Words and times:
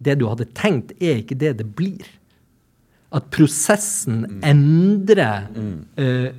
det 0.00 0.16
du 0.20 0.26
hadde 0.30 0.48
tenkt, 0.56 0.94
er 1.00 1.20
ikke 1.20 1.38
det 1.38 1.58
det 1.60 1.68
blir. 1.76 2.08
At 3.12 3.26
prosessen 3.34 4.40
endrer 4.46 5.48
eh, 5.98 6.30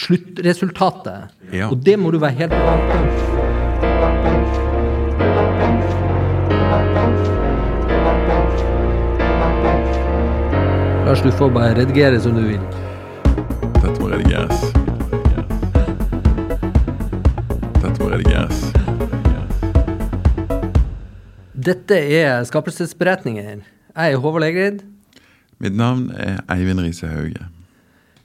sluttresultatet. 0.00 1.32
Ja. 1.52 1.70
Og 1.70 1.78
det 1.86 1.98
må 2.00 2.10
du 2.10 2.18
være 2.22 2.40
helt 2.40 2.56
vant 2.56 2.92
til. 2.92 3.34
Lars, 11.06 11.22
du 11.22 11.30
får 11.32 11.50
bare 11.54 11.74
redigere 11.78 12.20
som 12.20 12.34
du 12.34 12.42
vil. 12.48 12.64
Dette 13.78 13.94
må 14.00 14.10
redigeres. 14.10 14.72
Dette 17.78 18.00
må 18.02 18.10
redigeres. 18.10 18.75
Dette 21.66 21.96
er 21.98 22.44
Skapelsesberetninger. 22.46 23.62
Jeg 23.96 24.12
er 24.14 24.20
Håvard 24.22 24.44
Legrid. 24.44 24.82
Mitt 25.62 25.74
navn 25.76 26.10
er 26.14 26.42
Eivind 26.52 26.82
Riise 26.84 27.08
Hauge. 27.10 27.46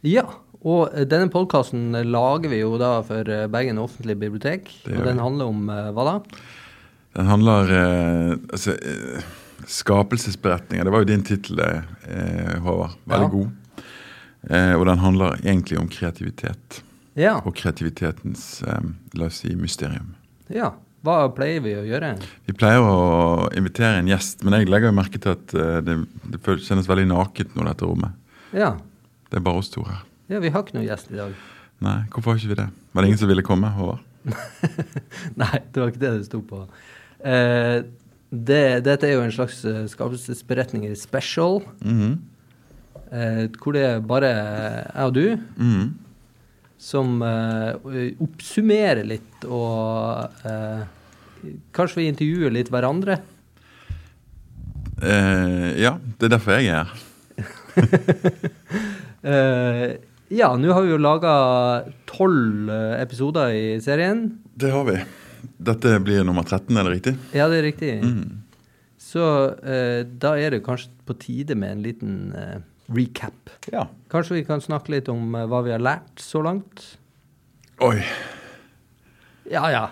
Ja, 0.05 0.25
og 0.61 0.91
denne 1.09 1.29
podkasten 1.33 1.95
lager 2.11 2.51
vi 2.51 2.59
jo 2.61 2.75
da 2.81 2.97
for 3.07 3.25
Bergen 3.53 3.79
offentlige 3.81 4.19
bibliotek. 4.25 4.69
Og 4.91 5.01
den 5.07 5.21
handler 5.23 5.49
om 5.53 5.63
eh, 5.73 5.87
hva 5.95 6.05
da? 6.09 6.15
Den 7.17 7.29
handler 7.31 7.71
eh, 7.77 8.35
altså, 8.51 8.75
eh, 8.77 9.25
Skapelsesberetninger. 9.71 10.85
Det 10.87 10.93
var 10.93 11.03
jo 11.05 11.09
din 11.13 11.25
tittel, 11.25 11.63
eh, 11.63 12.59
Håvard. 12.65 12.97
Veldig 13.09 13.27
Ja. 13.29 13.33
god. 13.37 13.83
Eh, 14.51 14.73
og 14.75 14.85
den 14.89 14.97
handler 15.01 15.39
egentlig 15.45 15.79
om 15.79 15.89
kreativitet. 15.89 16.81
Ja. 17.15 17.39
Og 17.45 17.55
kreativitetens 17.57 18.61
eh, 18.67 18.85
la 19.17 19.25
oss 19.31 19.41
si, 19.43 19.55
mysterium. 19.55 20.13
ja. 20.49 20.73
Hva 21.01 21.15
pleier 21.33 21.63
vi 21.65 21.71
å 21.79 21.83
gjøre? 21.87 22.11
Vi 22.45 22.53
pleier 22.53 22.83
å 22.85 23.47
invitere 23.57 23.97
en 24.03 24.09
gjest, 24.11 24.43
men 24.45 24.53
jeg 24.59 24.67
legger 24.69 24.91
jo 24.91 24.97
merke 24.99 25.17
til 25.21 25.33
at 25.33 25.53
eh, 25.57 25.79
det, 25.81 25.95
det 26.29 26.41
kjennes 26.61 26.85
veldig 26.89 27.07
nakent 27.09 27.55
nå, 27.57 27.65
dette 27.65 27.87
rommet. 27.89 28.13
Ja. 28.53 28.75
Det 29.31 29.39
er 29.39 29.45
bare 29.47 29.61
oss 29.63 29.71
to 29.73 29.81
her. 29.87 30.03
ja, 30.29 30.39
vi 30.43 30.49
har 30.53 30.61
ikke 30.63 30.75
noen 30.77 30.85
gjest 30.87 31.09
i 31.11 31.17
dag. 31.17 31.33
Nei, 31.81 31.95
hvorfor 32.13 32.31
har 32.35 32.37
ikke 32.41 32.51
vi 32.53 32.59
det? 32.61 32.67
Var 32.93 33.01
det 33.01 33.09
ingen 33.09 33.21
som 33.23 33.31
ville 33.31 33.41
komme, 33.47 33.71
Håvard? 33.73 34.03
Nei, 35.41 35.55
det 35.73 35.81
var 35.81 35.89
ikke 35.89 36.03
det 36.03 36.11
det 36.19 36.27
sto 36.27 36.43
på. 36.45 36.61
Eh, 37.25 37.79
det, 38.31 38.61
dette 38.85 39.07
er 39.09 39.15
jo 39.17 39.23
en 39.25 39.33
slags 39.33 39.63
eh, 39.65 39.81
skapelsesberetninger 39.89 40.93
special, 40.99 41.63
Mhm. 41.81 42.13
eh, 43.11 43.47
hvor 43.57 43.73
det 43.75 43.81
er 43.89 43.99
bare 44.05 44.29
jeg 44.29 45.07
og 45.09 45.13
du 45.17 45.25
Mhm. 45.57 45.89
som 46.81 47.17
eh, 47.25 48.13
oppsummerer 48.21 49.03
litt 49.05 49.45
og 49.49 50.29
eh, 50.45 50.85
Kanskje 51.75 52.01
vi 52.01 52.09
intervjuer 52.11 52.53
litt 52.53 52.71
hverandre? 52.73 53.19
Uh, 55.01 55.73
ja, 55.81 55.95
det 56.19 56.27
er 56.27 56.33
derfor 56.35 56.59
jeg 56.59 56.69
er 56.69 56.85
her. 56.85 56.99
uh, 59.25 59.87
ja, 60.41 60.51
nå 60.53 60.75
har 60.75 60.85
vi 60.85 60.93
jo 60.93 60.99
laga 61.01 61.33
tolv 62.07 62.69
eh, 62.69 62.99
episoder 63.01 63.55
i 63.55 63.63
serien. 63.83 64.27
Det 64.53 64.69
har 64.71 64.85
vi. 64.87 64.99
Dette 65.57 65.95
blir 66.05 66.23
nummer 66.27 66.45
13, 66.45 66.69
er 66.77 66.85
det 66.85 66.93
riktig? 66.93 67.13
Ja, 67.33 67.47
det 67.49 67.61
er 67.61 67.65
riktig. 67.65 67.95
Mm. 68.05 68.43
Så 69.01 69.25
uh, 69.57 70.01
da 70.05 70.35
er 70.37 70.53
det 70.53 70.61
kanskje 70.67 70.93
på 71.09 71.17
tide 71.19 71.57
med 71.57 71.75
en 71.75 71.83
liten 71.83 72.19
recap. 72.91 73.55
Ja. 73.73 73.87
Kanskje 74.11 74.37
vi 74.37 74.45
kan 74.47 74.61
snakke 74.63 74.93
litt 74.93 75.09
om 75.11 75.33
hva 75.33 75.63
vi 75.65 75.73
har 75.73 75.81
lært 75.81 76.21
så 76.21 76.43
langt? 76.45 76.85
Oi. 77.81 77.97
Ja, 79.49 79.65
ja. 79.73 79.87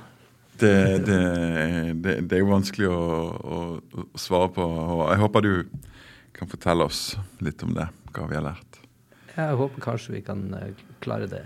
Det, 0.60 1.00
det, 1.08 1.20
det, 2.04 2.14
det 2.28 2.36
er 2.36 2.42
jo 2.42 2.50
vanskelig 2.50 2.90
å, 2.92 3.04
å, 3.40 3.60
å 3.96 4.20
svare 4.20 4.50
på. 4.52 4.64
og 4.66 5.06
Jeg 5.08 5.22
håper 5.22 5.46
du 5.46 5.54
kan 6.36 6.50
fortelle 6.52 6.88
oss 6.88 7.14
litt 7.44 7.64
om 7.64 7.72
det, 7.78 7.88
hva 8.16 8.28
vi 8.28 8.36
har 8.36 8.44
lært. 8.44 8.82
Jeg 9.38 9.56
håper 9.56 9.84
kanskje 9.86 10.18
vi 10.18 10.22
kan 10.26 10.44
eh, 10.58 10.84
klare 11.04 11.30
det. 11.32 11.46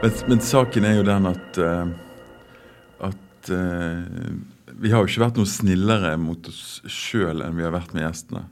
Men, 0.00 0.14
men 0.30 0.40
saken 0.44 0.86
er 0.86 0.96
jo 1.00 1.04
den 1.04 1.26
at 1.28 1.58
eh, 1.60 1.90
At 3.10 3.50
eh, 3.52 4.30
vi 4.80 4.92
har 4.92 5.02
jo 5.02 5.10
ikke 5.10 5.24
vært 5.26 5.40
noe 5.40 5.50
snillere 5.50 6.14
mot 6.20 6.46
oss 6.48 6.80
sjøl 6.88 7.42
enn 7.44 7.58
vi 7.58 7.66
har 7.66 7.74
vært 7.74 7.92
med 7.96 8.06
gjestene. 8.06 8.46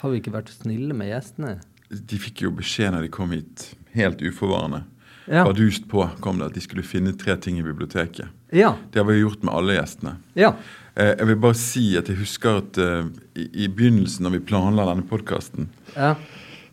Har 0.00 0.12
vi 0.12 0.22
ikke 0.22 0.32
vært 0.36 0.54
snille 0.54 0.94
med 0.96 1.10
gjestene? 1.10 1.56
De 1.90 2.18
fikk 2.20 2.46
jo 2.46 2.54
beskjed 2.54 2.94
når 2.94 3.06
de 3.06 3.10
kom 3.12 3.34
hit, 3.34 3.72
helt 3.96 4.22
uforvarende. 4.24 4.84
Ja. 5.26 5.44
Bardust 5.44 5.88
på 5.90 6.04
kom 6.22 6.38
det 6.38 6.50
at 6.50 6.56
de 6.56 6.62
skulle 6.62 6.86
finne 6.86 7.14
tre 7.18 7.34
ting 7.42 7.58
i 7.58 7.66
biblioteket. 7.66 8.30
Ja. 8.54 8.76
Det 8.92 9.02
har 9.02 9.08
vi 9.08 9.20
gjort 9.20 9.42
med 9.42 9.54
alle 9.54 9.78
gjestene. 9.80 10.18
ja. 10.38 10.54
Eh, 10.96 11.12
jeg 11.12 11.28
vil 11.28 11.40
bare 11.44 11.58
si 11.60 11.84
at 11.98 12.08
jeg 12.08 12.16
husker 12.22 12.62
at 12.62 12.78
uh, 12.80 13.04
i, 13.36 13.44
i 13.64 13.68
begynnelsen, 13.68 14.24
når 14.24 14.38
vi 14.38 14.46
planla 14.48 14.86
denne 14.88 15.04
podkasten, 15.04 15.68
ja. 15.92 16.14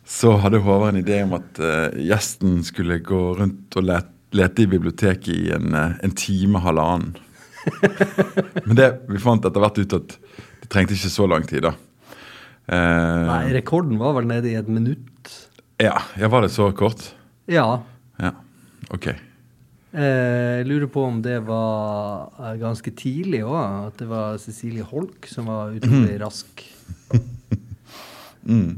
så 0.08 0.38
hadde 0.40 0.62
Håvard 0.64 0.94
en 0.94 1.02
idé 1.02 1.18
om 1.26 1.34
at 1.36 1.60
uh, 1.60 1.92
gjesten 2.00 2.62
skulle 2.64 3.02
gå 3.04 3.20
rundt 3.36 3.76
og 3.76 3.84
let, 3.84 4.08
lete 4.32 4.64
i 4.64 4.70
biblioteket 4.70 5.28
i 5.34 5.50
en, 5.52 5.76
uh, 5.76 5.98
en 6.00 6.16
time, 6.16 6.62
halvannen. 6.64 7.12
Men 8.66 8.80
det, 8.80 8.88
vi 9.12 9.20
fant 9.20 9.44
etter 9.44 9.60
hvert 9.60 9.82
ut 9.82 9.98
at 10.00 10.16
det 10.16 10.72
trengte 10.72 10.96
ikke 10.96 11.12
så 11.12 11.28
lang 11.28 11.44
tid, 11.48 11.66
da. 11.68 11.76
Nei, 12.64 13.52
rekorden 13.52 13.98
var 14.00 14.14
vel 14.16 14.24
nede 14.30 14.48
i 14.48 14.56
et 14.56 14.68
minutt. 14.72 15.34
ja, 15.76 15.98
ja, 16.16 16.30
var 16.32 16.46
det 16.46 16.54
så 16.54 16.70
kort? 16.72 17.10
Ja. 17.44 17.82
Ok. 18.90 19.06
Eh, 19.94 20.60
Jeg 20.60 20.66
lurer 20.66 20.90
på 20.90 21.04
om 21.06 21.20
det 21.22 21.38
var 21.46 22.32
eh, 22.40 22.56
ganske 22.60 22.90
tidlig 22.98 23.44
òg. 23.46 23.90
At 23.92 24.00
det 24.02 24.08
var 24.10 24.38
Cecilie 24.42 24.82
Holk 24.86 25.28
som 25.30 25.46
var 25.52 25.74
utrolig 25.76 26.18
rask. 26.22 26.64
Mm. 28.44 28.76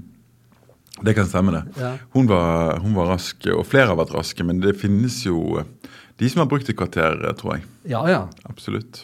Det 1.03 1.15
kan 1.17 1.27
stemme, 1.27 1.50
det. 1.50 1.83
Ja. 1.83 1.89
Hun, 2.12 2.28
var, 2.31 2.77
hun 2.78 2.93
var 2.94 3.09
rask, 3.11 3.49
og 3.50 3.65
flere 3.67 3.91
har 3.91 3.99
vært 3.99 4.12
raske, 4.15 4.44
men 4.47 4.61
det 4.62 4.77
finnes 4.78 5.17
jo 5.27 5.59
eh, 5.59 5.67
de 6.23 6.28
som 6.31 6.44
har 6.44 6.47
brukt 6.47 6.71
et 6.71 6.78
kvarter, 6.78 7.19
tror 7.41 7.56
jeg. 7.56 7.65
Ja, 7.91 8.05
ja. 8.06 8.21
Absolutt. 8.47 9.00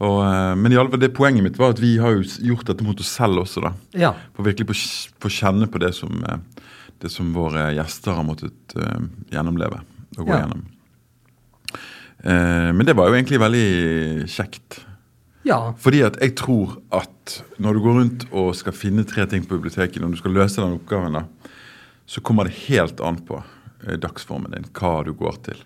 Og, 0.00 0.24
men 0.56 0.72
i 0.72 0.78
alle 0.80 0.88
fall, 0.90 1.02
det 1.04 1.12
poenget 1.14 1.44
mitt 1.44 1.60
var 1.60 1.74
at 1.76 1.82
vi 1.84 1.98
har 2.00 2.16
jo 2.16 2.24
gjort 2.48 2.66
dette 2.72 2.86
mot 2.86 2.98
oss 3.04 3.12
selv 3.14 3.44
også, 3.44 3.62
da. 3.68 3.74
Ja. 3.92 4.14
For 4.34 4.48
virkelig 4.48 4.72
få 5.22 5.30
kjenne 5.36 5.68
på 5.70 5.84
det 5.84 5.92
som, 6.00 6.16
det 7.04 7.12
som 7.12 7.30
våre 7.36 7.68
gjester 7.76 8.16
har 8.16 8.26
måttet 8.26 8.74
uh, 8.80 9.04
gjennomleve 9.36 9.84
og 10.18 10.26
gå 10.26 10.32
Ja. 10.32 10.40
gjennom. 10.44 10.64
Eh, 12.24 12.70
men 12.72 12.86
det 12.86 12.94
var 12.96 13.08
jo 13.10 13.14
egentlig 13.18 13.40
veldig 13.42 14.28
kjekt. 14.30 14.80
ja. 15.44 15.74
Fordi 15.78 16.02
at 16.06 16.16
jeg 16.22 16.34
tror 16.36 16.78
at 16.92 17.42
når 17.60 17.72
du 17.74 17.80
går 17.84 17.98
rundt 18.00 18.26
og 18.32 18.54
skal 18.56 18.72
finne 18.72 19.04
tre 19.04 19.26
ting 19.26 19.44
på 19.44 19.58
biblioteket, 19.58 20.00
når 20.00 20.10
du 20.14 20.16
skal 20.22 20.32
løse 20.32 20.60
den 20.62 20.78
oppgaven, 20.78 21.12
da, 21.12 21.24
så 22.06 22.20
kommer 22.22 22.44
det 22.44 22.56
helt 22.68 23.00
an 23.00 23.16
på 23.24 23.42
eh, 23.86 23.96
dagsformen 23.96 24.52
din, 24.52 24.64
hva 24.72 25.04
du 25.04 25.12
går 25.14 25.42
til. 25.50 25.56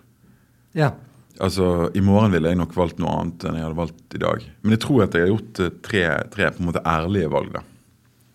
ja. 0.73 0.91
Altså, 1.39 1.89
I 1.95 2.01
morgen 2.03 2.33
ville 2.33 2.49
jeg 2.49 2.57
nok 2.59 2.73
valgt 2.75 2.97
noe 2.99 3.13
annet 3.15 3.43
enn 3.47 3.55
jeg 3.55 3.63
hadde 3.63 3.77
valgt 3.77 4.15
i 4.17 4.19
dag. 4.19 4.41
Men 4.61 4.73
jeg 4.75 4.79
tror 4.83 5.03
at 5.05 5.13
jeg 5.15 5.21
har 5.23 5.29
gjort 5.31 5.59
eh, 5.63 5.69
tre, 5.87 6.01
tre 6.33 6.49
på 6.51 6.59
en 6.59 6.67
måte 6.67 6.81
ærlige 6.83 7.29
valg. 7.31 7.53
da. 7.53 7.61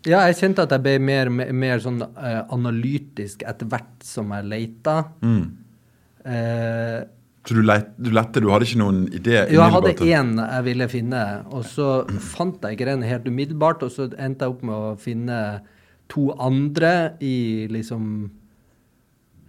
Ja, 0.09 0.23
jeg 0.25 0.37
kjente 0.39 0.63
at 0.65 0.71
jeg 0.73 0.81
ble 0.81 0.95
mer, 1.05 1.29
mer, 1.29 1.51
mer 1.53 1.83
sånn 1.83 2.01
uh, 2.01 2.41
analytisk 2.49 3.43
etter 3.45 3.69
hvert 3.69 4.01
som 4.01 4.33
jeg 4.33 4.47
leita. 4.49 4.95
Mm. 5.21 5.43
Eh, 6.25 7.03
Så 7.45 7.53
du, 7.53 7.61
let, 7.61 7.91
du 8.01 8.09
lette, 8.09 8.41
du 8.41 8.47
hadde 8.49 8.65
ikke 8.65 8.79
noen 8.81 9.03
idé? 9.13 9.35
jo, 9.53 9.59
jeg 9.61 9.73
hadde 9.75 9.91
én 10.09 10.31
jeg 10.41 10.63
ville 10.65 10.87
finne, 10.89 11.19
og 11.53 11.61
så 11.69 11.89
fant 12.33 12.57
jeg 12.65 12.73
ikke 12.79 12.87
den 12.89 13.03
helt 13.05 13.27
umiddelbart, 13.29 13.83
og 13.85 13.91
så 13.93 14.07
endte 14.17 14.45
jeg 14.47 14.55
opp 14.55 14.63
med 14.65 14.73
å 14.75 14.95
finne 14.97 15.37
to 16.09 16.31
andre 16.41 16.95
i 17.21 17.67
liksom 17.69 18.31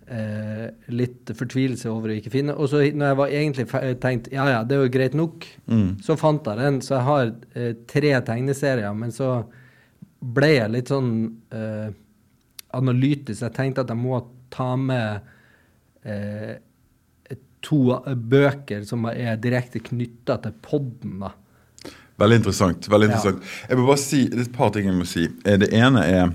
eh, 0.09 0.67
litt 0.93 1.33
fortvilelse 1.37 1.89
over 1.91 2.13
å 2.13 2.17
ikke 2.21 2.33
finne. 2.35 2.55
Og 2.57 2.69
så 2.71 2.83
når 2.93 3.11
jeg 3.11 3.19
var 3.21 3.35
egentlig 3.41 3.67
tenkt 4.03 4.31
ja 4.35 4.47
ja, 4.53 4.61
det 4.65 4.77
er 4.77 4.85
jo 4.87 4.93
greit 4.99 5.17
nok, 5.19 5.47
Mm. 5.67 5.97
så 6.05 6.17
fant 6.21 6.45
jeg 6.47 6.59
den. 6.59 6.81
Så 6.81 6.95
jeg 6.97 7.05
har 7.09 7.33
eh, 7.55 7.73
tre 7.89 8.13
tegneserier, 8.21 8.93
men 8.95 9.11
så 9.11 9.45
ble 10.23 10.53
jeg 10.55 10.71
litt 10.71 10.89
sånn 10.93 11.11
eh, 11.53 11.91
analytisk. 12.77 13.41
Jeg 13.43 13.53
tenkte 13.57 13.81
at 13.85 13.89
jeg 13.93 13.99
må 13.99 14.21
ta 14.51 14.77
med 14.77 15.21
eh, 16.05 16.57
to 17.67 17.81
eh, 17.99 18.15
bøker 18.15 18.85
som 18.89 19.05
er 19.11 19.37
direkte 19.43 19.81
knytta 19.83 20.39
til 20.47 20.55
podden, 20.65 21.19
da. 21.25 21.33
Veldig 22.19 22.39
interessant. 22.41 22.87
veldig 22.89 23.09
Ja. 23.11 23.15
interessant. 23.15 23.43
Jeg 23.69 23.77
må 23.79 23.87
bare 23.91 24.01
si 24.01 24.23
det 24.29 24.39
er 24.39 24.47
et 24.47 24.53
par 24.57 24.71
ting 24.73 24.87
jeg 24.89 24.95
må 24.97 25.05
si. 25.07 25.27
Eh, 25.45 25.57
Det 25.61 25.73
ene 25.77 26.01
er 26.05 26.33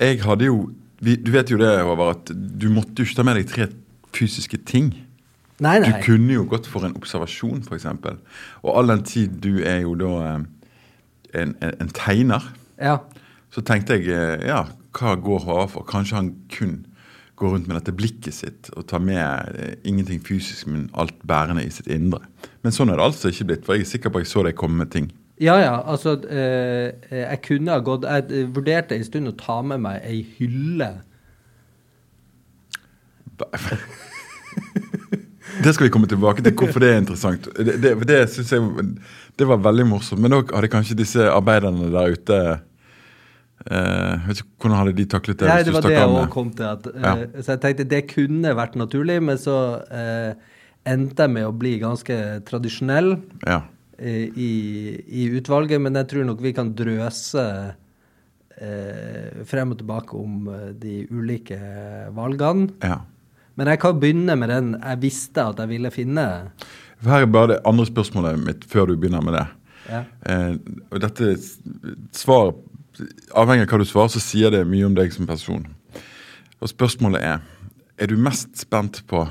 Jeg 0.00 0.22
hadde 0.24 0.46
jo 0.46 0.70
vi, 1.02 1.16
Du 1.16 1.30
vet 1.32 1.50
jo 1.50 1.56
det, 1.58 1.80
Håvard, 1.84 2.16
at 2.30 2.32
du 2.58 2.68
måtte 2.70 2.94
jo 3.00 3.04
ikke 3.04 3.16
ta 3.16 3.22
med 3.24 3.36
deg 3.36 3.46
tre 3.48 3.66
fysiske 4.12 4.64
ting. 4.64 4.94
Nei, 5.60 5.80
Du 5.84 5.92
kunne 6.02 6.32
jo 6.32 6.44
gått 6.48 6.66
for 6.66 6.84
en 6.86 6.94
observasjon, 6.96 7.60
f.eks. 7.68 7.84
Og 8.64 8.76
all 8.78 8.86
den 8.88 9.02
tid 9.04 9.40
du 9.40 9.60
er 9.62 9.82
jo 9.82 9.94
da 9.94 10.12
eh, 10.36 10.38
en, 11.42 11.54
en, 11.60 11.74
en 11.80 11.88
tegner, 11.88 12.42
Ja. 12.80 12.98
så 13.52 13.60
tenkte 13.62 13.98
jeg 14.00 14.40
ja, 14.46 14.64
hva 14.92 15.16
går 15.20 15.44
Håvard 15.44 15.70
for? 15.70 15.82
Kanskje 15.84 16.16
han 16.16 16.34
kun 16.48 16.86
går 17.40 17.54
rundt 17.54 17.68
med 17.68 17.78
dette 17.78 17.94
blikket 17.96 18.36
sitt 18.36 18.68
og 18.76 18.84
tar 18.90 19.00
med 19.02 19.56
eh, 19.56 19.72
ingenting 19.88 20.20
fysisk, 20.24 20.68
men 20.68 20.90
alt 21.00 21.16
bærende 21.26 21.64
i 21.64 21.72
sitt 21.72 21.88
indre. 21.90 22.20
Men 22.64 22.74
sånn 22.76 22.92
er 22.92 23.00
det 23.00 23.06
altså 23.06 23.32
ikke 23.32 23.48
blitt, 23.50 23.64
for 23.66 23.78
jeg 23.78 23.86
er 23.86 23.92
sikker 23.94 24.12
på 24.12 24.20
at 24.20 24.26
jeg 24.26 24.32
så 24.34 24.44
deg 24.46 24.58
komme 24.60 24.82
med 24.82 24.92
ting. 24.92 25.08
Ja, 25.40 25.56
ja. 25.56 25.76
Altså, 25.88 26.18
eh, 26.28 26.92
jeg 27.16 27.40
kunne 27.46 27.72
ha 27.72 27.80
gått 27.80 28.04
Jeg 28.04 28.26
eh, 28.28 28.50
vurderte 28.52 28.96
en 28.96 29.06
stund 29.06 29.30
å 29.30 29.38
ta 29.40 29.62
med 29.64 29.80
meg 29.86 30.04
ei 30.04 30.20
hylle. 30.36 30.92
Det 35.60 35.72
skal 35.74 35.88
vi 35.88 35.92
komme 35.92 36.08
tilbake 36.08 36.44
til, 36.44 36.54
hvorfor 36.56 36.80
det 36.80 36.88
er 36.92 37.00
interessant. 37.00 37.48
Det, 37.56 37.74
det, 37.82 37.90
det 38.08 38.20
synes 38.32 38.52
jeg 38.52 38.60
det 39.40 39.48
var 39.48 39.60
veldig 39.64 39.86
morsomt. 39.88 40.20
Men 40.22 40.32
da 40.32 40.38
hadde 40.54 40.70
kanskje 40.72 40.98
disse 41.00 41.26
arbeiderne 41.32 41.90
der 41.92 42.14
ute 42.14 42.38
eh, 43.66 44.26
vet 44.28 44.40
ikke, 44.40 44.48
Hvordan 44.60 44.78
hadde 44.78 44.94
de 44.96 45.04
taklet 45.06 45.38
det? 45.42 45.48
Nei, 45.50 45.62
det 45.66 45.72
var 45.74 45.82
det 45.82 45.92
jeg 45.96 46.08
òg 46.08 46.30
kom 46.30 46.50
til. 46.56 46.64
At, 46.70 46.86
eh, 46.86 47.00
Ja. 47.02 47.14
Så 47.42 47.52
jeg 47.56 47.60
tenkte 47.60 47.88
det 47.88 48.02
kunne 48.14 48.54
vært 48.56 48.76
naturlig, 48.80 49.18
men 49.22 49.36
så 49.36 49.56
uh, 49.90 50.32
endte 50.86 51.26
jeg 51.26 51.30
med 51.34 51.44
å 51.44 51.52
bli 51.52 51.78
ganske 51.82 52.16
tradisjonell 52.48 53.18
Ja. 53.46 53.60
eh, 53.98 54.28
i, 54.32 54.50
i 55.08 55.28
utvalget. 55.36 55.80
Men 55.80 55.94
jeg 55.94 56.08
tror 56.08 56.24
nok 56.24 56.40
vi 56.40 56.52
kan 56.56 56.72
drøse 56.74 57.44
eh, 58.60 59.44
frem 59.48 59.72
og 59.74 59.78
tilbake 59.80 60.16
om 60.18 60.48
eh, 60.48 60.68
de 60.80 61.06
ulike 61.10 61.58
valgene. 62.16 62.70
ja. 62.84 63.00
Men 63.58 63.66
jeg 63.66 63.80
kan 63.82 63.98
begynne 64.00 64.36
med 64.38 64.48
den 64.48 64.68
jeg 64.80 65.00
visste 65.02 65.42
at 65.50 65.58
jeg 65.60 65.68
ville 65.68 65.90
finne. 65.92 66.22
Her 67.04 67.22
er 67.22 67.26
bare 67.28 67.48
det 67.50 67.56
andre 67.68 67.84
spørsmålet 67.84 68.38
mitt 68.40 68.62
før 68.64 68.86
du 68.88 68.94
begynner 68.96 69.20
med 69.26 69.34
det. 69.36 69.42
Ja. 69.90 70.00
Eh, 70.24 70.54
dette 71.02 71.32
s- 71.36 71.58
svar, 72.16 72.54
Avhengig 73.36 73.66
av 73.66 73.74
hva 73.74 73.80
du 73.82 73.88
svarer, 73.88 74.12
så 74.12 74.22
sier 74.22 74.52
det 74.54 74.64
mye 74.68 74.88
om 74.88 74.96
deg 74.96 75.12
som 75.14 75.28
person. 75.28 75.64
Og 76.60 76.68
spørsmålet 76.72 77.24
er 77.24 77.40
Er 78.00 78.08
du 78.08 78.16
mest 78.16 78.56
spent 78.56 79.02
på 79.06 79.26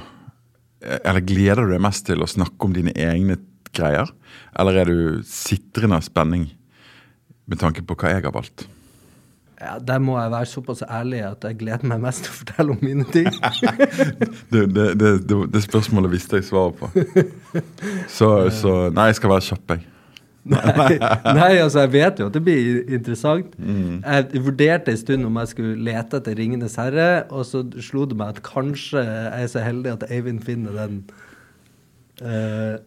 Eller 0.82 1.22
gleder 1.26 1.66
du 1.66 1.74
deg 1.74 1.82
mest 1.82 2.06
til 2.06 2.22
å 2.22 2.30
snakke 2.30 2.66
om 2.66 2.74
dine 2.74 2.94
egne 2.96 3.38
greier? 3.76 4.10
Eller 4.58 4.82
er 4.82 4.86
du 4.86 5.24
sitrende 5.28 5.98
av 6.00 6.06
spenning 6.06 6.50
med 7.50 7.60
tanke 7.60 7.82
på 7.82 7.98
hva 7.98 8.14
jeg 8.14 8.24
har 8.24 8.34
valgt? 8.34 8.68
Ja, 9.60 9.78
Der 9.80 10.00
må 10.00 10.16
jeg 10.16 10.32
være 10.32 10.48
såpass 10.48 10.82
ærlig 10.88 11.20
at 11.28 11.44
jeg 11.44 11.58
gleder 11.60 11.84
meg 11.92 12.00
mest 12.00 12.24
til 12.24 12.32
å 12.32 12.38
fortelle 12.38 12.72
om 12.72 12.80
mine 12.82 13.04
ting. 13.12 13.28
Det, 14.50 14.64
det, 14.74 14.86
det, 14.98 15.10
det, 15.28 15.38
det 15.54 15.62
spørsmålet 15.62 16.12
visste 16.12 16.40
jeg 16.40 16.48
svaret 16.48 16.80
på. 16.80 16.88
Så, 18.08 18.30
så 18.56 18.72
Nei, 18.96 19.10
jeg 19.12 19.20
skal 19.20 19.34
være 19.34 19.46
kjapp, 19.46 19.74
jeg. 19.76 19.84
Nei, 20.50 20.98
nei, 21.38 21.50
altså 21.62 21.84
jeg 21.86 21.92
vet 21.94 22.20
jo 22.22 22.28
at 22.30 22.36
det 22.36 22.42
blir 22.46 22.82
interessant. 22.98 23.54
Mm. 23.62 24.02
Jeg 24.04 24.44
vurderte 24.46 24.94
en 24.94 25.00
stund 25.02 25.28
om 25.30 25.40
jeg 25.42 25.52
skulle 25.54 25.76
lete 25.90 26.20
etter 26.20 26.38
'Ringenes 26.38 26.78
herre', 26.82 27.24
og 27.30 27.46
så 27.46 27.64
slo 27.86 28.06
det 28.10 28.18
meg 28.20 28.36
at 28.36 28.44
kanskje 28.46 29.04
jeg 29.06 29.44
er 29.44 29.50
så 29.52 29.64
heldig 29.66 29.92
at 29.98 30.06
Eivind 30.12 30.42
finner 30.46 30.76
den. 30.84 31.02
Uh, 32.22 32.78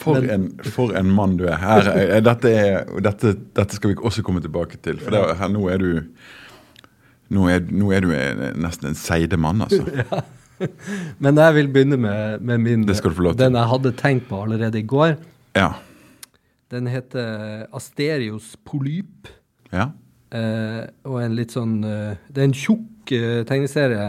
For, 0.00 0.16
Men- 0.16 0.30
en, 0.32 0.44
for 0.72 0.94
en 0.96 1.10
mann 1.12 1.34
du 1.36 1.44
er. 1.44 1.58
Her, 1.60 1.90
er- 2.16 2.20
dette, 2.24 2.50
er, 2.56 2.84
dette, 3.04 3.34
dette 3.56 3.76
skal 3.76 3.90
vi 3.92 3.96
også 4.00 4.22
komme 4.24 4.40
tilbake 4.40 4.78
til. 4.80 4.96
For 5.02 5.12
det, 5.12 5.36
her, 5.36 5.48
nå 5.52 5.66
er 5.68 5.82
du 5.82 5.90
nå 7.30 7.44
er, 7.52 7.60
nå 7.70 7.92
er 7.94 8.00
du 8.06 8.10
nesten 8.58 8.88
en 8.90 8.96
seide 8.98 9.36
mann, 9.38 9.60
altså. 9.62 9.84
men 11.22 11.38
jeg 11.38 11.54
vil 11.54 11.68
begynne 11.72 11.98
med, 12.00 12.40
med 12.40 12.58
min. 12.64 12.82
Den 12.88 13.54
jeg 13.60 13.68
hadde 13.74 13.92
tenkt 14.00 14.26
på 14.28 14.40
allerede 14.42 14.80
i 14.80 14.86
går. 14.86 15.14
Ja. 15.56 15.68
Den 16.70 16.86
heter 16.86 17.66
Asterios 17.74 18.52
polyp. 18.64 19.28
ja. 19.72 19.88
eh, 20.30 20.84
og 21.04 21.16
en 21.22 21.34
litt 21.34 21.50
sånn 21.54 21.80
eh, 21.82 22.20
Det 22.30 22.42
er 22.42 22.46
en 22.46 22.54
tjukk 22.54 23.12
eh, 23.16 23.40
tegneserie. 23.48 24.04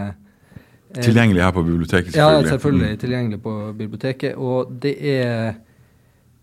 Eh, 0.94 1.02
Tilgjengelig 1.02 1.42
her 1.42 1.56
på 1.56 1.64
biblioteket, 1.66 2.12
selvfølgelig. 2.14 2.46
Ja, 2.46 2.52
selvfølgelig. 2.52 2.92
Mm. 2.92 3.00
Tilgjengelig 3.02 3.42
på 3.42 3.56
biblioteket. 3.80 4.36
Og 4.38 4.72
det 4.84 4.94
er 5.16 5.56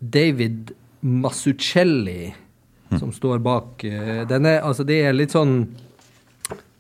David 0.00 0.73
Masuccelli 1.00 2.32
som 2.99 3.12
står 3.12 3.38
bak 3.44 3.85
eh, 3.85 4.25
denne. 4.31 4.59
Altså, 4.64 4.87
det 4.88 5.03
er 5.05 5.14
litt 5.14 5.35
sånn 5.37 5.61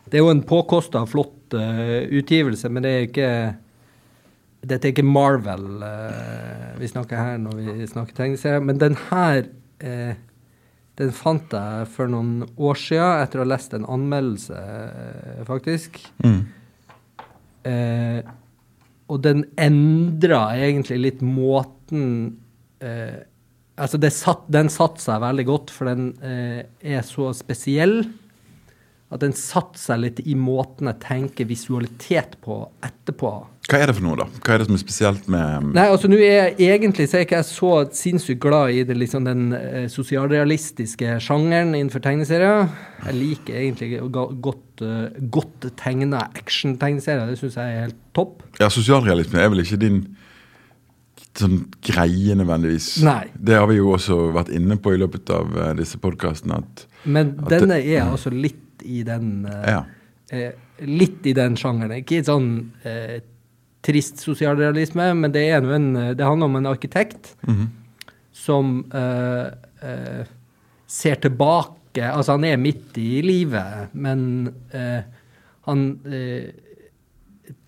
Det 0.08 0.16
er 0.16 0.24
jo 0.24 0.32
en 0.32 0.42
påkosta, 0.42 1.04
flott 1.06 1.34
utgivelse, 1.52 2.68
men 2.68 2.84
det 2.84 2.90
er 2.92 3.06
ikke 3.06 3.28
Dette 4.68 4.88
er 4.88 4.94
ikke 4.94 5.06
Marvel 5.06 5.82
eh, 5.86 6.72
vi 6.78 6.88
snakker 6.90 7.20
her 7.20 7.38
når 7.42 7.60
vi 7.60 7.86
snakker 7.90 8.16
tegneserier. 8.16 8.64
Men 8.64 8.80
den 8.80 8.96
her 9.08 9.46
eh, 9.80 10.16
den 10.98 11.14
fant 11.14 11.54
jeg 11.54 11.86
for 11.94 12.10
noen 12.10 12.42
år 12.58 12.78
siden 12.80 13.22
etter 13.22 13.38
å 13.38 13.44
ha 13.44 13.52
lest 13.52 13.74
en 13.76 13.86
anmeldelse, 13.86 14.58
eh, 14.58 15.42
faktisk. 15.46 16.00
Mm. 16.24 16.40
Eh, 17.70 18.20
og 19.08 19.22
den 19.24 19.44
endra 19.60 20.42
egentlig 20.58 20.98
litt 21.04 21.24
måten 21.24 22.38
eh, 22.84 23.24
Altså, 23.78 23.94
det 24.02 24.08
satt, 24.10 24.40
den 24.50 24.66
satte 24.74 24.98
seg 24.98 25.20
veldig 25.22 25.44
godt, 25.46 25.68
for 25.70 25.86
den 25.86 26.08
eh, 26.18 26.64
er 26.82 27.04
så 27.06 27.28
spesiell. 27.30 28.00
At 29.08 29.22
den 29.24 29.32
satte 29.32 29.80
seg 29.80 30.02
litt 30.02 30.18
i 30.28 30.34
måten 30.36 30.90
jeg 30.90 31.00
tenker 31.00 31.46
visualitet 31.48 32.34
på 32.44 32.58
etterpå. 32.84 33.30
Hva 33.68 33.78
er 33.80 33.88
det 33.90 33.94
for 33.98 34.04
noe, 34.04 34.16
da? 34.16 34.26
Hva 34.44 34.54
er 34.54 34.60
det 34.62 34.66
som 34.68 34.76
er 34.76 34.80
spesielt 34.80 35.26
med 35.32 35.70
Nei, 35.76 35.86
altså 35.92 36.08
nå 36.08 36.16
er 36.24 36.54
jeg 36.56 36.76
egentlig 36.76 37.06
så 37.08 37.18
er 37.18 37.24
ikke 37.26 37.38
jeg 37.40 37.48
så 37.48 37.72
sinnssykt 37.96 38.40
glad 38.40 38.72
i 38.72 38.82
det, 38.88 38.96
liksom, 39.00 39.24
den 39.28 39.46
eh, 39.56 39.88
sosialrealistiske 39.92 41.18
sjangeren 41.24 41.74
innenfor 41.76 42.04
tegneserier. 42.04 42.68
Jeg 43.06 43.16
liker 43.16 43.58
egentlig 43.62 43.90
godt, 44.44 44.84
uh, 44.84 45.08
godt 45.32 45.68
tegna 45.80 46.22
action-tegneserier. 46.36 47.28
Det 47.32 47.40
syns 47.40 47.58
jeg 47.60 47.74
er 47.76 47.84
helt 47.86 48.00
topp. 48.16 48.44
Ja, 48.60 48.68
Sosialrealisme 48.72 49.40
er 49.40 49.52
vel 49.52 49.64
ikke 49.64 49.80
din 49.84 50.02
sånn 51.38 51.60
greie 51.86 52.34
nødvendigvis? 52.40 52.94
Nei. 53.06 53.28
Det 53.36 53.56
har 53.56 53.68
vi 53.70 53.76
jo 53.78 53.92
også 53.94 54.16
vært 54.34 54.48
inne 54.54 54.76
på 54.82 54.92
i 54.96 55.00
løpet 55.00 55.28
av 55.32 55.52
uh, 55.56 55.68
disse 55.78 56.00
podkastene. 56.02 56.60
Men 57.04 57.36
At 57.38 57.52
det- 57.52 57.60
denne 57.64 57.78
er 57.84 58.08
altså 58.08 58.32
litt 58.32 58.64
i 58.88 59.02
den 59.06 59.44
eh, 59.46 59.68
Ja. 59.74 59.84
eh, 60.32 60.52
Litt 60.86 61.24
i 61.26 61.32
den 61.34 61.56
sjangeren. 61.58 61.96
Ikke 62.04 62.20
sånn 62.22 62.48
eh, 62.86 63.18
trist 63.82 64.20
sosialrealisme, 64.22 65.08
men 65.18 65.32
det, 65.34 65.42
en, 65.56 65.96
eh, 65.96 66.12
det 66.14 66.24
handler 66.26 66.46
om 66.50 66.56
en 66.60 66.68
arkitekt 66.70 67.32
Mhm. 67.46 67.66
som 68.32 68.84
eh, 68.94 69.46
eh, 69.82 70.24
ser 70.86 71.16
tilbake 71.24 71.74
Altså, 71.98 72.36
han 72.36 72.44
er 72.44 72.56
midt 72.60 72.94
i 73.00 73.22
livet, 73.24 73.88
men 73.94 74.52
han 75.66 75.80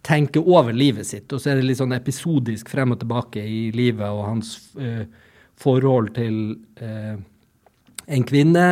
tenker 0.06 0.44
over 0.46 0.73
livet 0.76 1.06
sitt, 1.08 1.32
og 1.32 1.40
så 1.40 1.50
er 1.50 1.58
det 1.58 1.64
litt 1.66 1.81
sånn 1.81 1.94
episodisk 1.96 2.69
frem 2.70 2.93
og 2.94 3.00
tilbake 3.02 3.43
i 3.43 3.70
livet 3.75 4.06
og 4.06 4.20
hans 4.28 4.52
forhold 5.61 6.12
til 6.14 6.37
en 6.81 8.25
kvinne. 8.28 8.66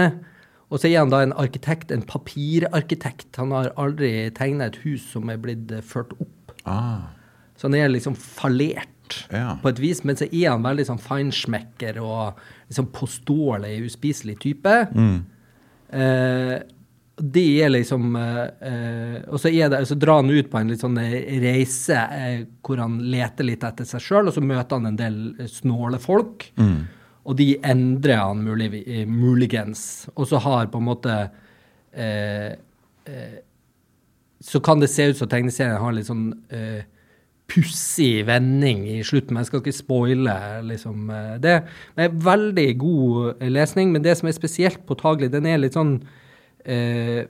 Og 0.70 0.80
så 0.82 0.90
er 0.90 0.98
han 1.00 1.08
da 1.12 1.22
en 1.24 1.32
arkitekt, 1.32 1.90
en 1.94 2.02
papirarkitekt. 2.04 3.30
Han 3.40 3.54
har 3.56 3.70
aldri 3.80 4.30
tegna 4.36 4.66
et 4.68 4.76
hus 4.84 5.06
som 5.14 5.30
er 5.32 5.38
blitt 5.40 5.70
eh, 5.72 5.80
ført 5.84 6.12
opp. 6.20 6.52
Ah, 6.68 7.08
Så 7.56 7.66
han 7.68 7.74
er 7.74 7.88
liksom 7.88 8.14
fallert 8.16 9.24
Ja. 9.32 9.56
på 9.62 9.70
et 9.70 9.78
vis, 9.80 10.02
men 10.04 10.16
så 10.20 10.26
er 10.28 10.50
han 10.50 10.62
veldig 10.62 10.84
sånn 10.84 11.00
feinschmecker 11.00 11.96
og 12.04 12.36
liksom 12.68 12.90
påståelig, 12.92 13.78
uspiselig 13.88 14.38
type. 14.44 14.74
mm. 14.94 15.18
Eh, 15.90 16.58
det 17.18 17.62
er 17.64 17.70
liksom 17.72 18.14
eh, 18.14 18.50
eh, 18.62 19.14
Og 19.32 19.40
så, 19.40 19.48
er 19.50 19.70
det, 19.72 19.78
så 19.88 19.96
drar 19.98 20.20
han 20.20 20.28
ut 20.30 20.50
på 20.52 20.58
en 20.60 20.68
litt 20.70 20.82
sånn 20.84 20.98
eh, 21.00 21.16
reise 21.42 21.96
eh, 21.96 22.42
hvor 22.62 22.78
han 22.78 22.98
leter 23.10 23.48
litt 23.48 23.64
etter 23.64 23.88
seg 23.88 24.04
sjøl, 24.04 24.28
og 24.28 24.34
så 24.36 24.44
møter 24.44 24.76
han 24.76 24.86
en 24.92 24.98
del 25.00 25.48
snåle 25.50 25.98
folk. 25.98 26.44
Mm. 26.60 26.84
Og 27.28 27.36
de 27.36 27.52
endrer 27.66 28.22
han 28.22 28.40
mulig, 28.44 28.70
eh, 28.86 29.04
muligens. 29.08 30.08
Og 30.16 30.28
så 30.30 30.40
har 30.40 30.70
på 30.72 30.80
en 30.80 30.88
måte 30.88 31.16
eh, 31.92 32.54
eh, 33.04 33.38
Så 34.40 34.60
kan 34.62 34.80
det 34.80 34.88
se 34.88 35.10
ut 35.10 35.18
som 35.18 35.28
tegneserien 35.28 35.80
har 35.82 35.92
litt 35.92 36.06
sånn 36.06 36.30
eh, 36.54 36.86
pussig 37.48 38.22
vending 38.28 38.84
i 38.88 39.00
slutten. 39.04 39.34
Men 39.34 39.42
jeg 39.42 39.50
skal 39.50 39.62
ikke 39.64 39.76
spoile 39.76 40.36
liksom, 40.68 41.10
det. 41.42 41.56
det. 41.96 42.06
er 42.06 42.20
Veldig 42.28 42.68
god 42.78 43.42
eh, 43.42 43.50
lesning. 43.50 43.92
Men 43.92 44.04
det 44.04 44.16
som 44.18 44.30
er 44.30 44.36
spesielt 44.36 44.86
påtagelig, 44.86 45.32
den 45.34 45.48
er 45.50 45.60
litt 45.60 45.76
sånn 45.76 45.98
eh, 46.64 47.26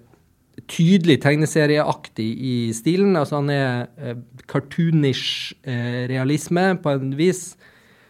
tydelig 0.67 1.21
tegneserieaktig 1.23 2.29
i 2.39 2.57
stilen. 2.77 3.17
Altså 3.17 3.41
han 3.41 3.51
er 3.53 3.89
eh, 3.99 4.21
cartoonish 4.51 5.55
eh, 5.65 6.05
realisme 6.11 6.73
på 6.83 6.95
en 6.97 7.15
vis. 7.19 7.53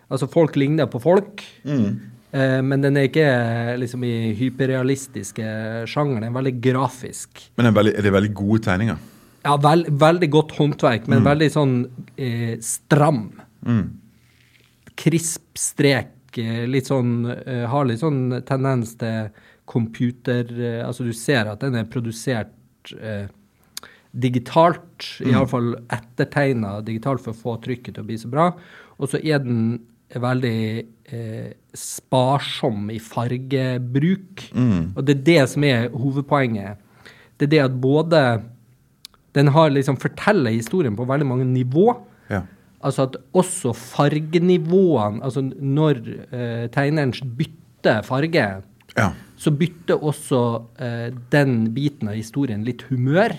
Altså 0.08 0.28
folk 0.32 0.56
ligner 0.56 0.88
på 0.90 1.00
folk. 1.02 1.44
Eh, 1.64 2.58
men 2.64 2.84
den 2.84 2.96
er 2.96 3.08
ikke 3.08 3.28
eh, 3.28 3.76
liksom 3.80 4.04
i 4.04 4.32
hyperrealistiske 4.38 5.52
sjangeren. 5.88 6.24
Den 6.24 6.32
er 6.32 6.36
veldig 6.38 6.56
grafisk. 6.64 7.46
Men 7.60 7.70
er, 7.70 7.76
veldig, 7.76 7.94
er 7.96 8.06
det 8.08 8.14
veldig 8.16 8.34
gode 8.36 8.64
tegninger? 8.68 9.06
Ja, 9.46 9.54
veld, 9.62 9.88
veldig 10.00 10.28
godt 10.34 10.54
håndverk, 10.58 11.06
men 11.08 11.24
veldig 11.24 11.48
sånn 11.54 11.74
eh, 12.20 12.56
stram. 12.64 13.28
Mm. 13.64 13.84
Krisp 14.98 15.58
strek. 15.58 16.14
Eh, 16.38 16.64
litt 16.68 16.90
sånn 16.90 17.22
eh, 17.24 17.64
Har 17.70 17.86
litt 17.88 18.02
sånn 18.02 18.42
tendens 18.46 18.92
til 19.00 19.30
computer 19.68 20.50
eh, 20.52 20.82
Altså 20.84 21.06
du 21.06 21.14
ser 21.16 21.48
at 21.48 21.62
den 21.64 21.78
er 21.80 21.88
produsert 21.88 22.52
digitalt. 24.12 25.06
Mm. 25.20 25.32
Iallfall 25.32 25.72
ettertegna 25.92 26.78
digitalt 26.84 27.24
for 27.24 27.34
å 27.34 27.40
få 27.40 27.56
trykket 27.64 27.96
til 27.96 28.04
å 28.04 28.08
bli 28.08 28.16
så 28.20 28.30
bra. 28.32 28.50
Og 28.98 29.10
så 29.12 29.20
er 29.20 29.42
den 29.44 29.78
veldig 30.14 30.86
eh, 31.12 31.50
sparsom 31.76 32.88
i 32.90 32.98
fargebruk. 32.98 34.46
Og 34.96 35.02
det 35.04 35.16
er 35.18 35.24
det 35.26 35.40
som 35.52 35.64
er 35.68 35.88
hovedpoenget. 35.92 36.78
Det 37.38 37.46
er 37.48 37.52
det 37.52 37.64
at 37.68 37.80
både 37.80 38.22
Den 39.36 39.48
har 39.54 39.68
liksom 39.70 39.96
forteller 40.00 40.50
historien 40.50 40.96
på 40.96 41.04
veldig 41.06 41.26
mange 41.28 41.44
nivå. 41.44 41.92
Ja. 42.30 42.40
Altså 42.82 43.02
at 43.02 43.16
også 43.36 43.72
fargenivåene 43.76 45.22
Altså 45.22 45.42
når 45.44 46.00
eh, 46.32 46.68
tegneren 46.72 47.12
bytter 47.36 48.02
farge, 48.02 48.62
Ja. 48.96 49.10
Så 49.38 49.52
bytter 49.54 50.02
også 50.02 50.40
eh, 50.82 51.08
den 51.30 51.68
biten 51.74 52.10
av 52.10 52.16
historien 52.18 52.64
litt 52.66 52.82
humør. 52.88 53.36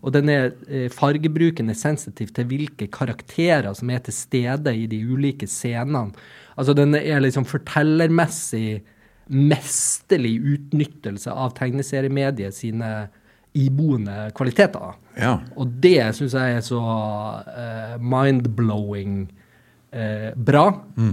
Og 0.00 0.14
den 0.14 0.30
er, 0.30 0.52
eh, 0.68 0.86
fargebruken 0.92 1.72
er 1.72 1.78
sensitiv 1.78 2.30
til 2.36 2.46
hvilke 2.50 2.86
karakterer 2.94 3.74
som 3.74 3.90
er 3.90 4.04
til 4.06 4.14
stede 4.14 4.74
i 4.78 4.86
de 4.86 5.00
ulike 5.02 5.48
scenene. 5.50 6.14
Altså 6.54 6.76
den 6.78 6.94
er 6.94 7.22
liksom 7.24 7.48
fortellermessig 7.48 8.82
mesterlig 9.32 10.36
utnyttelse 10.54 11.32
av 11.32 11.54
tegneseriemediet 11.56 12.54
sine 12.54 12.92
iboende 13.58 14.30
kvaliteter. 14.36 14.96
Ja. 15.18 15.36
Og 15.56 15.74
det 15.82 16.12
syns 16.16 16.36
jeg 16.36 16.58
er 16.58 16.64
så 16.64 16.80
eh, 17.52 17.96
mind-blowing 18.00 19.26
eh, 19.92 20.30
bra. 20.36 20.66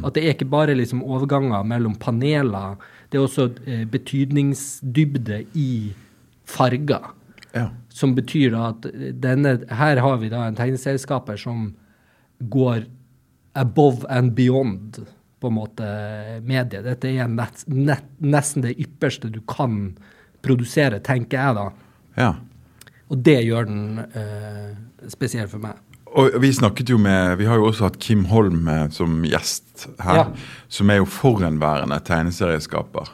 At 0.04 0.16
det 0.16 0.24
er 0.24 0.36
ikke 0.36 0.50
bare 0.52 0.78
liksom 0.78 1.04
overganger 1.04 1.66
mellom 1.68 1.98
paneler, 2.00 2.80
det 3.10 3.18
er 3.18 3.26
også 3.26 3.48
eh, 3.66 3.86
betydningsdybde 3.90 5.44
i 5.58 5.70
farger. 6.50 7.12
Ja. 7.56 7.70
Som 7.90 8.14
betyr 8.18 8.54
da 8.54 8.68
at 8.70 8.86
denne 9.22 9.56
Her 9.74 10.02
har 10.04 10.20
vi 10.22 10.30
da 10.30 10.44
en 10.46 10.58
tegneserieskaper 10.58 11.40
som 11.42 11.72
går 12.40 12.86
above 13.58 14.06
and 14.10 14.36
beyond 14.38 15.02
på 15.40 15.50
en 15.50 15.56
måte 15.56 15.88
mediet. 16.46 16.86
Dette 16.86 17.10
er 17.10 17.32
nett, 17.32 17.64
nett, 17.68 18.06
nesten 18.22 18.64
det 18.64 18.78
ypperste 18.78 19.32
du 19.34 19.42
kan 19.50 19.96
produsere, 20.46 21.02
tenker 21.04 21.40
jeg 21.40 21.58
da. 21.58 21.68
ja. 22.20 22.32
Og 23.10 23.24
det 23.26 23.40
gjør 23.42 23.66
den 23.66 24.04
eh, 24.06 24.74
spesiell 25.10 25.48
for 25.50 25.64
meg. 25.64 25.80
Og 26.18 26.40
vi 26.42 26.50
snakket 26.54 26.90
jo 26.90 26.98
med 26.98 27.38
Vi 27.38 27.46
har 27.46 27.60
jo 27.60 27.68
også 27.70 27.86
hatt 27.86 28.00
Kim 28.02 28.24
Holm 28.32 28.68
eh, 28.68 28.88
som 28.94 29.20
gjest 29.28 29.88
her. 30.02 30.24
Ja. 30.24 30.24
Som 30.72 30.90
er 30.90 31.02
jo 31.02 31.10
forhenværende 31.10 32.00
tegneserieskaper. 32.06 33.14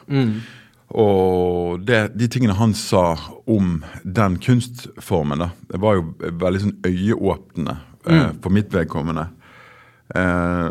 Og 0.96 1.82
det, 1.82 2.00
de 2.14 2.28
tingene 2.30 2.54
han 2.56 2.72
sa 2.78 3.16
om 3.50 3.80
den 4.04 4.38
kunstformen, 4.38 5.42
da, 5.42 5.50
det 5.72 5.80
var 5.82 5.98
jo 5.98 6.04
veldig 6.38 6.62
sånn 6.62 6.76
øyeåpnende 6.86 7.74
eh, 8.06 8.28
for 8.42 8.54
mitt 8.54 8.70
vedkommende. 8.74 9.26
Eh, 10.14 10.68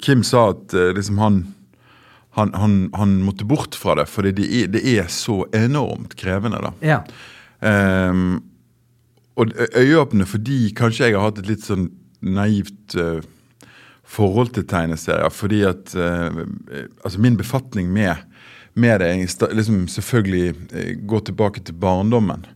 Kim 0.00 0.24
sa 0.26 0.50
at 0.54 0.74
eh, 0.76 0.92
liksom 0.96 1.20
han 1.22 1.40
han, 2.38 2.52
han, 2.54 2.90
han 2.94 3.16
måtte 3.26 3.46
bort 3.48 3.74
fra 3.74 3.96
det, 3.98 4.04
fordi 4.06 4.30
det 4.36 4.46
er, 4.46 4.68
det 4.70 4.82
er 4.92 5.08
så 5.10 5.40
enormt 5.56 6.14
krevende. 6.18 6.60
da. 6.62 6.70
Ja. 6.84 6.98
Ehm, 7.66 8.36
og 9.38 9.52
øyeåpne 9.78 10.26
fordi 10.26 10.72
kanskje 10.76 11.08
jeg 11.08 11.16
har 11.16 11.28
hatt 11.28 11.40
et 11.42 11.50
litt 11.50 11.66
sånn 11.66 11.88
naivt 12.20 12.96
uh, 12.98 13.20
forhold 14.08 14.54
til 14.56 14.66
tegneserier. 14.68 15.30
Fordi 15.34 15.62
at 15.68 15.92
eh, 15.94 16.40
eh, 16.72 16.86
altså 17.04 17.20
min 17.20 17.36
befatning 17.36 17.90
med, 17.92 18.24
med 18.74 19.02
det 19.02 19.10
jeg 19.12 19.52
liksom 19.52 19.82
selvfølgelig 19.92 20.54
uh, 20.72 20.94
går 21.10 21.26
tilbake 21.28 21.60
til 21.60 21.76
barndommen. 21.76 22.46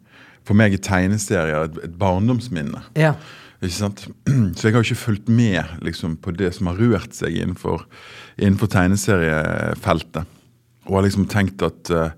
For 0.48 0.58
meg 0.58 0.74
er 0.74 0.82
tegneserier 0.82 1.68
et, 1.68 1.78
et 1.84 1.96
barndomsminne. 2.00 2.82
ja. 2.98 3.14
Ikke 3.62 3.76
sant? 3.76 4.00
Så 4.58 4.66
jeg 4.66 4.74
har 4.74 4.82
ikke 4.82 4.98
fulgt 4.98 5.28
med 5.30 5.76
liksom, 5.86 6.16
på 6.18 6.32
det 6.34 6.48
som 6.56 6.66
har 6.66 6.80
rørt 6.82 7.14
seg 7.14 7.36
innenfor, 7.38 7.84
innenfor 8.34 8.70
tegneseriefeltet. 8.72 10.26
Og 10.88 10.96
har 10.96 11.06
liksom 11.06 11.28
tenkt 11.30 11.62
at 11.62 11.92
eh, 11.94 12.10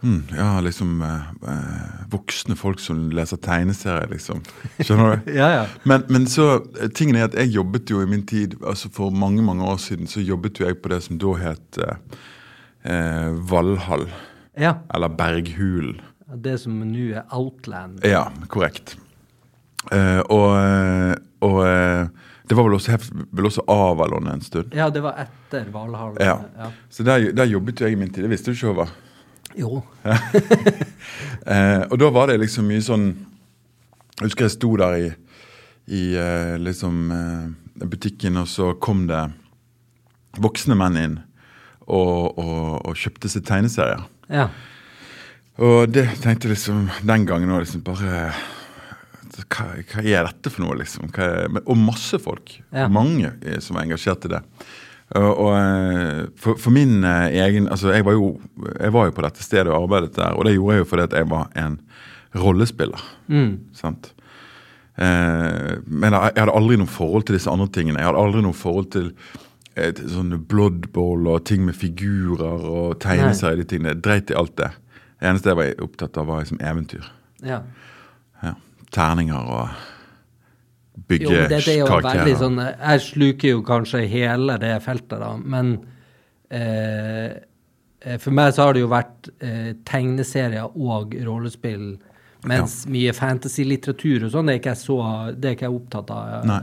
hmm, 0.00 0.22
ja, 0.36 0.60
liksom 0.60 1.02
eh, 1.02 1.28
eh, 1.52 2.04
Voksne 2.10 2.56
folk 2.58 2.80
som 2.80 3.08
leser 3.14 3.40
tegneserier, 3.42 4.08
liksom. 4.12 4.42
Skjønner 4.80 5.20
du? 5.20 5.32
Ja, 5.40 5.50
ja. 5.54 5.64
Men, 5.88 6.04
men 6.08 6.26
så, 6.30 6.62
eh, 6.80 6.90
tingen 6.94 7.18
er 7.18 7.28
at 7.28 7.36
jeg 7.38 7.52
jobbet 7.54 7.90
jo 7.92 8.02
i 8.02 8.08
min 8.10 8.24
tid, 8.26 8.56
altså 8.66 8.90
for 8.94 9.14
mange 9.14 9.44
mange 9.46 9.66
år 9.66 9.80
siden, 9.82 10.10
så 10.10 10.24
jobbet 10.24 10.60
jo 10.60 10.68
jeg 10.68 10.80
på 10.82 10.92
det 10.92 11.02
som 11.06 11.20
da 11.20 11.34
het 11.42 11.80
eh, 11.84 12.22
eh, 12.90 13.28
Valhall. 13.50 14.08
ja. 14.58 14.78
Eller 14.94 15.12
Berghulen. 15.20 16.00
Det 16.30 16.56
som 16.62 16.76
nå 16.86 17.08
er 17.18 17.24
Outland. 17.34 18.04
Ja, 18.06 18.28
korrekt. 18.48 18.96
Eh, 19.90 20.20
og 20.30 21.18
og 21.40 21.62
det 22.50 22.56
var 22.58 22.66
vel 22.66 22.74
også, 22.76 22.96
vel 23.30 23.46
også 23.46 23.62
Avalon 23.70 24.26
en 24.28 24.40
stund. 24.42 24.74
Ja, 24.74 24.88
det 24.90 25.04
var 25.04 25.20
etter 25.22 25.68
Valhall. 25.70 26.16
Ja. 26.18 26.34
ja. 26.58 26.70
Så 26.90 27.06
der, 27.06 27.30
der 27.32 27.46
jobbet 27.46 27.80
jo 27.80 27.86
jeg 27.86 27.94
i 27.94 27.98
min 28.00 28.10
tid. 28.10 28.26
Det 28.26 28.30
visste 28.32 28.50
du 28.50 28.58
ikke, 28.58 28.72
Håvard. 28.72 28.96
Jo. 29.58 29.82
Eh, 31.40 31.82
og 31.88 31.96
da 31.98 32.10
var 32.12 32.28
det 32.28 32.34
liksom 32.42 32.66
mye 32.68 32.82
sånn 32.84 33.04
Jeg 34.20 34.26
husker 34.26 34.44
jeg 34.44 34.52
sto 34.52 34.68
der 34.76 34.96
i, 34.98 35.06
i 35.88 36.02
eh, 36.20 36.58
liksom 36.60 36.98
eh, 37.16 37.86
butikken, 37.88 38.36
og 38.42 38.46
så 38.50 38.74
kom 38.76 39.06
det 39.08 39.22
voksne 40.36 40.76
menn 40.78 40.98
inn 41.00 41.16
og, 41.88 42.36
og, 42.36 42.66
og 42.84 42.92
kjøpte 43.00 43.30
seg 43.32 43.46
tegneserier. 43.48 44.04
Ja. 44.28 44.50
Og 45.64 45.88
det 45.90 46.06
tenkte 46.20 46.50
jeg 46.50 46.58
liksom 46.58 46.84
den 47.08 47.26
gangen 47.26 47.56
òg 47.56 47.64
liksom 47.64 47.82
bare 47.88 48.28
hva, 49.48 49.66
hva 49.80 50.04
er 50.04 50.28
dette 50.28 50.52
for 50.52 50.64
noe, 50.64 50.76
liksom? 50.80 51.08
Er, 51.16 51.48
og 51.64 51.76
masse 51.80 52.20
folk. 52.22 52.58
Ja. 52.68 52.86
Mange 52.92 53.32
eh, 53.40 53.58
som 53.64 53.78
er 53.78 53.88
engasjert 53.88 54.28
i 54.28 54.34
det. 54.36 54.44
Og, 55.18 55.30
og 55.42 55.50
eh, 55.58 56.22
for, 56.38 56.58
for 56.60 56.70
min 56.70 57.02
eh, 57.02 57.34
egen 57.42 57.66
Altså, 57.66 57.90
jeg 57.90 58.04
var, 58.06 58.14
jo, 58.14 58.36
jeg 58.78 58.92
var 58.94 59.08
jo 59.08 59.14
på 59.16 59.24
dette 59.26 59.42
stedet 59.42 59.72
og 59.72 59.82
arbeidet 59.82 60.14
der, 60.16 60.36
og 60.38 60.46
det 60.46 60.54
gjorde 60.54 60.76
jeg 60.76 60.84
jo 60.84 60.88
fordi 60.92 61.06
at 61.08 61.16
jeg 61.18 61.30
var 61.30 61.48
en 61.58 61.80
rollespiller. 62.38 63.02
Mm. 63.26 63.52
Sant? 63.74 64.12
Eh, 64.94 65.72
men 65.86 66.14
jeg, 66.14 66.32
jeg 66.34 66.44
hadde 66.44 66.54
aldri 66.54 66.78
noe 66.78 66.90
forhold 66.90 67.26
til 67.26 67.38
disse 67.38 67.50
andre 67.50 67.66
tingene. 67.74 67.98
Jeg 67.98 68.10
hadde 68.10 68.22
aldri 68.22 68.44
noe 68.46 68.54
forhold 68.56 68.90
til, 68.94 69.10
et, 69.80 69.98
sånne 70.12 70.38
bloodball 70.50 71.26
og 71.30 71.44
ting 71.48 71.64
med 71.66 71.78
figurer 71.78 72.66
og 72.70 72.98
tegneserier. 73.02 73.62
de 73.62 73.66
tingene. 73.66 73.94
Jeg 73.94 74.04
dreit 74.04 74.30
i 74.30 74.38
alt 74.38 74.56
det. 74.60 74.70
Det 75.20 75.28
eneste 75.30 75.50
jeg 75.50 75.58
var 75.58 75.86
opptatt 75.86 76.18
av, 76.20 76.30
var 76.30 76.44
liksom 76.44 76.62
eventyr. 76.62 77.06
ja. 77.44 77.62
Ja. 78.40 78.54
Terninger 78.90 79.36
og 79.36 79.68
Jo, 80.96 81.04
bygge 81.08 81.46
det 81.50 81.60
er 81.60 81.78
jo 81.78 81.86
veldig 81.86 82.02
karakterer. 82.02 82.36
sånn 82.38 82.58
Jeg 82.60 83.02
sluker 83.06 83.54
jo 83.54 83.62
kanskje 83.66 84.02
hele 84.10 84.58
det 84.62 84.74
feltet, 84.84 85.18
da, 85.22 85.30
men 85.38 85.72
eh, 86.50 87.38
eh, 88.02 88.18
For 88.18 88.34
meg 88.34 88.52
så 88.54 88.68
har 88.68 88.76
det 88.76 88.84
jo 88.84 88.90
vært 88.90 89.30
eh, 89.38 89.72
tegneserier 89.88 90.76
og 90.76 91.14
rollespill, 91.26 91.92
mens 92.48 92.82
mye 92.90 93.12
fantasy-litteratur 93.16 94.26
og 94.26 94.34
sånn, 94.34 94.48
det 94.48 94.54
er 94.54 94.62
ikke 94.62 94.74
jeg 94.74 94.82
så 94.84 95.00
Det 95.36 95.50
er 95.50 95.58
ikke 95.58 95.68
jeg 95.68 95.80
opptatt 95.80 96.14
av. 96.14 96.46
Nei. 96.48 96.62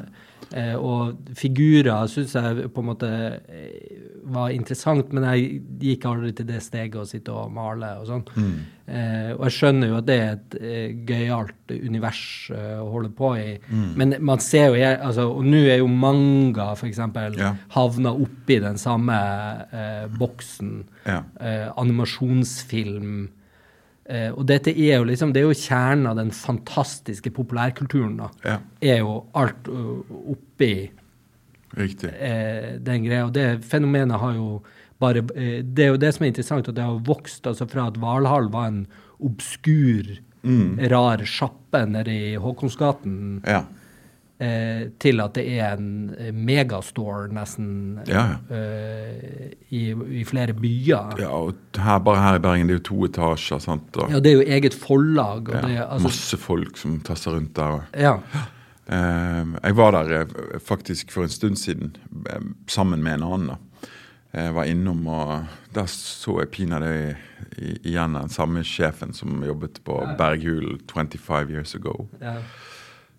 Eh, 0.55 0.75
og 0.79 1.17
figurer 1.35 2.07
syns 2.07 2.35
jeg 2.37 2.69
på 2.71 2.83
en 2.83 2.87
måte 2.87 3.09
eh, 3.51 4.06
var 4.33 4.51
interessant, 4.53 5.11
men 5.15 5.25
jeg 5.31 5.61
gikk 5.81 6.07
aldri 6.09 6.33
til 6.35 6.47
det 6.49 6.59
steget 6.65 6.97
å 6.99 7.05
sitte 7.07 7.33
og 7.35 7.53
male 7.53 7.93
og 8.01 8.09
sånn. 8.09 8.25
Mm. 8.35 8.57
Eh, 8.87 9.31
og 9.33 9.41
jeg 9.47 9.55
skjønner 9.57 9.91
jo 9.91 9.97
at 9.99 10.07
det 10.07 10.17
er 10.17 10.29
et 10.33 10.57
eh, 10.59 10.91
gøyalt 11.07 11.73
univers 11.75 12.21
eh, 12.55 12.75
å 12.79 12.87
holde 12.93 13.11
på 13.15 13.31
i. 13.39 13.55
Mm. 13.67 13.87
Men 13.99 14.15
man 14.29 14.43
ser 14.43 14.69
jo 14.69 14.77
jeg, 14.79 14.99
altså, 15.03 15.27
Og 15.33 15.47
nå 15.47 15.63
er 15.67 15.81
jo 15.81 15.89
manga 15.91 16.69
f.eks. 16.75 17.01
Ja. 17.37 17.53
havna 17.75 18.13
oppi 18.15 18.59
den 18.63 18.79
samme 18.79 19.17
eh, 19.71 20.05
boksen. 20.19 20.77
Ja. 21.07 21.23
Eh, 21.39 21.67
animasjonsfilm. 21.75 23.27
Eh, 24.07 24.29
og 24.31 24.45
dette 24.47 24.71
er 24.71 25.01
jo 25.01 25.07
liksom 25.09 25.33
Det 25.35 25.41
er 25.41 25.49
jo 25.49 25.57
kjernen 25.57 26.07
av 26.07 26.15
den 26.19 26.31
fantastiske 26.31 27.31
populærkulturen. 27.35 28.15
da. 28.21 28.31
Ja, 28.45 28.57
Er 28.79 29.03
jo 29.03 29.17
alt 29.35 29.67
uh, 29.67 29.99
oppi 30.31 30.89
riktig. 31.75 32.11
eh, 32.19 32.77
den 32.79 33.03
greia. 33.03 33.25
Og 33.25 33.33
det 33.33 33.63
fenomenet 33.65 34.19
har 34.19 34.33
jo 34.33 34.61
bare 34.99 35.21
eh, 35.35 35.61
Det 35.63 35.83
er 35.85 35.87
jo 35.93 35.97
det 35.97 36.13
som 36.15 36.23
er 36.25 36.27
interessant, 36.31 36.67
at 36.69 36.75
det 36.75 36.83
har 36.83 36.99
vokst 37.05 37.45
altså 37.47 37.67
fra 37.69 37.87
at 37.87 37.97
Valhall 38.01 38.47
var 38.49 38.67
en 38.67 38.85
obskur, 39.19 40.17
rar 40.89 41.17
sjappe 41.25 41.85
nede 41.89 42.13
i 42.13 42.35
Håkonsgaten, 42.39 43.41
Ja. 43.45 43.63
eh, 44.39 44.87
til 44.99 45.19
at 45.19 45.33
det 45.33 45.45
er 45.59 45.73
en 45.77 46.15
eh, 46.17 46.31
megastore 46.31 47.27
nesten 47.33 47.99
Ja, 48.07 48.37
eh, 48.49 49.51
i, 49.71 49.91
i 50.21 50.23
flere 50.23 50.53
byer. 50.53 51.17
ja, 51.19 51.29
og 51.29 51.55
her, 51.77 51.99
bare 51.99 52.21
her 52.21 52.35
i 52.35 52.39
Bergen, 52.39 52.67
det 52.67 52.75
er 52.75 52.79
jo 52.79 52.85
to 52.91 53.05
etasjer, 53.09 53.59
sant. 53.59 53.97
Og, 53.97 54.09
Ja, 54.11 54.19
det 54.19 54.31
er 54.31 54.35
jo 54.43 54.45
eget 54.47 54.73
forlag. 54.73 55.49
Og 55.49 55.55
ja, 55.55 55.61
det, 55.67 55.77
altså, 55.89 56.07
masse 56.07 56.37
folk 56.37 56.77
som 56.77 56.99
tasser 57.01 57.31
rundt 57.35 57.53
der. 57.55 57.63
Og, 57.63 57.83
ja. 57.97 58.17
Eh, 58.87 59.55
jeg 59.63 59.75
var 59.75 59.91
der 59.97 60.11
eh, 60.21 60.59
faktisk 60.63 61.11
for 61.11 61.27
en 61.27 61.33
stund 61.33 61.57
siden 61.59 61.95
eh, 62.29 62.45
sammen 62.67 63.03
med 63.03 63.17
en 63.19 63.23
annen. 63.27 63.47
da. 63.47 63.57
Jeg 64.37 64.53
var 64.55 64.67
innom, 64.69 65.05
og 65.07 65.45
der 65.73 65.87
så 65.89 66.39
jeg 66.41 66.49
pinadø 66.53 66.93
igjen 67.57 68.13
den 68.17 68.29
samme 68.29 68.61
sjefen 68.67 69.13
som 69.15 69.39
jobbet 69.43 69.79
på 69.87 69.95
Berghul 70.19 70.77
25 70.91 71.51
years 71.55 71.75
ago. 71.75 72.07
ja. 72.21 72.37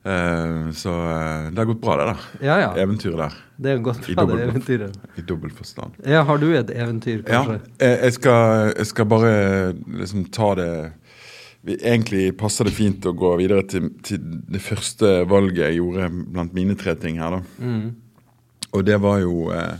Eh, 0.08 0.70
så 0.72 0.92
eh, 0.94 1.48
det 1.50 1.58
har 1.58 1.66
gått 1.68 1.80
bra, 1.82 1.96
det 1.98 2.04
der. 2.06 2.20
Ja, 2.46 2.54
ja. 2.62 2.68
Eventyret 2.80 3.18
der. 3.18 3.34
Det 3.58 3.72
er 3.72 3.80
gått 3.82 4.06
I 4.08 4.14
bra, 4.14 4.24
det 4.30 4.44
eventyret. 4.46 4.94
I 5.18 5.24
dobbel 5.26 5.50
forstand. 5.52 5.98
Ja, 6.06 6.22
har 6.24 6.38
du 6.38 6.46
et 6.54 6.70
eventyr, 6.70 7.24
kanskje? 7.26 7.58
Ja, 7.82 7.90
jeg 8.06 8.14
skal, 8.16 8.70
jeg 8.78 8.86
skal 8.92 9.08
bare 9.10 9.32
liksom 9.98 10.24
ta 10.32 10.52
det 10.56 10.70
Egentlig 11.76 12.30
passer 12.38 12.68
det 12.68 12.74
fint 12.76 13.04
å 13.06 13.12
gå 13.16 13.34
videre 13.40 13.64
til, 13.68 13.90
til 14.04 14.22
det 14.48 14.60
første 14.64 15.22
valget 15.28 15.66
jeg 15.66 15.80
gjorde 15.80 16.08
blant 16.32 16.56
mine 16.56 16.76
tre 16.78 16.94
ting 17.00 17.20
her, 17.20 17.38
da. 17.38 17.42
Mm. 17.60 17.90
Og 18.76 18.84
det 18.84 18.98
var 19.00 19.20
jo 19.22 19.48
eh, 19.54 19.76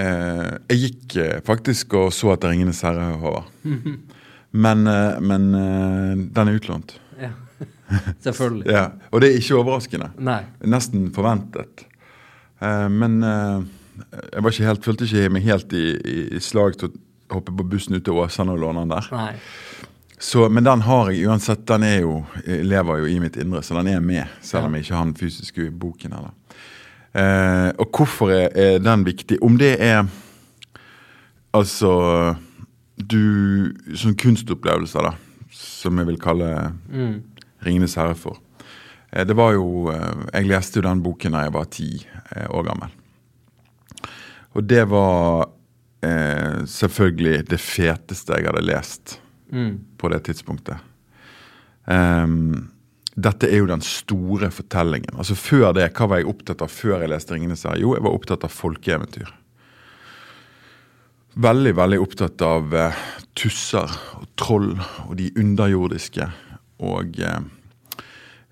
eh, 0.00 0.46
Jeg 0.70 0.80
gikk 0.84 1.16
eh, 1.20 1.42
faktisk 1.44 1.96
og 2.00 2.12
så 2.16 2.34
etter 2.34 2.52
'Ringenes 2.52 2.80
herre', 2.86 3.12
Håvard. 3.20 3.50
Men, 4.50 4.86
eh, 4.86 5.20
men 5.20 5.54
eh, 5.54 6.16
den 6.34 6.48
er 6.48 6.56
utlånt. 6.58 6.96
Ja. 7.20 7.30
Selvfølgelig. 8.18 8.66
Ja, 8.76 8.88
og 9.10 9.22
det 9.22 9.30
er 9.30 9.38
ikke 9.38 9.60
overraskende. 9.60 10.10
Nei. 10.18 10.40
Nesten 10.66 11.10
forventet. 11.14 11.84
Eh, 12.58 12.88
men 12.90 13.20
jeg 13.22 14.42
var 14.42 14.50
ikke 14.50 14.66
helt, 14.66 14.84
følte 14.84 15.06
ikke 15.06 15.30
meg 15.36 15.46
helt 15.46 15.72
i, 15.76 15.84
i, 15.94 16.18
i 16.34 16.42
slag 16.42 16.78
til 16.80 16.90
å 16.90 17.36
hoppe 17.36 17.54
på 17.54 17.66
bussen 17.70 17.94
ut 17.94 18.04
til 18.06 18.18
Åsane 18.18 18.56
og 18.56 18.62
låne 18.64 18.82
den 18.82 18.94
der. 18.96 19.10
Nei. 19.14 19.34
Så, 20.20 20.48
men 20.52 20.64
den 20.64 20.82
har 20.84 21.08
jeg 21.10 21.24
uansett. 21.30 21.62
Den 21.66 21.86
jo, 21.88 22.18
lever 22.44 23.00
jo 23.00 23.08
i 23.08 23.16
mitt 23.22 23.38
indre, 23.40 23.62
så 23.64 23.78
den 23.78 23.88
er 23.94 24.02
med. 24.04 24.28
Selv 24.44 24.68
om 24.68 24.74
jeg 24.76 24.84
ikke 24.84 24.98
har 24.98 25.06
den 25.08 25.16
fysiske 25.16 25.64
i 25.64 25.70
boken. 25.72 26.12
Eller. 26.18 26.34
Eh, 27.16 27.70
og 27.80 27.88
hvorfor 27.96 28.28
er, 28.34 28.50
er 28.52 28.82
den 28.84 29.06
viktig? 29.08 29.38
Om 29.42 29.56
det 29.58 29.72
er 29.80 30.04
altså 31.56 31.94
du 33.00 33.72
Sånn 33.96 34.14
kunstopplevelser, 34.20 35.08
da. 35.08 35.14
Som 35.56 35.98
jeg 35.98 36.10
vil 36.10 36.20
kalle 36.20 36.50
Mm. 36.92 37.22
'Ringenes 37.60 37.96
herre' 37.96 38.16
for. 38.16 38.36
Eh, 39.12 39.24
det 39.24 39.36
var 39.36 39.52
jo 39.56 39.88
eh, 39.90 40.26
Jeg 40.34 40.46
leste 40.48 40.78
jo 40.78 40.82
den 40.88 41.02
boken 41.02 41.32
da 41.32 41.46
jeg 41.46 41.52
var 41.56 41.64
ti 41.64 41.88
eh, 42.36 42.46
år 42.50 42.68
gammel. 42.68 42.92
Og 44.54 44.68
det 44.68 44.84
var 44.90 45.48
eh, 46.02 46.60
selvfølgelig 46.66 47.48
det 47.48 47.60
feteste 47.60 48.36
jeg 48.36 48.46
hadde 48.46 48.66
lest 48.68 49.18
Mm. 49.52 49.80
på 49.98 50.08
det 50.08 50.24
tidspunktet. 50.28 50.76
Um, 51.84 52.70
dette 53.18 53.48
er 53.50 53.58
jo 53.58 53.66
den 53.66 53.82
store 53.82 54.50
fortellingen. 54.54 55.16
Altså 55.18 55.34
Før 55.34 55.72
det, 55.74 55.90
hva 55.96 56.06
var 56.08 56.16
jeg 56.20 56.28
opptatt 56.30 56.62
av 56.62 56.68
før 56.70 57.00
jeg 57.02 57.10
leste 57.10 57.34
'Ringenes 57.34 57.64
herre'? 57.66 57.82
Jo, 57.82 57.94
jeg 57.96 58.04
var 58.06 58.14
opptatt 58.14 58.44
av 58.46 58.52
folkeeventyr. 58.54 59.30
Veldig, 61.40 61.72
veldig 61.76 62.00
opptatt 62.02 62.42
av 62.42 62.74
uh, 62.74 62.94
tusser 63.38 63.90
og 64.18 64.26
troll 64.38 64.80
og 65.08 65.16
de 65.18 65.30
underjordiske 65.38 66.30
og 66.80 67.18
uh, 67.22 67.40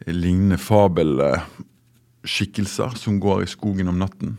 lignende 0.07 0.59
fabelskikkelser 0.59 2.91
som 2.97 3.21
går 3.21 3.43
i 3.43 3.47
skogen 3.51 3.89
om 3.89 3.99
natten. 3.99 4.39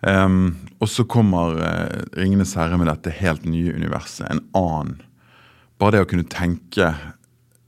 Um, 0.00 0.56
og 0.80 0.88
så 0.88 1.04
kommer 1.04 1.60
eh, 1.60 2.00
'Ringenes 2.16 2.54
herre' 2.56 2.78
med 2.80 2.88
dette 2.88 3.12
helt 3.12 3.44
nye 3.44 3.74
universet. 3.76 4.30
En 4.30 4.40
annen 4.56 5.02
Bare 5.80 5.96
det 5.96 6.04
å 6.04 6.10
kunne 6.10 6.28
tenke 6.28 6.92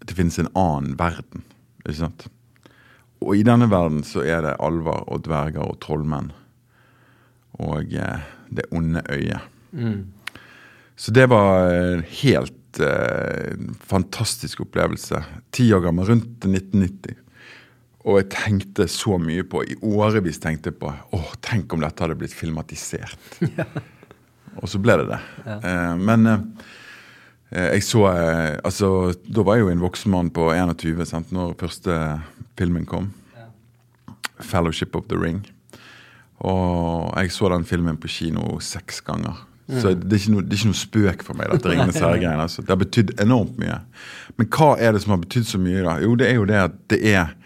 det 0.07 0.17
finnes 0.19 0.39
en 0.39 0.51
annen 0.59 0.97
verden. 0.99 1.45
ikke 1.85 1.99
sant? 2.03 2.27
Og 3.23 3.39
i 3.39 3.45
denne 3.47 3.69
verden 3.71 4.03
så 4.07 4.25
er 4.27 4.43
det 4.45 4.59
alver 4.63 5.05
og 5.07 5.23
dverger 5.27 5.63
og 5.63 5.79
trollmenn. 5.83 6.33
Og 7.63 7.95
eh, 7.95 8.27
det 8.51 8.67
onde 8.75 9.05
øyet. 9.13 9.47
Mm. 9.73 10.11
Så 10.97 11.15
det 11.15 11.29
var 11.31 11.71
en 11.71 12.03
helt 12.23 12.81
eh, 12.83 13.55
fantastisk 13.87 14.65
opplevelse. 14.67 15.23
Ti 15.55 15.71
år 15.73 15.87
gammel, 15.87 16.09
rundt 16.11 16.45
1990. 16.49 17.17
Og 18.03 18.19
jeg 18.19 18.31
tenkte 18.35 18.89
så 18.91 19.17
mye 19.23 19.45
på, 19.47 19.63
i 19.63 19.79
årevis 19.87 20.43
tenkte 20.43 20.73
jeg 20.73 20.81
på 20.81 20.91
åh, 20.91 21.35
tenk 21.45 21.73
om 21.73 21.85
dette 21.85 22.03
hadde 22.03 22.19
blitt 22.19 22.35
filmatisert. 22.35 23.43
Og 24.61 24.69
så 24.69 24.81
ble 24.83 24.99
det 25.01 25.09
det. 25.15 25.21
Ja. 25.47 25.59
Eh, 25.63 25.93
men 26.03 26.29
eh, 26.29 26.43
jeg 27.53 27.85
så 27.85 28.07
eh, 28.09 28.59
Altså, 28.65 29.13
da 29.29 29.45
var 29.45 29.59
jeg 29.59 29.67
jo 29.67 29.73
en 29.73 29.85
voksen 29.85 30.13
mann 30.15 30.31
på 30.35 30.49
21 30.53 31.05
sant, 31.09 31.33
når 31.33 31.57
første 31.61 31.99
filmen 32.59 32.87
kom. 32.89 33.13
Ja. 33.37 33.49
'Fellowship 34.41 34.97
of 34.97 35.09
the 35.09 35.19
Ring'. 35.19 35.45
Og 36.43 37.13
jeg 37.17 37.33
så 37.33 37.49
den 37.53 37.65
filmen 37.65 37.97
på 37.97 38.09
kino 38.09 38.59
seks 38.61 39.01
ganger. 39.01 39.47
Så 39.71 39.93
det 39.95 40.19
er, 40.19 40.31
noe, 40.33 40.43
det 40.43 40.57
er 40.57 40.59
ikke 40.59 40.73
noe 40.73 40.77
spøk 40.77 41.23
for 41.25 41.39
meg, 41.39 41.53
dette 41.53 41.71
Ringenes 41.71 42.01
herre-greiene. 42.03 42.45
Altså. 42.45 42.65
Det 42.65 42.73
har 42.75 42.81
betydd 42.81 43.13
enormt 43.23 43.61
mye. 43.63 43.79
Men 44.37 44.49
hva 44.53 44.73
er 44.83 44.93
det 44.93 45.05
som 45.05 45.15
har 45.15 45.23
betydd 45.23 45.47
så 45.49 45.61
mye, 45.63 45.85
da? 45.87 45.95
Jo, 46.03 46.17
det 46.19 46.29
er 46.29 46.41
jo 46.41 46.49
det 46.49 46.59
at 46.59 46.75
det 46.93 47.01
er 47.13 47.39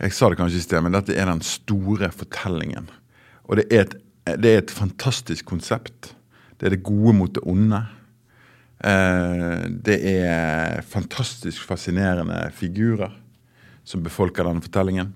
Jeg 0.00 0.14
sa 0.16 0.30
det 0.32 0.38
kanskje 0.40 0.56
i 0.56 0.64
sted, 0.64 0.80
men 0.80 0.94
dette 0.96 1.12
er 1.12 1.28
den 1.28 1.42
store 1.44 2.08
fortellingen. 2.16 2.86
Og 3.44 3.58
det 3.60 3.66
er 3.68 3.82
et, 3.84 3.90
det 4.40 4.48
er 4.48 4.62
et 4.62 4.72
fantastisk 4.72 5.44
konsept. 5.50 6.14
Det 6.56 6.70
er 6.70 6.74
det 6.74 6.86
gode 6.86 7.12
mot 7.18 7.34
det 7.36 7.42
onde. 7.44 7.82
Eh, 8.80 9.64
det 9.68 9.98
er 10.08 10.80
fantastisk 10.88 11.66
fascinerende 11.68 12.46
figurer 12.56 13.12
som 13.84 14.04
befolker 14.04 14.46
denne 14.46 14.64
fortellingen. 14.64 15.10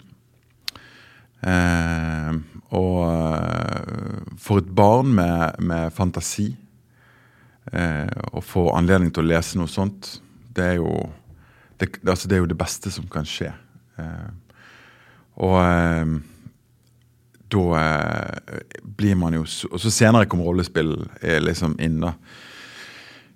Eh, 1.44 2.34
og 2.76 2.98
eh, 3.08 4.20
for 4.40 4.60
et 4.60 4.68
barn 4.68 5.14
med, 5.16 5.60
med 5.64 5.92
fantasi 5.96 6.52
å 7.64 8.42
få 8.44 8.66
anledning 8.76 9.08
til 9.08 9.24
å 9.24 9.30
lese 9.30 9.56
noe 9.56 9.70
sånt, 9.72 10.10
det 10.52 10.66
er 10.66 10.74
jo 10.76 10.90
det, 11.80 11.86
altså 12.04 12.28
det 12.28 12.36
er 12.36 12.42
jo 12.42 12.48
det 12.50 12.58
beste 12.60 12.92
som 12.92 13.06
kan 13.10 13.24
skje. 13.24 13.48
Og 15.40 15.56
da 17.56 17.80
blir 19.00 19.16
man 19.16 19.38
jo 19.40 19.46
Og 19.72 19.80
så 19.80 19.90
senere 19.90 20.28
kom 20.28 20.44
rollespill 20.44 20.92
liksom 21.40 21.78
inn, 21.80 22.02
da. 22.04 22.12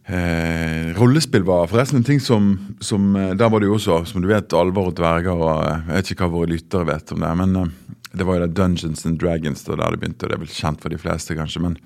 Eh, 0.09 0.95
rollespill 0.97 1.45
var 1.45 1.67
forresten 1.69 1.99
en 2.01 2.05
ting 2.07 2.21
som, 2.21 2.55
som 2.81 3.11
eh, 3.17 3.35
Der 3.37 3.51
var 3.53 3.61
det 3.61 3.67
jo 3.69 3.75
også, 3.77 3.99
som 4.09 4.23
du 4.25 4.31
vet, 4.31 4.55
alvor 4.57 4.89
og 4.89 4.95
dverger 4.97 5.37
og 5.37 5.59
eh, 5.67 5.83
Jeg 5.83 5.99
vet 5.99 6.13
ikke 6.15 6.25
hva 6.25 6.33
våre 6.33 6.49
lyttere 6.55 6.89
vet 6.89 7.13
om 7.13 7.21
det, 7.21 7.33
men 7.43 7.59
eh, 7.61 7.99
det 8.17 8.25
var 8.25 8.39
jo 8.39 8.47
det 8.47 8.57
Dungeons 8.57 9.05
and 9.05 9.21
Dragons 9.21 9.67
da 9.67 9.77
der 9.77 9.93
det 9.93 10.01
begynte, 10.01 10.25
og 10.25 10.33
det 10.33 10.39
er 10.39 10.43
vel 10.47 10.55
kjent 10.55 10.81
for 10.81 10.95
de 10.95 11.01
fleste, 11.03 11.37
kanskje. 11.37 11.61
Men, 11.61 11.77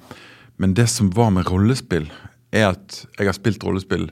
men 0.63 0.77
det 0.79 0.87
som 0.93 1.11
var 1.17 1.35
med 1.35 1.51
rollespill, 1.51 2.07
er 2.55 2.69
at 2.69 3.01
jeg 3.19 3.27
har 3.27 3.35
spilt 3.35 3.67
rollespill 3.67 4.07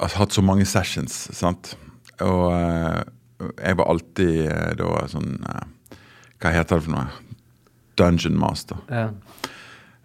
har 0.00 0.16
hatt 0.16 0.32
så 0.32 0.44
mange 0.44 0.64
sessions, 0.68 1.12
sant. 1.36 1.74
Og 2.24 2.48
eh, 2.56 3.00
jeg 3.60 3.76
var 3.76 3.92
alltid 3.92 4.36
da 4.80 4.92
sånn 5.12 5.34
eh, 5.44 5.96
Hva 6.40 6.52
heter 6.54 6.78
det 6.78 6.86
for 6.86 6.96
noe? 6.96 7.08
Dungeon 7.96 8.36
master. 8.40 8.80
Ja. 8.88 9.10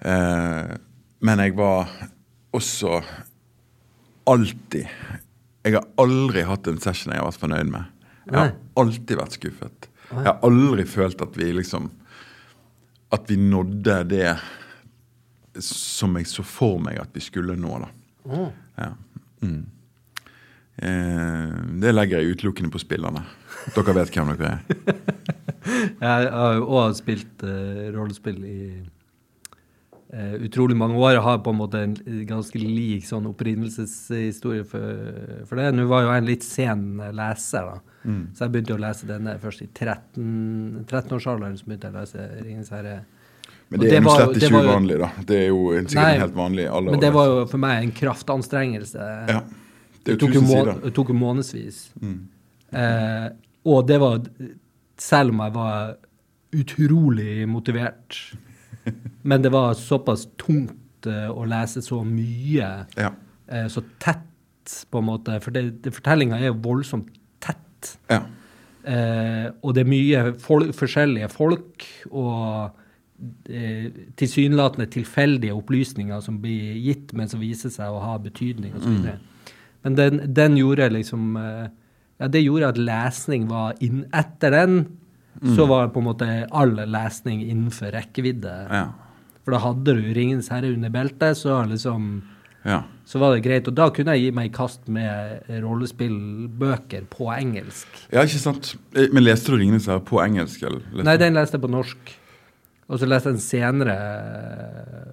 Eh, 0.04 0.76
men 1.24 1.44
jeg 1.44 1.56
var 1.56 1.88
også 2.52 3.00
alltid 4.30 4.88
Jeg 5.66 5.76
har 5.76 5.86
aldri 6.02 6.44
hatt 6.48 6.68
en 6.70 6.80
session 6.82 7.14
jeg 7.14 7.22
har 7.22 7.28
vært 7.28 7.42
fornøyd 7.42 7.70
med. 7.70 7.90
Jeg 8.26 8.38
har 8.38 8.54
alltid 8.82 9.20
vært 9.20 9.36
skuffet. 9.38 9.90
Jeg 10.12 10.26
har 10.28 10.40
aldri 10.46 10.86
følt 10.90 11.22
at 11.24 11.38
vi 11.38 11.52
liksom 11.56 11.90
At 13.14 13.30
vi 13.30 13.38
nådde 13.40 14.02
det 14.10 14.32
som 15.62 16.16
jeg 16.16 16.30
så 16.32 16.46
for 16.48 16.80
meg 16.80 16.96
at 17.02 17.12
vi 17.12 17.20
skulle 17.20 17.58
nå, 17.60 17.74
da. 17.84 17.90
Ja. 18.80 18.92
Mm. 19.44 19.66
Eh, 20.82 21.58
det 21.84 21.92
legger 21.92 22.22
jeg 22.22 22.38
utelukkende 22.38 22.72
på 22.72 22.80
spillerne. 22.80 23.26
Dere 23.76 23.96
vet 23.98 24.16
hvem 24.16 24.32
dere 24.32 24.54
er. 24.54 24.62
Jeg 26.02 26.30
har 26.34 26.56
jo 26.58 26.70
òg 26.80 26.96
spilt 26.98 27.44
eh, 27.46 27.92
rollespill 27.94 28.40
i 28.48 28.62
utrolig 30.12 30.76
mange 30.76 30.98
år. 31.00 31.14
Jeg 31.16 31.24
har 31.24 31.38
på 31.46 31.54
en 31.54 31.60
måte 31.60 31.80
en 31.86 31.94
ganske 32.28 32.60
lik 32.60 33.06
sånn 33.08 33.30
opprinnelseshistorie 33.30 34.66
for, 34.68 35.06
for 35.48 35.56
det. 35.62 35.70
Nå 35.78 35.86
var 35.88 36.04
jo 36.04 36.12
jeg 36.12 36.24
en 36.24 36.30
litt 36.30 36.44
sen 36.44 36.84
leser, 37.16 37.70
da. 37.70 37.96
Mm. 38.04 38.22
Så 38.36 38.44
jeg 38.46 38.54
begynte 38.56 38.76
å 38.76 38.82
lese 38.82 39.08
denne 39.08 39.38
først 39.40 39.64
i 39.64 39.70
13 39.70 40.86
13-årsalderen. 40.90 41.58
så 41.58 41.70
begynte 41.70 41.88
jeg 41.88 41.96
å 41.96 42.00
lese 42.02 42.28
'Ringenes 42.42 42.72
herre'. 42.74 43.00
Men 43.72 43.80
det 43.80 43.88
det 43.88 43.98
er 43.98 44.02
jo 44.04 44.16
slett 44.18 44.36
ikke 44.36 44.52
jo- 44.52 44.64
uvanlig, 44.68 44.98
da. 45.00 45.10
Det 45.24 45.38
er 45.38 45.48
jo 45.48 45.60
sikkert 45.72 45.96
Nei, 45.96 46.18
helt 46.20 46.36
vanlig 46.36 46.68
alder. 46.68 46.92
Men 46.92 47.00
det 47.00 47.14
var 47.14 47.26
jo 47.30 47.46
for 47.48 47.58
meg 47.58 47.84
en 47.84 47.92
kraftanstrengelse. 47.92 49.06
Ja. 49.30 49.42
Det 50.04 50.12
er 50.12 50.18
jo 50.18 50.26
tok 50.26 50.34
jo, 50.36 50.42
må, 50.42 50.60
det 50.84 50.94
tok 50.98 51.14
månedsvis. 51.16 51.80
Mm. 52.02 52.28
Eh, 52.74 53.30
og 53.66 53.88
det 53.88 54.00
var 54.00 54.22
Selv 55.02 55.32
om 55.32 55.40
jeg 55.40 55.54
var 55.54 55.96
utrolig 56.54 57.48
motivert. 57.50 58.18
Men 59.24 59.42
det 59.44 59.52
var 59.54 59.74
såpass 59.78 60.28
tungt 60.42 61.08
eh, 61.08 61.30
å 61.30 61.46
lese 61.50 61.82
så 61.86 62.04
mye, 62.06 62.86
Ja. 62.98 63.12
eh, 63.48 63.68
så 63.68 63.84
tett, 64.00 64.28
på 64.92 65.00
en 65.02 65.06
måte. 65.10 65.40
For 65.42 65.52
det, 65.52 65.82
fortellinga 65.92 66.38
er 66.40 66.52
jo 66.52 66.60
voldsomt 66.64 67.10
tett. 67.42 67.98
ja. 68.10 68.22
Eh, 68.84 69.52
og 69.62 69.76
det 69.76 69.84
er 69.84 69.90
mye 69.92 70.22
folk, 70.42 70.72
forskjellige 70.74 71.28
folk 71.30 71.84
og 72.10 72.72
eh, 73.46 73.92
tilsynelatende 74.18 74.88
tilfeldige 74.90 75.54
opplysninger 75.54 76.20
som 76.26 76.40
blir 76.42 76.80
gitt, 76.82 77.14
men 77.14 77.30
som 77.30 77.40
viser 77.44 77.70
seg 77.70 77.94
å 77.94 78.00
ha 78.02 78.16
betydning 78.18 78.74
osv. 78.80 78.96
Mm. 79.06 79.20
Men 79.84 79.96
den, 80.00 80.18
den 80.34 80.58
gjorde 80.58 80.90
liksom 80.96 81.38
eh, 81.38 81.68
ja, 82.22 82.28
det 82.34 82.42
gjorde 82.42 82.72
at 82.74 82.78
lesning 82.82 83.46
var 83.50 83.78
inn 83.86 84.04
Etter 84.14 84.50
den 84.58 84.82
så 85.56 85.66
var 85.70 85.88
på 85.94 86.02
en 86.02 86.06
måte 86.10 86.26
all 86.52 86.74
lesning 86.92 87.40
innenfor 87.46 87.94
rekkevidde. 87.96 88.56
Ja. 88.70 88.82
For 89.44 89.56
da 89.56 89.60
hadde 89.64 89.96
du 89.98 90.14
Ringens 90.14 90.50
herre' 90.54 90.74
under 90.74 90.90
beltet, 90.94 91.38
så 91.40 91.64
liksom 91.66 92.22
ja. 92.64 92.84
så 93.06 93.20
var 93.20 93.34
det 93.34 93.42
greit. 93.46 93.68
Og 93.68 93.74
da 93.74 93.88
kunne 93.90 94.14
jeg 94.14 94.28
gi 94.28 94.32
meg 94.38 94.52
i 94.52 94.54
kast 94.54 94.88
med 94.88 95.48
rollespillbøker 95.64 97.08
på 97.10 97.32
engelsk. 97.34 97.88
ja, 98.12 98.22
ikke 98.22 98.40
sant. 98.42 98.76
Eh, 98.96 99.08
Men 99.12 99.24
leste 99.24 99.52
du 99.52 99.58
'Ringenes 99.58 99.88
herre' 99.88 100.06
på 100.06 100.22
engelsk? 100.22 100.62
Eller? 100.64 100.82
leste 100.92 101.04
Nei, 101.10 101.18
den 101.18 101.34
leste 101.34 101.58
jeg 101.58 101.62
på 101.66 101.72
norsk. 101.72 102.14
Og 102.90 103.00
så 103.00 103.08
leste 103.08 103.30
jeg 103.30 103.40
den 103.40 103.42
senere 103.42 103.98
eh, 103.98 105.12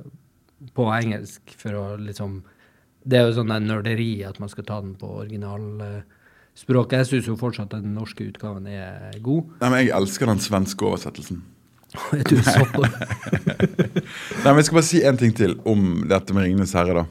på 0.75 0.85
engelsk 0.93 1.43
for 1.57 1.73
å 1.73 1.97
liksom 1.97 2.43
Det 3.09 3.17
er 3.17 3.29
jo 3.29 3.37
sånn 3.39 3.49
der 3.49 3.61
nerderi 3.65 4.25
at 4.27 4.39
man 4.41 4.49
skal 4.51 4.65
ta 4.65 4.81
den 4.83 4.95
på 4.99 5.07
originalspråket. 5.23 6.99
Jeg 6.99 7.07
syns 7.07 7.29
jo 7.31 7.37
fortsatt 7.41 7.73
at 7.73 7.83
den 7.83 7.95
norske 7.95 8.27
utgaven 8.27 8.67
er 8.67 9.15
god. 9.23 9.47
Nei, 9.63 9.71
men 9.71 9.79
Jeg 9.87 9.95
elsker 9.97 10.27
den 10.27 10.39
svenske 10.43 10.85
oversettelsen. 10.85 11.43
Du 11.89 12.37
Nei, 14.43 14.51
men 14.51 14.59
Jeg 14.61 14.67
skal 14.69 14.77
bare 14.77 14.87
si 14.87 15.01
en 15.09 15.17
ting 15.21 15.33
til 15.37 15.57
om 15.69 16.05
dette 16.09 16.35
med 16.37 16.45
'Ringenes 16.45 16.75
herre'. 16.77 16.95
da. 17.01 17.07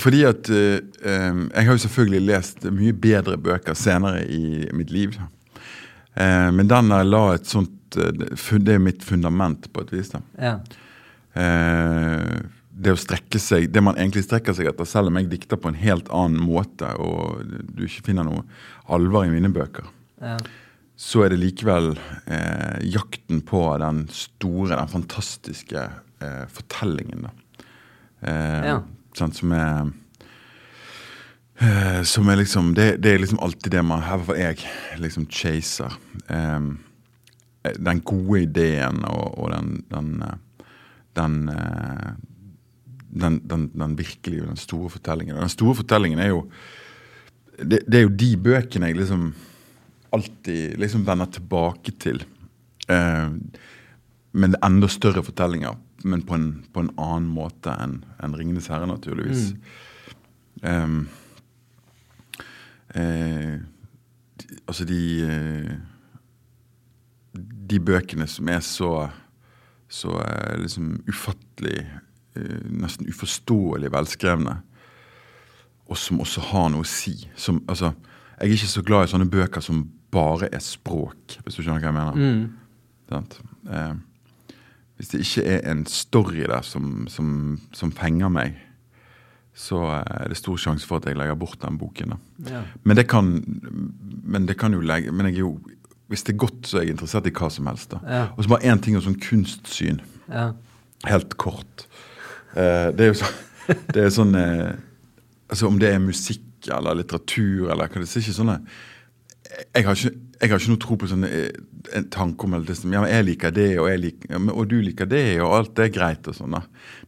Fordi 0.00 0.22
at 0.24 0.48
eh, 0.48 0.80
eh, 1.04 1.34
Jeg 1.52 1.66
har 1.66 1.72
jo 1.72 1.82
selvfølgelig 1.84 2.22
lest 2.26 2.64
mye 2.72 2.92
bedre 2.96 3.36
bøker 3.36 3.74
senere 3.76 4.24
i 4.24 4.68
mitt 4.72 4.90
liv. 4.90 5.18
Eh, 6.14 6.48
men 6.52 6.68
den 6.68 6.88
der 6.88 7.04
la 7.04 7.34
et 7.34 7.46
sånt 7.46 7.96
eh, 7.96 8.12
Det 8.58 8.74
er 8.74 8.78
mitt 8.78 9.04
fundament, 9.04 9.72
på 9.72 9.84
et 9.84 9.92
vis. 9.92 10.08
da. 10.14 10.20
Ja. 10.40 10.56
Eh, 11.34 12.40
det 12.82 12.94
å 12.94 12.98
strekke 12.98 13.38
seg, 13.38 13.68
det 13.72 13.82
man 13.84 13.98
egentlig 14.00 14.24
strekker 14.24 14.56
seg 14.56 14.70
etter, 14.70 14.88
selv 14.88 15.12
om 15.12 15.18
jeg 15.20 15.28
dikter 15.30 15.60
på 15.60 15.68
en 15.70 15.78
helt 15.78 16.08
annen 16.08 16.40
måte, 16.40 16.88
og 16.98 17.44
du 17.44 17.84
ikke 17.84 18.06
finner 18.08 18.24
noe 18.26 18.42
alvor 18.88 19.26
i 19.26 19.32
mine 19.32 19.52
bøker, 19.52 19.84
ja. 20.22 20.38
Så 20.96 21.24
er 21.24 21.32
det 21.32 21.40
likevel 21.40 21.92
eh, 22.26 22.78
jakten 22.92 23.40
på 23.48 23.62
den 23.82 24.04
store, 24.14 24.76
den 24.76 24.88
fantastiske 24.92 25.82
eh, 26.22 26.44
fortellingen. 26.52 27.26
Eh, 28.22 28.66
Ja. 28.68 28.76
sant, 29.18 29.36
som 29.36 29.52
er 29.52 29.90
eh, 31.60 32.02
Som 32.04 32.28
er 32.28 32.36
liksom 32.36 32.74
det, 32.74 33.02
det 33.02 33.14
er 33.14 33.18
liksom 33.18 33.40
alltid 33.42 33.72
det 33.72 33.82
man 33.84 34.02
I 34.02 34.08
hvert 34.10 34.26
fall 34.26 34.38
jeg 34.40 34.62
liksom 35.02 35.26
chaser. 35.30 35.98
Eh, 36.28 36.60
den 37.78 38.00
gode 38.02 38.42
ideen 38.42 39.04
og, 39.06 39.38
og 39.38 39.50
den 39.52 39.84
den, 39.90 40.22
den, 41.16 41.48
eh, 41.48 42.12
den, 43.12 43.40
den, 43.48 43.68
den 43.74 43.98
virkelige, 43.98 44.46
den 44.46 44.56
store 44.56 44.90
fortellingen. 44.90 45.36
Den 45.36 45.48
store 45.48 45.74
fortellingen 45.74 46.18
er 46.18 46.28
jo 46.32 46.46
det, 47.58 47.82
det 47.86 47.98
er 47.98 48.02
jo 48.06 48.08
de 48.16 48.36
bøkene 48.36 48.86
jeg 48.88 48.96
liksom 48.96 49.32
alltid 50.12 50.78
liksom 50.80 51.06
vender 51.06 51.30
tilbake 51.32 51.94
til. 52.00 52.22
Eh, 52.88 53.30
men 54.32 54.56
enda 54.64 54.88
større 54.88 55.22
fortellinger, 55.24 55.76
men 56.04 56.22
på 56.26 56.34
en, 56.34 56.46
på 56.72 56.80
en 56.80 56.92
annen 56.96 57.28
måte 57.32 57.74
enn 57.84 58.00
en 58.22 58.34
'Ringenes 58.34 58.70
herre', 58.72 58.88
naturligvis. 58.88 59.52
Mm. 60.62 61.08
eh, 62.94 63.02
eh, 63.02 63.58
altså 64.66 64.84
de 64.84 65.00
eh, 65.24 65.72
De 67.72 67.80
bøkene 67.80 68.26
som 68.28 68.48
er 68.48 68.60
så 68.60 69.08
så 69.92 70.20
eh, 70.22 70.58
liksom 70.58 71.04
ufattelig, 71.08 71.86
eh, 72.34 72.60
nesten 72.64 73.08
uforståelig 73.08 73.90
velskrevne, 73.92 74.56
og 75.86 75.98
som 76.00 76.20
også 76.24 76.40
har 76.48 76.70
noe 76.72 76.86
å 76.86 76.88
si. 76.88 77.12
Som, 77.36 77.60
altså, 77.68 77.92
jeg 78.38 78.48
er 78.48 78.54
ikke 78.56 78.70
så 78.72 78.84
glad 78.86 79.04
i 79.04 79.12
sånne 79.12 79.28
bøker 79.30 79.64
som 79.64 79.84
bare 80.12 80.48
er 80.52 80.62
språk, 80.62 81.38
hvis 81.42 81.56
du 81.56 81.62
skjønner 81.62 81.80
hva 81.80 81.88
jeg 81.90 81.96
mener. 81.96 82.16
Mm. 82.16 83.22
Eh, 83.72 83.94
hvis 84.96 85.12
det 85.12 85.22
ikke 85.24 85.44
er 85.54 85.64
en 85.72 85.86
story 85.88 86.44
der 86.44 86.62
som, 86.66 87.06
som, 87.10 87.30
som 87.74 87.92
fenger 87.96 88.32
meg, 88.32 88.58
så 89.52 89.82
er 89.98 90.30
det 90.30 90.38
stor 90.40 90.56
sjanse 90.60 90.88
for 90.88 91.00
at 91.00 91.08
jeg 91.08 91.18
legger 91.18 91.36
bort 91.36 91.60
den 91.60 91.76
boken. 91.80 92.14
Ja. 92.48 92.62
Men 92.84 92.96
det 92.96 93.06
kan, 93.10 93.34
men 94.24 94.48
det 94.48 94.56
kan 94.60 94.72
jo 94.72 94.80
legge 94.80 95.12
Men 95.12 95.28
jo, 95.36 95.58
hvis 96.08 96.24
det 96.24 96.32
er 96.32 96.40
godt, 96.40 96.66
så 96.68 96.78
er 96.78 96.86
jeg 96.86 96.94
interessert 96.96 97.28
i 97.28 97.34
hva 97.36 97.50
som 97.52 97.68
helst. 97.68 97.96
Ja. 98.06 98.26
Og 98.36 98.44
så 98.44 98.52
bare 98.52 98.72
én 98.72 98.80
ting 98.80 98.96
om 98.96 99.04
sånn 99.04 99.20
kunstsyn. 99.20 100.00
ja. 100.28 100.52
Helt 101.02 101.34
kort. 101.34 101.88
Eh, 102.54 102.92
det 102.94 103.02
er 103.02 103.08
jo 103.10 103.18
så, 103.18 103.28
det 103.94 104.04
er 104.04 104.10
sånn 104.14 104.36
eh, 104.38 104.68
altså 105.50 105.66
Om 105.66 105.80
det 105.82 105.88
er 105.90 105.98
musikk 105.98 106.68
eller 106.70 106.94
litteratur 106.94 107.72
eller 107.72 107.88
hva 107.88 108.02
det 108.02 108.06
er, 108.06 108.20
ikke 108.22 108.36
sånne 108.36 108.58
jeg 109.52 109.84
har 109.86 109.96
ikke, 109.96 110.12
jeg 110.40 110.50
har 110.50 110.60
ikke 110.60 110.72
noe 110.72 110.82
tro 110.82 110.96
på 111.00 111.08
sånn 111.10 111.26
en 111.26 112.06
tanke 112.12 112.46
om 112.46 112.54
det, 112.64 112.76
ja, 112.92 113.02
jeg 113.10 113.26
liker 113.26 113.52
det, 113.54 113.68
og, 113.80 113.88
jeg 113.90 114.00
liker, 114.00 114.48
og 114.52 114.64
du 114.70 114.78
liker 114.84 115.08
det, 115.10 115.24
og 115.42 115.56
alt 115.58 115.74
det 115.76 115.86
er 115.88 115.92
greit. 115.94 116.28
og 116.30 116.36
sånn. 116.36 116.56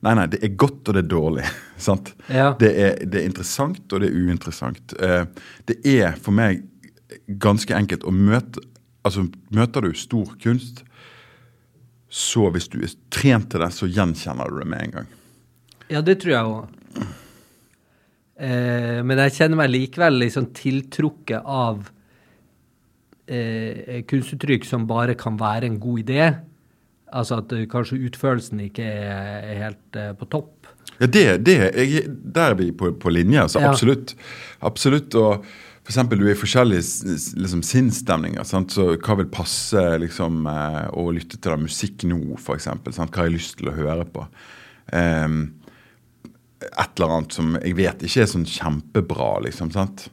Nei, 0.05 0.15
nei, 0.19 0.27
det 0.33 0.43
er 0.45 0.55
godt, 0.61 0.83
og 0.89 0.97
det 0.97 1.05
er 1.05 1.11
dårlig. 1.11 1.49
sant? 1.87 2.13
Ja. 2.29 2.53
Det, 2.61 2.71
er, 2.71 3.01
det 3.07 3.21
er 3.21 3.29
interessant, 3.31 3.85
og 3.91 4.03
det 4.03 4.11
er 4.11 4.19
uinteressant. 4.19 4.97
Eh, 5.01 5.25
det 5.71 5.79
er 5.89 6.19
for 6.21 6.37
meg 6.37 6.65
ganske 7.41 7.75
enkelt 7.77 8.07
å 8.07 8.15
møte 8.15 8.71
Altså, 9.05 9.27
møter 9.53 9.85
du 9.85 9.91
stor 10.01 10.31
kunst, 10.41 10.79
så 12.09 12.47
hvis 12.55 12.71
du 12.73 12.79
er 12.81 12.95
trent 13.13 13.51
til 13.53 13.61
det, 13.61 13.67
så 13.77 13.85
gjenkjenner 13.85 14.49
du 14.49 14.63
det 14.63 14.69
med 14.71 14.81
en 14.81 14.95
gang. 14.95 15.11
Ja, 15.93 16.01
det 16.01 16.15
tror 16.23 16.33
jeg 16.33 16.53
òg. 16.55 17.03
Eh, 18.35 19.03
men 19.05 19.21
jeg 19.27 19.35
kjenner 19.37 19.61
meg 19.61 19.75
likevel 19.75 20.17
liksom 20.23 20.49
tiltrukket 20.57 21.45
av 21.45 21.85
eh, 23.27 24.03
kunstuttrykk 24.09 24.67
som 24.69 24.89
bare 24.91 25.17
kan 25.19 25.39
være 25.41 25.71
en 25.71 25.81
god 25.83 26.05
idé. 26.05 26.29
Altså 27.15 27.39
at 27.39 27.53
uh, 27.55 27.63
kanskje 27.71 28.01
utførelsen 28.09 28.65
ikke 28.65 28.83
er, 28.83 29.45
er 29.53 29.61
helt 29.61 29.99
uh, 30.01 30.11
på 30.19 30.27
topp. 30.33 30.67
Ja, 30.99 31.07
det, 31.07 31.23
det 31.47 31.55
jeg, 31.75 32.09
Der 32.35 32.55
er 32.55 32.59
vi 32.59 32.73
på, 32.73 32.91
på 32.99 33.13
linje, 33.13 33.41
altså. 33.43 33.61
Ja. 33.63 33.71
Absolutt. 33.71 34.17
Absolutt. 34.61 35.15
Og 35.15 35.45
for 35.85 35.93
eksempel, 35.93 36.19
du 36.19 36.29
er 36.31 36.33
i 36.33 36.41
forskjellige 36.41 37.15
liksom, 37.37 37.61
sinnsstemninger. 37.67 38.45
Sant? 38.49 38.73
Så 38.73 38.95
hva 38.97 39.19
vil 39.21 39.29
passe 39.29 39.83
liksom, 40.01 40.47
eh, 40.49 40.87
å 40.97 41.11
lytte 41.13 41.37
til 41.37 41.53
da, 41.53 41.59
musikk 41.61 42.07
nå, 42.09 42.39
eksempel? 42.55 42.95
Hva 42.97 43.09
har 43.19 43.29
jeg 43.29 43.35
lyst 43.35 43.59
til 43.61 43.69
å 43.69 43.77
høre 43.77 44.07
på? 44.09 44.25
Um, 44.89 45.43
et 46.65 46.97
eller 46.97 47.13
annet 47.19 47.37
som 47.37 47.53
jeg 47.59 47.77
vet 47.77 48.07
ikke 48.07 48.25
er 48.25 48.31
sånn 48.33 48.49
kjempebra, 48.49 49.29
liksom. 49.45 49.75
sant? 49.77 50.07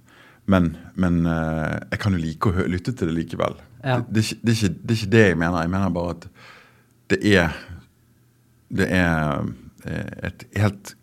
Men, 0.51 0.71
men 0.99 1.19
eh, 1.29 1.75
jeg 1.93 1.99
kan 2.03 2.15
jo 2.15 2.21
like 2.21 2.49
å 2.51 2.65
lytte 2.67 2.93
til 2.97 3.11
det 3.11 3.15
likevel. 3.19 3.55
Ja. 3.85 3.99
Det, 4.03 4.23
det, 4.23 4.39
det, 4.41 4.53
er 4.53 4.57
ikke, 4.57 4.73
det 4.81 4.95
er 4.95 4.99
ikke 4.99 5.11
det 5.15 5.21
jeg 5.29 5.37
mener. 5.41 5.61
Jeg 5.65 5.73
mener 5.73 5.93
bare 5.95 6.15
at 6.17 6.25
det 7.11 7.19
er 7.35 7.55
Det 8.71 8.87
er 8.87 9.45
eh, 9.85 10.27
et 10.29 10.45
helt 10.61 10.93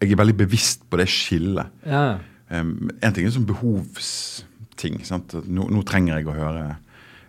Jeg 0.00 0.12
er 0.14 0.20
veldig 0.20 0.36
bevisst 0.38 0.84
på 0.90 0.96
det 1.00 1.08
skillet. 1.10 1.66
Ja. 1.86 2.18
Um, 2.48 2.88
en 3.04 3.12
ting 3.12 3.26
er 3.26 3.32
sånn 3.34 3.48
behovsting. 3.48 5.00
sant? 5.04 5.34
Nå, 5.48 5.66
nå 5.68 5.82
trenger 5.84 6.16
jeg 6.20 6.28
å 6.30 6.36
høre 6.36 6.62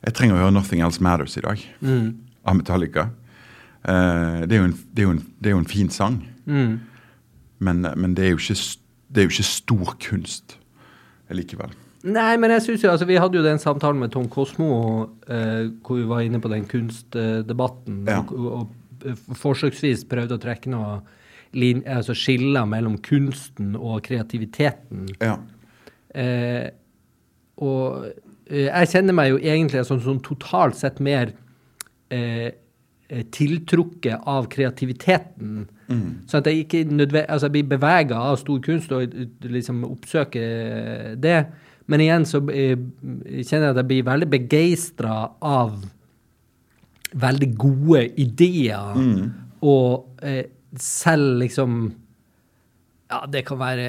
Jeg 0.06 0.14
trenger 0.16 0.38
å 0.38 0.44
høre 0.44 0.54
'Nothing 0.56 0.84
Else 0.86 1.02
Matters' 1.04 1.38
i 1.38 1.42
dag. 1.44 1.64
Mm. 1.82 2.14
Av 2.46 2.56
Metallica. 2.56 3.10
Eh, 3.84 4.46
det, 4.48 4.56
er 4.56 4.64
en, 4.64 4.78
det, 4.94 5.04
er 5.04 5.10
en, 5.12 5.24
det 5.42 5.50
er 5.52 5.56
jo 5.58 5.64
en 5.64 5.74
fin 5.74 5.90
sang, 5.90 6.22
Mm. 6.50 6.80
men, 7.60 7.82
men 7.98 8.14
det, 8.16 8.26
er 8.26 8.30
jo 8.30 8.38
ikke, 8.38 8.56
det 9.14 9.22
er 9.22 9.28
jo 9.28 9.30
ikke 9.30 9.44
stor 9.44 9.92
kunst 10.02 10.59
likevel. 11.38 11.74
Nei, 12.08 12.38
men 12.40 12.54
jeg 12.56 12.64
synes 12.64 12.84
jo, 12.84 12.92
altså 12.94 13.06
Vi 13.10 13.18
hadde 13.20 13.36
jo 13.36 13.44
den 13.44 13.60
samtalen 13.60 14.00
med 14.00 14.14
Tom 14.14 14.30
Kosmo 14.32 14.70
eh, 15.28 15.68
hvor 15.84 16.00
vi 16.00 16.08
var 16.08 16.24
inne 16.24 16.40
på 16.40 16.52
den 16.52 16.68
kunstdebatten. 16.70 18.06
Ja. 18.08 18.22
Og, 18.24 18.52
og 18.54 19.10
eh, 19.10 19.20
forsøksvis 19.36 20.06
prøvde 20.10 20.38
å 20.38 20.42
trekke 20.42 20.72
noe 20.72 21.02
lin, 21.58 21.82
altså 21.90 22.16
skiller 22.16 22.68
mellom 22.70 22.98
kunsten 23.04 23.76
og 23.76 24.04
kreativiteten. 24.08 25.10
Ja. 25.20 25.36
Eh, 26.16 26.70
og 27.60 28.08
eh, 28.48 28.70
jeg 28.70 28.92
kjenner 28.94 29.18
meg 29.18 29.34
jo 29.34 29.44
egentlig 29.44 29.84
sånn, 29.88 30.04
sånn 30.06 30.24
totalt 30.24 30.80
sett 30.80 31.02
mer 31.04 31.34
eh, 32.14 32.48
eh, 32.48 32.52
tiltrukket 33.10 34.28
av 34.30 34.48
kreativiteten. 34.54 35.64
Sånn 36.30 36.44
at 36.44 36.50
jeg 36.50 36.66
ikke 36.66 36.84
altså 37.24 37.48
jeg 37.48 37.56
blir 37.56 37.70
bevega 37.72 38.20
av 38.30 38.38
stor 38.42 38.60
kunst 38.66 38.92
og 38.94 39.08
eh, 39.10 39.30
liksom 39.50 39.82
oppsøker 39.88 41.16
det. 41.18 41.40
Men 41.90 42.04
igjen 42.06 42.28
så 42.30 42.44
eh, 42.54 42.76
kjenner 42.78 43.70
jeg 43.70 43.74
at 43.74 43.82
jeg 43.82 43.90
blir 43.90 44.10
veldig 44.12 44.28
begeistra 44.30 45.16
av 45.42 45.80
veldig 47.10 47.50
gode 47.58 48.04
ideer. 48.22 49.00
Og 49.66 50.22
eh, 50.22 50.46
selv 50.78 51.42
liksom 51.42 51.82
ja, 53.10 53.24
det 53.26 53.42
kan 53.48 53.58
være 53.58 53.88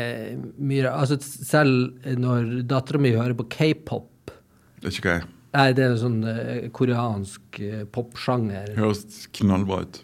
mye. 0.57 0.89
Altså, 0.89 1.19
selv 1.21 2.09
når 2.17 2.63
dattera 2.71 3.03
mi 3.03 3.13
hører 3.13 3.37
på 3.37 3.51
k-pop 3.53 4.33
Det 4.81 4.89
er 4.89 4.97
ikke 4.97 5.11
hva 5.11 5.19
jeg 5.19 5.29
Nei, 5.51 5.67
det 5.75 5.83
er 5.83 5.95
en 5.95 5.99
sånn 5.99 6.21
uh, 6.23 6.69
koreansk 6.77 7.59
uh, 7.59 7.81
popsjanger. 7.91 8.71
Høres 8.77 9.25
knallbra 9.35 9.81
ut. 9.83 9.99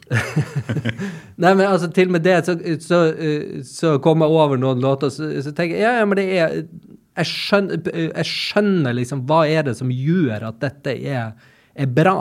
Nei, 1.42 1.52
men 1.52 1.62
altså, 1.68 1.90
til 1.94 2.10
og 2.10 2.16
med 2.16 2.26
det, 2.26 2.40
så, 2.48 2.56
så, 2.82 3.02
uh, 3.14 3.60
så 3.66 3.94
kom 4.02 4.24
jeg 4.24 4.38
over 4.42 4.58
noen 4.58 4.82
låter, 4.82 5.12
så, 5.14 5.30
så 5.44 5.54
tenker 5.54 5.78
jeg 5.78 5.86
ja, 5.86 6.00
ja, 6.00 6.08
men 6.08 6.18
det 6.18 6.26
er 6.34 6.56
jeg, 7.16 7.28
skjønner, 7.30 7.86
jeg 7.94 8.28
skjønner 8.28 8.98
liksom 8.98 9.22
hva 9.28 9.44
er 9.48 9.68
det 9.68 9.76
som 9.78 9.92
gjør 9.92 10.50
at 10.50 10.58
dette 10.64 10.96
er, 10.98 11.30
er 11.78 11.94
bra. 11.94 12.18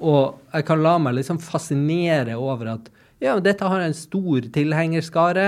Og 0.00 0.40
jeg 0.54 0.66
kan 0.66 0.82
la 0.82 0.96
meg 1.02 1.18
liksom 1.18 1.38
fascinere 1.44 2.38
over 2.40 2.74
at 2.78 2.88
ja, 3.20 3.36
dette 3.42 3.68
har 3.68 3.84
en 3.84 3.94
stor 3.94 4.48
tilhengerskare. 4.52 5.46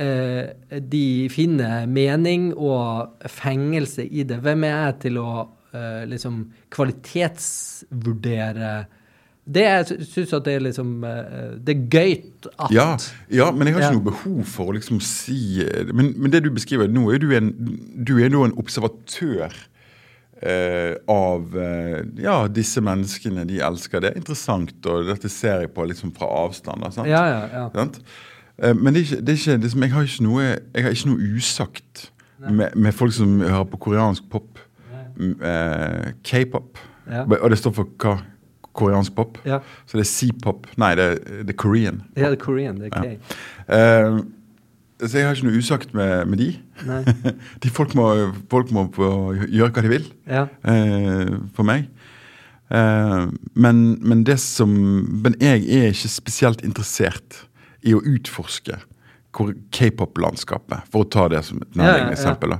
Eh, 0.00 0.80
de 0.80 1.28
finner 1.32 1.84
mening 1.90 2.50
og 2.56 3.26
fengelse 3.28 4.06
i 4.08 4.24
det. 4.24 4.40
Hvem 4.40 4.64
er 4.64 4.76
jeg 4.78 4.96
til 5.04 5.20
å 5.20 5.32
eh, 5.74 6.04
liksom 6.10 6.44
kvalitetsvurdere 6.70 8.72
det 9.50 9.62
jeg 9.64 9.86
syns 10.06 10.32
at 10.36 10.44
det 10.46 10.52
er 10.54 10.60
liksom 10.62 11.04
eh, 11.06 11.54
Det 11.64 11.72
er 11.74 11.80
gøy 11.90 12.12
at 12.52 12.70
Ja, 12.74 12.84
ja 13.32 13.48
men 13.50 13.66
jeg 13.66 13.74
har 13.74 13.80
ikke 13.80 13.88
Ja. 13.88 13.94
noe 13.96 14.04
behov 14.10 14.44
for 14.46 14.64
å 14.70 14.74
liksom 14.76 15.00
si 15.02 15.64
Men, 15.94 16.12
men 16.20 16.30
det 16.30 16.42
du 16.44 16.50
beskriver 16.54 16.88
nå, 16.92 17.08
er 17.10 17.18
du 17.22 17.32
en, 17.34 17.48
du 17.96 18.18
er 18.20 18.28
nå 18.30 18.44
en 18.46 18.54
observatør 18.60 19.50
eh, 20.42 20.94
av 21.10 21.56
eh, 21.58 22.02
ja, 22.22 22.36
disse 22.48 22.80
menneskene. 22.84 23.44
De 23.48 23.58
elsker 23.64 24.00
det. 24.04 24.12
er 24.12 24.16
Interessant, 24.20 24.76
og 24.86 25.08
dette 25.10 25.28
ser 25.32 25.60
jeg 25.64 25.72
på 25.74 25.84
liksom 25.88 26.12
fra 26.16 26.26
avstand. 26.44 26.86
Sant? 26.94 27.08
Ja, 27.10 27.24
ja, 27.28 27.42
ja. 27.52 27.64
Sant? 27.74 27.98
Eh, 28.60 28.74
Men 28.76 28.94
det 28.94 29.02
er 29.02 29.06
ikke, 29.08 29.20
det 29.24 29.34
er 29.34 29.40
ikke, 29.42 29.58
liksom, 29.66 29.82
jeg, 29.88 29.92
har 29.96 30.02
ikke 30.08 30.26
noe, 30.28 30.42
jeg 30.46 30.82
har 30.86 30.92
ikke 30.96 31.10
noe 31.12 31.32
usagt 31.36 32.06
med, 32.40 32.68
med 32.76 32.92
folk 32.96 33.12
som 33.12 33.40
hører 33.40 33.66
på 33.72 33.82
koreansk 33.88 34.30
pop. 34.32 34.59
Eh, 35.20 36.10
K-pop. 36.24 36.78
Ja. 37.10 37.24
Og 37.28 37.50
det 37.52 37.58
står 37.60 37.74
for 37.76 37.88
hva? 38.00 38.18
Koreansk 38.80 39.14
pop? 39.16 39.38
Ja. 39.44 39.58
Så 39.84 39.98
det 39.98 40.04
er 40.06 40.10
C-pop. 40.10 40.68
Nei, 40.78 40.92
det, 40.94 41.06
er- 41.18 41.40
the 41.48 41.52
Korean. 41.58 42.02
Ja, 42.16 42.28
er 42.30 42.36
Korean. 42.38 42.78
Det 42.80 42.92
er. 42.94 43.16
K. 43.18 43.34
Eh, 43.74 44.20
så 45.00 45.16
jeg 45.18 45.26
har 45.26 45.34
ikke 45.34 45.48
noe 45.48 45.58
usagt 45.58 45.94
med, 45.96 46.26
med 46.28 46.38
de. 46.38 46.48
De 47.64 47.70
folk 47.72 47.94
må, 47.98 48.06
folk 48.52 48.70
må 48.76 48.84
gjøre 49.48 49.72
hva 49.72 49.82
de 49.86 49.90
vil 49.94 50.06
Ja. 50.28 50.42
uh, 50.64 51.38
for 51.56 51.64
meg. 51.66 51.88
Uh, 52.70 53.26
men, 53.58 53.80
men 54.06 54.20
det 54.28 54.36
som 54.38 54.70
Men 55.24 55.34
jeg 55.40 55.64
er 55.74 55.88
ikke 55.90 56.08
spesielt 56.12 56.60
interessert 56.62 57.40
i 57.82 57.96
å 57.96 58.02
utforske 58.06 58.76
k-pop-landskapet, 59.74 60.84
for 60.92 61.04
å 61.04 61.08
ta 61.10 61.26
det 61.32 61.42
som 61.48 61.60
et 61.64 61.76
Ja, 61.78 61.84
ja, 61.86 61.96
ja. 62.04 62.10
eksempel. 62.12 62.50
da. 62.50 62.58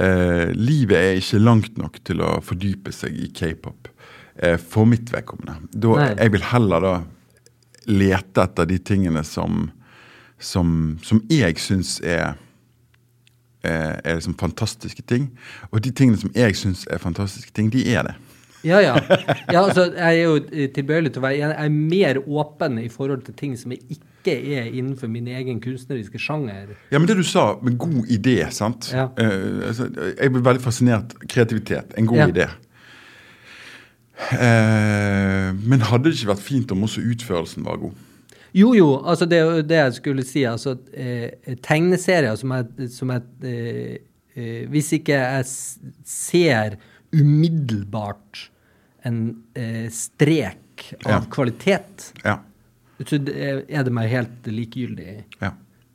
Eh, 0.00 0.52
livet 0.56 0.96
er 0.96 1.18
ikke 1.20 1.42
langt 1.42 1.76
nok 1.80 1.98
til 2.06 2.22
å 2.24 2.38
fordype 2.44 2.94
seg 2.96 3.16
i 3.16 3.28
k-pop 3.34 3.90
eh, 4.36 4.56
for 4.56 4.88
mitt 4.88 5.12
vedkommende. 5.12 5.58
Da, 5.72 6.12
jeg 6.14 6.32
vil 6.36 6.46
heller 6.52 6.86
da 6.86 6.94
lete 7.90 8.46
etter 8.46 8.68
de 8.70 8.78
tingene 8.78 9.24
som, 9.26 9.66
som, 10.40 10.96
som 11.04 11.20
jeg 11.30 11.60
syns 11.60 11.98
er 12.00 12.38
er, 13.62 14.00
er 14.04 14.16
liksom 14.18 14.34
fantastiske 14.38 15.02
ting. 15.06 15.28
Og 15.70 15.82
de 15.84 15.92
tingene 15.94 16.18
som 16.18 16.32
jeg 16.34 16.56
syns 16.58 16.86
er 16.90 16.98
fantastiske 16.98 17.52
ting, 17.54 17.68
de 17.72 17.84
er 17.94 18.08
det. 18.08 18.14
Ja, 18.64 18.78
ja. 18.82 18.96
ja 19.50 19.62
altså, 19.64 19.88
jeg 19.94 20.18
er 20.18 20.22
jo 20.22 20.38
eh, 20.52 20.68
tilbøyelig 20.74 21.12
til 21.12 21.22
å 21.22 21.26
være 21.26 21.38
Jeg 21.40 21.54
er 21.58 21.72
mer 21.74 22.20
åpen 22.22 22.78
i 22.78 22.88
forhold 22.92 23.24
til 23.26 23.34
ting 23.38 23.56
som 23.58 23.74
jeg 23.74 23.82
ikke 23.90 24.11
er 24.30 24.64
innenfor 24.70 25.08
min 25.08 25.26
egen 25.26 25.60
kunstneriske 25.60 26.18
sjanger. 26.18 26.68
Ja, 26.92 26.98
men 26.98 27.08
det 27.08 27.16
du 27.16 27.22
sa 27.26 27.58
med 27.62 27.78
god 27.78 28.06
idé, 28.08 28.38
sant. 28.50 28.90
Ja. 28.92 29.08
Uh, 29.18 29.66
altså, 29.68 29.88
jeg 30.20 30.32
blir 30.32 30.42
veldig 30.42 30.62
fascinert. 30.62 31.14
Kreativitet. 31.28 31.92
En 31.98 32.06
god 32.06 32.16
Ja. 32.18 32.26
idé. 32.28 32.46
Uh, 34.32 35.50
men 35.66 35.80
hadde 35.88 36.04
det 36.10 36.14
ikke 36.20 36.30
vært 36.34 36.44
fint 36.46 36.70
om 36.74 36.84
også 36.86 37.02
utførelsen 37.02 37.64
var 37.66 37.76
god? 37.82 37.92
Jo, 38.54 38.74
jo, 38.76 38.88
altså 39.08 39.24
det 39.26 39.38
er 39.40 39.62
det 39.64 39.76
jeg 39.80 39.92
skulle 39.96 40.22
si. 40.28 40.42
Altså, 40.44 40.76
eh, 40.92 41.30
tegneserier 41.64 42.36
som 42.36 42.52
jeg, 42.52 42.88
som 42.92 43.08
jeg 43.14 43.22
eh, 43.48 43.94
eh, 44.36 44.66
Hvis 44.68 44.90
ikke 44.98 45.16
jeg 45.16 45.46
ser 46.04 46.76
umiddelbart 47.16 48.50
en 49.08 49.22
eh, 49.56 49.88
strek 49.90 50.92
av 51.06 51.10
Ja. 51.10 51.20
kvalitet, 51.32 52.12
Ja. 52.24 52.38
Så 53.08 53.18
er 53.18 53.84
det 53.86 53.92
meg 53.94 54.10
helt 54.12 54.48
likegyldig. 54.48 55.24
ja. 55.42 55.52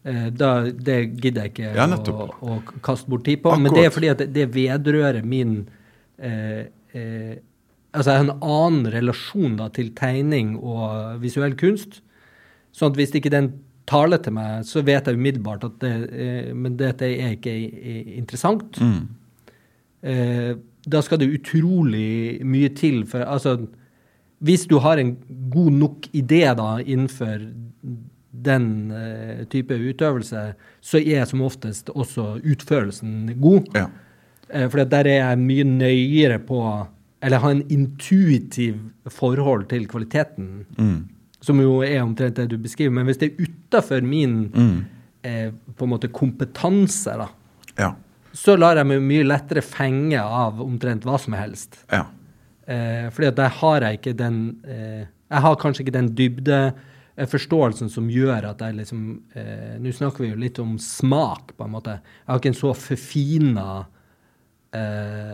Eh, 0.08 0.30
Da, 0.32 0.70
det 0.72 1.20
gidder 1.20 1.48
jeg 1.48 1.52
ikke 1.54 1.74
Ja, 1.76 1.88
å, 1.88 2.28
å 2.39 2.58
kaste 2.86 3.10
bort 3.12 3.26
tid 3.28 3.41
på. 3.43 3.52
Men 3.60 3.74
det 3.76 3.86
er 3.86 3.93
fordi 3.93 4.12
at 4.13 4.24
det, 4.34 4.48
vedrører 4.56 5.26
min 5.26 5.67
eh, 6.17 6.67
eh, 6.93 7.36
Altså, 7.98 8.12
jeg 8.12 8.20
har 8.20 8.26
en 8.28 8.43
annen 8.43 8.91
relasjon 8.93 9.56
da, 9.58 9.70
til 9.74 9.89
tegning 9.98 10.58
og 10.60 11.17
visuell 11.24 11.56
kunst. 11.58 12.02
Sånn 12.76 12.91
at 12.91 13.00
hvis 13.00 13.15
ikke 13.17 13.32
den 13.34 13.48
taler 13.89 14.20
til 14.22 14.36
meg, 14.36 14.67
så 14.67 14.84
vet 14.86 15.08
jeg 15.08 15.17
umiddelbart 15.17 15.63
at 15.65 15.80
det, 15.82 15.93
eh, 16.12 16.52
men 16.54 16.76
dette 16.78 17.08
er 17.08 17.38
ikke 17.38 17.56
interessant. 18.20 18.78
Mm. 18.84 19.08
Eh, 20.04 20.52
da 20.88 21.02
skal 21.02 21.24
det 21.24 21.32
utrolig 21.39 22.43
mye 22.46 22.70
til 22.78 23.02
for 23.10 23.26
Altså, 23.26 23.58
hvis 24.39 24.67
du 24.70 24.78
har 24.84 25.02
en 25.02 25.15
god 25.58 25.74
nok 25.82 26.08
idé 26.15 26.43
da 26.58 26.70
innenfor 26.84 27.41
den 28.48 28.65
uh, 28.93 29.46
type 29.50 29.74
utøvelse, 29.74 30.43
så 30.86 31.00
er 31.02 31.26
som 31.26 31.41
oftest 31.46 31.89
også 31.93 32.36
utførelsen 32.46 33.34
god. 33.41 33.72
ja. 33.78 33.88
Uh, 34.54 34.67
for 34.72 34.80
der 34.88 35.10
er 35.10 35.17
jeg 35.24 35.39
mye 35.43 35.65
nøyere 35.67 36.38
på 36.39 36.62
Eller 37.22 37.41
har 37.41 37.52
en 37.52 37.63
intuitiv 37.74 38.76
forhold 39.10 39.65
til 39.72 39.88
kvaliteten. 39.89 40.65
Mm. 40.78 41.08
Som 41.41 41.60
jo 41.63 41.80
er 41.82 42.04
omtrent 42.04 42.36
det 42.38 42.46
du 42.52 42.58
beskriver. 42.62 42.93
Men 42.93 43.08
hvis 43.10 43.17
det 43.17 43.32
er 43.32 43.48
utafor 43.48 44.02
min 44.06 44.52
Mm. 44.54 44.86
uh, 45.26 45.50
på 45.76 45.84
en 45.88 45.89
måte 45.89 46.12
kompetanse, 46.13 47.17
da, 47.17 47.28
Ja. 47.80 47.96
så 48.34 48.56
lar 48.56 48.76
jeg 48.78 48.86
meg 48.86 49.02
mye 49.02 49.24
lettere 49.26 49.63
fenge 49.65 50.22
av 50.22 50.62
omtrent 50.62 51.04
hva 51.10 51.17
som 51.20 51.34
helst. 51.34 51.80
Ja. 51.91 52.06
Eh, 52.67 53.10
fordi 53.10 53.28
at 53.28 53.36
der 53.36 53.50
har 53.50 53.82
jeg 53.82 53.98
ikke 53.98 54.13
den 54.17 54.38
eh, 54.67 55.06
Jeg 55.30 55.44
har 55.44 55.58
kanskje 55.60 55.84
ikke 55.86 55.96
den 55.98 56.12
dybde 56.16 56.60
eh, 57.18 57.28
forståelsen 57.28 57.90
som 57.92 58.08
gjør 58.12 58.46
at 58.54 58.62
jeg 58.63 58.78
liksom 58.78 59.02
eh, 59.36 59.76
Nå 59.84 59.92
snakker 59.96 60.24
vi 60.24 60.30
jo 60.32 60.40
litt 60.40 60.60
om 60.63 60.78
smak, 60.82 61.56
på 61.58 61.66
en 61.68 61.74
måte. 61.76 61.98
Jeg 62.24 62.32
har 62.32 62.40
ikke 62.42 62.54
en 62.54 62.60
så 62.62 62.72
forfina 62.78 63.68
eh, 64.76 65.34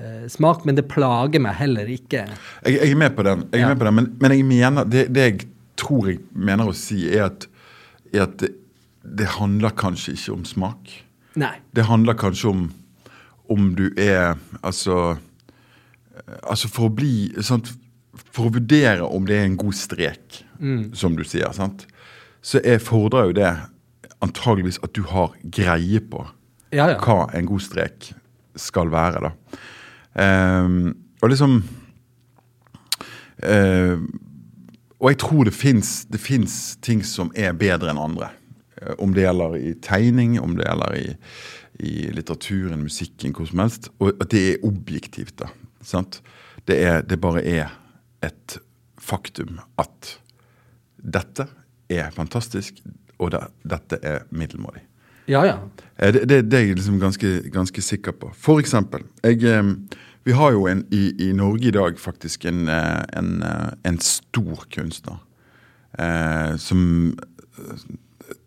eh, 0.00 0.24
smak, 0.32 0.64
men 0.64 0.78
det 0.78 0.86
plager 0.90 1.42
meg 1.44 1.58
heller 1.60 1.90
ikke. 1.92 2.24
Jeg, 2.64 2.78
jeg 2.78 2.94
er 2.94 3.00
med 3.04 3.16
på 3.16 3.26
den, 3.26 3.46
Ja. 3.54 3.68
med 3.68 3.78
på 3.82 3.88
den 3.90 3.94
men, 4.00 4.10
men 4.20 4.36
jeg 4.36 4.44
mener, 4.48 4.84
det, 4.84 5.08
det 5.14 5.26
jeg 5.28 5.48
tror 5.80 6.10
jeg 6.10 6.20
mener 6.32 6.68
å 6.68 6.76
si, 6.76 7.02
er 7.12 7.28
at, 7.30 7.46
er 8.12 8.26
at 8.26 8.36
det, 8.42 8.54
det 9.00 9.30
handler 9.38 9.72
kanskje 9.80 10.12
ikke 10.16 10.34
om 10.34 10.42
smak. 10.44 10.90
Nei. 11.40 11.54
Det 11.72 11.86
handler 11.88 12.18
kanskje 12.20 12.50
om 12.52 12.68
om 13.50 13.72
du 13.74 13.88
er 13.98 14.36
Altså 14.62 15.16
Altså 16.46 16.68
for 16.70 16.86
å 16.86 16.92
bli 16.94 17.30
sant? 17.42 17.72
For 18.30 18.46
å 18.46 18.52
vurdere 18.54 19.02
om 19.06 19.26
det 19.26 19.36
er 19.40 19.44
en 19.48 19.56
god 19.58 19.74
strek, 19.74 20.44
som 20.94 21.16
du 21.16 21.24
sier, 21.24 21.50
sant? 21.56 21.86
så 22.44 22.60
jeg 22.64 22.80
fordrer 22.80 23.26
jo 23.30 23.32
det 23.36 23.48
antageligvis 24.24 24.78
at 24.84 24.92
du 24.96 25.02
har 25.08 25.34
greie 25.44 26.00
på 26.00 26.22
Ja, 26.72 26.86
ja. 26.92 26.98
hva 27.00 27.26
en 27.36 27.48
god 27.48 27.60
strek 27.64 28.10
skal 28.56 28.88
være. 28.92 29.20
da. 29.26 29.32
Um, 30.64 30.94
og 31.22 31.28
liksom 31.32 31.58
uh, 33.44 33.96
Og 35.00 35.10
jeg 35.10 35.18
tror 35.22 35.44
det 35.48 35.54
fins 35.56 36.64
ting 36.84 37.04
som 37.04 37.30
er 37.34 37.52
bedre 37.56 37.90
enn 37.92 38.00
andre. 38.00 38.30
Eh, 38.82 38.94
Om 39.00 39.14
det 39.16 39.22
gjelder 39.24 39.54
i 39.56 39.74
tegning, 39.80 40.38
om 40.40 40.56
det 40.58 40.66
gjelder 40.68 40.96
i, 40.98 41.06
i 41.80 41.92
litteraturen, 42.12 42.82
musikken, 42.84 43.32
hvor 43.32 43.48
som 43.48 43.62
helst. 43.64 43.88
Og 43.98 44.12
at 44.20 44.28
det 44.30 44.42
er 44.50 44.64
objektivt. 44.68 45.38
da, 45.40 45.48
sant? 45.80 46.20
Det, 46.68 46.76
er, 46.84 47.00
det 47.02 47.20
bare 47.20 47.40
er 47.44 47.72
et 48.22 48.58
faktum 49.00 49.60
at 49.80 50.16
dette 51.00 51.46
er 51.90 52.10
fantastisk, 52.14 52.82
og 53.18 53.32
det, 53.34 53.40
dette 53.68 53.98
er 54.06 54.22
middelmådig. 54.30 54.82
Ja, 55.30 55.44
ja. 55.46 55.56
Eh, 55.96 56.12
Det, 56.12 56.28
det, 56.28 56.42
det 56.50 56.58
er 56.58 56.66
jeg 56.66 56.76
liksom 56.76 57.00
ganske, 57.00 57.50
ganske 57.52 57.82
sikker 57.82 58.12
på. 58.12 58.30
For 58.36 58.60
eksempel, 58.60 59.04
jeg, 59.24 59.42
eh, 59.44 59.72
vi 60.24 60.32
har 60.36 60.52
jo 60.52 60.66
en, 60.66 60.84
i, 60.92 61.28
i 61.28 61.32
Norge 61.32 61.68
i 61.68 61.74
dag 61.74 61.98
faktisk 61.98 62.44
en, 62.44 62.68
eh, 62.68 63.04
en, 63.16 63.42
en 63.84 63.98
stor 64.00 64.66
kunstner. 64.74 65.20
Eh, 65.98 66.56
som 66.56 67.16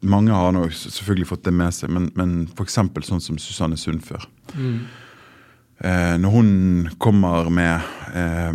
mange 0.02 0.32
har 0.32 0.52
nå 0.56 0.68
selvfølgelig 0.70 1.28
fått 1.28 1.46
det 1.46 1.54
med 1.54 1.74
seg, 1.76 1.92
men, 1.92 2.12
men 2.16 2.36
f.eks. 2.54 2.78
sånn 3.08 3.22
som 3.24 3.38
Susanne 3.42 3.78
Sundfør. 3.78 4.28
Eh, 5.80 6.16
når 6.22 6.30
hun 6.32 6.50
kommer 7.02 7.50
med 7.52 7.82
eh, 8.14 8.54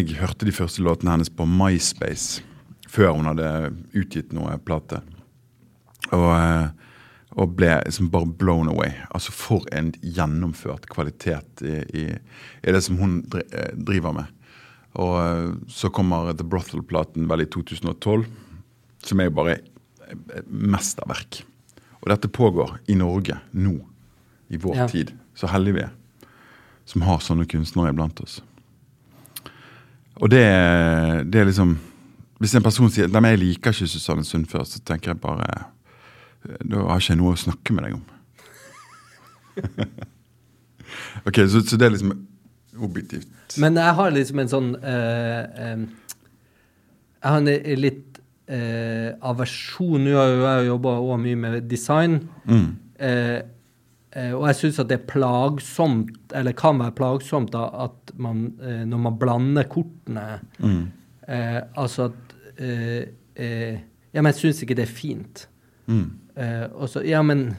Jeg 0.00 0.16
hørte 0.20 0.46
de 0.46 0.52
første 0.54 0.82
låtene 0.86 1.10
hennes 1.16 1.28
på 1.32 1.44
MySpace 1.48 2.42
før 2.90 3.12
hun 3.18 3.28
hadde 3.30 3.48
utgitt 3.94 4.32
noe 4.34 4.56
plate. 4.66 4.98
Og, 6.10 6.28
eh, 6.34 6.68
og 7.38 7.52
ble 7.54 7.76
liksom 7.86 8.08
bare 8.10 8.26
blown 8.26 8.68
away. 8.72 8.90
Altså 9.14 9.30
For 9.34 9.66
en 9.76 9.92
gjennomført 10.02 10.88
kvalitet 10.90 11.62
i, 11.62 11.76
i, 11.94 12.04
i 12.66 12.74
det 12.74 12.80
som 12.82 12.98
hun 12.98 13.20
eh, 13.38 13.70
driver 13.78 14.16
med. 14.16 14.32
Og 14.98 15.14
eh, 15.22 15.52
så 15.70 15.90
kommer 15.94 16.32
The 16.34 16.46
Brothel-platen 16.46 17.28
vel 17.30 17.44
i 17.44 17.50
2012, 17.50 18.26
som 19.06 19.20
er 19.22 19.28
jo 19.30 19.36
bare 19.38 19.60
mesterverk. 20.50 21.42
Og 22.00 22.10
dette 22.10 22.30
pågår 22.32 22.78
i 22.90 22.96
Norge 22.98 23.38
nå. 23.54 23.76
i 24.50 24.58
vår 24.58 24.76
Ja. 24.76 24.88
tid. 24.90 25.12
Så 25.38 25.46
heldige 25.46 25.74
vi 25.76 25.82
er 25.86 25.92
som 26.90 27.04
har 27.06 27.22
sånne 27.22 27.46
kunstnere 27.50 27.92
iblant 27.94 28.20
oss. 28.24 28.40
Og 30.20 30.30
det, 30.32 30.42
det 31.32 31.40
er 31.40 31.48
liksom 31.48 31.78
Hvis 32.40 32.54
en 32.56 32.64
person 32.64 32.90
sier 32.92 33.08
at 33.08 33.24
jeg 33.24 33.38
liker 33.40 33.72
ikke 33.72 33.88
Susanne 33.88 34.24
Sund 34.24 34.46
før, 34.48 34.64
så 34.64 34.80
tenker 34.84 35.12
jeg 35.12 35.20
bare 35.20 35.46
Da 36.64 36.82
har 36.88 37.00
ikke 37.00 37.14
jeg 37.14 37.20
noe 37.20 37.36
å 37.36 37.40
snakke 37.40 37.76
med 37.76 37.86
deg 37.86 37.96
om. 37.98 38.04
ok, 41.28 41.40
så, 41.52 41.60
så 41.60 41.76
det 41.76 41.86
er 41.86 41.94
liksom 41.94 42.14
objektivt. 42.80 43.28
Men 43.60 43.76
jeg 43.76 43.96
har 43.98 44.14
liksom 44.14 44.40
en 44.40 44.52
sånn 44.52 44.70
uh, 44.80 45.42
um, 45.74 45.82
Jeg 47.20 47.26
har 47.28 47.40
en 47.40 47.80
litt 47.80 48.20
uh, 48.48 49.10
aversjon 49.32 50.00
Nå 50.06 50.16
har 50.16 50.32
jo 50.32 50.46
jeg 50.46 50.70
jobba 50.70 50.94
mye 51.26 51.40
med 51.44 51.68
design. 51.68 52.22
Mm. 52.48 52.70
Eh, 53.00 53.38
og 54.34 54.46
jeg 54.48 54.56
syns 54.58 54.78
at 54.82 54.88
det 54.90 54.96
er 55.00 55.06
plagsomt, 55.06 56.32
eller 56.34 56.52
kan 56.58 56.78
være 56.82 56.96
plagsomt, 56.98 57.52
da, 57.54 57.68
at 57.84 58.10
man 58.18 58.40
eh, 58.60 58.80
når 58.90 58.98
man 59.04 59.18
blander 59.20 59.68
kortene 59.70 60.40
Mm. 60.58 60.88
eh, 61.28 61.60
Altså 61.78 62.08
at 62.10 62.34
eh, 62.58 63.04
eh, 63.36 63.78
Ja, 64.12 64.20
men 64.22 64.32
jeg 64.32 64.40
syns 64.40 64.62
ikke 64.62 64.74
det 64.74 64.88
er 64.88 64.94
fint. 64.94 65.44
Mm. 65.86 66.10
Eh, 66.36 66.66
og 66.74 66.88
så 66.88 67.04
Ja, 67.06 67.22
men 67.22 67.56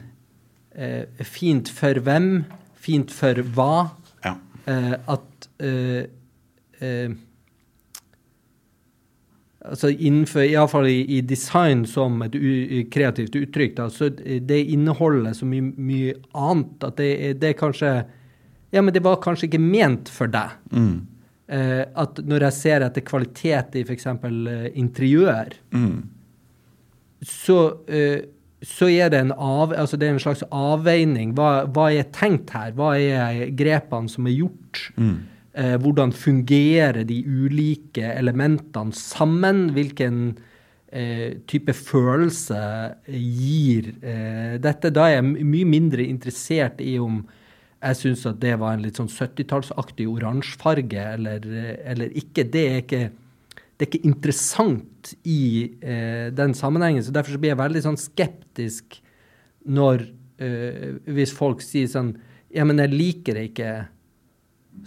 eh, 0.76 1.04
Fint 1.24 1.68
for 1.72 2.00
hvem? 2.04 2.44
Fint 2.74 3.10
for 3.10 3.34
hva? 3.56 3.88
Ja. 4.24 4.34
eh, 4.66 4.94
at 5.08 5.48
eh, 5.60 6.04
eh, 6.80 7.10
Altså 9.64 9.92
innenfor, 9.94 10.42
iallfall 10.42 10.88
i, 10.90 11.04
i 11.18 11.20
design 11.22 11.84
som 11.86 12.16
et 12.26 12.34
u, 12.34 12.80
kreativt 12.90 13.36
uttrykk, 13.38 13.76
da, 13.76 13.84
så 13.94 14.08
det 14.10 14.58
inneholder 14.74 15.36
så 15.38 15.46
mye, 15.46 15.68
mye 15.78 16.16
annet 16.34 16.82
at 16.88 16.96
det, 16.98 17.10
det 17.38 17.52
er 17.52 17.58
kanskje 17.60 17.92
Ja, 18.74 18.80
men 18.82 18.90
det 18.94 19.02
var 19.04 19.20
kanskje 19.22 19.46
ikke 19.50 19.60
ment 19.60 20.08
for 20.08 20.26
deg. 20.32 20.54
Mm. 20.72 20.94
Eh, 21.52 21.82
at 22.00 22.18
når 22.24 22.46
jeg 22.48 22.56
ser 22.56 22.80
etter 22.86 23.04
kvalitet 23.04 23.74
i 23.76 23.82
f.eks. 23.84 24.06
Eh, 24.08 24.68
interiør, 24.80 25.52
Mm. 25.76 25.98
så, 27.22 27.58
eh, 27.86 28.22
så 28.64 28.88
er 28.90 29.10
det 29.10 29.20
en, 29.20 29.32
av, 29.32 29.72
altså 29.76 29.98
det 29.98 30.08
er 30.08 30.14
en 30.16 30.22
slags 30.22 30.42
avveining. 30.50 31.34
Hva, 31.36 31.66
hva 31.68 31.90
er 31.92 32.08
tenkt 32.14 32.50
her? 32.54 32.72
Hva 32.78 32.94
er 32.98 33.50
grepene 33.58 34.08
som 34.10 34.26
er 34.26 34.36
gjort? 34.38 34.82
Mm. 34.96 35.18
Eh, 35.52 35.76
hvordan 35.76 36.14
fungerer 36.16 37.02
de 37.04 37.18
ulike 37.28 38.06
elementene 38.14 38.94
sammen? 38.96 39.66
Hvilken 39.76 40.38
eh, 40.88 41.42
type 41.50 41.74
følelse 41.76 42.62
gir 43.12 43.90
eh, 44.00 44.56
dette? 44.62 44.92
Da 44.96 45.10
er 45.10 45.18
jeg 45.18 45.44
mye 45.44 45.68
mindre 45.68 46.06
interessert 46.08 46.80
i 46.80 46.96
om 47.02 47.20
jeg 47.82 47.98
syns 47.98 48.24
at 48.30 48.38
det 48.42 48.54
var 48.62 48.76
en 48.76 48.84
litt 48.84 48.98
sånn 49.00 49.10
70-tallsaktig 49.10 50.06
oransjefarge 50.08 51.04
eller, 51.18 51.44
eh, 51.44 51.74
eller 51.92 52.16
ikke. 52.18 52.46
Det 52.48 52.64
er 52.70 52.80
ikke, 52.84 53.04
det 53.52 53.84
er 53.84 53.90
ikke 53.90 54.08
interessant 54.08 55.14
i 55.28 55.42
eh, 55.82 56.28
den 56.32 56.54
sammenhengen. 56.56 57.02
så 57.04 57.14
Derfor 57.14 57.36
så 57.36 57.42
blir 57.42 57.52
jeg 57.52 57.60
veldig 57.62 57.82
sånn 57.90 58.00
skeptisk 58.00 59.02
når 59.62 60.06
eh, 60.42 60.94
Hvis 61.06 61.30
folk 61.36 61.60
sier 61.62 61.90
sånn 61.90 62.16
Ja, 62.52 62.64
men 62.68 62.80
jeg 62.82 62.92
liker 62.92 63.36
det 63.38 63.50
ikke. 63.52 63.72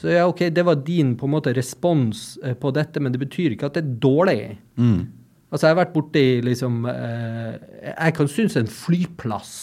Så 0.01 0.11
ja, 0.11 0.25
OK, 0.27 0.47
det 0.51 0.65
var 0.67 0.81
din 0.85 1.13
på 1.19 1.27
en 1.27 1.35
måte 1.37 1.53
respons 1.55 2.35
eh, 2.43 2.55
på 2.59 2.71
dette, 2.75 2.99
men 2.99 3.13
det 3.13 3.21
betyr 3.21 3.55
ikke 3.55 3.69
at 3.69 3.77
det 3.77 3.85
er 3.85 3.95
dårlig. 4.03 4.41
Mm. 4.75 5.05
Altså, 5.51 5.67
jeg 5.67 5.75
har 5.75 5.79
vært 5.79 5.93
borti 5.93 6.23
liksom 6.43 6.83
eh, 6.89 7.51
Jeg 7.85 8.15
kan 8.17 8.27
synes 8.27 8.57
en 8.59 8.67
flyplass 8.67 9.53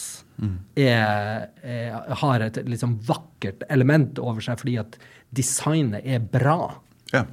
er, 0.41 1.49
er, 1.61 1.97
har 2.23 2.41
et 2.41 2.57
liksom 2.65 2.95
vakkert 3.05 3.61
element 3.69 4.17
over 4.21 4.41
seg 4.43 4.57
fordi 4.61 4.79
at 4.81 4.97
designet 5.35 6.05
er 6.05 6.23
bra. 6.33 6.73
Ja. 7.13 7.25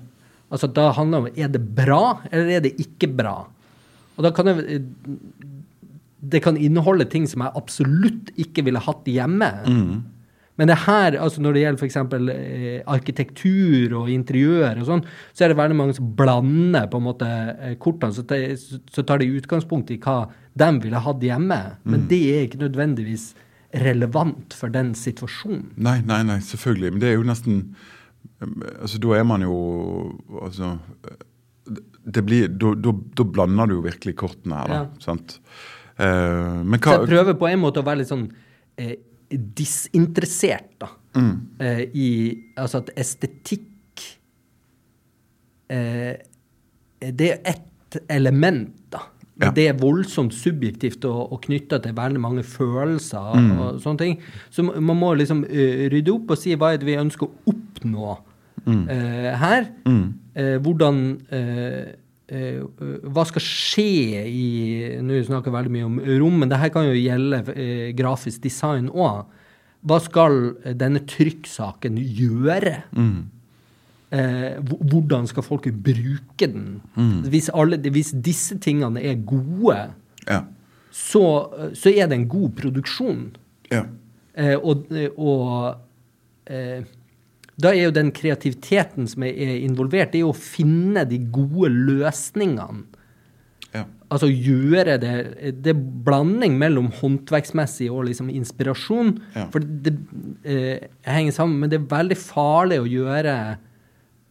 Altså, 0.50 0.68
da 0.74 0.90
handler 0.96 1.24
det 1.24 1.32
om 1.32 1.42
er 1.44 1.52
det 1.54 1.62
bra, 1.78 2.02
eller 2.30 2.52
er 2.56 2.64
det 2.66 2.74
ikke 2.82 3.10
bra? 3.20 3.36
Og 4.16 4.26
da 4.26 4.32
kan 4.36 4.50
det 4.50 4.82
Det 6.20 6.42
kan 6.44 6.56
inneholde 6.60 7.06
ting 7.08 7.26
som 7.26 7.40
jeg 7.40 7.56
absolutt 7.56 8.28
ikke 8.36 8.66
ville 8.66 8.82
hatt 8.84 9.06
hjemme. 9.08 9.48
Mm. 9.64 10.02
Men 10.60 10.68
det 10.68 10.76
her, 10.82 11.14
altså 11.16 11.40
når 11.40 11.56
det 11.56 11.60
gjelder 11.62 11.80
f.eks. 11.80 11.96
Eh, 12.34 12.80
arkitektur 12.92 13.94
og 13.96 14.10
interiør 14.12 14.82
og 14.82 14.88
sånn, 14.90 15.04
så 15.32 15.46
er 15.46 15.52
det 15.52 15.56
veldig 15.56 15.78
mange 15.78 15.96
som 15.96 16.10
blander 16.18 16.90
på 16.92 17.00
en 17.00 17.06
måte 17.06 17.28
eh, 17.30 17.78
kortene. 17.80 18.12
Så, 18.12 18.26
så 18.92 19.04
tar 19.08 19.22
de 19.22 19.30
utgangspunkt 19.38 19.92
i 19.94 19.96
hva 20.04 20.26
de 20.60 20.68
ville 20.84 21.00
hatt 21.00 21.24
hjemme. 21.24 21.60
Men 21.88 22.04
det 22.10 22.20
er 22.34 22.44
ikke 22.44 22.60
nødvendigvis 22.66 23.30
relevant 23.80 24.52
for 24.58 24.72
den 24.74 24.92
situasjonen. 24.98 25.70
Nei, 25.80 26.00
nei, 26.04 26.20
nei, 26.28 26.40
selvfølgelig. 26.44 26.92
Men 26.92 27.02
det 27.02 27.10
er 27.12 27.18
jo 27.18 27.26
nesten 27.30 27.64
Altså, 28.40 28.98
da 29.00 29.14
er 29.16 29.24
man 29.28 29.42
jo 29.44 29.54
Altså 30.40 30.74
det 32.04 32.22
blir, 32.24 32.48
da, 32.48 32.72
da, 32.76 32.92
da 33.16 33.24
blander 33.28 33.68
du 33.68 33.76
jo 33.76 33.84
virkelig 33.84 34.14
kortene 34.18 34.56
her, 34.56 34.70
da. 34.70 34.78
Ja. 34.80 35.04
Sant? 35.04 35.36
Eh, 36.00 36.60
men 36.64 36.80
Så 36.80 36.96
jeg 36.96 37.10
prøver 37.12 37.36
på 37.38 37.48
en 37.50 37.60
måte 37.62 37.82
å 37.82 37.86
være 37.86 38.02
litt 38.02 38.10
sånn 38.10 38.24
eh, 38.80 38.96
disinteressert, 39.30 40.72
da. 40.80 40.88
Mm. 41.14 41.32
Eh, 41.58 41.80
I 41.94 42.08
Altså 42.56 42.78
at 42.84 42.90
estetikk 42.96 44.02
eh, 45.70 46.14
Det 47.12 47.30
er 47.32 47.40
ett 47.50 47.96
element, 48.08 48.74
da. 48.92 49.00
Ja. 49.40 49.48
det 49.56 49.64
er 49.70 49.76
voldsomt 49.80 50.34
subjektivt 50.36 51.04
og, 51.08 51.32
og 51.32 51.40
knytta 51.46 51.78
til 51.80 51.94
veldig 51.96 52.20
mange 52.20 52.42
følelser 52.44 53.30
Mm. 53.40 53.58
og 53.58 53.78
sånne 53.80 53.98
ting. 53.98 54.18
Så 54.52 54.62
man 54.62 54.96
må 55.00 55.14
liksom 55.16 55.44
uh, 55.48 55.88
rydde 55.90 56.12
opp 56.12 56.30
og 56.34 56.38
si 56.38 56.52
hva 56.54 56.74
er 56.74 56.78
det 56.82 56.86
vi 56.90 56.98
ønsker 57.00 57.24
å 57.26 57.54
oppnå 57.54 58.10
eh, 58.68 59.30
her. 59.40 59.70
Mm. 59.88 60.02
Eh, 60.36 60.58
hvordan 60.60 61.00
eh, 61.32 61.94
Hva 62.30 63.24
skal 63.26 63.42
skje 63.42 64.22
i 64.30 64.44
Nå 65.02 65.16
snakker 65.26 65.50
jeg 65.50 65.56
veldig 65.56 65.72
mye 65.74 65.86
om 65.88 65.96
rom, 66.22 66.36
men 66.42 66.48
dette 66.52 66.68
kan 66.74 66.86
jo 66.86 66.94
gjelde 66.94 67.40
eh, 67.56 67.90
grafisk 67.98 68.42
design 68.44 68.86
òg. 68.92 69.24
Hva 69.82 69.98
skal 70.04 70.36
eh, 70.64 70.74
denne 70.78 71.02
trykksaken 71.10 71.98
gjøre? 71.98 72.76
Mm. 72.94 73.20
Eh, 74.10 74.56
hvordan 74.90 75.26
skal 75.30 75.44
folk 75.46 75.66
bruke 75.86 76.46
den? 76.50 76.80
Hvis, 77.30 77.50
alle, 77.54 77.78
hvis 77.94 78.12
disse 78.22 78.58
tingene 78.62 79.02
er 79.06 79.18
gode, 79.26 79.78
Ja. 80.28 80.40
så, 80.90 81.22
så 81.74 81.90
er 81.94 82.06
det 82.10 82.16
en 82.18 82.28
god 82.28 82.50
produksjon. 82.58 83.30
ja. 83.70 83.84
Eh, 84.38 84.54
og 84.62 84.86
og 85.18 85.76
eh, 86.46 86.84
da 87.60 87.72
er 87.74 87.88
jo 87.88 87.94
den 87.94 88.10
kreativiteten 88.16 89.08
som 89.10 89.24
er, 89.26 89.36
er 89.36 89.60
involvert, 89.64 90.12
det 90.12 90.20
er 90.20 90.26
jo 90.26 90.34
å 90.34 90.40
finne 90.40 91.04
de 91.08 91.20
gode 91.32 91.72
løsningene. 91.74 92.84
ja. 93.74 93.86
Altså 94.10 94.26
gjøre 94.26 94.96
det 94.98 95.14
Det 95.62 95.70
er 95.70 95.82
blanding 96.04 96.56
mellom 96.58 96.88
håndverksmessig 96.98 97.86
og 97.90 98.08
liksom 98.08 98.30
inspirasjon. 98.34 99.12
Ja. 99.36 99.46
For 99.52 99.62
det 99.62 99.94
eh, 100.42 100.88
henger 101.06 101.36
sammen, 101.36 101.60
men 101.60 101.70
det 101.70 101.78
er 101.78 101.90
veldig 101.92 102.18
farlig 102.18 102.80
å 102.82 102.88
gjøre 102.90 103.36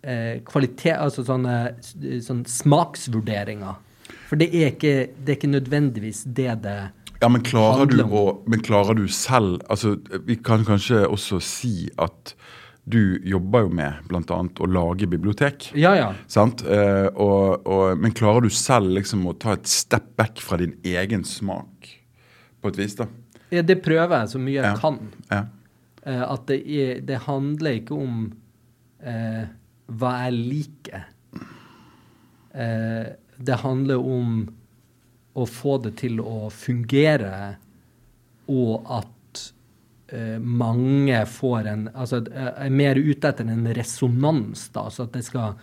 eh, 0.03 0.41
kvalitet 0.47 0.97
Altså 0.99 1.23
sånne, 1.27 1.55
sånne, 1.79 2.51
smaksvurderinger. 2.51 3.79
For 4.27 4.41
det 4.41 4.49
er, 4.51 4.73
ikke, 4.73 4.95
det 5.15 5.31
er 5.31 5.39
ikke 5.39 5.53
nødvendigvis 5.55 6.25
det 6.27 6.51
det 6.65 6.77
Ja, 7.21 7.29
men 7.31 7.43
klarer, 7.45 8.03
å, 8.03 8.23
men 8.49 8.61
klarer 8.65 8.97
du 8.97 9.07
selv 9.11 9.63
altså, 9.69 9.95
Vi 10.27 10.39
kan 10.43 10.65
kanskje 10.67 11.05
også 11.07 11.39
si 11.43 11.89
at 11.99 12.35
du 12.89 13.19
jobber 13.29 13.67
jo 13.67 13.69
med 13.77 13.99
bl.a. 14.09 14.37
å 14.41 14.67
lage 14.69 15.07
bibliotek. 15.09 15.69
Ja, 15.77 15.91
ja. 15.97 16.07
Sant? 16.31 16.63
Eh, 16.65 17.07
og, 17.13 17.67
og, 17.69 17.99
men 18.01 18.15
klarer 18.17 18.41
du 18.47 18.49
selv 18.53 18.89
liksom 18.97 19.27
å 19.29 19.35
ta 19.37 19.53
et 19.57 19.69
step 19.69 20.07
back 20.17 20.41
fra 20.41 20.57
din 20.61 20.73
egen 20.83 21.23
smak, 21.27 21.91
på 22.61 22.71
et 22.73 22.79
vis? 22.81 22.95
da? 22.99 23.05
ja 23.53 23.61
det 23.65 23.79
prøver 23.81 24.13
jeg 24.23 24.29
så 24.33 24.39
mye 24.41 24.57
jeg 24.59 24.65
Ja. 24.67 24.75
kan. 24.81 24.97
Ja. 25.29 25.43
Eh, 26.05 26.23
at 26.25 26.47
det, 26.49 26.59
er, 26.65 26.99
det 27.05 27.21
handler 27.27 27.77
ikke 27.79 27.95
om 27.97 28.19
eh, 29.01 29.45
hva 29.89 30.11
jeg 30.25 30.35
liker. 30.37 31.07
Eh, 32.53 33.05
det 33.39 33.57
handler 33.63 34.01
om 34.01 34.39
å 35.39 35.45
få 35.47 35.77
det 35.83 35.93
til 36.01 36.19
å 36.21 36.49
fungere, 36.51 37.55
og 38.49 38.89
at 38.91 39.11
mange 40.41 41.19
får 41.29 41.67
en 41.69 41.83
Altså 41.93 42.23
er 42.33 42.69
mer 42.73 42.95
ute 42.97 43.27
etter 43.29 43.45
en 43.49 43.67
resonans, 43.77 44.69
da. 44.73 44.85
Altså 44.89 45.03
at 45.03 45.13
det 45.13 45.23
skal, 45.27 45.53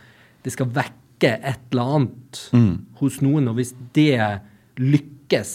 det 0.45 0.53
skal 0.55 0.67
vekke 0.77 1.33
et 1.43 1.61
eller 1.73 1.97
annet 1.97 2.43
hos 3.01 3.21
noen. 3.25 3.49
Og 3.49 3.55
hvis 3.59 3.75
det 3.97 4.41
lykkes, 4.79 5.53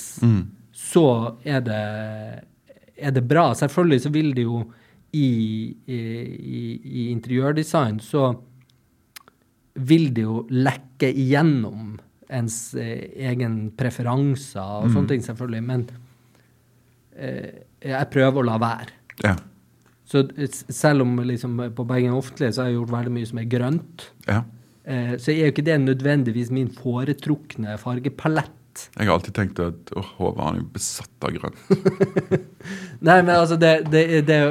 så 0.74 1.06
er 1.46 1.62
det, 1.62 1.82
er 2.98 3.12
det 3.12 3.24
bra. 3.28 3.54
Selvfølgelig 3.54 4.02
så 4.02 4.10
vil 4.12 4.34
det 4.36 4.44
jo 4.44 4.64
i, 5.14 5.28
i, 5.88 5.96
i- 5.96 6.82
i 6.84 7.10
interiørdesign 7.12 8.00
så 8.00 8.34
vil 9.76 10.10
det 10.14 10.24
jo 10.24 10.46
lekke 10.52 11.10
igjennom 11.14 11.98
ens 12.32 12.74
eh, 12.76 13.10
egen 13.28 13.72
preferanser 13.76 14.60
og 14.62 14.90
sånne 14.94 15.08
ting, 15.10 15.22
selvfølgelig. 15.24 15.64
Men 15.64 15.86
eh, 17.16 17.64
jeg 17.82 18.10
prøver 18.14 18.42
å 18.44 18.46
la 18.52 18.58
være. 18.62 18.92
ja. 19.24 19.36
Så 20.12 20.26
selv 20.68 21.06
om 21.06 21.14
liksom 21.24 21.54
på 21.72 21.86
Bergen 21.88 22.12
Offentlige 22.18 22.52
så 22.52 22.66
har 22.66 22.68
jeg 22.68 22.76
gjort 22.82 22.90
veldig 22.92 23.12
mye 23.16 23.28
som 23.30 23.38
er 23.40 23.46
grønt, 23.48 24.10
Ja. 24.28 24.42
eh, 24.84 25.14
så 25.16 25.32
er 25.32 25.38
jo 25.46 25.52
ikke 25.54 25.64
det 25.64 25.78
nødvendigvis 25.80 26.50
min 26.52 26.68
foretrukne 26.68 27.78
fargepalett. 27.80 28.90
Jeg 29.00 29.08
har 29.08 29.14
alltid 29.16 29.34
tenkt 29.38 29.60
at 29.64 29.94
åh, 29.96 30.10
Håvard 30.18 30.44
han 30.50 30.56
er 30.58 30.64
jo 30.66 30.68
besatt 30.74 31.24
av 31.24 31.32
grønt. 31.32 31.56
Nei, 33.08 33.22
men 33.22 33.32
altså, 33.38 33.56
det, 33.60 33.72
det, 33.92 34.04
det 34.28 34.42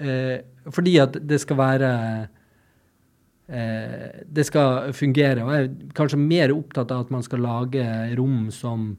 eh, 0.00 0.40
Fordi 0.72 0.96
at 1.04 1.16
det 1.28 1.40
skal 1.44 1.56
være 1.60 1.92
eh, 3.48 4.24
Det 4.32 4.44
skal 4.48 4.92
fungere. 4.96 5.44
Og 5.44 5.52
jeg 5.54 5.64
er 5.68 5.94
kanskje 5.96 6.20
mer 6.20 6.52
opptatt 6.56 6.92
av 6.94 7.04
at 7.06 7.10
man 7.14 7.22
skal 7.26 7.44
lage 7.44 7.84
rom 8.18 8.50
som 8.54 8.94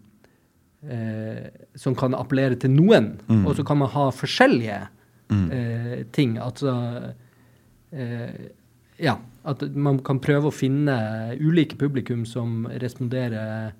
eh, 0.90 1.50
Som 1.76 1.96
kan 1.96 2.14
appellere 2.14 2.56
til 2.60 2.72
noen. 2.72 3.14
Mm. 3.28 3.46
Og 3.48 3.56
så 3.56 3.66
kan 3.66 3.78
man 3.78 3.90
ha 3.90 4.10
forskjellige 4.12 4.82
Mm. 5.32 5.52
eh, 5.52 6.04
ting. 6.12 6.38
Altså 6.38 7.14
eh, 7.92 8.50
Ja. 9.00 9.18
At 9.46 9.62
man 9.76 9.98
kan 10.00 10.20
prøve 10.20 10.48
å 10.48 10.54
finne 10.56 10.94
ulike 11.40 11.76
publikum 11.80 12.26
som 12.26 12.68
responderer 12.80 13.74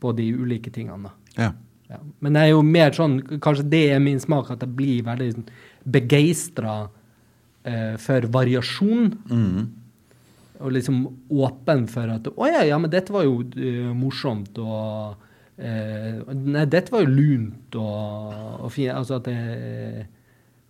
på 0.00 0.12
de 0.14 0.28
ulike 0.34 0.70
tingene. 0.70 1.10
Ja. 1.36 1.52
Ja. 1.90 1.96
Men 2.20 2.34
jeg 2.34 2.42
er 2.50 2.52
jo 2.52 2.62
mer 2.62 2.90
sånn, 2.94 3.16
kanskje 3.40 3.64
det 3.70 3.80
er 3.94 3.98
min 4.04 4.20
smak, 4.20 4.50
at 4.52 4.60
jeg 4.60 4.74
blir 4.76 5.02
veldig 5.06 5.30
sånn 5.32 5.46
begeistra 5.88 6.74
eh, 7.64 7.96
for 7.96 8.20
variasjon. 8.28 9.08
Mm. 9.30 9.68
Og 10.60 10.72
liksom 10.74 11.00
åpen 11.30 11.86
for 11.88 12.10
at 12.10 12.28
Å 12.28 12.46
ja, 12.52 12.62
ja, 12.68 12.78
men 12.78 12.90
dette 12.90 13.12
var 13.14 13.24
jo 13.24 13.40
uh, 13.46 13.90
morsomt, 13.94 14.58
og 14.58 15.16
eh, 15.58 16.22
Nei, 16.34 16.64
dette 16.70 16.94
var 16.94 17.04
jo 17.04 17.10
lunt, 17.12 17.76
og, 17.78 18.38
og 18.64 18.72
fint. 18.74 18.94
Altså 18.94 19.18
at 19.18 19.28
det, 19.28 19.36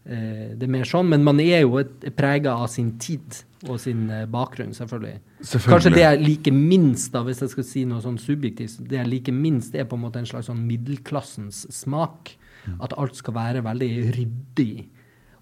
eh, 0.08 0.50
det 0.58 0.66
er 0.66 0.74
mer 0.74 0.88
sånn. 0.88 1.10
Men 1.12 1.26
man 1.26 1.40
er 1.44 1.62
jo 1.62 1.82
prega 2.18 2.56
av 2.56 2.68
sin 2.72 2.94
tid 3.00 3.42
og 3.68 3.78
sin 3.82 4.08
eh, 4.14 4.26
bakgrunn, 4.30 4.74
selvfølgelig. 4.76 5.16
Selvfølgelig. 5.40 5.72
Kanskje 5.72 5.94
det 5.96 6.04
jeg 6.04 6.24
liker 6.24 6.58
minst, 6.58 7.12
da, 7.14 7.24
hvis 7.26 7.42
jeg 7.44 7.54
skal 7.54 7.68
si 7.70 7.86
noe 7.88 8.04
sånn 8.04 8.20
subjektivt, 8.22 8.82
det 8.90 9.00
jeg 9.00 9.12
liker 9.12 9.36
minst, 9.36 9.74
er 9.74 9.88
på 9.88 9.98
en 9.98 10.06
måte 10.06 10.22
en 10.22 10.28
slags 10.28 10.50
sånn 10.50 10.66
middelklassens 10.68 11.66
smak. 11.74 12.36
At 12.84 12.92
alt 13.00 13.16
skal 13.16 13.32
være 13.32 13.62
veldig 13.64 13.92
ryddig 14.12 14.72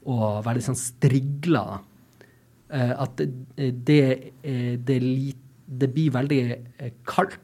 og 0.06 0.44
veldig 0.46 0.62
sånn 0.62 0.78
strigla. 0.78 1.64
Eh, 2.70 2.92
at 2.94 3.18
det, 3.18 3.28
det, 3.86 3.98
eh, 4.42 4.74
det, 4.78 4.96
er 4.96 5.34
det 5.66 5.90
blir 5.94 6.14
veldig 6.14 6.40
eh, 6.52 6.92
kaldt. 7.06 7.40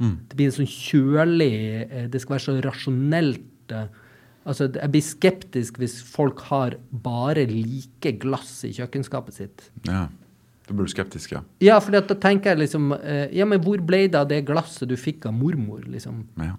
Mm. 0.00 0.16
Det 0.28 0.36
blir 0.36 0.50
sånn 0.50 0.66
kjølig 0.66 1.52
eh, 1.86 2.06
Det 2.10 2.20
skal 2.20 2.34
være 2.34 2.44
så 2.48 2.54
rasjonelt. 2.64 3.44
eh. 3.70 3.86
Altså, 4.44 4.66
jeg 4.74 4.90
blir 4.92 5.04
skeptisk 5.06 5.78
hvis 5.80 6.02
folk 6.02 6.40
har 6.50 6.74
bare 6.90 7.46
like 7.48 8.12
glass 8.20 8.64
i 8.64 8.72
kjøkkenskapet 8.76 9.34
sitt. 9.34 9.70
ja. 9.88 10.08
Da 10.64 10.72
blir 10.72 10.86
du 10.88 10.92
skeptisk, 10.94 11.32
ja. 11.34 11.42
Ja, 11.60 11.74
for 11.78 11.92
da 11.92 12.00
tenker 12.16 12.54
jeg 12.54 12.62
liksom 12.62 12.92
eh, 12.96 13.28
Ja, 13.36 13.44
men 13.44 13.60
hvor 13.60 13.76
ble 13.84 14.06
det 14.08 14.14
av 14.16 14.28
det 14.30 14.46
glasset 14.48 14.88
du 14.88 14.94
fikk 14.96 15.26
av 15.28 15.34
mormor, 15.36 15.82
liksom? 15.84 16.22
ja. 16.40 16.54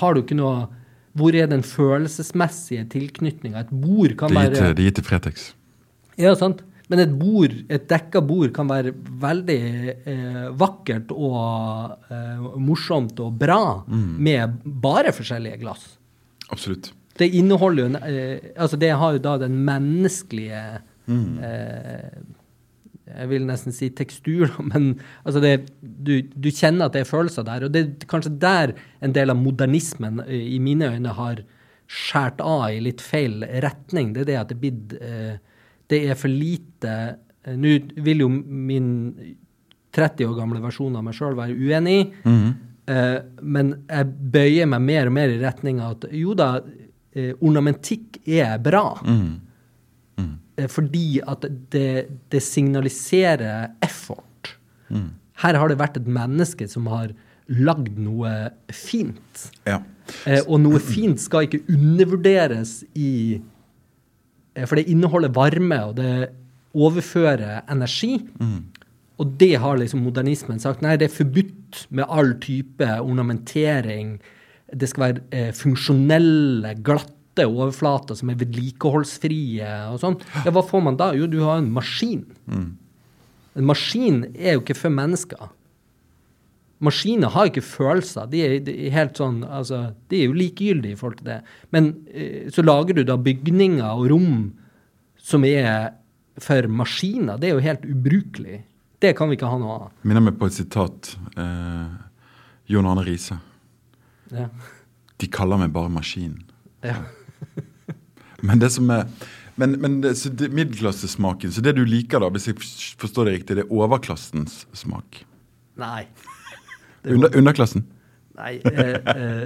Har 0.00 0.14
du 0.14 0.22
ikke 0.22 0.36
noe 0.38 0.68
Hvor 1.12 1.34
er 1.36 1.46
den 1.50 1.60
følelsesmessige 1.62 2.86
tilknytninga? 2.88 3.60
Et 3.66 3.70
bord 3.70 4.14
kan 4.16 4.32
være 4.34 4.54
det 4.54 4.62
er 4.78 4.80
gitt 4.86 4.96
til 4.96 5.04
Fretex. 5.04 5.52
Ja, 6.16 6.32
sant. 6.34 6.62
Men 6.92 7.00
et 7.00 7.12
bord, 7.16 7.54
et 7.72 7.86
dekka 7.88 8.20
bord 8.24 8.50
kan 8.56 8.68
være 8.68 8.92
veldig 9.22 9.60
eh, 9.94 10.42
vakkert 10.60 11.14
og 11.16 12.10
eh, 12.12 12.42
morsomt 12.60 13.22
og 13.24 13.38
bra 13.40 13.62
med 13.88 14.58
bare 14.64 15.14
forskjellige 15.16 15.62
glass. 15.62 15.86
Absolutt. 16.52 16.92
Det 17.18 17.30
inneholder 17.38 17.84
jo 17.84 18.00
eh, 18.02 18.52
Altså, 18.56 18.76
det 18.76 18.90
har 18.98 19.14
jo 19.14 19.22
da 19.22 19.36
den 19.38 19.56
menneskelige 19.66 20.62
eh, 21.08 22.20
Jeg 23.04 23.30
vil 23.30 23.46
nesten 23.48 23.74
si 23.74 23.90
tekstur, 23.94 24.50
men 24.72 24.94
altså 25.24 25.42
det, 25.44 25.54
du, 25.80 26.18
du 26.20 26.50
kjenner 26.50 26.88
at 26.88 26.96
det 26.96 27.04
er 27.04 27.10
følelser 27.10 27.46
der. 27.46 27.66
Og 27.66 27.74
det 27.74 27.84
er 27.84 28.08
kanskje 28.10 28.36
der 28.42 28.74
en 29.04 29.14
del 29.16 29.32
av 29.32 29.40
modernismen 29.40 30.24
eh, 30.26 30.48
i 30.56 30.60
mine 30.62 30.92
øyne 30.94 31.16
har 31.16 31.44
skåret 31.84 32.40
av 32.40 32.70
i 32.72 32.80
litt 32.82 33.02
feil 33.04 33.44
retning. 33.64 34.14
Det 34.14 34.24
er 34.24 34.30
det 34.30 34.38
at 34.40 34.52
det, 34.52 34.56
er 34.56 34.62
blitt, 34.62 34.94
eh, 35.00 35.53
det 35.94 36.02
er 36.10 36.18
for 36.18 36.32
lite 36.32 36.92
eh, 37.46 37.54
Nå 37.56 37.74
vil 38.04 38.24
jo 38.24 38.28
min 38.34 38.90
30 39.94 40.26
år 40.26 40.36
gamle 40.40 40.58
versjon 40.64 40.96
av 40.98 41.04
meg 41.06 41.14
sjøl 41.14 41.36
være 41.38 41.54
uenig, 41.54 42.00
Mhm. 42.26 42.48
eh, 42.90 43.18
men 43.42 43.68
jeg 43.88 44.08
bøyer 44.34 44.66
meg 44.72 44.80
mer 44.82 45.06
og 45.06 45.12
mer 45.14 45.28
i 45.30 45.38
retning 45.38 45.78
av 45.80 45.92
at 46.00 46.06
jo 46.12 46.34
da, 46.34 46.48
eh, 47.14 47.32
ornamentikk 47.40 48.18
er 48.26 48.58
bra. 48.58 48.96
Mm. 49.06 49.40
Mm. 50.18 50.32
Eh, 50.58 50.66
Fordi 50.66 51.20
at 51.26 51.46
det, 51.70 52.08
det 52.30 52.42
signaliserer 52.42 53.70
effort. 53.82 54.56
Mm. 54.90 55.10
Her 55.44 55.54
har 55.60 55.68
det 55.70 55.78
vært 55.78 55.96
et 56.00 56.06
menneske 56.10 56.66
som 56.70 56.86
har 56.90 57.12
lagd 57.48 57.98
noe 57.98 58.50
fint. 58.72 59.46
Ja. 59.66 59.78
Eh, 60.26 60.42
og 60.48 60.58
noe 60.64 60.80
fint 60.82 61.20
skal 61.22 61.46
ikke 61.46 61.62
undervurderes 61.70 62.82
i 62.98 63.40
For 64.54 64.78
det 64.78 64.86
inneholder 64.90 65.32
varme, 65.34 65.80
og 65.88 65.96
det 65.98 66.30
overfører 66.74 67.64
energi. 67.70 68.18
Mm. 68.38 68.60
Og 69.22 69.34
det 69.38 69.54
har 69.62 69.78
liksom 69.78 70.02
modernismen 70.06 70.60
sagt. 70.62 70.82
Nei, 70.82 70.96
det 70.98 71.08
er 71.08 71.16
forbudt 71.16 71.84
med 71.94 72.08
all 72.10 72.34
type 72.42 72.86
ornamentering. 73.00 74.16
Det 74.74 74.88
skal 74.90 75.04
være 75.04 75.24
eh, 75.30 75.50
funksjonelle, 75.54 76.74
glatte 76.86 77.46
overflater 77.46 78.18
som 78.18 78.30
er 78.30 78.38
vedlikeholdsfrie 78.42 79.70
og 79.92 80.00
sånn. 80.02 80.18
Ja, 80.42 80.54
hva 80.54 80.64
får 80.66 80.82
man 80.86 80.98
da? 80.98 81.12
Jo, 81.18 81.28
du 81.30 81.40
har 81.44 81.62
en 81.62 81.70
maskin. 81.74 82.24
Mm. 82.50 82.72
En 83.54 83.68
maskin 83.70 84.24
er 84.34 84.56
jo 84.56 84.64
ikke 84.64 84.78
for 84.78 84.94
mennesker. 84.94 85.50
Maskiner 86.84 87.32
har 87.34 87.48
ikke 87.50 87.64
følelser. 87.64 88.28
De 88.30 88.42
er, 88.44 88.54
de 88.66 88.74
er 88.86 88.94
helt 88.94 89.18
sånn, 89.20 89.42
altså, 89.44 89.86
de 90.10 90.20
er 90.20 90.28
jo 90.28 90.36
likegyldige 90.36 90.96
i 90.96 91.00
forhold 91.00 91.20
til 91.22 91.30
det. 91.32 91.40
Men 91.74 91.90
eh, 92.12 92.46
så 92.54 92.64
lager 92.64 92.98
du 92.98 93.04
da 93.08 93.16
bygninger 93.20 93.86
og 93.88 94.08
rom 94.12 94.38
som 95.24 95.46
er 95.48 95.94
for 96.42 96.68
maskiner. 96.68 97.38
Det 97.40 97.50
er 97.50 97.56
jo 97.56 97.64
helt 97.64 97.84
ubrukelig. 97.88 98.62
Det 99.02 99.14
kan 99.16 99.30
vi 99.30 99.38
ikke 99.38 99.50
ha 99.50 99.60
noe 99.60 99.76
av. 99.84 99.92
Minner 100.06 100.24
meg 100.24 100.38
på 100.40 100.48
et 100.50 100.56
sitat. 100.56 101.14
Eh, 101.40 101.86
Jon 102.72 102.88
Arne 102.88 103.04
Riise. 103.06 103.38
Ja. 104.34 104.48
De 105.20 105.30
kaller 105.30 105.60
meg 105.60 105.72
bare 105.74 105.92
maskin. 105.92 106.40
Ja. 106.84 106.98
Men 108.44 108.60
det 108.60 108.74
som 108.74 108.90
er 108.92 109.06
men, 109.54 109.76
men 109.78 110.00
det, 110.02 110.16
så 110.18 110.32
det, 110.34 110.48
middelklassesmaken, 110.50 111.52
så 111.54 111.62
det 111.62 111.76
du 111.76 111.84
liker 111.86 112.22
da, 112.22 112.30
hvis 112.34 112.48
jeg 112.50 112.58
forstår 112.98 113.28
det 113.28 113.34
riktig, 113.36 113.56
det 113.58 113.62
er 113.68 113.74
overklassens 113.74 114.64
smak? 114.74 115.20
Nei. 115.78 116.08
Under, 117.04 117.30
underklassen? 117.36 117.84
Nei 118.38 118.56
eh, 118.64 118.96
eh, 119.14 119.44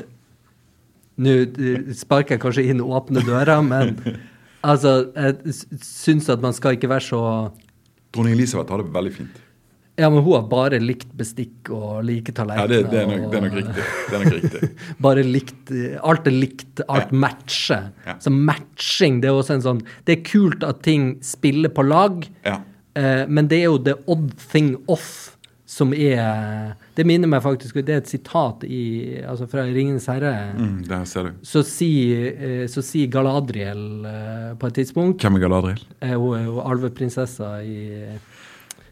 Nå 1.19 1.33
sparker 1.99 2.37
jeg 2.37 2.43
kanskje 2.45 2.65
inn 2.71 2.81
åpne 2.85 3.25
dører, 3.27 3.59
men 3.67 3.97
altså, 4.63 4.93
jeg 5.19 5.57
syns 5.83 6.29
at 6.31 6.41
man 6.45 6.55
skal 6.55 6.77
ikke 6.79 6.91
være 6.93 7.07
så 7.09 7.21
Dronning 8.15 8.37
Elisabeth 8.39 8.71
har 8.73 8.81
det 8.85 8.93
veldig 8.95 9.13
fint. 9.17 9.41
Ja, 9.99 10.07
men 10.15 10.23
hun 10.23 10.37
har 10.37 10.45
bare 10.47 10.79
likt 10.79 11.11
bestikk 11.19 11.69
og 11.75 12.05
like 12.07 12.31
Ja, 12.39 12.67
det, 12.71 12.85
det, 12.93 13.01
er, 13.03 13.09
nok, 13.11 13.25
og- 13.27 13.33
det 13.33 13.39
er 13.41 13.43
nok 13.49 13.57
riktig. 13.59 13.87
Det 14.07 14.15
er 14.15 14.23
nok 14.23 14.37
riktig. 14.37 14.69
Bare 15.09 15.25
likt 15.27 15.73
Alt 16.07 16.29
er 16.31 16.37
likt, 16.37 16.83
alt 16.89 17.11
matcher. 17.11 17.89
Ja. 18.07 18.15
Så 18.23 18.31
matching, 18.31 19.19
det 19.21 19.29
er 19.33 19.35
også 19.41 19.57
en 19.59 19.65
sånn 19.67 19.81
Det 20.07 20.15
er 20.15 20.23
kult 20.29 20.63
at 20.63 20.85
ting 20.87 21.17
spiller 21.27 21.69
på 21.75 21.83
lag, 21.83 22.23
Ja. 22.47 22.61
eh, 22.95 23.25
men 23.27 23.51
det 23.51 23.59
er 23.59 23.67
jo 23.73 23.81
the 23.91 23.97
odd 24.07 24.31
thing 24.53 24.77
off 24.87 25.35
som 25.67 25.91
er 25.93 26.77
Det 26.99 27.05
minner 27.07 27.31
meg 27.31 27.45
faktisk 27.45 27.77
Det 27.87 27.95
er 27.95 28.01
et 28.03 28.09
sitat 28.11 28.65
i, 28.67 29.21
altså 29.23 29.47
fra 29.47 29.63
'Ringenes 29.69 30.09
herre'. 30.11 30.33
Mm, 30.59 30.81
der 30.89 31.05
ser 31.07 31.29
du. 31.29 31.31
Så 31.47 31.63
sier 31.63 32.33
eh, 32.35 32.67
så 32.67 32.83
Galadriel 33.11 34.05
eh, 34.05 34.55
på 34.59 34.67
et 34.67 34.75
tidspunkt 34.75 35.23
Hvem 35.23 35.37
er 35.39 35.45
Galadriel? 35.47 35.85
eh, 36.03 36.17
Hun 36.19 36.35
er 36.39 36.45
jo 36.45 36.59
alveprinsessa 36.61 37.63
i 37.63 38.19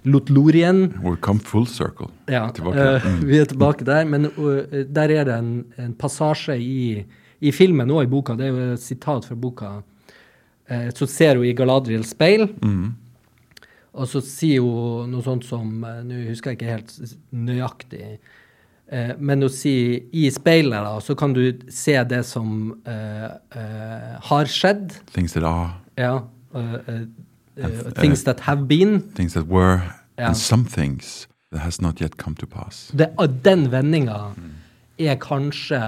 Lotlorien. 0.07 0.93
We'll 1.03 1.17
come 1.21 1.41
full 1.41 1.67
circle. 1.67 2.07
Ja, 2.29 2.49
Tilbake. 2.55 3.01
Mm. 3.05 3.25
vi 3.27 3.39
er 3.41 3.45
tilbake 3.51 3.85
der. 3.85 4.05
Men 4.05 4.29
der 4.95 5.11
er 5.11 5.25
det 5.25 5.35
en, 5.39 5.65
en 5.79 5.95
passasje 5.95 6.55
i, 6.63 7.05
i 7.41 7.51
filmen 7.51 7.91
og 7.91 8.05
i 8.05 8.07
boka, 8.07 8.37
det 8.39 8.47
er 8.47 8.53
jo 8.55 8.73
et 8.77 8.81
sitat 8.85 9.25
fra 9.27 9.35
boka. 9.35 9.73
Så 10.95 11.07
ser 11.11 11.37
hun 11.37 11.45
i 11.47 11.53
Galadriels 11.55 12.11
speil, 12.15 12.49
Mm. 12.63 12.95
Og 13.97 14.09
så 14.11 14.21
sier 14.25 14.61
hun 14.65 15.11
noe 15.13 15.25
sånt 15.25 15.47
som 15.49 15.85
eh, 15.89 16.03
Nå 16.05 16.19
husker 16.29 16.53
jeg 16.53 16.59
ikke 16.61 16.73
helt 16.75 17.15
nøyaktig, 17.33 18.19
eh, 18.93 19.13
men 19.19 19.45
hun 19.47 19.53
sier 19.53 20.03
i 20.13 20.27
speilet, 20.35 20.77
da, 20.85 20.99
så 21.01 21.17
kan 21.19 21.33
du 21.37 21.43
se 21.73 21.97
det 22.11 22.23
som 22.29 22.75
uh, 22.87 23.29
uh, 23.57 24.13
har 24.29 24.51
skjedd. 24.53 24.99
Things 25.17 25.33
that 25.37 25.47
are, 25.49 25.73
Ja. 25.97 26.19
Uh, 26.57 27.07
things 27.97 28.25
that 28.25 28.41
have 28.41 28.67
been. 28.69 29.01
things 29.17 29.33
that 29.35 29.49
were, 29.49 29.81
Ja. 30.19 30.29
and 30.29 30.37
some 30.37 30.65
things 30.65 31.27
that 31.53 31.61
has 31.61 31.81
not 31.81 32.01
yet 32.01 32.17
come 32.17 32.35
to 32.37 32.47
pass. 32.47 32.91
Det, 32.95 33.11
den 33.45 33.71
vendinga 33.73 34.35
er 34.99 35.17
kanskje 35.21 35.81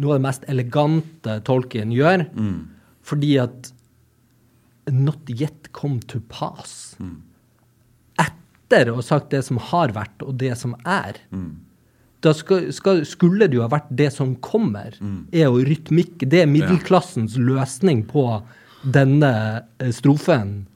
noe 0.00 0.14
av 0.14 0.18
det 0.20 0.24
mest 0.26 0.44
elegante 0.48 1.40
Tolkien 1.46 1.90
gjør. 1.94 2.26
Mm. 2.34 2.68
Fordi 3.02 3.36
at 3.42 3.72
not 4.92 5.30
yet 5.30 5.72
come 5.76 6.00
to 6.10 6.20
pass. 6.28 6.96
Etter 8.18 8.90
å 8.90 9.00
ha 9.00 9.02
sagt 9.02 9.32
det 9.34 9.42
som 9.46 9.58
har 9.70 9.92
vært, 9.96 10.22
og 10.22 10.38
det 10.40 10.54
som 10.58 10.76
er. 10.84 11.18
Da 12.20 12.34
skal, 12.36 12.68
skal, 12.76 13.04
skulle 13.08 13.48
det 13.48 13.56
jo 13.56 13.64
ha 13.64 13.70
vært 13.72 13.88
det 13.96 14.10
som 14.12 14.34
kommer, 14.44 14.96
er 15.32 15.46
jo 15.48 15.62
rytmikk. 15.64 16.26
Det 16.28 16.42
er 16.42 16.50
middelklassens 16.50 17.38
løsning 17.40 18.04
på 18.10 18.26
denne 18.84 19.32
eh, 19.78 19.90
strofen. 19.92 20.66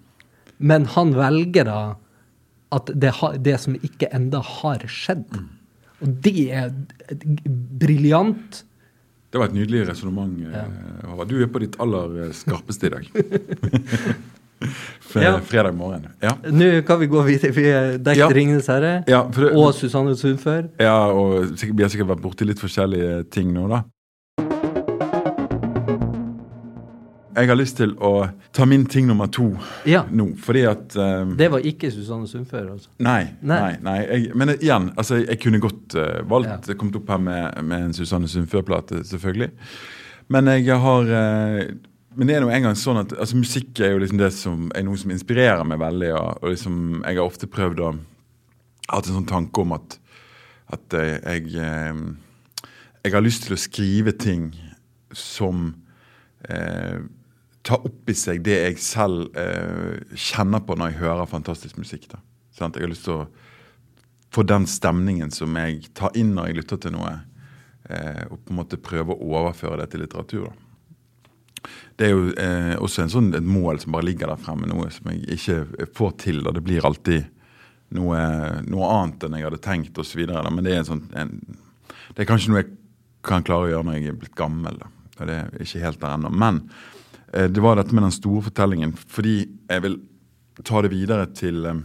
Men 0.58 0.86
han 0.94 1.12
velger 1.16 1.68
da 1.68 1.80
at 2.74 2.90
det, 2.94 3.12
det 3.44 3.58
som 3.60 3.76
ikke 3.76 4.08
enda 4.16 4.40
har 4.40 4.82
skjedd. 4.90 5.36
Og 6.02 6.16
det 6.24 6.48
er 6.52 6.72
briljant. 7.80 8.64
Det 9.35 9.41
var 9.43 9.49
et 9.51 9.55
nydelig 9.57 9.80
resonnement. 9.89 10.30
Ja. 10.47 10.61
Håvard. 11.11 11.26
Du 11.32 11.41
er 11.43 11.49
på 11.51 11.59
ditt 11.64 11.74
aller 11.82 12.12
eh, 12.28 12.32
skarpeste 12.39 12.87
i 12.87 12.95
dag. 12.95 13.09
Ja. 15.14 15.37
Fredag 15.45 15.74
morgen. 15.76 16.07
Ja. 16.24 16.30
Nå 16.51 16.68
kan 16.89 16.97
vi 17.03 17.07
gå 17.12 17.20
videre. 17.26 17.51
Vi 17.53 17.64
dekket 18.01 18.16
Ja. 18.16 18.28
'Ringenes 18.32 18.66
herre' 18.70 19.05
Ja, 19.07 19.20
det, 19.37 19.51
og 19.53 19.74
Susanne 19.74 20.16
Sundfør. 20.16 20.70
ja, 20.80 20.95
og 21.12 21.45
vi 21.61 21.82
har 21.82 21.91
sikkert 21.93 22.09
vært 22.09 22.22
borti 22.22 22.47
litt 22.49 22.59
forskjellige 22.62 23.24
ting 23.30 23.53
nå, 23.53 23.68
da. 23.68 23.82
Jeg 27.35 27.49
har 27.51 27.57
lyst 27.59 27.76
til 27.80 27.97
å 27.99 28.11
ta 28.55 28.66
min 28.68 28.85
ting 28.87 29.09
nummer 29.09 29.26
to 29.32 29.49
Ja. 29.87 30.05
nå, 30.11 30.37
fordi 30.39 30.62
at 30.70 30.95
eh, 30.97 31.24
Det 31.37 31.49
var 31.51 31.64
ikke 31.66 31.91
Susanne 31.91 32.28
Sundfør, 32.30 32.68
altså. 32.76 32.89
Nei. 33.03 33.32
Nei. 33.43 33.59
nei, 33.61 33.72
nei 33.82 33.97
jeg, 34.05 34.28
men 34.39 34.53
igjen, 34.55 34.93
altså, 34.97 35.18
jeg 35.24 35.41
kunne 35.43 35.61
godt 35.62 35.97
uh, 35.99 36.20
valgt 36.30 36.68
Ja. 36.70 36.76
kommet 36.78 36.97
opp 37.01 37.11
her 37.11 37.18
med, 37.18 37.59
med 37.64 37.89
en 37.89 37.93
Susanne 37.97 38.28
Sundfør-plate, 38.30 39.03
selvfølgelig. 39.05 39.51
Men 40.28 40.47
jeg 40.47 40.78
har 40.80 41.11
uh, 41.11 41.64
Men 42.14 42.28
det 42.30 42.37
er 42.37 42.45
nå 42.45 42.51
engang 42.55 42.76
sånn 42.78 43.01
at 43.03 43.12
altså, 43.18 43.37
musikk 43.37 43.80
er 43.82 43.91
jo 43.97 43.99
liksom 44.05 44.18
det 44.20 44.30
som 44.32 44.68
er 44.74 44.85
noe 44.87 44.97
som 44.97 45.11
inspirerer 45.11 45.64
meg 45.66 45.80
veldig. 45.82 46.12
Og, 46.14 46.43
og 46.45 46.53
liksom, 46.55 46.76
jeg 47.03 47.18
har 47.18 47.24
ofte 47.26 47.49
prøvd 47.51 47.80
å 47.82 47.89
hatt 48.93 49.09
en 49.09 49.16
sånn 49.18 49.26
tanke 49.26 49.64
om 49.64 49.72
at, 49.74 49.99
at 50.70 50.95
jeg 50.95 51.51
Jeg 53.05 53.12
har 53.12 53.20
lyst 53.20 53.43
til 53.49 53.57
å 53.57 53.61
skrive 53.61 54.12
ting 54.16 54.53
som 55.12 55.74
eh, 56.49 57.01
tar 57.64 57.84
opp 57.86 58.10
i 58.10 58.16
seg 58.16 58.42
det 58.44 58.56
jeg 58.58 58.80
selv 58.84 59.36
eh, 59.40 60.00
kjenner 60.12 60.62
på 60.64 60.76
når 60.76 60.92
jeg 60.92 61.00
hører 61.00 61.30
fantastisk 61.30 61.78
musikk. 61.80 62.10
Da. 62.12 62.20
Sant? 62.54 62.76
Jeg 62.76 62.86
har 62.86 62.92
lyst 62.92 63.06
til 63.08 63.22
å 63.22 63.28
få 64.34 64.44
den 64.46 64.66
stemningen 64.68 65.32
som 65.32 65.54
jeg 65.56 65.88
tar 65.96 66.14
inn 66.18 66.34
når 66.36 66.50
jeg 66.50 66.58
lytter 66.60 66.82
til 66.84 66.94
noe, 66.96 67.14
eh, 67.88 68.24
og 68.28 68.40
på 68.42 68.52
en 68.52 68.60
måte 68.60 68.80
prøve 68.82 69.14
å 69.14 69.32
overføre 69.38 69.80
det 69.80 69.88
til 69.92 70.04
litteratur. 70.04 70.50
Da. 70.50 70.64
Det 71.96 72.08
er 72.08 72.12
jo 72.12 72.24
eh, 72.40 72.74
også 72.82 73.06
sånn, 73.08 73.32
et 73.38 73.46
mål 73.46 73.80
som 73.80 73.94
bare 73.94 74.10
ligger 74.10 74.32
der 74.32 74.40
fremme, 74.42 74.68
noe 74.68 74.90
som 74.92 75.08
jeg 75.12 75.24
ikke 75.38 75.88
får 75.96 76.16
til. 76.26 76.42
og 76.44 76.56
Det 76.56 76.64
blir 76.66 76.84
alltid 76.84 77.30
noe, 77.94 78.18
noe 78.66 78.90
annet 78.90 79.24
enn 79.24 79.38
jeg 79.38 79.46
hadde 79.46 79.62
tenkt 79.64 80.00
osv. 80.02 80.24
Men 80.26 80.64
det 80.66 80.74
er, 80.74 80.82
sånn, 80.88 81.06
en, 81.16 81.38
det 82.12 82.24
er 82.24 82.28
kanskje 82.28 82.52
noe 82.52 82.64
jeg 82.64 82.74
kan 83.24 83.46
klare 83.46 83.68
å 83.68 83.72
gjøre 83.72 83.88
når 83.88 83.96
jeg 83.96 84.10
er 84.10 84.18
blitt 84.20 84.36
gammel. 84.36 84.76
Da. 84.82 84.90
Og 85.14 85.30
det 85.30 85.38
er 85.38 85.64
ikke 85.64 85.84
helt 85.86 86.02
der 86.02 86.16
ennå. 86.18 86.34
Men 86.34 86.60
det 87.35 87.62
var 87.62 87.76
dette 87.76 87.95
med 87.95 88.05
den 88.07 88.14
store 88.14 88.45
fortellingen, 88.47 88.93
fordi 88.95 89.41
jeg 89.43 89.82
vil 89.82 89.97
ta 90.62 90.82
det 90.85 90.93
videre 90.93 91.26
til, 91.35 91.64
eh, 91.66 91.80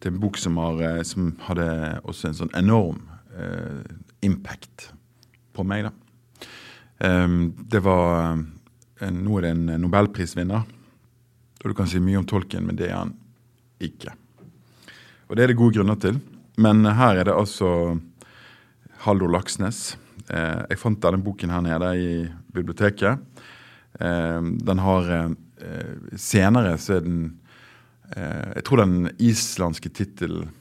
til 0.00 0.12
en 0.12 0.20
bok 0.20 0.38
som, 0.38 0.56
har, 0.56 0.80
eh, 0.82 1.02
som 1.06 1.36
hadde 1.46 2.00
også 2.02 2.28
en 2.28 2.38
sånn 2.42 2.54
enorm 2.58 3.04
uh, 3.30 3.84
impact 4.26 4.90
på 5.54 5.64
meg. 5.64 5.86
da. 5.86 5.92
Um, 6.98 7.54
det 7.70 7.80
var 7.84 8.42
en, 9.00 9.22
Nå 9.24 9.38
er 9.38 9.46
det 9.46 9.50
en 9.54 9.80
nobelprisvinner. 9.80 10.66
Og 11.60 11.70
du 11.70 11.74
kan 11.76 11.88
si 11.88 12.00
mye 12.02 12.18
om 12.18 12.26
tolken, 12.26 12.66
men 12.66 12.76
det 12.76 12.90
er 12.90 12.98
han 12.98 13.14
ikke. 13.80 14.12
Og 15.28 15.36
det 15.36 15.44
er 15.44 15.52
det 15.52 15.60
gode 15.60 15.78
grunner 15.78 15.96
til. 16.00 16.18
Men 16.60 16.84
her 16.84 17.20
er 17.20 17.30
det 17.30 17.36
altså 17.36 18.00
Haldor 19.06 19.30
Laksnes. 19.32 19.96
Eh, 20.28 20.60
jeg 20.68 20.80
fant 20.80 21.00
denne 21.00 21.22
boken 21.24 21.52
her 21.54 21.64
nede 21.64 21.90
i 21.96 22.10
biblioteket. 22.52 23.22
Eh, 23.98 24.40
den 24.70 24.82
har 24.84 25.10
eh, 25.10 25.30
Senere 26.16 26.76
så 26.78 26.98
er 26.98 27.04
den 27.04 27.22
eh, 28.14 28.54
Jeg 28.56 28.64
tror 28.68 28.84
den 28.84 29.10
islandske 29.18 29.90
tittelen 29.92 30.52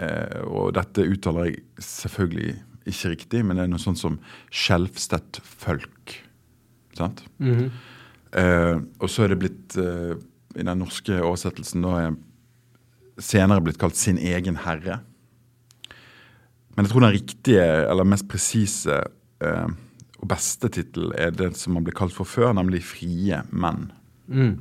eh, 0.00 0.40
Og 0.48 0.72
dette 0.74 1.04
uttaler 1.04 1.50
jeg 1.50 1.60
selvfølgelig 1.84 2.54
ikke 2.88 3.10
riktig, 3.14 3.40
men 3.44 3.56
det 3.56 3.64
er 3.64 3.70
noe 3.72 3.80
sånt 3.80 3.96
som 3.96 4.18
'skjelvstedt 4.52 5.40
folk'. 5.40 6.18
Sant? 6.92 7.22
Mhm. 7.40 7.70
Eh, 8.34 8.76
og 9.00 9.08
så 9.08 9.24
er 9.24 9.32
det 9.32 9.38
blitt, 9.40 9.76
eh, 9.78 10.16
i 10.58 10.62
den 10.62 10.78
norske 10.78 11.16
oversettelsen, 11.16 11.80
da 11.80 11.94
er 12.02 12.16
senere 13.18 13.62
blitt 13.64 13.78
kalt 13.78 13.96
'Sin 13.96 14.18
egen 14.18 14.56
herre'. 14.56 15.00
Men 16.76 16.84
jeg 16.84 16.90
tror 16.92 17.00
den 17.00 17.14
riktige, 17.14 17.64
eller 17.90 18.04
mest 18.04 18.28
presise 18.28 19.02
eh, 19.40 19.68
og 20.24 20.30
beste 20.32 20.70
tittel 20.72 21.12
er 21.20 21.34
det 21.36 21.52
som 21.60 21.76
man 21.76 21.84
ble 21.84 21.92
kalt 21.96 22.14
for 22.16 22.28
før, 22.28 22.54
nemlig 22.56 22.82
'Frie 22.82 23.42
menn'. 23.52 23.90
Mm. 24.26 24.54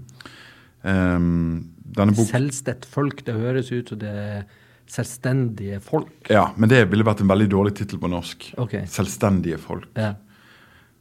Um, 0.84 1.72
denne 1.96 2.12
bok, 2.12 2.28
Selvstedt 2.28 2.86
folk, 2.86 3.24
det 3.26 3.36
høres 3.38 3.72
ut 3.72 3.94
som 3.94 4.00
det 4.02 4.10
er 4.12 4.44
selvstendige 4.88 5.80
folk. 5.80 6.28
ja, 6.30 6.52
men 6.58 6.70
det 6.70 6.90
ville 6.92 7.06
vært 7.08 7.22
en 7.24 7.32
veldig 7.32 7.48
dårlig 7.50 7.74
tittel 7.76 8.00
på 8.00 8.12
norsk. 8.12 8.54
Okay. 8.58 8.84
'Selvstendige 8.86 9.58
folk'. 9.58 9.88
Ja. 9.96 10.16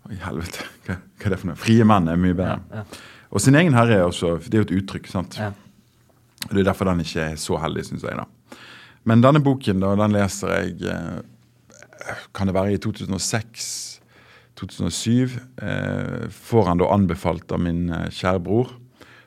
Oi, 0.08 0.16
helvete. 0.22 0.62
Hva, 0.86 0.96
hva 0.98 1.26
er 1.26 1.30
det 1.30 1.38
for 1.38 1.50
noe? 1.50 1.56
Frie 1.58 1.84
menn 1.84 2.08
er 2.08 2.16
mye 2.16 2.34
bedre. 2.34 2.60
Ja, 2.70 2.82
ja. 2.82 2.84
Og 3.32 3.40
sin 3.40 3.54
egen 3.54 3.72
herre 3.72 3.94
er 3.96 4.04
også 4.04 4.36
Det 4.44 4.54
er 4.54 4.62
jo 4.62 4.68
et 4.68 4.82
uttrykk, 4.82 5.06
sant? 5.08 5.38
Ja. 5.38 5.52
Det 6.50 6.58
er 6.58 6.66
derfor 6.68 6.84
den 6.90 7.00
ikke 7.00 7.32
er 7.32 7.36
så 7.36 7.56
heldig, 7.56 7.84
syns 7.86 8.02
jeg. 8.02 8.16
da. 8.18 8.26
Men 9.04 9.22
denne 9.22 9.40
boken 9.40 9.80
da, 9.80 9.94
den 9.96 10.12
leser 10.12 10.52
jeg 10.58 10.82
eh, 10.90 12.18
Kan 12.34 12.50
det 12.50 12.54
være 12.54 12.74
i 12.74 12.78
2006? 12.82 13.91
2007? 14.62 15.36
Eh, 15.62 16.28
får 16.32 16.68
han 16.68 16.80
da 16.80 16.90
anbefalt 16.94 17.52
av 17.52 17.60
min 17.62 17.88
eh, 17.92 18.08
kjære 18.14 18.42
bror, 18.46 18.70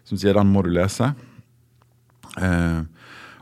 som 0.07 0.19
sier 0.19 0.37
den 0.37 0.51
må 0.53 0.63
du 0.65 0.71
lese. 0.73 1.11
Eh, 2.39 2.81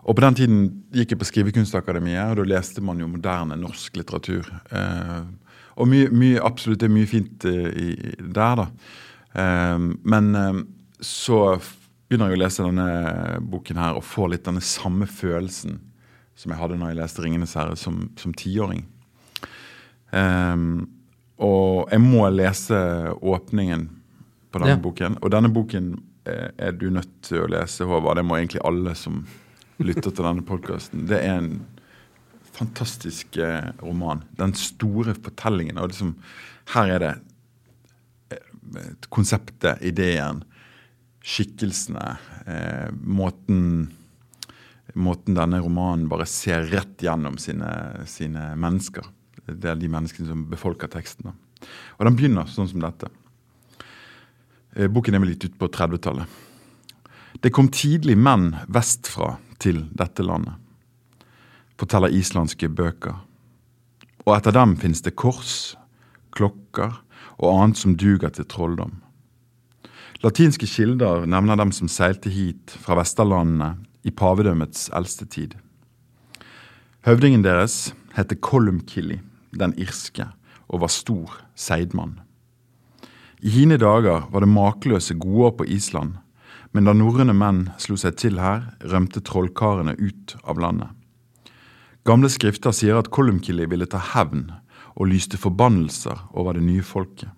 og 0.03 0.17
på 0.17 0.25
den 0.25 0.37
tiden 0.39 0.65
gikk 0.93 1.13
jeg 1.13 1.21
på 1.21 1.29
Skrivekunstakademiet, 1.29 2.33
og 2.33 2.41
da 2.41 2.49
leste 2.55 2.83
man 2.83 2.99
jo 2.99 3.07
moderne 3.11 3.57
norsk 3.59 4.01
litteratur. 4.01 4.49
Eh, 4.73 5.21
og 5.79 5.89
mye, 5.89 6.09
mye, 6.13 6.41
absolutt 6.43 6.83
det 6.83 6.89
er 6.89 6.97
mye 6.97 7.09
fint 7.09 7.47
eh, 7.49 7.69
i, 7.71 7.87
i, 7.93 8.17
der, 8.19 8.65
da. 8.65 8.67
Eh, 9.39 9.87
men 10.03 10.33
så 11.03 11.39
begynner 12.09 12.33
jeg 12.33 12.37
å 12.37 12.43
lese 12.43 12.67
denne 12.67 13.39
boken 13.49 13.79
her 13.79 13.97
og 13.97 14.05
får 14.05 14.33
litt 14.33 14.45
denne 14.45 14.61
samme 14.63 15.07
følelsen 15.09 15.79
som 16.35 16.51
jeg 16.51 16.59
hadde 16.59 16.77
når 16.79 16.91
jeg 16.91 16.99
leste 16.99 17.21
'Ringenes 17.23 17.55
herre' 17.57 17.77
som, 17.77 18.33
tiåring. 18.37 18.85
Ehm, 20.13 20.89
og 21.41 21.89
jeg 21.91 22.01
må 22.03 22.27
lese 22.29 22.77
åpningen 23.21 23.87
på 24.53 24.59
denne 24.59 24.75
Ja. 24.75 24.81
boken. 24.81 25.17
Og 25.21 25.31
denne 25.31 25.49
boken 25.49 26.03
eh, 26.25 26.51
er 26.57 26.71
du 26.71 26.89
nødt 26.89 27.21
til 27.21 27.43
å 27.43 27.47
lese, 27.49 27.85
Håvard. 27.85 28.17
Det 28.17 28.25
må 28.25 28.37
egentlig 28.37 28.61
alle 28.63 28.93
som 28.95 29.25
lytter 29.79 30.11
til 30.11 30.23
denne 30.23 30.45
podkasten. 30.45 31.07
Det 31.09 31.19
er 31.19 31.37
en 31.41 31.65
fantastisk 32.53 33.37
eh, 33.37 33.71
roman. 33.81 34.23
Den 34.37 34.53
store 34.53 35.15
fortellingen. 35.15 35.77
Og 35.81 35.89
liksom, 35.89 36.15
her 36.75 36.87
er 36.87 36.99
det 36.99 37.13
eh, 38.31 38.93
konseptet, 39.09 39.81
ideen, 39.81 40.43
skikkelsene, 41.23 42.17
måten 42.99 43.93
Måten 44.93 45.33
denne 45.33 45.57
romanen 45.63 46.09
bare 46.11 46.25
ser 46.29 46.67
rett 46.69 47.01
gjennom 47.01 47.37
sine, 47.41 48.03
sine 48.05 48.51
mennesker. 48.59 49.07
Det 49.45 49.69
er 49.69 49.79
de 49.79 49.89
menneskene 49.91 50.29
som 50.29 50.45
befolker 50.49 50.91
teksten. 50.91 51.33
Og 51.97 52.07
den 52.07 52.15
begynner 52.17 52.49
sånn 52.51 52.69
som 52.71 52.83
dette. 52.83 53.09
Eh, 54.75 54.87
Boken 54.87 55.15
er 55.15 55.23
vel 55.23 55.33
gitt 55.35 55.51
ut 55.51 55.59
på 55.59 55.69
30-tallet. 55.73 56.41
Det 57.43 57.51
kom 57.51 57.67
tidlig 57.73 58.15
menn 58.15 58.53
vestfra 58.71 59.35
til 59.59 59.85
dette 59.91 60.23
landet, 60.23 60.55
forteller 61.79 62.13
islandske 62.13 62.69
bøker. 62.71 63.15
Og 64.23 64.35
etter 64.37 64.55
dem 64.55 64.77
finnes 64.79 65.03
det 65.03 65.15
kors, 65.19 65.73
klokker 66.35 66.93
og 67.41 67.49
annet 67.49 67.79
som 67.79 67.97
duger 67.99 68.31
til 68.33 68.47
trolldom. 68.47 68.93
Latinske 70.23 70.69
kilder 70.69 71.25
nevner 71.27 71.59
dem 71.59 71.73
som 71.75 71.89
seilte 71.91 72.31
hit 72.31 72.71
fra 72.79 72.95
Vesterlandene 73.01 73.73
i 74.07 74.11
pavedømmets 74.15 74.87
eldste 74.95 75.27
tid. 75.27 75.57
Høvdingen 77.03 77.43
deres 77.43 77.91
heter 78.15 78.39
Kolumkilli, 78.39 79.19
den 79.59 79.75
irske, 79.79 80.27
og 80.67 80.83
var 80.83 80.91
stor 80.93 81.37
seidmann. 81.55 82.19
I 83.43 83.51
hine 83.51 83.77
dager 83.77 84.29
var 84.31 84.43
det 84.43 84.51
makeløse 84.51 85.17
gode 85.19 85.51
på 85.59 85.67
Island, 85.67 86.15
men 86.73 86.87
da 86.87 86.93
norrøne 86.95 87.35
menn 87.37 87.65
slo 87.77 87.97
seg 87.99 88.15
til 88.17 88.39
her, 88.41 88.71
rømte 88.81 89.21
trollkarene 89.21 89.93
ut 89.99 90.35
av 90.47 90.61
landet. 90.63 90.89
Gamle 92.07 92.31
skrifter 92.31 92.73
sier 92.75 92.97
at 92.99 93.11
Kolumkili 93.13 93.67
ville 93.69 93.87
ta 93.87 94.01
hevn 94.13 94.49
og 94.95 95.09
lyste 95.11 95.39
forbannelser 95.39 96.25
over 96.33 96.57
det 96.57 96.65
nye 96.65 96.83
folket. 96.83 97.29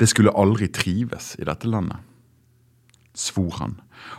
Det 0.00 0.08
skulle 0.08 0.34
aldri 0.34 0.70
trives 0.72 1.34
i 1.38 1.46
dette 1.46 1.68
landet. 1.68 1.98
svor 3.14 3.50
han, 3.58 3.74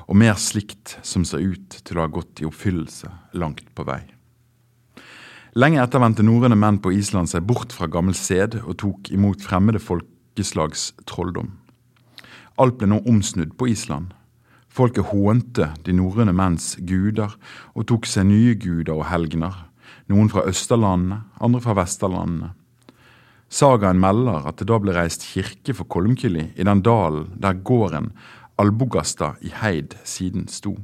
og 0.05 0.17
mer 0.19 0.35
slikt 0.37 0.97
som 1.01 1.23
ser 1.25 1.41
ut 1.41 1.77
til 1.87 1.97
å 1.97 2.03
ha 2.03 2.11
gått 2.11 2.41
i 2.43 2.45
oppfyllelse 2.45 3.07
langt 3.39 3.71
på 3.73 3.85
vei. 3.87 4.03
Lenge 5.51 5.81
etter 5.83 5.99
vendte 5.99 6.23
norrøne 6.23 6.55
menn 6.55 6.77
på 6.79 6.93
Island 6.95 7.27
seg 7.27 7.43
bort 7.43 7.73
fra 7.75 7.89
gammel 7.91 8.15
sed 8.15 8.53
og 8.61 8.77
tok 8.79 9.09
imot 9.11 9.41
fremmede 9.43 9.81
folkeslags 9.83 10.93
trolldom. 11.09 11.49
Alt 12.55 12.77
ble 12.79 12.87
nå 12.87 13.01
omsnudd 13.03 13.57
på 13.59 13.67
Island. 13.67 14.13
Folket 14.71 15.09
hånte 15.09 15.73
de 15.83 15.95
norrøne 15.97 16.31
menns 16.31 16.77
guder 16.87 17.35
og 17.75 17.89
tok 17.91 18.07
seg 18.07 18.29
nye 18.29 18.53
guder 18.55 18.93
og 18.95 19.09
helgener, 19.09 19.57
noen 20.07 20.31
fra 20.31 20.45
Østerlandene, 20.47 21.19
andre 21.43 21.61
fra 21.65 21.75
Vesterlandene. 21.81 22.53
Sagaen 23.51 23.99
melder 23.99 24.47
at 24.47 24.61
det 24.61 24.69
da 24.71 24.79
ble 24.79 24.95
reist 24.95 25.27
kirke 25.33 25.75
for 25.75 25.91
Kolmkili 25.91 26.47
i 26.55 26.63
den 26.63 26.85
dalen 26.87 27.27
der 27.35 27.59
gården 27.59 28.13
Albogasta 28.55 29.33
i 29.43 29.51
Heid 29.51 29.99
siden 30.07 30.47
sto. 30.47 30.77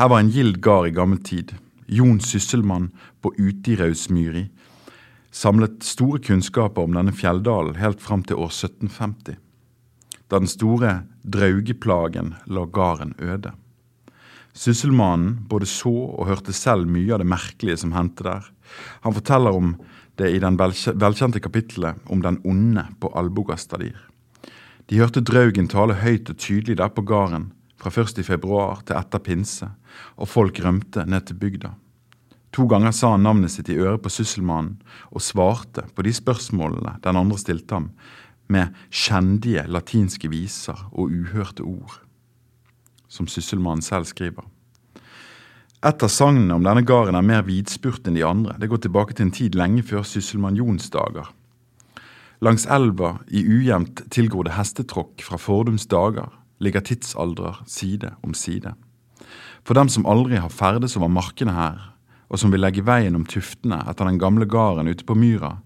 Her 0.00 0.08
var 0.08 0.24
en 0.24 0.32
gild 0.32 0.62
gard 0.64 0.88
i 0.88 0.96
gammel 0.96 1.20
tid. 1.20 1.52
Jon 1.86 2.20
Sysselmann 2.20 2.90
på 3.22 3.32
Utiraudsmyri, 3.38 4.48
samlet 5.30 5.82
store 5.84 6.20
kunnskaper 6.24 6.86
om 6.86 6.96
denne 6.96 7.14
fjelldalen 7.14 7.76
helt 7.80 8.02
fram 8.02 8.24
til 8.26 8.40
år 8.40 8.50
1750, 8.54 9.36
da 10.26 10.40
den 10.40 10.50
store 10.50 10.96
draugeplagen 11.22 12.34
la 12.50 12.64
gården 12.66 13.14
øde. 13.22 13.52
Sysselmannen 14.56 15.44
både 15.48 15.68
så 15.68 15.92
og 15.92 16.30
hørte 16.30 16.54
selv 16.56 16.88
mye 16.88 17.12
av 17.12 17.20
det 17.20 17.28
merkelige 17.28 17.82
som 17.82 17.92
hendte 17.92 18.24
der. 18.24 18.46
Han 19.04 19.14
forteller 19.14 19.52
om 19.52 19.74
det 20.16 20.30
i 20.32 20.40
den 20.40 20.56
velkjente 20.56 21.42
kapittelet 21.44 22.00
om 22.08 22.22
den 22.24 22.40
onde 22.44 22.86
på 23.00 23.12
Albogastadir. 23.12 23.98
De 24.88 25.00
hørte 25.02 25.20
Draugen 25.20 25.68
tale 25.68 25.98
høyt 26.00 26.30
og 26.30 26.38
tydelig 26.40 26.78
der 26.80 26.88
på 26.88 27.04
gården, 27.04 27.50
fra 27.76 27.92
først 27.92 28.18
i 28.18 28.24
februar 28.24 28.80
til 28.86 28.96
etter 28.96 29.20
pinse, 29.20 29.68
og 30.16 30.30
folk 30.30 30.60
rømte 30.64 31.04
ned 31.06 31.28
til 31.28 31.38
bygda. 31.40 31.72
To 32.56 32.64
ganger 32.70 32.94
sa 32.96 33.12
han 33.12 33.26
navnet 33.26 33.52
sitt 33.52 33.68
i 33.68 33.76
øret 33.76 34.00
på 34.04 34.12
sysselmannen 34.12 34.78
og 35.10 35.24
svarte 35.24 35.84
på 35.92 36.06
de 36.06 36.14
spørsmålene 36.16 36.96
den 37.04 37.18
andre 37.20 37.38
stilte 37.40 37.76
ham, 37.76 37.90
med 38.48 38.74
kjendige 38.94 39.66
latinske 39.66 40.30
viser 40.30 40.78
og 40.92 41.10
uhørte 41.10 41.66
ord, 41.66 41.98
som 43.08 43.26
sysselmannen 43.26 43.82
selv 43.82 44.06
skriver. 44.08 44.46
Et 45.84 46.02
av 46.02 46.10
sagnene 46.10 46.54
om 46.56 46.64
denne 46.64 46.82
gården 46.86 47.18
er 47.18 47.26
mer 47.26 47.44
vidspurt 47.46 48.06
enn 48.08 48.16
de 48.16 48.24
andre. 48.24 48.56
Det 48.58 48.70
går 48.70 48.86
tilbake 48.86 49.14
til 49.14 49.26
en 49.26 49.34
tid 49.34 49.58
lenge 49.58 49.84
før 49.86 50.06
sysselmann 50.08 50.56
Jons 50.56 50.88
dager. 50.94 51.28
Langs 52.40 52.66
elva 52.72 53.18
i 53.28 53.44
ujevnt 53.44 54.06
tilgrodde 54.12 54.56
hestetråkk 54.56 55.22
fra 55.24 55.38
fordums 55.40 55.86
dager 55.88 56.32
ligger 56.64 56.84
tidsaldrer 56.84 57.60
side 57.68 58.14
om 58.24 58.34
side. 58.34 58.72
For 59.66 59.74
dem 59.74 59.88
som 59.90 60.06
aldri 60.06 60.38
har 60.38 60.52
ferdes 60.54 60.94
over 60.94 61.10
markene 61.10 61.50
her, 61.56 61.78
og 62.30 62.38
som 62.38 62.52
vil 62.54 62.62
legge 62.62 62.84
veien 62.86 63.16
om 63.18 63.24
tuftene 63.26 63.80
etter 63.90 64.06
den 64.06 64.20
gamle 64.22 64.46
gården 64.46 64.86
ute 64.86 65.06
på 65.06 65.16
myra, 65.18 65.56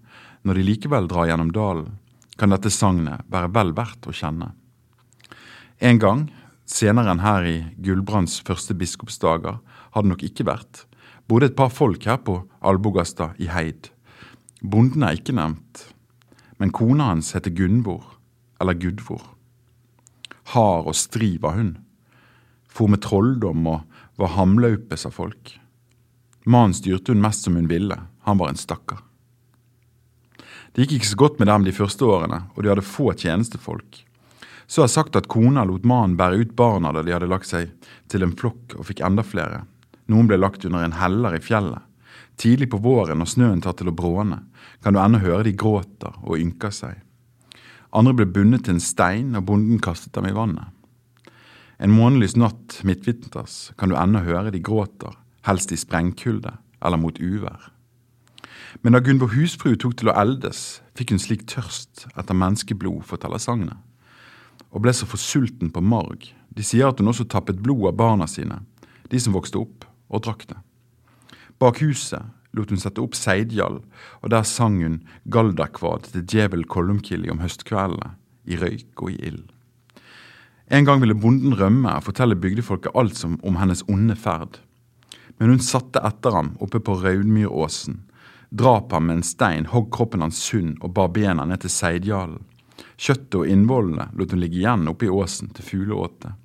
når 0.41 0.57
de 0.57 0.65
likevel 0.65 1.09
drar 1.09 1.27
gjennom 1.29 1.51
dalen, 1.53 1.91
kan 2.33 2.49
dette 2.49 2.71
sagnet 2.73 3.21
være 3.29 3.51
vel 3.53 3.75
verdt 3.77 4.07
å 4.09 4.15
kjenne. 4.15 4.47
En 5.77 6.01
gang, 6.01 6.23
senere 6.65 7.13
enn 7.13 7.21
her 7.21 7.45
i 7.45 7.57
Gulbrands 7.77 8.39
første 8.45 8.73
biskopsdager, 8.77 9.59
har 9.61 10.01
det 10.01 10.09
nok 10.09 10.25
ikke 10.25 10.47
vært, 10.49 10.87
bodde 11.29 11.51
et 11.51 11.57
par 11.57 11.69
folk 11.69 12.05
her 12.09 12.17
på 12.25 12.39
Albogasta 12.65 13.31
i 13.37 13.51
Heid. 13.53 13.91
Bonden 14.65 15.05
er 15.05 15.19
ikke 15.19 15.37
nevnt, 15.37 15.85
men 16.57 16.73
kona 16.73 17.11
hans 17.11 17.35
heter 17.37 17.53
Gunvor, 17.53 18.17
eller 18.61 18.77
Gudvor. 18.81 19.21
Hard 20.55 20.89
og 20.89 20.97
stri 20.97 21.35
var 21.41 21.57
hun, 21.59 21.75
for 22.65 22.89
med 22.89 23.03
trolldom 23.05 23.65
og 23.69 23.90
var 24.21 24.35
hamlaupe, 24.37 24.97
sa 24.97 25.11
folk. 25.11 25.55
Mannen 26.45 26.73
styrte 26.77 27.13
hun 27.13 27.21
mest 27.21 27.45
som 27.45 27.57
hun 27.57 27.69
ville, 27.69 27.97
han 28.23 28.37
var 28.37 28.49
en 28.49 28.59
stakkar. 28.59 29.01
Det 30.71 30.85
gikk 30.85 31.01
ikke 31.01 31.09
så 31.09 31.19
godt 31.19 31.41
med 31.41 31.49
dem 31.51 31.65
de 31.67 31.75
første 31.75 32.07
årene, 32.07 32.45
og 32.55 32.63
de 32.63 32.71
hadde 32.71 32.85
få 32.87 33.11
tjenestefolk. 33.17 34.05
Så 34.71 34.85
har 34.85 34.91
sagt 34.91 35.17
at 35.19 35.27
kona 35.27 35.65
lot 35.67 35.83
mannen 35.83 36.15
bære 36.19 36.45
ut 36.45 36.55
barna 36.55 36.93
da 36.95 37.03
de 37.03 37.11
hadde 37.11 37.27
lagt 37.27 37.49
seg 37.49 37.73
til 38.07 38.23
en 38.23 38.35
flokk 38.39 38.77
og 38.77 38.87
fikk 38.87 39.03
enda 39.03 39.25
flere. 39.27 39.65
Noen 40.07 40.29
ble 40.29 40.39
lagt 40.39 40.63
under 40.65 40.85
en 40.85 40.95
heller 40.95 41.35
i 41.35 41.43
fjellet. 41.43 41.83
Tidlig 42.39 42.69
på 42.71 42.79
våren 42.81 43.19
når 43.19 43.29
snøen 43.33 43.61
tar 43.61 43.75
til 43.77 43.91
å 43.91 43.95
bråne, 43.95 44.39
kan 44.81 44.95
du 44.95 45.01
ennå 45.03 45.19
høre 45.21 45.43
de 45.49 45.53
gråter 45.53 46.15
og 46.23 46.39
ynker 46.39 46.71
seg. 46.73 46.95
Andre 47.91 48.15
ble 48.21 48.29
bundet 48.31 48.63
til 48.65 48.77
en 48.77 48.83
stein, 48.83 49.35
og 49.35 49.43
bonden 49.49 49.81
kastet 49.83 50.15
dem 50.15 50.29
i 50.29 50.35
vannet. 50.35 50.71
En 51.81 51.89
månelys 51.89 52.35
natt 52.37 52.83
midtvinters 52.85 53.71
kan 53.81 53.89
du 53.89 53.95
ennå 53.97 54.21
høre 54.21 54.51
de 54.53 54.59
gråter, 54.61 55.15
helst 55.47 55.71
i 55.73 55.79
sprengkulde 55.81 56.53
eller 56.77 56.99
mot 57.01 57.17
uvær. 57.17 57.71
Men 58.85 58.93
da 58.93 59.01
Gunvor 59.01 59.33
husfrue 59.33 59.79
tok 59.81 59.95
til 59.97 60.11
å 60.11 60.15
eldes, 60.21 60.81
fikk 60.93 61.15
hun 61.15 61.21
slik 61.21 61.47
tørst 61.49 62.05
etter 62.13 62.37
menneskeblod, 62.37 63.01
forteller 63.09 63.41
sagnet, 63.41 63.79
og 64.69 64.85
ble 64.85 64.93
så 64.93 65.07
forsulten 65.09 65.71
på 65.73 65.81
marg. 65.81 66.27
De 66.53 66.63
sier 66.65 66.91
at 66.91 67.01
hun 67.01 67.09
også 67.09 67.25
tappet 67.31 67.63
blod 67.65 67.89
av 67.89 67.97
barna 67.97 68.27
sine, 68.29 68.59
de 69.09 69.19
som 69.19 69.33
vokste 69.33 69.59
opp, 69.59 69.87
og 70.13 70.21
drakk 70.27 70.45
det. 70.51 70.59
Bak 71.57 71.81
huset 71.81 72.29
lot 72.53 72.69
hun 72.69 72.81
sette 72.81 73.01
opp 73.01 73.17
seidjall, 73.17 73.79
og 74.21 74.33
der 74.33 74.45
sang 74.45 74.77
hun 74.83 75.01
galdakvad 75.33 76.11
til 76.11 76.27
djevel 76.29 76.67
Kollumkilli 76.69 77.31
om 77.33 77.41
høstkveldene, 77.41 78.13
i 78.45 78.57
røyk 78.61 79.01
og 79.01 79.11
i 79.13 79.17
ild. 79.31 79.49
En 80.71 80.85
gang 80.87 81.01
ville 81.03 81.17
bonden 81.19 81.53
rømme 81.59 81.97
og 81.99 82.05
fortelle 82.07 82.39
bygdefolket 82.39 82.95
alt 82.95 83.17
som 83.19 83.39
om 83.43 83.57
hennes 83.59 83.83
onde 83.91 84.15
ferd 84.15 84.61
men 85.41 85.49
hun 85.49 85.59
satte 85.65 85.97
etter 86.05 86.35
ham 86.37 86.51
oppe 86.61 86.77
på 86.85 86.93
Raudmyråsen, 87.01 87.95
drap 88.53 88.91
ham 88.93 89.07
med 89.09 89.15
en 89.15 89.23
stein, 89.25 89.65
hogg 89.71 89.87
kroppen 89.89 90.21
hans 90.21 90.37
sund 90.37 90.75
og 90.85 90.91
bar 90.93 91.09
bena 91.15 91.47
ned 91.49 91.63
til 91.63 91.73
Seidjalen. 91.73 92.43
Kjøttet 92.93 93.39
og 93.39 93.49
innvollene 93.49 94.05
lot 94.13 94.35
hun 94.35 94.43
ligge 94.43 94.59
igjen 94.59 94.85
oppe 94.91 95.07
i 95.07 95.09
åsen 95.09 95.49
til 95.57 95.65
fugleåte. 95.65 96.35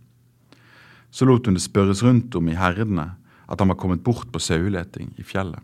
Så 1.12 1.28
lot 1.28 1.44
hun 1.44 1.58
det 1.58 1.64
spørres 1.66 2.00
rundt 2.06 2.40
om 2.40 2.48
i 2.48 2.56
herdene 2.56 3.10
at 3.44 3.60
han 3.60 3.68
var 3.74 3.80
kommet 3.84 4.00
bort 4.06 4.32
på 4.32 4.40
saueleting 4.40 5.12
i 5.20 5.28
fjellet. 5.28 5.60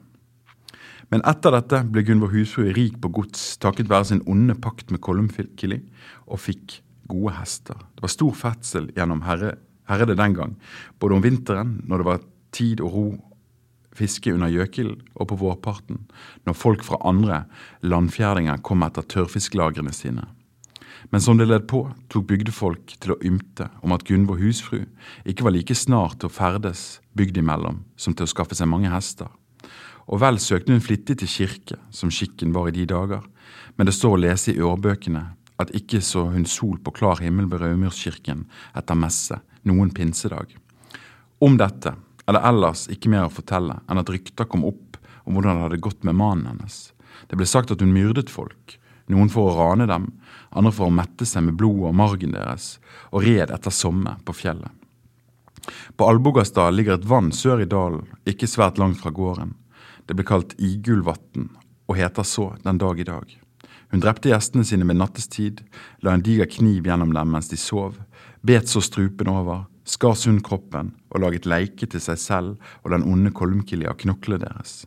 Men 1.08 1.24
etter 1.24 1.56
dette 1.56 1.80
ble 1.88 2.04
Gunvor 2.04 2.36
husfrue 2.36 2.76
rik 2.76 3.00
på 3.00 3.14
gods 3.16 3.54
takket 3.64 3.88
være 3.88 4.10
sin 4.12 4.24
onde 4.28 4.60
pakt 4.60 4.92
med 4.92 5.00
Kollumkilli, 5.00 5.80
og 6.28 6.44
fikk 6.44 6.82
gode 7.12 7.36
hester. 7.36 7.78
Det 7.94 8.04
var 8.04 8.14
stor 8.14 8.32
ferdsel 8.38 8.88
gjennom 8.96 9.22
herre, 9.26 9.56
herredet 9.90 10.18
den 10.20 10.36
gang, 10.38 10.56
både 11.02 11.18
om 11.18 11.24
vinteren, 11.24 11.76
når 11.86 12.02
det 12.02 12.08
var 12.08 12.24
tid 12.56 12.82
og 12.84 12.96
ro 12.96 13.06
fiske 13.96 14.32
under 14.32 14.48
gjøkild, 14.48 14.94
og 15.20 15.28
på 15.28 15.36
vårparten, 15.42 16.06
når 16.46 16.56
folk 16.56 16.84
fra 16.86 17.00
andre 17.08 17.42
landfjerdinger 17.84 18.62
kom 18.64 18.84
etter 18.86 19.04
tørrfisklagrene 19.04 19.92
sine. 19.92 20.24
Men 21.10 21.20
som 21.20 21.36
det 21.38 21.48
led 21.50 21.66
på, 21.68 21.82
tok 22.12 22.28
bygdefolk 22.30 22.94
til 23.02 23.14
å 23.14 23.20
ymte 23.26 23.68
om 23.82 23.92
at 23.92 24.04
Gunvor 24.08 24.38
husfru 24.40 24.84
ikke 25.28 25.44
var 25.44 25.56
like 25.56 25.76
snart 25.76 26.20
til 26.20 26.30
å 26.30 26.32
ferdes 26.32 27.02
bygd 27.18 27.42
imellom 27.42 27.82
som 28.00 28.14
til 28.14 28.28
å 28.28 28.32
skaffe 28.32 28.56
seg 28.56 28.70
mange 28.70 28.92
hester. 28.92 29.28
Og 30.08 30.22
vel 30.22 30.38
søkte 30.42 30.72
hun 30.72 30.82
flittig 30.82 31.18
til 31.20 31.30
kirke, 31.30 31.78
som 31.90 32.10
skikken 32.10 32.54
var 32.54 32.70
i 32.70 32.76
de 32.76 32.86
dager, 32.88 33.22
men 33.76 33.88
det 33.88 33.96
står 33.96 34.16
å 34.16 34.22
lese 34.24 34.52
i 34.52 34.60
ørebøkene 34.62 35.26
at 35.60 35.72
ikke 35.76 36.00
så 36.04 36.26
hun 36.32 36.46
sol 36.48 36.78
på 36.82 36.94
klar 36.96 37.20
himmel 37.22 37.48
ved 37.50 37.62
Raumyrskirken 37.62 38.46
etter 38.78 38.98
messe 38.98 39.38
noen 39.68 39.92
pinsedag. 39.94 40.56
Om 41.42 41.58
dette 41.60 41.94
er 42.26 42.36
det 42.36 42.44
ellers 42.48 42.86
ikke 42.92 43.10
mer 43.12 43.26
å 43.26 43.34
fortelle 43.34 43.80
enn 43.90 44.00
at 44.00 44.10
rykter 44.10 44.48
kom 44.48 44.64
opp 44.68 44.98
om 45.24 45.36
hvordan 45.36 45.58
det 45.58 45.66
hadde 45.66 45.82
gått 45.84 46.06
med 46.06 46.18
mannen 46.18 46.48
hennes. 46.52 46.92
Det 47.28 47.38
ble 47.38 47.46
sagt 47.46 47.70
at 47.74 47.82
hun 47.82 47.94
myrdet 47.94 48.30
folk, 48.30 48.78
noen 49.10 49.30
for 49.30 49.50
å 49.50 49.56
rane 49.58 49.86
dem, 49.90 50.08
andre 50.50 50.72
for 50.74 50.88
å 50.88 50.94
mette 50.94 51.26
seg 51.28 51.46
med 51.46 51.58
blodet 51.60 51.90
og 51.90 51.98
margen 51.98 52.34
deres, 52.34 52.76
og 53.10 53.26
red 53.26 53.52
etter 53.54 53.74
somme 53.74 54.16
på 54.26 54.36
fjellet. 54.36 54.70
På 55.96 56.08
Albogastad 56.10 56.74
ligger 56.74 56.98
et 56.98 57.06
vann 57.06 57.30
sør 57.34 57.62
i 57.62 57.68
dalen, 57.70 58.08
ikke 58.26 58.50
svært 58.50 58.80
langt 58.82 58.98
fra 59.02 59.14
gården. 59.14 59.54
Det 60.06 60.16
ble 60.18 60.26
kalt 60.26 60.56
Igulvatn, 60.58 61.52
og 61.86 61.98
heter 61.98 62.26
så 62.26 62.52
den 62.64 62.80
dag 62.82 62.98
i 62.98 63.06
dag. 63.06 63.41
Hun 63.92 64.00
drepte 64.00 64.30
gjestene 64.32 64.64
sine 64.64 64.86
med 64.88 64.96
nattestid, 64.96 65.60
la 66.00 66.14
en 66.16 66.24
diger 66.24 66.48
kniv 66.48 66.86
gjennom 66.88 67.12
dem 67.12 67.28
mens 67.34 67.50
de 67.50 67.58
sov, 67.60 67.98
bet 68.40 68.70
så 68.70 68.80
strupen 68.80 69.28
over, 69.28 69.66
skar 69.84 70.16
sund 70.16 70.40
kroppen 70.46 70.94
og 71.12 71.20
laget 71.20 71.44
leike 71.44 71.84
til 71.90 72.00
seg 72.00 72.20
selv 72.22 72.72
og 72.82 72.94
den 72.94 73.04
onde 73.04 73.34
Kolmkili 73.36 73.84
av 73.90 73.98
knoklene 74.00 74.40
deres. 74.46 74.86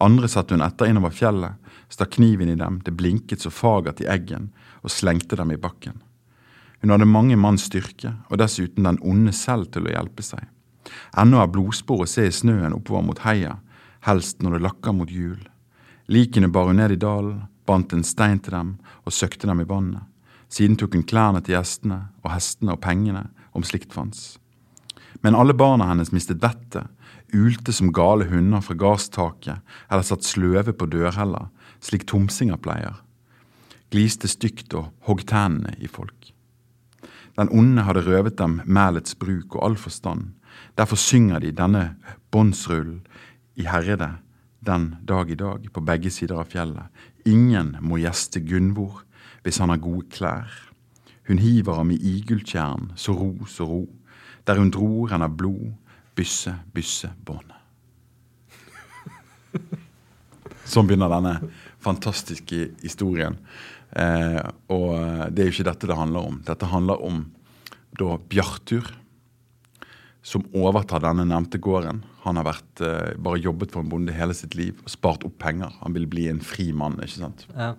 Andre 0.00 0.30
satte 0.30 0.56
hun 0.56 0.64
etter 0.64 0.88
innover 0.88 1.12
fjellet, 1.12 1.58
stakk 1.92 2.14
kniven 2.16 2.48
i 2.48 2.56
dem, 2.56 2.78
det 2.86 2.94
blinket 2.96 3.44
så 3.44 3.52
fagert 3.52 4.00
i 4.00 4.08
eggen, 4.08 4.48
og 4.80 4.94
slengte 4.94 5.36
dem 5.36 5.52
i 5.52 5.60
bakken. 5.60 6.00
Hun 6.80 6.94
hadde 6.94 7.10
mange 7.10 7.36
manns 7.36 7.66
styrke, 7.66 8.14
og 8.30 8.38
dessuten 8.40 8.86
den 8.86 9.00
onde 9.02 9.34
selv 9.34 9.72
til 9.74 9.88
å 9.88 9.92
hjelpe 9.92 10.24
seg. 10.24 10.46
Ennå 11.18 11.42
er 11.42 11.50
blodspor 11.52 12.06
å 12.06 12.08
se 12.08 12.28
i 12.28 12.32
snøen 12.32 12.76
oppover 12.76 13.04
mot 13.04 13.24
heia, 13.26 13.58
helst 14.06 14.40
når 14.40 14.56
det 14.56 14.64
lakker 14.68 14.94
mot 14.96 15.10
jul. 15.10 15.40
Likene 16.08 16.48
bar 16.48 16.70
hun 16.70 16.78
ned 16.80 16.94
i 16.94 17.00
dalen, 17.02 17.42
bandt 17.68 17.92
en 17.92 18.06
stein 18.06 18.40
til 18.40 18.56
dem 18.56 18.76
og 19.04 19.14
søkte 19.14 19.48
dem 19.48 19.60
i 19.62 19.68
vannet. 19.68 20.04
Siden 20.48 20.78
tok 20.80 20.96
hun 20.96 21.04
klærne 21.04 21.42
til 21.44 21.58
gjestene 21.58 22.06
og 22.24 22.32
hestene 22.32 22.74
og 22.74 22.80
pengene, 22.84 23.26
om 23.52 23.64
slikt 23.66 23.92
fantes. 23.92 24.38
Men 25.20 25.36
alle 25.36 25.54
barna 25.56 25.88
hennes 25.90 26.12
mistet 26.14 26.40
vettet, 26.42 26.86
ulte 27.34 27.74
som 27.74 27.92
gale 27.92 28.28
hunder 28.30 28.62
fra 28.64 28.76
gardstaket 28.78 29.60
eller 29.90 30.06
satt 30.06 30.24
sløve 30.24 30.72
på 30.72 30.88
dørheller, 30.88 31.50
slik 31.84 32.06
tomsinger 32.08 32.60
pleier. 32.60 33.02
Gliste 33.92 34.28
stygt 34.28 34.74
og 34.76 34.92
hogg 35.08 35.24
tennene 35.28 35.74
i 35.80 35.88
folk. 35.90 36.32
Den 37.38 37.50
onde 37.54 37.84
hadde 37.86 38.04
røvet 38.06 38.38
dem 38.38 38.60
mælets 38.66 39.14
bruk 39.14 39.56
og 39.56 39.64
all 39.64 39.76
forstand. 39.78 40.32
Derfor 40.78 40.98
synger 40.98 41.40
de 41.40 41.52
denne 41.54 41.84
båndsrullen 42.32 43.02
i 43.56 43.66
Herrede 43.68 44.16
den 44.66 44.96
dag 45.06 45.30
i 45.30 45.38
dag 45.38 45.68
på 45.72 45.80
begge 45.86 46.10
sider 46.10 46.40
av 46.42 46.50
fjellet. 46.50 46.88
Ingen 47.28 47.76
må 47.84 48.00
gjeste 48.00 48.40
Gunvor 48.44 49.04
hvis 49.44 49.60
han 49.62 49.72
har 49.72 49.82
gode 49.82 50.08
klær. 50.12 50.50
Hun 51.28 51.40
hiver 51.42 51.76
ham 51.76 51.92
i 51.92 51.98
igulltjern, 52.16 52.92
så 52.96 53.12
ro, 53.12 53.34
så 53.46 53.66
ro. 53.68 53.82
Der 54.48 54.56
hun 54.56 54.70
dro, 54.72 55.04
renner 55.10 55.28
blod, 55.28 55.74
bysse, 56.16 56.54
bysse, 56.72 57.10
bånd. 57.24 57.52
Sånn 60.68 60.88
begynner 60.88 61.12
denne 61.12 61.34
fantastiske 61.84 62.70
historien. 62.82 63.38
Eh, 63.92 64.40
og 64.72 64.88
det 65.32 65.44
er 65.44 65.48
jo 65.48 65.54
ikke 65.56 65.68
dette 65.70 65.88
det 65.88 65.96
handler 65.96 66.30
om. 66.30 66.40
Dette 66.44 66.68
handler 66.68 67.04
om 67.04 67.22
da 67.98 68.16
Bjartur, 68.30 68.88
som 70.22 70.44
overtar 70.56 71.04
denne 71.04 71.24
nevnte 71.28 71.60
gården. 71.62 72.02
Han 72.28 72.36
har 72.36 72.44
vært, 72.44 72.80
eh, 72.84 73.16
bare 73.16 73.40
jobbet 73.40 73.72
for 73.72 73.80
en 73.80 73.88
bonde 73.88 74.12
hele 74.12 74.34
sitt 74.36 74.54
liv 74.58 74.76
og 74.84 74.92
spart 74.92 75.24
opp 75.24 75.38
penger. 75.40 75.72
Han 75.80 75.94
vil 75.96 76.06
bli 76.06 76.26
en 76.28 76.42
fri 76.44 76.72
mann, 76.76 76.98
ikke 77.00 77.22
sant. 77.22 77.46
Ja. 77.54 77.72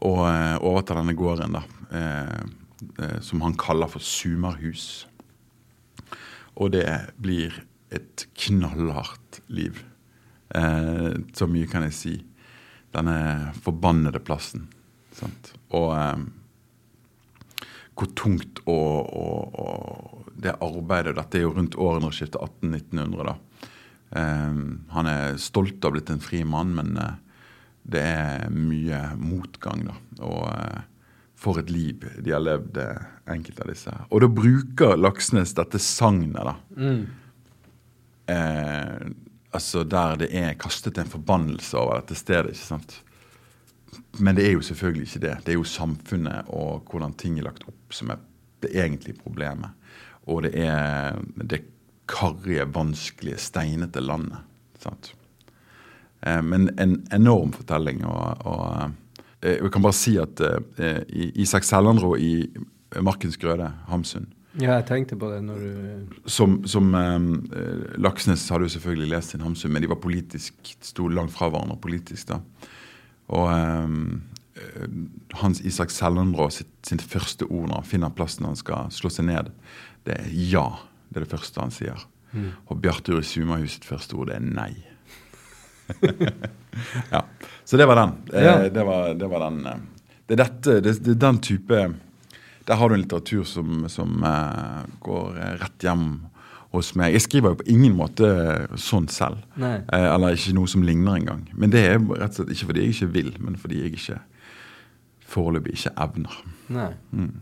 Og 0.00 0.22
eh, 0.24 0.56
overtar 0.64 0.96
denne 0.96 1.16
gården, 1.18 1.58
da, 1.58 1.62
eh, 1.92 3.20
som 3.20 3.44
han 3.44 3.58
kaller 3.60 3.92
for 3.92 4.00
Sumerhus. 4.00 5.04
Og 6.56 6.72
det 6.72 6.86
blir 7.20 7.52
et 7.92 8.24
knallhardt 8.34 9.42
liv. 9.48 9.84
Så 10.50 11.46
mye 11.46 11.68
kan 11.70 11.84
jeg 11.86 11.94
si. 11.94 12.14
Denne 12.94 13.52
forbannede 13.62 14.18
plassen. 14.24 14.64
Sant? 15.14 15.52
Og 15.76 15.92
hvor 18.00 18.10
tungt 18.16 18.62
og, 18.64 19.12
og, 19.12 19.60
og, 19.60 20.19
det 20.40 20.56
arbeidet 20.64 21.16
Dette 21.18 21.38
er 21.38 21.46
jo 21.46 21.54
rundt 21.56 21.76
århundreskiftet 21.78 22.40
1800-1900. 22.40 23.30
da. 23.30 23.36
Um, 24.10 24.62
han 24.90 25.06
er 25.06 25.36
stolt 25.38 25.84
av 25.84 25.90
å 25.90 25.92
ha 25.92 25.96
blitt 25.98 26.10
en 26.10 26.22
fri 26.22 26.42
mann, 26.48 26.72
men 26.74 26.96
uh, 26.98 27.12
det 27.82 28.02
er 28.02 28.48
mye 28.54 29.02
motgang. 29.20 29.84
da. 29.90 29.98
Og 30.26 30.46
uh, 30.48 30.80
for 31.40 31.60
et 31.60 31.70
liv 31.72 32.04
de 32.20 32.34
har 32.34 32.42
levd, 32.44 32.76
eh, 32.76 33.04
enkelte 33.32 33.64
av 33.64 33.70
disse. 33.72 33.94
Og 34.12 34.20
da 34.20 34.28
bruker 34.28 34.98
Laksnes 35.00 35.54
dette 35.56 35.80
sagnet, 35.80 36.36
da. 36.36 36.56
Mm. 36.76 37.06
Uh, 38.30 39.06
altså 39.56 39.82
der 39.88 40.18
det 40.20 40.28
er 40.36 40.58
kastet 40.60 41.00
en 41.00 41.08
forbannelse 41.08 41.78
over 41.80 42.02
dette 42.02 42.18
stedet. 42.18 42.52
ikke 42.52 42.68
sant? 42.74 42.98
Men 44.20 44.36
det 44.36 44.46
er 44.46 44.52
jo 44.52 44.66
selvfølgelig 44.68 45.08
ikke 45.08 45.24
det. 45.24 45.36
Det 45.46 45.54
er 45.54 45.58
jo 45.58 45.64
samfunnet 45.64 46.52
og 46.52 46.90
hvordan 46.90 47.16
ting 47.16 47.38
er 47.38 47.48
lagt 47.48 47.64
opp 47.70 47.96
som 47.96 48.12
er 48.12 48.20
det 48.60 48.74
egentlige 48.76 49.18
problemet. 49.22 49.72
Og 50.28 50.42
det 50.44 50.52
er 50.60 51.16
det 51.40 51.62
karrige, 52.10 52.66
vanskelige, 52.74 53.38
steinete 53.38 54.02
landet. 54.02 54.42
sant? 54.82 55.14
Eh, 56.26 56.42
men 56.42 56.70
en 56.78 56.98
enorm 57.12 57.52
fortelling. 57.56 58.04
Og, 58.04 58.46
og 58.46 58.90
eh, 59.42 59.56
jeg 59.56 59.72
kan 59.72 59.84
bare 59.84 59.96
si 59.96 60.16
at 60.20 60.42
eh, 60.42 61.00
Isak 61.40 61.64
Sellandrå 61.64 62.16
i 62.16 62.34
Markens 63.00 63.40
Grøde, 63.40 63.72
Hamsun, 63.88 64.28
Ja, 64.58 64.80
jeg 64.80 64.88
tenkte 64.88 65.14
på 65.14 65.28
det 65.30 65.44
når 65.46 65.60
du 65.62 66.14
som, 66.26 66.56
som 66.66 66.88
Laksnes 68.02 68.48
hadde 68.50 68.66
jo 68.66 68.72
selvfølgelig 68.72 69.10
lest 69.12 69.30
sin 69.30 69.44
Hamsun, 69.46 69.70
men 69.70 69.84
de 69.84 69.90
var 69.92 70.00
politisk, 70.02 70.56
sto 70.82 71.06
langt 71.06 71.30
fra 71.30 71.46
hverandre 71.52 71.76
politisk. 71.78 72.32
da. 72.32 72.40
Og 73.30 73.46
Hans 75.38 75.62
Isak 75.62 75.94
Sellandro 75.94 76.48
sitt, 76.50 76.72
sitt 76.82 77.04
første 77.06 77.46
ord 77.46 77.68
når 77.70 77.78
han 77.78 77.86
finner 77.92 78.10
plassen 78.10 78.48
han 78.48 78.58
skal 78.58 78.90
slå 78.90 79.12
seg 79.14 79.28
ned, 79.30 79.52
det 80.06 80.16
er 80.18 80.28
ja. 80.50 80.66
Det 81.10 81.20
er 81.20 81.24
det 81.26 81.32
første 81.32 81.60
han 81.60 81.72
sier. 81.74 82.04
Mm. 82.32 82.50
Og 82.70 82.78
Bjartur 82.80 83.18
i 83.18 83.26
Sumahus 83.26 83.72
sitt 83.78 83.84
første 83.88 84.14
ord, 84.14 84.30
det 84.30 84.36
er 84.38 84.44
nei. 84.46 84.72
ja. 87.10 87.24
Så 87.64 87.76
det 87.76 87.86
var 87.86 87.96
den. 87.96 88.12
Eh, 88.34 88.44
Ja. 88.44 88.68
det, 88.68 88.84
var, 88.84 89.14
det 89.14 89.26
var 89.26 89.50
den. 89.50 89.66
eh. 89.66 89.76
Det 90.26 90.36
er 90.38 90.44
dette, 90.44 90.80
det, 90.80 90.92
det 91.04 91.10
er 91.16 91.20
den 91.26 91.38
type 91.42 91.94
Der 92.68 92.76
har 92.78 92.88
du 92.88 92.94
en 92.94 93.00
litteratur 93.02 93.42
som, 93.44 93.88
som 93.90 94.22
uh, 94.22 94.84
går 95.02 95.32
rett 95.58 95.82
hjem 95.82 96.04
hos 96.70 96.92
meg. 96.94 97.16
Jeg 97.16 97.24
skriver 97.24 97.50
jo 97.50 97.58
på 97.58 97.66
ingen 97.72 97.96
måte 97.98 98.28
sånn 98.78 99.08
selv. 99.10 99.40
Nei. 99.58 99.80
Eller 99.90 100.36
ikke 100.36 100.52
noe 100.54 100.70
som 100.70 100.84
ligner 100.86 101.16
engang. 101.18 101.48
Men 101.58 101.72
det 101.74 101.80
er 101.88 101.96
rett 101.98 102.36
og 102.38 102.44
slett 102.44 102.52
ikke 102.54 102.68
fordi 102.68 102.84
jeg 102.84 102.94
ikke 102.94 103.08
vil, 103.16 103.32
men 103.42 103.56
fordi 103.58 103.80
jeg 103.82 103.96
ikke 103.98 104.20
foreløpig 105.32 105.74
ikke 105.80 105.92
evner. 106.04 106.36
Nei. 106.70 106.92
Mm. 107.10 107.32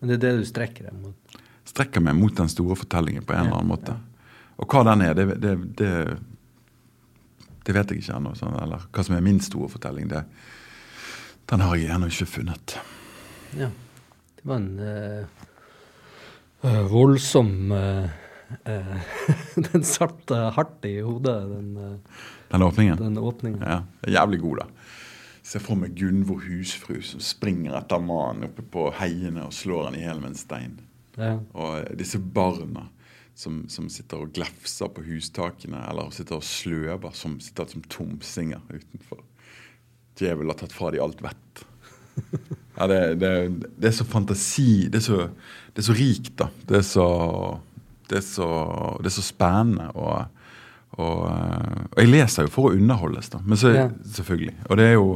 Men 0.00 0.08
det 0.08 0.16
er 0.16 0.22
det 0.24 0.32
du 0.40 0.48
strekker 0.48 0.88
deg 0.88 0.96
mot? 1.02 1.36
Strekker 1.76 2.00
meg 2.00 2.16
mot 2.16 2.32
den 2.32 2.48
store 2.48 2.72
fortellingen 2.80 3.24
på 3.28 3.34
en 3.36 3.42
eller 3.42 3.58
annen 3.58 3.68
måte. 3.68 3.98
Og 4.56 4.72
hva 4.72 4.80
den 4.88 5.02
er, 5.04 5.12
det, 5.12 5.26
det, 5.42 5.50
det, 5.76 5.90
det 7.68 7.74
vet 7.76 7.90
jeg 7.92 8.00
ikke 8.00 8.14
ennå. 8.16 8.32
Sånn, 8.38 8.54
eller 8.56 8.86
hva 8.88 9.04
som 9.04 9.16
er 9.18 9.24
min 9.26 9.42
store 9.44 9.68
fortelling, 9.68 10.08
det, 10.08 10.22
den 11.52 11.64
har 11.66 11.76
jeg 11.76 11.92
ennå 11.92 12.08
ikke 12.08 12.28
funnet. 12.38 12.78
Ja. 13.60 13.68
Det 14.38 14.48
var 14.48 14.62
en 14.62 14.80
uh, 16.64 16.80
voldsom 16.88 17.52
uh, 17.76 18.08
uh, 18.64 19.12
Den 19.68 19.84
satt 19.84 20.32
hardt 20.56 20.88
i 20.88 20.96
hodet, 21.04 21.36
den, 21.52 22.00
Den 22.48 22.64
åpningen. 22.64 23.04
den 23.04 23.20
åpningen. 23.20 23.60
Ja, 23.60 23.82
Jævlig 24.16 24.40
god, 24.46 24.64
da. 24.64 24.70
Se 25.46 25.60
for 25.62 25.76
meg 25.78 25.92
Gunvor 26.00 26.40
husfru 26.48 27.02
som 27.04 27.20
springer 27.22 27.76
etter 27.78 28.00
mannen 28.02 28.48
oppe 28.48 28.64
på 28.64 28.88
heiene 28.96 29.44
og 29.44 29.54
slår 29.54 29.90
han 29.90 30.00
i 30.00 30.06
hjel 30.06 30.24
med 30.24 30.32
en 30.32 30.40
stein. 30.40 30.78
Ja. 31.16 31.36
Og 31.56 31.96
disse 31.98 32.18
barna 32.20 32.88
som, 33.36 33.62
som 33.68 33.88
sitter 33.92 34.22
og 34.24 34.32
glefser 34.36 34.88
på 34.96 35.04
hustakene, 35.04 35.82
eller 35.90 36.12
sitter 36.14 36.38
og 36.38 36.44
sløver, 36.46 37.12
som 37.16 37.38
sitter 37.44 37.68
som 37.68 37.84
tomsinger 37.92 38.62
utenfor. 38.72 39.20
Djevelen 40.16 40.48
har 40.52 40.60
tatt 40.62 40.72
fra 40.72 40.90
de 40.94 41.00
alt 41.04 41.20
vett. 41.24 41.64
Ja, 42.78 42.86
det, 42.88 43.00
det, 43.20 43.30
det 43.76 43.90
er 43.90 43.92
så 43.92 44.04
fantasi 44.08 44.86
Det 44.88 45.02
er 45.02 45.04
så, 45.04 45.16
det 45.76 45.82
er 45.82 45.84
så 45.90 45.96
rikt, 45.96 46.30
da. 46.40 46.46
Det 46.68 46.78
er 46.78 46.86
så, 46.88 47.04
det 48.08 48.22
er 48.22 48.24
så, 48.24 48.48
det 49.04 49.10
er 49.10 49.16
så 49.18 49.24
spennende. 49.26 49.90
Og, 49.92 50.24
og, 50.96 51.20
og 51.28 52.00
jeg 52.00 52.08
leser 52.12 52.48
jo 52.48 52.54
for 52.54 52.70
å 52.70 52.76
underholdes, 52.78 53.28
da. 53.36 53.42
Men 53.44 53.60
så, 53.60 53.74
Ja. 53.76 53.86
selvfølgelig. 54.16 54.56
Og 54.70 54.80
det 54.80 54.88
er 54.88 54.96
jo, 54.96 55.10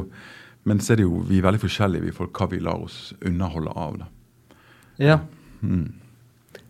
men 0.69 0.81
så 0.81 0.93
er 0.93 1.01
det 1.01 1.07
jo 1.09 1.23
vi 1.25 1.41
er 1.41 1.47
veldig 1.49 1.63
forskjellige, 1.65 2.05
vi 2.05 2.15
folk, 2.21 2.37
hva 2.37 2.49
vi 2.53 2.61
lar 2.61 2.85
oss 2.85 2.99
underholde 3.25 3.73
av. 3.73 3.97
da. 4.03 4.09
ja. 5.01 5.19
Mm. 5.61 6.01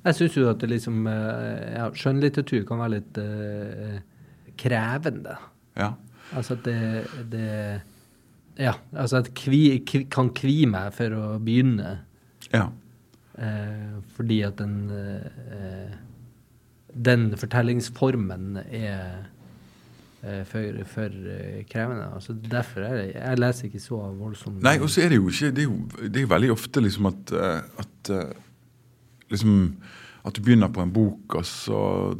Jeg 0.01 0.17
syns 0.17 0.37
jo 0.37 0.47
at 0.49 0.61
det 0.63 0.71
liksom 0.71 1.05
eh, 1.09 1.75
ja, 1.75 1.87
Skjønnlitteratur 1.93 2.65
kan 2.69 2.81
være 2.81 2.95
litt 2.95 3.19
uh, 3.21 3.97
krevende. 4.61 5.37
Ja. 5.77 5.93
Altså 6.33 6.57
at 6.57 6.65
det, 6.65 6.77
det 7.31 7.47
Ja, 8.57 8.73
altså 8.95 9.21
at 9.21 9.31
kvi, 9.37 9.81
kvi, 9.87 10.05
kan 10.11 10.31
kvi 10.35 10.65
meg 10.69 10.93
for 10.97 11.17
å 11.17 11.25
begynne. 11.41 11.99
ja. 12.51 12.69
Uh, 13.41 14.01
fordi 14.11 14.41
at 14.43 14.57
den 14.59 14.89
uh, 14.91 15.93
Den 16.91 17.31
fortellingsformen 17.39 18.57
er 18.67 19.29
for, 20.45 20.81
for 20.85 21.13
krevende. 21.71 22.09
Altså 22.13 22.33
derfor 22.33 22.83
er 22.85 22.97
det 22.97 23.05
Jeg 23.15 23.39
leser 23.39 23.69
ikke 23.69 23.79
så 23.79 24.01
voldsomt. 24.19 24.59
Nei, 24.61 24.75
og 24.83 24.91
så 24.91 25.01
er 25.01 25.09
det 25.09 25.17
jo 25.17 25.31
ikke 25.31 25.49
Det 25.55 25.63
er 25.63 25.69
jo, 25.69 25.77
det 26.03 26.21
er 26.21 26.27
veldig 26.29 26.51
ofte 26.51 26.83
liksom 26.83 27.07
at, 27.09 27.31
at 27.31 28.11
Liksom 29.31 29.57
At 30.21 30.35
du 30.37 30.43
begynner 30.45 30.69
på 30.69 30.83
en 30.83 30.91
bok, 30.93 31.33
og 31.39 31.45
så, 31.49 31.77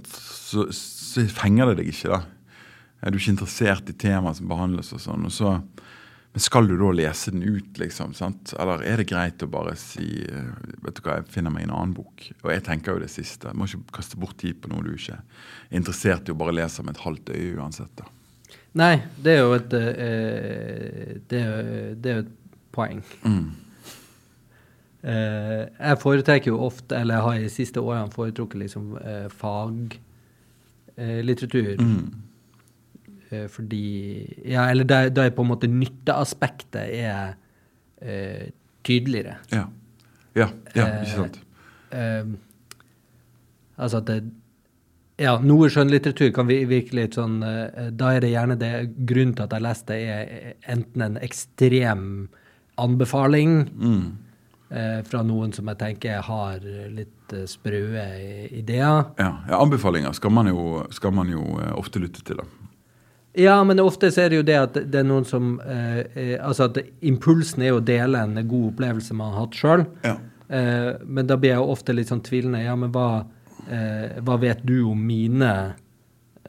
så, 0.10 0.64
så 0.74 1.26
fenger 1.30 1.70
det 1.70 1.84
deg 1.84 1.92
ikke, 1.92 2.16
da. 2.16 2.24
Er 3.02 3.14
du 3.14 3.20
ikke 3.20 3.36
interessert 3.36 3.92
i 3.92 3.94
temaet 3.94 4.40
som 4.40 4.48
behandles 4.50 4.90
og 4.96 5.04
sånn. 5.04 5.28
og 5.30 5.34
så 5.36 5.52
men 6.32 6.40
skal 6.40 6.68
du 6.68 6.78
da 6.80 6.92
lese 6.96 7.32
den 7.34 7.44
ut, 7.44 7.78
liksom? 7.80 8.14
sant? 8.16 8.54
Eller 8.60 8.86
er 8.88 9.02
det 9.02 9.10
greit 9.10 9.44
å 9.44 9.50
bare 9.52 9.74
si 9.80 10.24
eh, 10.24 10.52
vet 10.80 10.96
du 10.96 11.02
hva, 11.04 11.18
jeg 11.20 11.28
finner 11.34 11.52
meg 11.52 11.66
en 11.66 11.74
annen 11.76 11.96
bok? 11.98 12.24
Og 12.46 12.54
jeg 12.54 12.64
tenker 12.64 12.96
jo 12.96 13.04
det 13.04 13.12
siste. 13.12 13.52
Du 13.52 13.60
må 13.60 13.68
ikke 13.68 13.98
kaste 14.00 14.20
bort 14.20 14.38
tid 14.40 14.62
på 14.64 14.72
noe 14.72 14.86
du 14.86 14.94
ikke 14.96 15.18
er 15.20 15.82
interessert 15.82 16.32
i 16.32 16.36
å 16.36 16.40
bare 16.40 16.56
lese 16.56 16.86
med 16.88 16.96
et 16.96 17.04
halvt 17.04 17.34
øye 17.36 17.58
uansett. 17.60 17.92
da. 18.00 18.08
Nei, 18.80 18.94
det 19.20 19.34
er 19.34 19.44
jo 19.44 19.58
et 19.58 19.76
eh, 19.76 21.12
det, 21.28 21.42
er, 21.42 21.68
det 22.00 22.14
er 22.14 22.24
et 22.24 22.32
poeng. 22.72 23.04
Mm. 23.28 23.50
Eh, 25.04 25.66
jeg 25.80 25.98
foretrekker 25.98 26.52
jo 26.52 26.60
ofte, 26.68 26.96
eller 27.00 27.16
jeg 27.16 27.24
har 27.26 27.34
i 27.40 27.44
de 27.48 27.50
siste 27.50 27.82
årene 27.82 28.12
foretrukket 28.14 28.60
liksom 28.62 28.98
eh, 29.02 29.28
faglitteratur. 30.98 31.76
Mm. 31.82 32.12
Eh, 33.32 33.48
fordi 33.50 33.82
Ja, 34.46 34.68
eller 34.70 34.84
der, 34.84 35.10
der 35.10 35.30
på 35.32 35.42
en 35.42 35.48
måte 35.54 35.68
nytteaspektet 35.68 36.90
er 37.00 37.34
eh, 38.02 38.50
tydeligere. 38.84 39.36
Ja. 39.52 39.66
Ja, 40.36 40.48
ja 40.76 40.86
ikke 41.02 41.16
sant. 41.16 41.42
Altså 43.78 43.98
at 43.98 44.06
det 44.08 44.24
Ja, 45.20 45.36
noe 45.44 45.68
skjønnlitteratur 45.70 46.32
kan 46.34 46.48
vi- 46.48 46.66
virke 46.66 46.94
litt 46.96 47.14
sånn 47.14 47.42
Da 47.98 48.10
er 48.16 48.20
det 48.22 48.32
gjerne 48.32 48.56
det 48.58 49.06
Grunnen 49.06 49.36
til 49.36 49.44
at 49.44 49.52
jeg 49.52 49.62
leste, 49.62 49.92
er 49.94 50.54
enten 50.68 51.02
en 51.02 51.18
ekstrem 51.18 52.30
anbefaling 52.78 53.70
Mm. 53.76 54.18
Eh, 54.72 55.02
fra 55.08 55.22
noen 55.28 55.54
som 55.54 55.68
jeg 55.72 55.80
tenker 55.82 56.24
har 56.26 56.64
litt 56.96 57.36
eh, 57.36 57.46
sprø 57.50 57.84
ideer. 58.50 59.04
Ja, 59.20 59.32
ja, 59.48 59.60
Anbefalinger 59.60 60.16
skal 60.18 60.34
man 60.34 60.50
jo, 60.52 60.82
skal 60.96 61.14
man 61.16 61.30
jo 61.32 61.44
eh, 61.60 61.74
ofte 61.78 62.02
lytte 62.04 62.24
til. 62.28 62.42
da. 62.42 62.48
Ja, 63.40 63.62
men 63.64 63.80
ofte 63.80 64.10
så 64.12 64.26
er 64.26 64.34
det 64.34 64.42
jo 64.42 64.48
det 64.48 64.58
at 64.60 64.80
det 64.92 64.98
er 65.00 65.06
noen 65.08 65.24
som 65.24 65.54
eh, 65.64 66.34
Altså 66.44 66.66
at 66.68 66.82
impulsen 67.08 67.64
er 67.64 67.78
å 67.78 67.84
dele 67.84 68.20
en 68.20 68.36
god 68.42 68.74
opplevelse 68.74 69.16
man 69.16 69.32
har 69.32 69.46
hatt 69.46 69.56
sjøl. 69.56 69.86
Ja. 70.04 70.18
Eh, 70.52 70.90
men 71.06 71.30
da 71.30 71.38
blir 71.40 71.54
jeg 71.54 71.62
jo 71.62 71.70
ofte 71.72 71.96
litt 71.96 72.12
sånn 72.12 72.24
tvilende. 72.26 72.60
Ja, 72.66 72.76
men 72.76 72.92
hva, 72.92 73.24
eh, 73.70 74.20
hva 74.20 74.36
vet 74.42 74.66
du 74.68 74.82
om 74.90 75.00
mine 75.08 75.54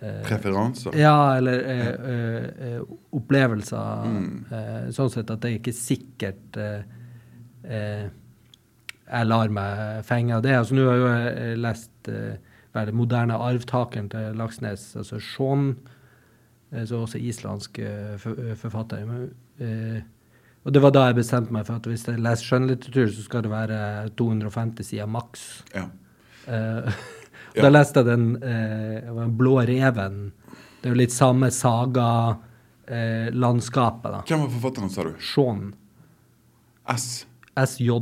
eh, 0.01 0.25
Preferanser. 0.27 0.97
Ja, 0.99 1.37
eller 1.37 1.63
eh, 1.71 1.87
eh, 1.87 2.49
eh, 2.73 2.83
opplevelser. 3.15 4.11
Eh, 4.51 4.91
sånn 4.97 5.13
sett 5.15 5.31
at 5.31 5.39
det 5.45 5.53
er 5.53 5.61
ikke 5.61 5.77
sikkert 5.77 6.59
eh, 6.59 6.83
eh, 7.65 8.11
jeg 9.13 9.29
lar 9.29 9.53
meg 9.53 10.07
fenge 10.09 10.37
av 10.37 10.43
det. 10.45 10.55
Altså 10.57 10.75
Nå 10.77 10.83
har 10.89 10.97
jeg 10.97 11.03
jo 11.03 11.09
eh, 11.13 11.57
lest 11.61 12.09
eh, 12.09 12.37
den 12.73 12.97
'Moderne 12.97 13.37
arvtakeren' 13.37 14.09
til 14.11 14.37
Laksnes, 14.37 14.97
altså 14.97 15.21
Sean, 15.21 15.77
eh, 16.73 16.87
som 16.87 17.03
også 17.03 17.19
islandsk 17.19 17.79
eh, 17.79 18.15
eh, 18.15 18.57
forfatter. 18.57 19.05
Men, 19.07 19.35
og 20.65 20.73
det 20.73 20.83
var 20.83 20.91
da 20.95 21.07
jeg 21.07 21.15
bestemte 21.21 21.53
meg 21.53 21.67
for 21.67 21.75
at 21.77 21.87
hvis 21.87 22.09
jeg 22.09 22.19
leser 22.23 22.45
skjønnlitteratur, 22.47 23.09
så 23.13 23.23
skal 23.23 23.43
det 23.43 23.51
være 23.51 24.09
250 24.17 24.85
sider 24.85 25.07
maks. 25.07 25.65
Ja. 27.53 27.55
Da 27.55 27.69
leste 27.69 28.01
jeg 28.01 28.09
den 28.09 28.41
blå 29.37 29.61
reven. 29.69 30.33
Det 30.81 30.87
er 30.89 30.93
jo 30.95 30.99
litt 30.99 31.13
samme 31.13 31.51
saga-landskapet, 31.53 34.11
da. 34.11 34.21
Hvem 34.27 34.41
var 34.41 34.51
forfatteren, 34.55 34.91
sa 34.91 35.03
du? 35.07 35.13
Shaun. 35.21 35.75
S. 36.91 37.27
SJO 37.53 37.99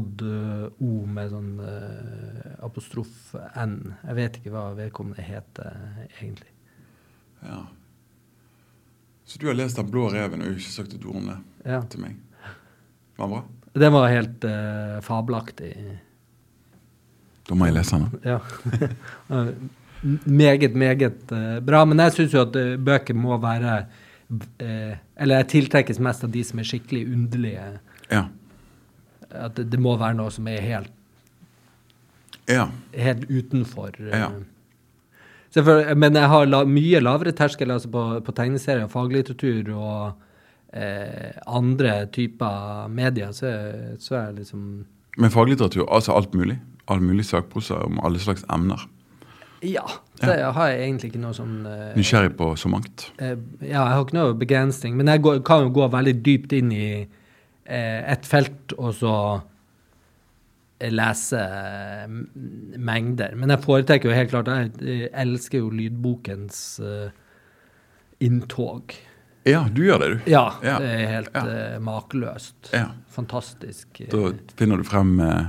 med 1.11 1.33
sånn 1.33 1.55
uh, 1.59 2.51
apostrof 2.63 3.33
N. 3.59 3.97
Jeg 4.07 4.19
vet 4.21 4.37
ikke 4.39 4.53
hva 4.55 4.69
vedkommende 4.79 5.25
heter 5.27 5.81
egentlig. 6.21 6.53
Ja. 7.43 7.65
Så 9.27 9.41
du 9.41 9.49
har 9.49 9.59
lest 9.59 9.79
Den 9.79 9.91
blå 9.91 10.09
reven 10.13 10.43
og 10.45 10.55
ikke 10.55 10.71
sagt 10.71 10.95
et 10.95 11.07
ord 11.07 11.19
om 11.23 11.27
det 11.33 11.39
Ja. 11.73 11.81
til 11.83 12.03
meg? 12.05 12.17
Var 13.19 13.27
den 13.27 13.35
bra? 13.35 13.43
Den 13.81 13.93
var 13.95 14.09
helt 14.11 14.47
uh, 14.47 14.97
fabelaktig. 15.07 15.75
Da 17.49 17.59
må 17.59 17.67
jeg 17.67 17.79
lese 17.79 17.99
den. 17.99 18.25
Ja. 18.25 18.39
Meget, 20.25 20.75
meget 20.79 21.33
uh, 21.35 21.59
bra. 21.61 21.83
Men 21.85 21.99
jeg 22.07 22.15
syns 22.17 22.33
jo 22.33 22.41
at 22.47 22.55
bøker 22.81 23.13
må 23.15 23.37
være 23.37 23.83
Eller 24.65 25.35
jeg 25.43 25.49
tiltrekkes 25.53 25.99
mest 26.01 26.25
av 26.25 26.31
de 26.33 26.45
som 26.47 26.63
er 26.63 26.69
skikkelig 26.71 27.03
underlige. 27.13 27.67
Ja. 28.09 28.29
At 29.33 29.55
det, 29.57 29.69
det 29.73 29.81
må 29.81 29.97
være 30.01 30.17
noe 30.19 30.31
som 30.35 30.49
er 30.49 30.61
helt, 30.61 30.91
Ja. 32.49 32.69
helt 32.97 33.29
utenfor. 33.31 33.93
eh. 34.01 34.19
Ja. 34.19 34.31
Selvfølgelig, 35.55 35.97
men 35.99 36.15
jeg 36.15 36.29
har 36.31 36.45
la, 36.47 36.65
mye 36.65 37.01
lavere 37.03 37.33
terskel 37.35 37.71
altså 37.75 37.91
på, 37.91 38.03
på 38.25 38.33
tegneserier, 38.35 38.87
faglitteratur 38.91 39.73
og 39.75 40.13
eh, 40.73 41.33
andre 41.47 42.07
typer 42.15 42.87
medier. 42.89 43.33
Så, 43.35 43.51
så 43.99 44.15
er 44.17 44.25
jeg 44.31 44.35
liksom 44.45 44.85
Men 45.19 45.31
faglitteratur, 45.35 45.89
altså 45.91 46.13
alt 46.15 46.35
mulig? 46.35 46.59
All 46.89 47.01
mulig 47.03 47.25
sakprosa 47.27 47.81
om 47.85 47.99
alle 48.05 48.19
slags 48.23 48.45
emner? 48.51 48.87
Ja. 49.63 49.83
Det 50.21 50.39
har 50.55 50.69
jeg 50.71 50.81
egentlig 50.87 51.11
ikke 51.11 51.21
noe 51.21 51.35
sånn 51.37 51.67
eh, 51.67 51.91
Nysgjerrig 51.99 52.33
på 52.39 52.53
så 52.57 52.71
mangt? 52.71 53.11
Eh, 53.19 53.35
Ja, 53.61 53.83
jeg 53.89 53.95
har 53.97 54.05
ikke 54.07 54.17
noe 54.17 54.35
begrensning, 54.39 54.95
men 54.97 55.07
jeg 55.11 55.23
går, 55.23 55.43
kan 55.45 55.67
jo 55.67 55.75
gå 55.81 55.89
veldig 55.93 56.15
dypt 56.25 56.53
inn 56.57 56.71
i 56.73 56.87
et 57.71 58.27
felt 58.27 58.75
og 58.79 58.95
så 58.99 59.15
eh, 60.81 60.91
lese 60.93 61.41
eh, 61.41 62.09
mengder. 62.81 63.37
Men 63.39 63.55
jeg 63.55 63.65
foretrekker 63.67 64.11
jo 64.11 64.17
helt 64.17 64.33
klart 64.33 64.51
Jeg 64.53 64.73
eh, 64.83 65.07
elsker 65.23 65.63
jo 65.63 65.71
lydbokens 65.75 66.61
eh, 66.85 67.11
inntog. 68.27 68.97
Ja, 69.49 69.63
du 69.73 69.85
gjør 69.87 70.03
det, 70.03 70.09
du. 70.13 70.19
Ja, 70.35 70.45
Ja, 70.63 70.77
det 70.83 70.91
er 70.93 71.07
helt 71.15 71.31
ja. 71.35 71.47
eh, 71.49 71.79
makeløst. 71.81 72.75
Ja. 72.77 72.91
Fantastisk. 73.15 73.89
eh. 74.03 74.11
Da 74.13 74.35
finner 74.59 74.77
du 74.77 74.85
frem 74.85 75.15
eh, 75.25 75.47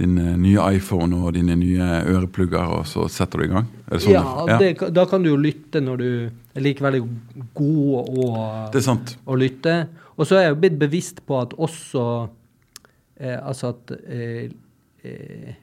din 0.00 0.16
eh, 0.18 0.32
nye 0.40 0.64
iPhone 0.74 1.20
og 1.22 1.36
dine 1.36 1.54
nye 1.60 1.90
øreplugger, 2.10 2.72
og 2.80 2.88
så 2.90 3.06
setter 3.12 3.38
du 3.38 3.46
i 3.46 3.52
gang? 3.52 3.68
Sånn 3.94 4.16
ja, 4.16 4.24
det, 4.58 4.72
da 4.96 5.04
kan 5.06 5.22
du 5.22 5.30
jo 5.30 5.38
lytte 5.38 5.78
når 5.84 6.02
du 6.02 6.08
er 6.58 6.64
like 6.64 6.82
veldig 6.82 7.04
god 7.54 8.10
å, 8.24 8.26
det 8.74 8.82
sant. 8.82 9.14
å 9.30 9.38
lytte. 9.38 9.84
Og 10.16 10.28
så 10.28 10.38
er 10.38 10.46
jeg 10.46 10.54
jo 10.54 10.60
blitt 10.62 10.78
bevisst 10.78 11.22
på 11.26 11.40
at 11.40 11.54
også 11.58 12.04
eh, 13.18 13.38
Altså 13.38 13.72
at 13.74 13.94
eh, 14.06 14.50
eh, 15.02 15.54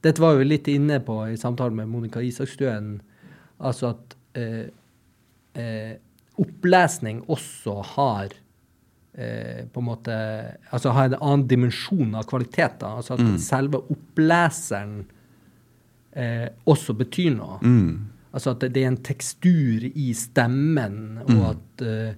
Dette 0.00 0.22
var 0.22 0.38
jo 0.38 0.46
litt 0.48 0.68
inne 0.72 1.00
på 1.04 1.18
i 1.28 1.36
samtalen 1.36 1.76
med 1.76 1.90
Monica 1.92 2.22
Isakstuen. 2.24 2.94
Altså 3.60 3.90
at 3.92 4.14
eh, 4.40 4.70
eh, 5.60 5.96
opplesning 6.40 7.24
også 7.28 7.80
har 7.96 8.38
på 9.20 9.80
en 9.82 9.84
måte 9.84 10.14
Altså 10.70 10.92
har 10.94 11.10
en 11.10 11.16
annen 11.18 11.42
dimensjon 11.50 12.14
av 12.16 12.24
kvalitet. 12.30 12.78
da, 12.80 12.94
Altså 12.96 13.18
at 13.18 13.40
selve 13.42 13.82
oppleseren 13.92 15.02
eh, 16.16 16.48
også 16.70 16.94
betyr 16.98 17.34
noe. 17.36 17.58
Mm. 17.60 17.92
Altså 18.32 18.54
at 18.54 18.64
det, 18.64 18.72
det 18.76 18.84
er 18.84 18.92
en 18.92 19.02
tekstur 19.04 19.86
i 19.90 20.10
stemmen, 20.14 21.18
og 21.26 21.40
at 21.50 21.84
eh, 21.86 22.12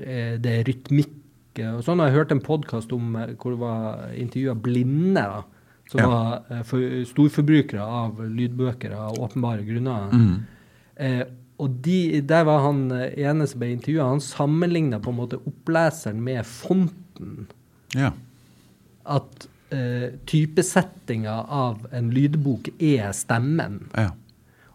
eh, 0.00 0.36
det 0.40 0.54
er 0.54 0.68
rytmikk. 0.68 1.16
Eh, 1.58 1.74
Og 1.74 1.82
sånn 1.84 1.98
har 1.98 2.08
jeg 2.10 2.18
hørt 2.20 2.32
en 2.32 2.40
podkast 2.44 2.92
om 2.92 3.16
eh, 3.16 3.34
hvor 3.40 3.50
det 3.56 3.60
var 3.60 4.12
intervjua 4.14 4.54
blinde, 4.54 5.20
da, 5.22 5.42
som 5.90 6.00
Ja. 6.00 6.08
var 6.08 6.42
eh, 6.50 6.62
for, 6.62 6.78
storforbrukere 7.10 7.82
av 7.82 8.20
lydbøker 8.30 8.92
av 8.94 9.18
åpenbare 9.18 9.64
grunner. 9.66 10.10
Mm. 10.12 10.34
Eh, 10.96 11.22
og 11.60 11.70
de, 11.84 12.20
der 12.24 12.44
var 12.44 12.62
han 12.64 12.86
ene 12.92 13.46
som 13.46 13.60
ble 13.60 13.72
intervjua, 13.74 14.06
han 14.08 14.20
sammenligna 14.24 15.00
på 15.00 15.10
en 15.12 15.16
måte 15.18 15.40
oppleseren 15.44 16.22
med 16.24 16.46
fonten. 16.46 17.46
Ja. 17.94 18.12
At 19.04 19.48
eh, 19.74 20.14
typesettinga 20.26 21.34
av 21.52 21.86
en 21.92 22.10
lydbok 22.14 22.70
er 22.78 23.12
stemmen. 23.12 23.88
ja. 23.96 24.10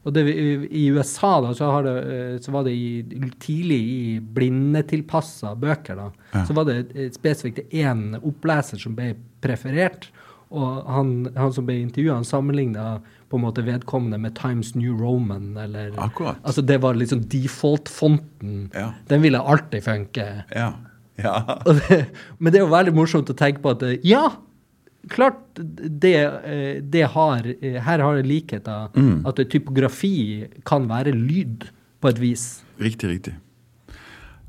Og 0.06 0.14
det, 0.14 0.24
I 0.30 0.86
USA 0.94 1.40
da, 1.42 1.54
så, 1.58 1.70
har 1.74 1.88
det, 1.88 1.96
eh, 2.14 2.36
så 2.42 2.54
var 2.54 2.68
det 2.68 2.76
i, 2.78 3.30
tidlig 3.42 3.80
i 3.82 4.20
blindetilpassa 4.20 5.56
bøker. 5.58 5.96
da, 5.96 6.12
Ja. 6.36 6.46
Så 6.46 6.54
var 6.54 6.70
det 6.70 7.10
spesifikt 7.16 7.74
én 7.74 8.14
oppleser 8.22 8.78
som 8.78 8.96
ble 8.96 9.16
preferert. 9.42 10.12
Og 10.56 10.86
han, 10.86 11.28
han 11.36 11.54
som 11.54 11.66
ble 11.66 11.80
intervjua, 11.82 12.22
sammenligna 12.24 13.00
vedkommende 13.36 14.18
med 14.18 14.36
Times 14.36 14.76
New 14.76 14.94
Roman. 14.96 15.58
eller... 15.58 15.92
Akkurat. 15.98 16.38
Altså 16.44 16.62
Det 16.62 16.78
var 16.82 16.94
liksom 16.94 17.22
default-fonten. 17.22 18.72
Ja. 18.74 18.94
Den 19.08 19.22
ville 19.22 19.40
alltid 19.40 19.84
funke. 19.84 20.44
Ja. 20.52 20.74
ja. 21.16 21.62
Det, 21.66 22.06
men 22.38 22.54
det 22.54 22.60
er 22.60 22.66
jo 22.66 22.72
veldig 22.72 22.94
morsomt 22.94 23.30
å 23.30 23.34
tenke 23.36 23.62
på 23.62 23.74
at 23.76 23.84
eh, 23.84 24.00
ja, 24.04 24.30
klart 25.10 25.42
det, 25.56 26.18
eh, 26.24 26.82
det 26.82 27.06
har 27.14 27.48
eh, 27.62 27.80
Her 27.82 28.00
har 28.00 28.16
det 28.16 28.28
likheter. 28.28 28.90
Mm. 28.96 29.26
At 29.26 29.42
typografi 29.50 30.48
kan 30.66 30.90
være 30.90 31.16
lyd, 31.16 31.70
på 32.02 32.12
et 32.12 32.20
vis. 32.22 32.44
Riktig, 32.78 33.10
riktig. 33.10 33.34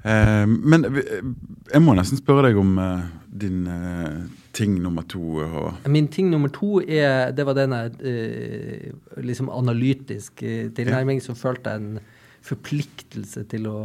Eh, 0.06 0.46
men 0.46 0.86
jeg 0.92 1.82
må 1.82 1.94
nesten 1.96 2.20
spørre 2.20 2.50
deg 2.50 2.58
om 2.60 2.76
eh, 2.82 3.06
din 3.44 3.64
eh, 3.70 4.18
ting 4.56 4.76
nummer 4.82 5.06
to. 5.08 5.40
Og, 5.46 5.88
Min 5.90 6.08
ting 6.12 6.30
nummer 6.32 6.52
to 6.52 6.80
er 6.80 7.32
Det 7.36 7.44
var 7.46 7.56
denne 7.58 7.86
eh, 8.00 8.92
liksom 9.22 9.50
analytisk 9.50 10.44
tilnærming. 10.76 11.20
Ja. 11.22 11.28
Så 11.30 11.38
følte 11.38 11.74
jeg 11.74 11.82
en 11.82 11.98
forpliktelse 12.46 13.42
til 13.50 13.66
å 13.70 13.80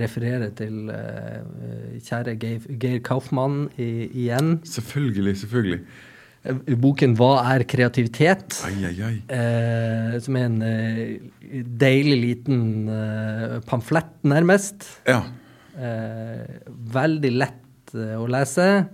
referere 0.00 0.50
til 0.58 0.90
uh, 0.90 1.96
kjære 2.02 2.36
Geir, 2.40 2.66
Geir 2.82 3.00
Kaufmann 3.06 3.66
i, 3.78 4.08
igjen. 4.26 4.58
selvfølgelig, 4.64 5.36
selvfølgelig. 5.44 5.80
Eh, 6.46 6.76
Boken 6.78 7.16
'Hva 7.18 7.32
er 7.54 7.64
kreativitet?' 7.66 8.60
Ai, 8.66 8.76
ai, 8.86 8.94
ai. 9.08 9.16
Eh, 9.28 10.18
som 10.22 10.36
er 10.38 10.44
en 10.46 10.60
eh, 10.62 11.18
deilig 11.80 12.18
liten 12.22 12.88
eh, 12.88 13.56
pamflett, 13.66 14.12
nærmest. 14.22 14.86
Ja. 15.06 15.24
Eh, 15.76 16.46
veldig 16.94 17.32
lett 17.34 17.96
å 17.96 18.26
lese, 18.30 18.86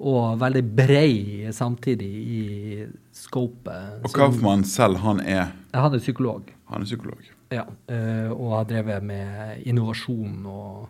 og 0.00 0.38
veldig 0.40 0.62
brei 0.76 1.50
samtidig 1.52 2.08
i 2.08 2.86
scopet. 3.12 4.00
Og 4.04 4.14
Kaufmann 4.16 4.64
selv, 4.64 4.96
han 5.04 5.20
er, 5.20 5.50
Han 5.74 5.94
er 5.94 5.98
psykolog, 6.00 6.48
han 6.70 6.82
er 6.82 6.88
psykolog. 6.88 7.20
Ja, 7.50 7.66
eh, 7.90 8.30
og 8.30 8.54
har 8.54 8.70
drevet 8.70 9.04
med 9.06 9.64
innovasjon 9.68 10.46
og 10.46 10.86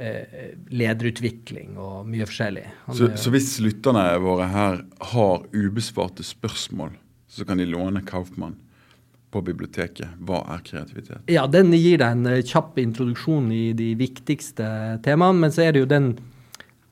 eh, 0.00 0.56
lederutvikling 0.72 1.76
og 1.80 2.08
mye 2.08 2.28
forskjellig. 2.28 2.64
Så, 2.96 3.10
så 3.20 3.32
hvis 3.34 3.52
lytterne 3.62 4.06
våre 4.24 4.48
her 4.50 4.82
har 5.12 5.44
ubesvarte 5.52 6.24
spørsmål, 6.26 6.96
så 7.30 7.46
kan 7.46 7.60
de 7.60 7.68
låne 7.68 8.02
Kaufmann 8.06 8.56
på 9.30 9.42
biblioteket. 9.46 10.16
Hva 10.26 10.40
er 10.56 10.64
kreativitet? 10.66 11.28
Ja, 11.30 11.44
den 11.46 11.70
gir 11.76 12.00
deg 12.00 12.16
en 12.16 12.26
eh, 12.30 12.42
kjapp 12.46 12.80
introduksjon 12.82 13.52
i 13.54 13.70
de 13.76 13.92
viktigste 14.00 14.66
temaene, 15.04 15.44
men 15.44 15.54
så 15.54 15.68
er 15.68 15.76
det 15.76 15.84
jo 15.84 15.92
den 15.92 16.14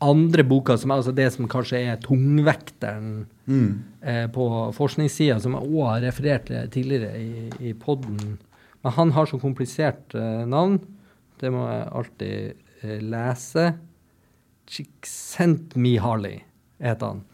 andre 0.04 0.44
boka, 0.46 0.76
som 0.78 0.92
er 0.92 1.00
altså 1.00 1.16
det 1.16 1.26
som 1.34 1.48
kanskje 1.50 1.80
er 1.90 1.98
tungvekteren 2.04 3.26
Mm. 3.48 3.82
eh, 4.02 4.26
på 4.30 4.44
forskningssida, 4.76 5.38
som 5.40 5.54
jeg 5.56 5.70
òg 5.72 5.86
har 5.88 6.02
referert 6.04 6.46
til 6.50 6.68
tidligere 6.74 7.16
i, 7.18 7.48
i 7.70 7.72
poden. 7.74 8.38
Men 8.84 8.92
han 8.92 9.10
har 9.16 9.26
så 9.26 9.40
komplisert 9.40 10.14
eh, 10.14 10.44
navn. 10.46 10.78
Det 11.40 11.50
må 11.54 11.64
jeg 11.70 11.88
alltid 12.00 12.52
eh, 12.84 13.00
lese. 13.02 13.70
Csikszentmihalyi 14.68 16.42
heter 16.82 17.06
han. 17.06 17.24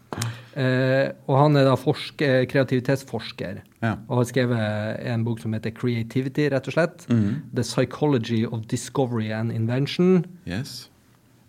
Eh, 0.55 1.09
og 1.27 1.35
han 1.41 1.57
er 1.59 1.65
da 1.67 1.75
forsker, 1.75 2.45
kreativitetsforsker 2.47 3.57
Ja. 3.83 3.97
og 4.07 4.21
har 4.21 4.27
skrevet 4.29 5.01
en 5.11 5.25
bok 5.27 5.41
som 5.43 5.53
heter 5.53 5.73
Creativity, 5.75 6.47
rett 6.49 6.67
og 6.71 6.73
slett. 6.77 7.05
Mm. 7.11 7.41
The 7.53 7.63
Psychology 7.67 8.45
of 8.47 8.65
Discovery 8.71 9.31
and 9.35 9.51
Invention. 9.51 10.25
Yes. 10.47 10.87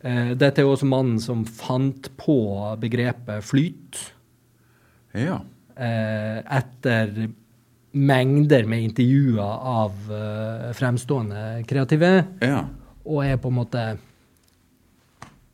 Eh, 0.03 0.35
dette 0.35 0.61
er 0.61 0.67
jo 0.67 0.75
også 0.75 0.87
mannen 0.91 1.21
som 1.23 1.45
fant 1.47 2.11
på 2.19 2.37
begrepet 2.83 3.45
flyt 3.47 4.03
Ja. 5.17 5.41
eh, 5.77 6.39
etter 6.59 7.29
mengder 7.97 8.67
med 8.69 8.83
intervjuer 8.91 9.62
av 9.77 10.12
eh, 10.12 10.69
fremstående 10.77 11.62
kreative, 11.69 12.12
ja. 12.45 12.67
og 13.05 13.23
er 13.25 13.41
på 13.41 13.53
en 13.53 13.57
måte 13.57 13.87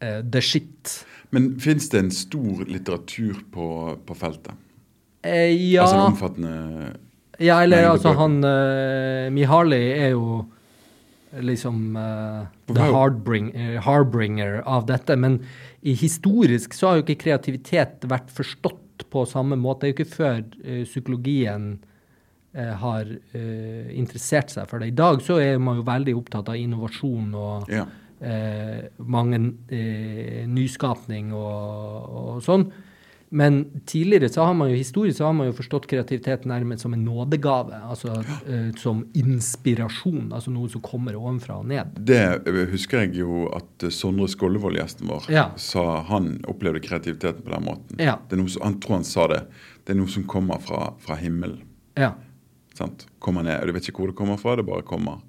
eh, 0.03 0.21
the 0.27 0.43
shit. 0.43 0.97
Men 1.31 1.55
fins 1.63 1.89
det 1.93 2.03
en 2.03 2.11
stor 2.13 2.67
litteratur 2.69 3.45
på, 3.55 3.69
på 4.07 4.19
feltet? 4.19 4.59
Eh, 5.23 5.55
ja, 5.71 5.87
Altså 5.87 6.01
en 6.01 6.09
omfattende 6.11 6.55
ja, 7.41 7.63
eller 7.63 7.89
altså 7.89 8.13
bøker. 8.13 8.21
han 8.21 8.35
uh, 8.45 9.33
Mihaly 9.35 9.81
er 9.97 10.11
jo 10.13 10.43
liksom 11.43 11.97
uh, 11.97 12.45
the 12.69 12.89
hardbringer, 12.93 13.79
harbringer 13.83 14.61
av 14.69 14.87
dette. 14.91 15.17
Men 15.17 15.41
i 15.81 15.95
historisk 15.99 16.77
så 16.77 16.91
har 16.91 17.01
jo 17.01 17.07
ikke 17.07 17.23
kreativitet 17.25 18.05
vært 18.11 18.31
forstått 18.37 18.92
på 19.11 19.25
samme 19.29 19.57
måte. 19.61 19.87
Det 19.87 19.89
er 19.89 19.93
jo 19.93 19.99
ikke 19.99 20.17
før 20.17 20.39
uh, 20.43 20.85
psykologien 20.85 21.67
eh, 22.55 22.75
har 22.83 23.09
eh, 23.09 23.91
interessert 23.97 24.53
seg 24.53 24.69
for 24.69 24.83
det. 24.83 24.93
I 24.93 24.97
dag 24.99 25.23
så 25.25 25.39
er 25.41 25.59
man 25.63 25.81
jo 25.81 25.87
veldig 25.89 26.15
opptatt 26.19 26.53
av 26.53 26.61
innovasjon 26.61 27.35
og 27.35 27.69
Ja. 27.73 27.87
mange 29.03 29.39
nyskapning 30.47 31.33
og, 31.35 32.13
og 32.21 32.37
sånn. 32.47 32.69
Men 33.33 33.63
tidligere 33.89 34.29
så 34.29 34.45
har 34.45 34.53
man 34.55 34.69
jo 34.69 34.77
historisk 34.77 35.17
så 35.17 35.25
har 35.31 35.33
man 35.33 35.47
jo 35.49 35.55
forstått 35.57 35.87
kreativitet 35.89 36.43
nærmest 36.45 36.85
som 36.85 36.93
en 36.93 37.05
nådegave. 37.07 37.79
Altså 37.89 38.19
uh, 38.21 38.69
som 38.77 39.01
inspirasjon. 39.17 40.29
Altså 40.37 40.53
noe 40.53 40.69
som 40.73 40.83
kommer 40.85 41.17
ovenfra 41.17 41.57
og 41.63 41.67
ned. 41.71 41.95
Det 41.97 42.21
eh, 42.21 42.61
husker 42.73 43.07
jeg 43.07 43.17
jo 43.23 43.47
at 43.57 43.87
eh, 43.89 43.93
Sondre 43.95 44.29
Skollevold, 44.29 44.77
gjesten 44.77 45.09
vår, 45.09 45.31
Ja. 45.33 45.47
sa 45.57 46.03
han 46.11 46.35
opplevde 46.51 46.83
kreativiteten 46.85 47.41
på 47.47 47.55
den 47.55 47.65
måten. 47.67 48.01
Ja. 48.03 48.19
Det 48.29 48.37
er 48.37 48.43
noe 48.43 48.53
som, 48.53 48.67
han 48.69 48.77
tror 48.85 48.99
han 49.01 49.09
sa 49.09 49.27
det. 49.33 49.43
Det 49.87 49.95
er 49.97 50.01
noe 50.03 50.13
som 50.13 50.29
kommer 50.29 50.61
fra, 50.63 50.93
fra 51.03 51.17
himmelen. 51.21 51.63
Ja. 51.97 52.13
Sant? 52.77 53.07
Kommer 53.19 53.45
ned, 53.49 53.61
og 53.63 53.69
Du 53.73 53.77
vet 53.79 53.89
ikke 53.89 54.05
hvor 54.05 54.13
det 54.13 54.19
kommer 54.21 54.37
fra, 54.41 54.57
det 54.61 54.69
bare 54.69 54.85
kommer. 54.87 55.21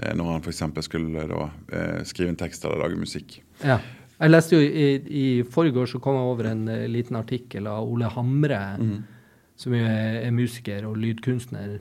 Når 0.00 0.30
han 0.32 0.40
f.eks. 0.46 0.62
skulle 0.86 1.26
da, 1.28 1.50
eh, 1.76 1.98
skrive 2.08 2.30
en 2.32 2.38
tekst 2.40 2.62
eller 2.64 2.78
lage 2.86 2.96
musikk. 2.96 3.40
ja. 3.66 3.80
Jeg 4.20 4.32
leste 4.34 4.58
jo 4.58 4.60
i, 4.60 4.88
i 5.00 5.26
forrige 5.48 5.80
år 5.80 5.88
så 5.88 6.00
kom 6.02 6.18
jeg 6.18 6.32
over 6.32 6.50
en 6.50 6.66
eh, 6.68 6.88
liten 6.92 7.16
artikkel 7.16 7.68
av 7.70 7.88
Ole 7.88 8.10
Hamre, 8.12 8.60
som 9.60 9.76
jo 9.76 9.80
er, 9.80 10.20
er 10.26 10.34
musiker 10.36 10.84
og 10.88 10.98
lydkunstner. 11.00 11.78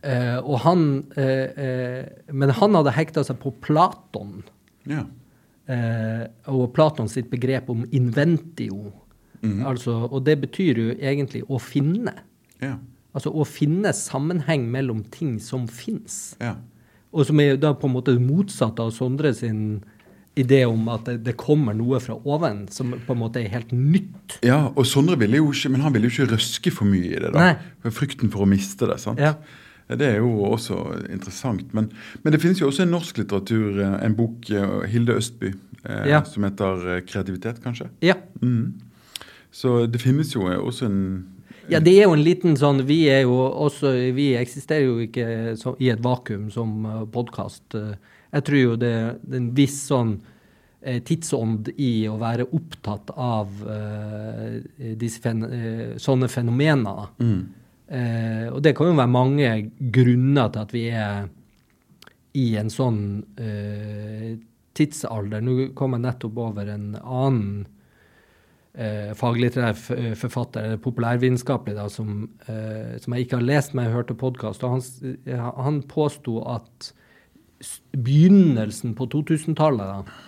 Eh, 0.00 0.36
og 0.40 0.62
han 0.64 0.82
eh, 1.20 1.48
eh, 1.60 2.04
Men 2.32 2.54
han 2.56 2.76
hadde 2.78 2.94
hekta 2.96 3.24
seg 3.26 3.36
på 3.42 3.52
Platon. 3.60 4.38
Ja. 4.88 5.04
Eh, 5.68 6.24
og 6.52 6.70
Platon 6.76 7.08
sitt 7.12 7.28
begrep 7.32 7.68
om 7.72 7.84
inventio. 7.92 8.92
altså, 9.64 10.08
og 10.10 10.24
det 10.24 10.40
betyr 10.40 10.78
jo 10.78 10.94
egentlig 10.96 11.44
å 11.48 11.60
finne. 11.60 12.12
Ja. 12.60 12.76
Altså 13.16 13.32
å 13.32 13.44
finne 13.48 13.92
sammenheng 13.96 14.68
mellom 14.70 15.04
ting 15.12 15.38
som 15.40 15.68
fins. 15.68 16.36
ja. 16.40 16.56
Og 17.10 17.26
som 17.26 17.40
er 17.42 17.56
da 17.58 17.72
på 17.74 17.88
en 17.88 17.96
måte 17.96 18.12
motsatt 18.22 18.78
av 18.78 18.92
Sondre 18.94 19.32
sin 19.34 19.80
idé 20.42 20.64
om 20.68 20.88
at 20.92 21.08
det, 21.24 21.36
kommer 21.40 21.76
noe 21.76 22.00
fra 22.02 22.16
oven, 22.24 22.64
som 22.72 22.92
på 23.06 23.16
en 23.16 23.20
måte 23.22 23.40
er 23.42 23.52
helt 23.52 23.72
nytt. 23.72 24.38
Ja, 24.46 24.66
og 24.74 24.86
Sondre 24.88 25.18
ville 25.20 25.40
jo 25.40 25.50
ikke, 25.54 25.72
men 25.72 25.84
han 25.84 25.94
ville 25.94 26.10
jo 26.10 26.14
ikke 26.16 26.34
røske 26.34 26.72
for 26.74 26.88
mye 26.90 27.10
i 27.14 27.18
det. 27.20 27.32
da. 27.34 27.50
Nei. 27.50 27.90
Frykten 27.96 28.32
for 28.32 28.44
å 28.44 28.50
miste 28.50 28.88
det. 28.90 29.00
sant? 29.02 29.20
Ja. 29.22 29.36
Det 29.90 30.06
er 30.06 30.20
jo 30.20 30.44
også 30.46 30.76
interessant. 31.10 31.72
Men, 31.74 31.88
men 32.22 32.34
det 32.34 32.40
finnes 32.42 32.60
jo 32.60 32.68
også 32.70 32.84
en 32.84 32.92
norsk 32.94 33.18
litteratur, 33.18 33.80
eh, 33.82 33.96
en 34.06 34.14
bok 34.18 34.50
eh, 34.54 34.76
Hilde 34.92 35.16
Østby, 35.18 35.50
eh, 35.82 36.04
Ja. 36.12 36.22
som 36.24 36.46
heter 36.46 36.86
eh, 36.96 37.02
'Kreativitet', 37.02 37.62
kanskje. 37.64 37.88
Ja. 38.02 38.14
Mm. 38.42 38.74
Så 39.50 39.86
det 39.90 40.00
finnes 40.00 40.34
jo 40.34 40.46
også 40.46 40.86
en 40.86 41.26
ja, 41.70 41.78
det 41.78 41.92
er 41.98 42.08
jo 42.08 42.14
en 42.16 42.24
liten 42.24 42.56
sånn 42.58 42.80
Vi 42.86 43.04
er 43.10 43.20
jo 43.22 43.34
også 43.36 43.92
Vi 44.14 44.32
eksisterer 44.34 44.88
jo 44.88 44.96
ikke 45.04 45.56
så, 45.58 45.76
i 45.78 45.90
et 45.92 46.00
vakuum 46.02 46.48
som 46.50 46.86
podkast. 47.12 47.62
jeg 48.32 48.44
tror 48.44 48.58
jo 48.58 48.76
det, 48.76 49.20
det 49.22 49.34
er 49.36 49.42
en 49.42 49.54
viss 49.54 49.76
sånn 49.86 50.20
tidsånd 50.80 51.72
i 51.76 52.06
å 52.08 52.14
være 52.20 52.46
opptatt 52.56 53.10
av 53.20 53.64
eh, 53.68 54.54
disse 54.96 55.20
fen 55.20 55.42
eh, 55.44 55.96
sånne 56.00 56.28
fenomener. 56.32 57.10
mm. 57.20 57.40
Eh, 57.90 58.46
og 58.54 58.60
det 58.62 58.70
kan 58.78 58.86
jo 58.86 58.94
være 58.94 59.10
mange 59.10 59.48
grunner 59.90 60.52
til 60.54 60.60
at 60.62 60.72
vi 60.76 60.82
er 60.94 61.24
i 62.38 62.44
en 62.60 62.70
sånn 62.70 63.00
eh, 63.34 64.36
tidsalder. 64.78 65.42
Nå 65.42 65.72
kom 65.74 65.96
jeg 65.96 66.04
nettopp 66.04 66.38
over 66.38 66.70
en 66.70 66.92
annen 67.00 67.64
eh, 68.78 69.10
faglitterær 69.18 69.74
eh, 69.96 70.14
forfatter, 70.18 70.68
eller 70.68 70.82
populærvitenskapelig, 70.84 71.88
som, 71.90 72.28
eh, 72.46 72.94
som 73.02 73.16
jeg 73.16 73.26
ikke 73.26 73.40
har 73.40 73.48
lest, 73.48 73.74
men 73.74 73.88
jeg 73.88 73.96
hørte 73.96 74.18
podkast. 74.22 74.62
Han, 74.62 74.86
eh, 75.26 75.50
han 75.66 75.82
påsto 75.90 76.38
at 76.46 76.92
begynnelsen 77.90 78.94
på 78.96 79.10
2000-tallet 79.10 79.90
da, 79.90 80.20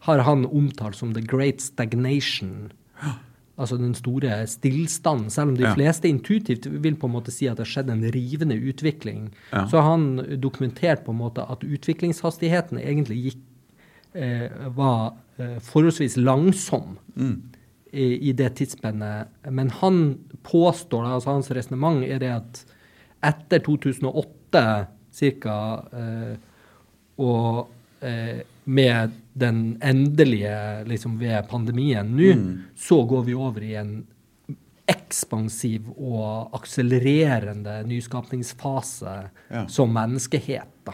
har 0.00 0.18
han 0.24 0.46
omtalt 0.46 0.96
som 0.96 1.12
the 1.14 1.20
great 1.20 1.60
stagnation. 1.60 2.72
Altså 3.60 3.76
den 3.76 3.92
store 3.94 4.46
stillstanden. 4.48 5.30
Selv 5.30 5.50
om 5.50 5.56
de 5.56 5.62
Ja. 5.66 5.74
fleste 5.74 6.08
intuitivt 6.08 6.66
vil 6.82 6.94
på 6.96 7.06
en 7.06 7.12
måte 7.12 7.30
si 7.30 7.46
at 7.46 7.56
det 7.58 7.66
har 7.66 7.72
skjedd 7.82 7.90
en 7.90 8.04
rivende 8.12 8.54
utvikling, 8.56 9.30
Ja. 9.52 9.66
så 9.66 9.80
har 9.82 9.90
han 9.90 10.40
dokumentert 10.40 11.04
på 11.04 11.10
en 11.12 11.18
måte 11.18 11.44
at 11.50 11.60
utviklingshastigheten 11.64 12.78
egentlig 12.78 13.24
gikk, 13.24 13.38
eh, 14.14 14.48
var 14.74 15.12
eh, 15.38 15.58
forholdsvis 15.60 16.16
langsom 16.16 16.98
Mm. 17.16 17.42
i, 17.92 18.28
i 18.28 18.32
det 18.32 18.54
tidsspennet. 18.56 19.26
Men 19.50 19.70
han 19.70 20.18
påstår, 20.42 21.04
altså 21.14 21.30
hans 21.32 21.50
resonnement 21.50 22.04
er 22.04 22.18
det 22.18 22.30
at 22.30 22.64
etter 23.22 23.58
2008 23.58 24.86
ca. 25.12 25.84
Eh, 25.92 26.36
og 27.18 27.68
eh, 28.02 28.40
med 28.66 29.10
den 29.40 29.60
endelige 29.82 30.84
liksom 30.88 31.18
ved 31.20 31.48
pandemien 31.50 32.12
nå, 32.16 32.32
Mm. 32.36 32.62
så 32.76 33.02
går 33.08 33.24
vi 33.26 33.34
over 33.34 33.62
i 33.66 33.74
en 33.80 33.94
ekspansiv 34.90 35.86
og 35.96 36.50
akselererende 36.56 37.80
nyskapningsfase 37.86 39.30
Ja. 39.50 39.66
som 39.68 39.92
menneskehet. 39.92 40.66
da. 40.84 40.92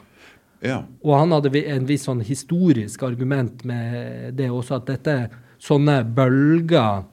Ja. 0.63 0.83
Og 1.05 1.19
han 1.19 1.31
hadde 1.33 1.65
en 1.67 1.87
viss 1.87 2.05
sånn 2.07 2.23
historisk 2.25 3.03
argument 3.03 3.65
med 3.65 4.35
det 4.37 4.49
også, 4.51 4.77
at 4.77 4.87
dette 4.87 5.31
sånne 5.59 6.03
bølger 6.15 7.05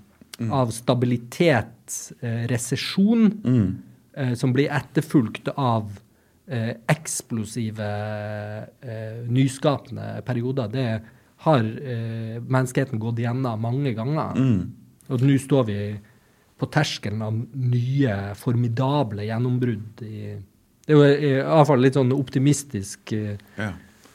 av 0.52 0.72
stabilitet, 0.72 2.14
eh, 2.22 2.48
resesjon, 2.48 3.32
Mm. 3.44 3.78
eh, 4.16 4.34
som 4.34 4.54
blir 4.54 4.70
etterfulgt 4.70 5.48
av 5.58 6.00
eh, 6.46 6.74
eksplosive, 6.90 8.68
eh, 8.82 9.24
nyskapende 9.30 10.22
perioder, 10.26 10.68
det 10.68 11.02
har 11.44 11.60
eh, 11.60 12.40
menneskeheten 12.40 13.02
gått 13.02 13.20
gjennom 13.20 13.62
mange 13.62 13.94
ganger. 13.98 14.38
Mm. 14.40 14.60
Og 15.12 15.24
nå 15.28 15.38
står 15.42 15.66
vi 15.68 15.78
på 16.60 16.70
terskelen 16.72 17.24
av 17.26 17.36
nye, 17.36 18.18
formidable 18.40 19.26
gjennombrudd. 19.28 20.04
I, 20.08 20.38
det 20.86 20.94
er 20.94 21.00
jo 21.00 21.10
i, 21.10 21.34
hvert 21.42 21.68
fall 21.68 21.84
litt 21.84 22.00
sånn 22.00 22.14
optimistisk 22.16 23.16
eh, 23.18 23.36
Ja. 23.60 23.74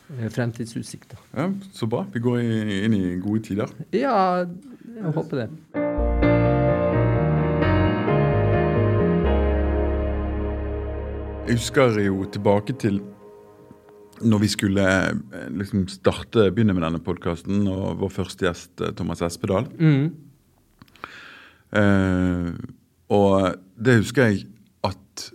fremtidsutsikter. 0.09 0.31
fremtidsutsikt. 0.33 1.17
ja, 1.37 1.51
så 1.77 1.87
bra. 1.87 2.07
Vi 2.15 2.21
går 2.25 2.41
inn 2.41 2.95
i 2.97 3.17
gode 3.21 3.45
tider. 3.51 3.69
Ja, 3.93 4.47
jeg 4.97 5.13
håper 5.19 5.45
det. 5.45 5.49
Jeg 11.49 11.57
husker 11.57 11.95
jo 12.05 12.25
tilbake 12.33 12.75
til 12.77 13.01
når 14.23 14.41
vi 14.43 14.49
skulle 14.53 14.85
eh, 14.85 15.49
liksom 15.55 15.87
starte, 15.93 16.49
begynne 16.55 16.75
med 16.77 16.83
denne 16.87 17.01
podkasten, 17.05 17.67
og 17.71 17.99
vår 18.03 18.13
første 18.21 18.47
gjest, 18.49 18.73
eh, 18.81 18.93
Thomas 18.99 19.23
Espedal 19.23 19.67
Mm. 19.79 20.11
uh, 21.77 22.53
Og 23.11 23.55
det 23.81 23.99
husker 24.03 24.27
jeg 24.29 24.47
at 24.85 25.31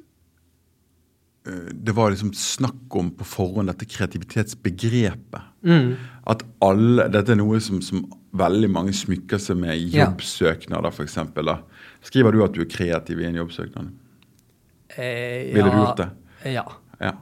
uh, 1.48 1.70
det 1.74 1.96
var 1.98 2.14
liksom 2.14 2.34
snakk 2.38 2.96
om 3.00 3.10
på 3.18 3.26
forhånd 3.28 3.72
dette 3.72 3.88
kreativitetsbegrepet. 3.90 5.42
Mm. 5.66 5.96
At 6.30 6.44
alle, 6.62 7.08
Dette 7.12 7.34
er 7.34 7.40
noe 7.40 7.60
som, 7.64 7.82
som 7.82 8.06
veldig 8.38 8.70
mange 8.74 8.94
smykker 8.96 9.40
seg 9.42 9.58
med 9.62 9.78
i 9.78 9.90
Ja. 9.94 10.08
jobbsøknader, 10.10 10.92
f.eks. 10.94 11.18
Skriver 12.04 12.32
du 12.36 12.44
at 12.44 12.54
du 12.56 12.62
er 12.62 12.70
kreativ 12.72 13.20
i 13.22 13.26
en 13.30 13.36
jobbsøknad? 13.42 13.92
Eh, 14.98 15.54
Ville 15.56 15.70
du 15.70 15.78
ja, 15.78 15.84
gjort 15.86 16.02
det? 16.04 16.10
Ja. 16.54 16.64
Ja. 17.02 17.14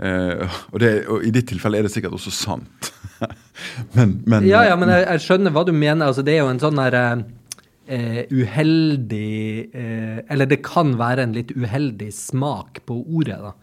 Eh, 0.00 0.60
og, 0.72 0.78
det, 0.80 0.92
og 1.12 1.24
i 1.26 1.32
ditt 1.34 1.50
tilfelle 1.50 1.80
er 1.80 1.86
det 1.86 1.92
sikkert 1.92 2.16
også 2.16 2.32
sant. 2.32 2.92
men, 3.96 4.20
men, 4.24 4.46
Ja, 4.48 4.64
ja, 4.70 4.78
men 4.80 4.92
jeg, 4.92 5.04
jeg 5.04 5.26
skjønner 5.26 5.54
hva 5.54 5.66
du 5.68 5.74
mener. 5.76 6.08
Altså, 6.08 6.24
det 6.26 6.36
er 6.36 6.42
jo 6.44 6.52
en 6.52 6.62
sånn 6.62 6.80
der 6.80 6.96
eh, 7.00 8.22
uheldig 8.30 9.34
uh, 9.74 10.18
Eller 10.30 10.48
det 10.48 10.60
kan 10.64 10.94
være 11.00 11.26
en 11.26 11.36
litt 11.36 11.52
uheldig 11.52 12.08
smak 12.16 12.82
på 12.88 12.96
ordet. 13.02 13.40
da. 13.42 13.54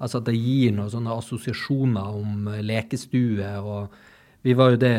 Altså 0.00 0.22
at 0.22 0.28
det 0.30 0.36
gir 0.38 0.74
noen 0.74 0.92
sånne 0.92 1.14
assosiasjoner 1.20 2.18
om 2.18 2.50
lekestue. 2.66 3.52
og 3.60 3.94
Vi 4.46 4.56
var 4.58 4.74
jo 4.74 4.82
det 4.82 4.96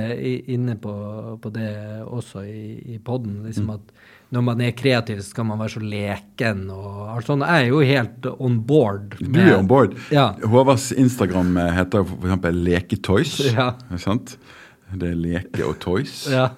inne 0.54 0.78
på, 0.80 0.94
på 1.42 1.52
det 1.56 1.72
også 2.06 2.46
i, 2.48 2.96
i 2.96 3.02
poden. 3.04 3.42
Liksom 3.48 3.74
at 3.76 3.92
når 4.36 4.42
man 4.44 4.62
er 4.62 4.72
kreativ, 4.76 5.22
så 5.24 5.30
skal 5.32 5.46
man 5.48 5.60
være 5.62 5.72
så 5.78 5.80
leken 5.84 6.66
og 6.74 7.14
alt 7.16 7.30
sånt. 7.30 7.46
Jeg 7.48 7.64
er 7.64 7.70
jo 7.72 7.80
helt 7.80 8.26
on 8.44 8.58
board. 8.68 9.16
Du 9.22 9.40
er 9.40 9.54
on 9.58 9.68
board. 9.70 9.94
Ja. 10.12 10.34
Håvards 10.44 10.90
Instagram 10.92 11.54
eh, 11.58 11.70
heter 11.78 12.04
f.eks. 12.04 12.48
Leketoys. 12.58 13.38
Ja. 13.56 13.70
Sant? 13.98 14.38
Det 14.88 15.10
er 15.14 15.16
leke 15.20 15.64
og 15.68 15.78
toys. 15.84 16.26
Ja. 16.36 16.50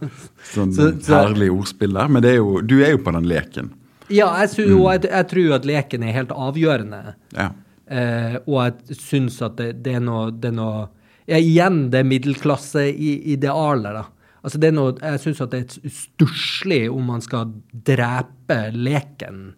Sånn 0.53 0.73
Så- 0.73 0.91
så- 1.01 1.15
herlig 1.27 1.51
ordspill 1.53 1.93
der. 1.93 2.07
Men 2.09 2.25
det 2.25 2.31
er 2.35 2.39
jo, 2.41 2.61
du 2.61 2.79
er 2.83 2.95
jo 2.95 3.03
på 3.05 3.13
den 3.13 3.27
leken. 3.29 3.69
Ja, 4.09 4.31
jeg, 4.41 4.49
sy- 4.55 4.71
og 4.73 4.87
jeg, 4.95 5.05
jeg 5.11 5.27
tror 5.29 5.55
at 5.59 5.65
leken 5.69 6.03
er 6.09 6.15
helt 6.15 6.31
avgjørende. 6.33 7.01
Ja. 7.37 7.51
Eh, 7.89 8.35
og 8.49 8.63
jeg 8.65 8.97
syns 8.97 9.37
at 9.45 9.57
det, 9.61 9.83
det 9.85 9.95
er 9.99 10.01
noe, 10.05 10.31
det 10.33 10.49
er 10.49 10.57
noe 10.57 10.87
ja, 11.29 11.37
Igjen 11.37 11.91
det 11.93 12.01
middelklasseidealet, 12.09 13.93
da. 13.99 14.03
Altså 14.43 14.59
det 14.61 14.69
er 14.69 14.75
noe, 14.77 14.97
jeg 14.97 15.23
syns 15.23 15.41
at 15.43 15.55
det 15.55 15.63
er 15.65 15.95
stusslig 15.95 16.83
om 16.91 17.09
man 17.11 17.23
skal 17.23 17.51
drepe 17.71 18.59
leken 18.75 19.49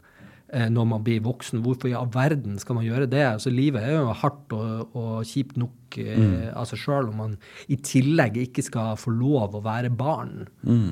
eh, 0.54 0.68
når 0.74 0.88
man 0.94 1.04
blir 1.06 1.22
voksen. 1.26 1.62
Hvorfor 1.66 1.92
i 1.92 1.96
all 1.98 2.10
verden 2.14 2.58
skal 2.62 2.80
man 2.80 2.88
gjøre 2.88 3.10
det? 3.12 3.22
Altså 3.28 3.54
Livet 3.54 3.86
er 3.86 4.00
jo 4.00 4.16
hardt 4.24 4.56
og, 4.58 4.96
og 4.98 5.28
kjipt 5.28 5.60
nok 5.62 6.00
eh, 6.02 6.50
av 6.50 6.66
seg 6.70 6.82
sjøl 6.82 7.12
om 7.12 7.22
man 7.22 7.38
i 7.70 7.78
tillegg 7.78 8.42
ikke 8.48 8.66
skal 8.66 8.98
få 8.98 9.14
lov 9.14 9.60
å 9.60 9.64
være 9.66 9.94
barn. 9.94 10.48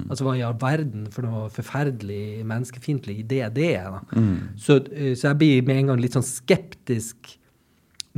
Altså 0.09 0.27
Hva 0.27 0.37
i 0.37 0.45
all 0.45 0.57
verden 0.61 1.09
for 1.13 1.25
noe 1.25 1.49
forferdelig 1.53 2.45
menneskefiendtlig 2.45 3.21
idé 3.23 3.43
det 3.55 3.73
er? 3.79 3.97
da. 3.97 4.23
Så, 4.59 4.81
eh, 4.93 5.15
så 5.17 5.31
jeg 5.31 5.41
blir 5.41 5.67
med 5.69 5.81
en 5.83 5.93
gang 5.93 6.05
litt 6.05 6.17
sånn 6.17 6.29
skeptisk 6.29 7.37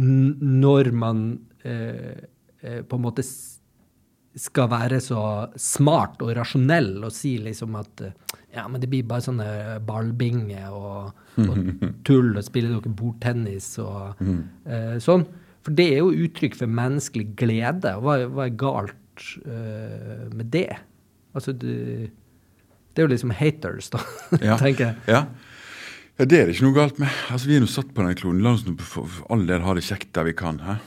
når 0.01 0.91
man 0.95 1.25
eh, 1.67 2.15
eh, 2.63 2.81
på 2.87 2.97
en 2.97 3.03
måte 3.03 3.25
skal 4.39 4.69
være 4.71 4.99
så 5.03 5.21
smart 5.59 6.21
og 6.23 6.31
rasjonell 6.37 6.93
og 7.03 7.11
si 7.11 7.33
liksom 7.43 7.75
at 7.79 8.03
eh, 8.07 8.13
ja, 8.55 8.63
men 8.67 8.79
det 8.83 8.87
blir 8.91 9.03
bare 9.07 9.23
sånne 9.25 9.47
ballbinger 9.87 10.71
og, 10.75 11.11
og 11.39 11.59
tull, 12.07 12.33
og 12.37 12.43
spiller 12.47 12.73
dere 12.77 12.93
bordtennis 12.95 13.73
og 13.83 14.19
eh, 14.21 14.97
sånn. 15.03 15.25
For 15.61 15.75
det 15.77 15.85
er 15.93 15.99
jo 16.01 16.13
uttrykk 16.25 16.55
for 16.57 16.71
menneskelig 16.71 17.29
glede. 17.39 17.93
Hva, 18.01 18.17
hva 18.33 18.47
er 18.49 18.55
galt 18.59 19.27
eh, 19.45 20.25
med 20.33 20.49
det? 20.55 20.67
Altså, 21.37 21.53
det, 21.55 21.75
det 22.91 22.99
er 23.03 23.07
jo 23.07 23.11
liksom 23.13 23.31
haters, 23.37 23.91
da, 23.93 24.01
Ja. 24.49 24.57
tenker 24.59 24.89
jeg. 24.89 24.95
Ja. 25.11 25.21
ja, 26.19 26.25
det 26.27 26.39
er 26.41 26.47
det 26.49 26.55
ikke 26.57 26.67
noe 26.69 26.79
galt 26.81 26.99
med. 27.03 27.11
Altså, 27.31 27.47
Vi 27.51 27.59
er 27.59 27.63
nå 27.63 27.69
satt 27.71 27.93
på 27.95 28.03
den 28.03 28.17
kloden. 28.19 28.41
La 28.43 28.55
oss 28.57 28.65
nå 28.67 28.75
for 28.83 29.07
all 29.31 29.45
del 29.47 29.63
ha 29.63 29.77
det 29.77 29.85
kjekt 29.87 30.11
der 30.17 30.27
vi 30.27 30.35
kan. 30.39 30.59
Hæ? 30.65 30.79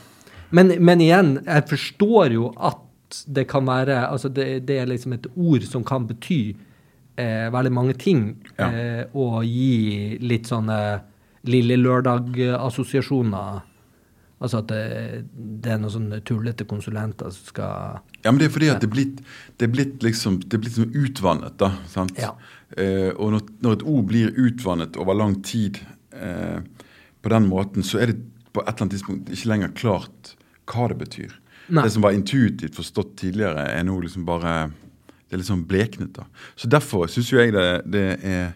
Men, 0.55 0.75
men 0.85 1.01
igjen, 1.03 1.37
jeg 1.49 1.65
forstår 1.71 2.35
jo 2.37 2.51
at 2.61 2.84
det 3.27 3.47
kan 3.51 3.67
være 3.67 3.99
Altså, 4.09 4.29
det, 4.29 4.67
det 4.69 4.79
er 4.81 4.89
liksom 4.91 5.17
et 5.17 5.27
ord 5.35 5.67
som 5.69 5.85
kan 5.87 6.07
bety 6.09 6.55
eh, 7.17 7.51
veldig 7.53 7.73
mange 7.73 7.95
ting. 8.01 8.27
Ja. 8.59 8.71
Eh, 8.71 9.05
og 9.15 9.45
gi 9.45 10.19
litt 10.23 10.51
sånne 10.51 10.81
Lille 11.45 11.77
Lørdag-assosiasjoner. 11.77 13.63
Altså 14.45 14.61
at 14.61 14.69
det, 14.69 14.81
det 15.33 15.73
er 15.73 15.79
noen 15.81 15.93
sånne 15.95 16.19
tullete 16.27 16.67
konsulenter 16.69 17.31
som 17.33 17.49
skal 17.49 18.01
Ja, 18.25 18.33
men 18.33 18.41
det 18.43 18.49
er 18.49 18.53
fordi 18.53 18.69
at 18.73 18.83
det 18.83 18.89
er 18.91 18.93
blitt, 18.93 19.23
det 19.57 19.69
er 19.69 19.73
blitt 19.73 20.05
liksom 20.05 20.41
det 20.43 20.59
er 20.59 20.65
blitt 20.65 20.77
sånn 20.77 20.97
utvannet, 21.01 21.57
da. 21.61 21.71
sant? 21.89 22.19
Ja. 22.21 22.35
Eh, 22.77 23.13
og 23.15 23.37
når, 23.37 23.47
når 23.65 23.79
et 23.79 23.87
ord 23.95 24.09
blir 24.11 24.35
utvannet 24.41 24.99
over 25.01 25.17
lang 25.17 25.39
tid 25.47 25.81
eh, 26.13 26.61
på 27.25 27.33
den 27.33 27.49
måten, 27.49 27.87
så 27.87 28.03
er 28.03 28.13
det 28.13 28.19
på 28.55 28.63
et 28.63 28.69
eller 28.69 28.85
annet 28.85 28.97
tidspunkt 28.99 29.33
ikke 29.33 29.51
lenger 29.51 29.73
klart 29.79 30.35
hva 30.71 30.91
det 30.91 30.99
betyr. 31.01 31.33
Nei. 31.69 31.85
Det 31.85 31.95
som 31.95 32.05
var 32.05 32.17
intuitivt 32.17 32.77
forstått 32.77 33.15
tidligere, 33.23 33.65
er 33.73 33.87
nå 33.87 33.97
liksom 34.05 34.27
bare 34.29 34.71
Det 35.25 35.37
er 35.37 35.41
litt 35.41 35.49
sånn 35.49 35.65
bleknet, 35.67 36.13
da. 36.15 36.27
Så 36.55 36.69
derfor 36.71 37.09
syns 37.11 37.33
jeg 37.33 37.55
det, 37.55 37.69
det, 37.91 38.05
er, 38.23 38.53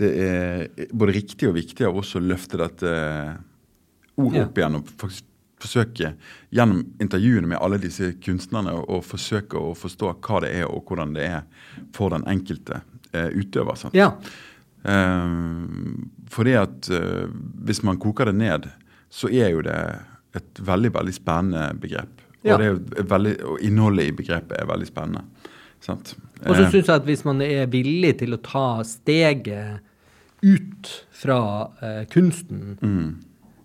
det 0.00 0.10
er 0.22 0.86
både 0.94 1.16
riktig 1.18 1.50
og 1.50 1.56
viktig 1.58 1.84
av 1.88 1.98
oss 1.98 2.14
å 2.16 2.22
løfte 2.22 2.60
dette 2.60 2.92
ordet 4.22 4.46
opp 4.46 4.60
igjen 4.60 4.78
og 4.78 4.92
faktisk 5.00 5.28
forsøke 5.62 6.14
gjennom 6.54 6.82
intervjuene 7.02 7.50
med 7.52 7.60
alle 7.62 7.78
disse 7.82 8.12
kunstnerne 8.22 8.74
å 8.74 9.00
forsøke 9.04 9.58
å 9.58 9.74
forstå 9.78 10.14
hva 10.24 10.40
det 10.44 10.54
er 10.62 10.70
og 10.70 10.88
hvordan 10.88 11.14
det 11.16 11.28
er 11.28 11.68
for 11.94 12.14
den 12.14 12.26
enkelte 12.30 12.80
eh, 13.12 13.30
utøver. 13.30 13.78
Sant? 13.78 13.96
Ja. 13.98 14.12
Um, 14.82 16.10
fordi 16.32 16.56
at 16.58 16.88
uh, 16.90 17.28
hvis 17.62 17.84
man 17.86 18.00
koker 18.02 18.30
det 18.30 18.34
ned, 18.40 18.66
så 19.12 19.30
er 19.30 19.52
jo 19.52 19.62
det 19.62 19.78
et 20.34 20.62
veldig 20.64 20.90
veldig 20.96 21.14
spennende 21.14 21.68
begrep. 21.78 22.21
Ja. 22.42 22.56
Og, 22.56 22.60
det 22.62 23.06
veldig, 23.10 23.36
og 23.46 23.60
innholdet 23.62 24.08
i 24.10 24.14
begrepet 24.18 24.56
er 24.58 24.66
veldig 24.66 24.88
spennende. 24.88 25.24
Sant? 25.82 26.14
Og 26.42 26.56
så 26.56 26.64
Eh, 26.64 26.70
syns 26.70 26.88
jeg 26.88 26.94
at 26.94 27.06
hvis 27.06 27.24
man 27.26 27.40
er 27.42 27.66
villig 27.70 28.16
til 28.18 28.34
å 28.34 28.40
ta 28.42 28.82
steget 28.86 29.80
ut 30.42 30.90
fra 31.14 31.38
eh, 31.82 32.02
kunsten 32.10 32.76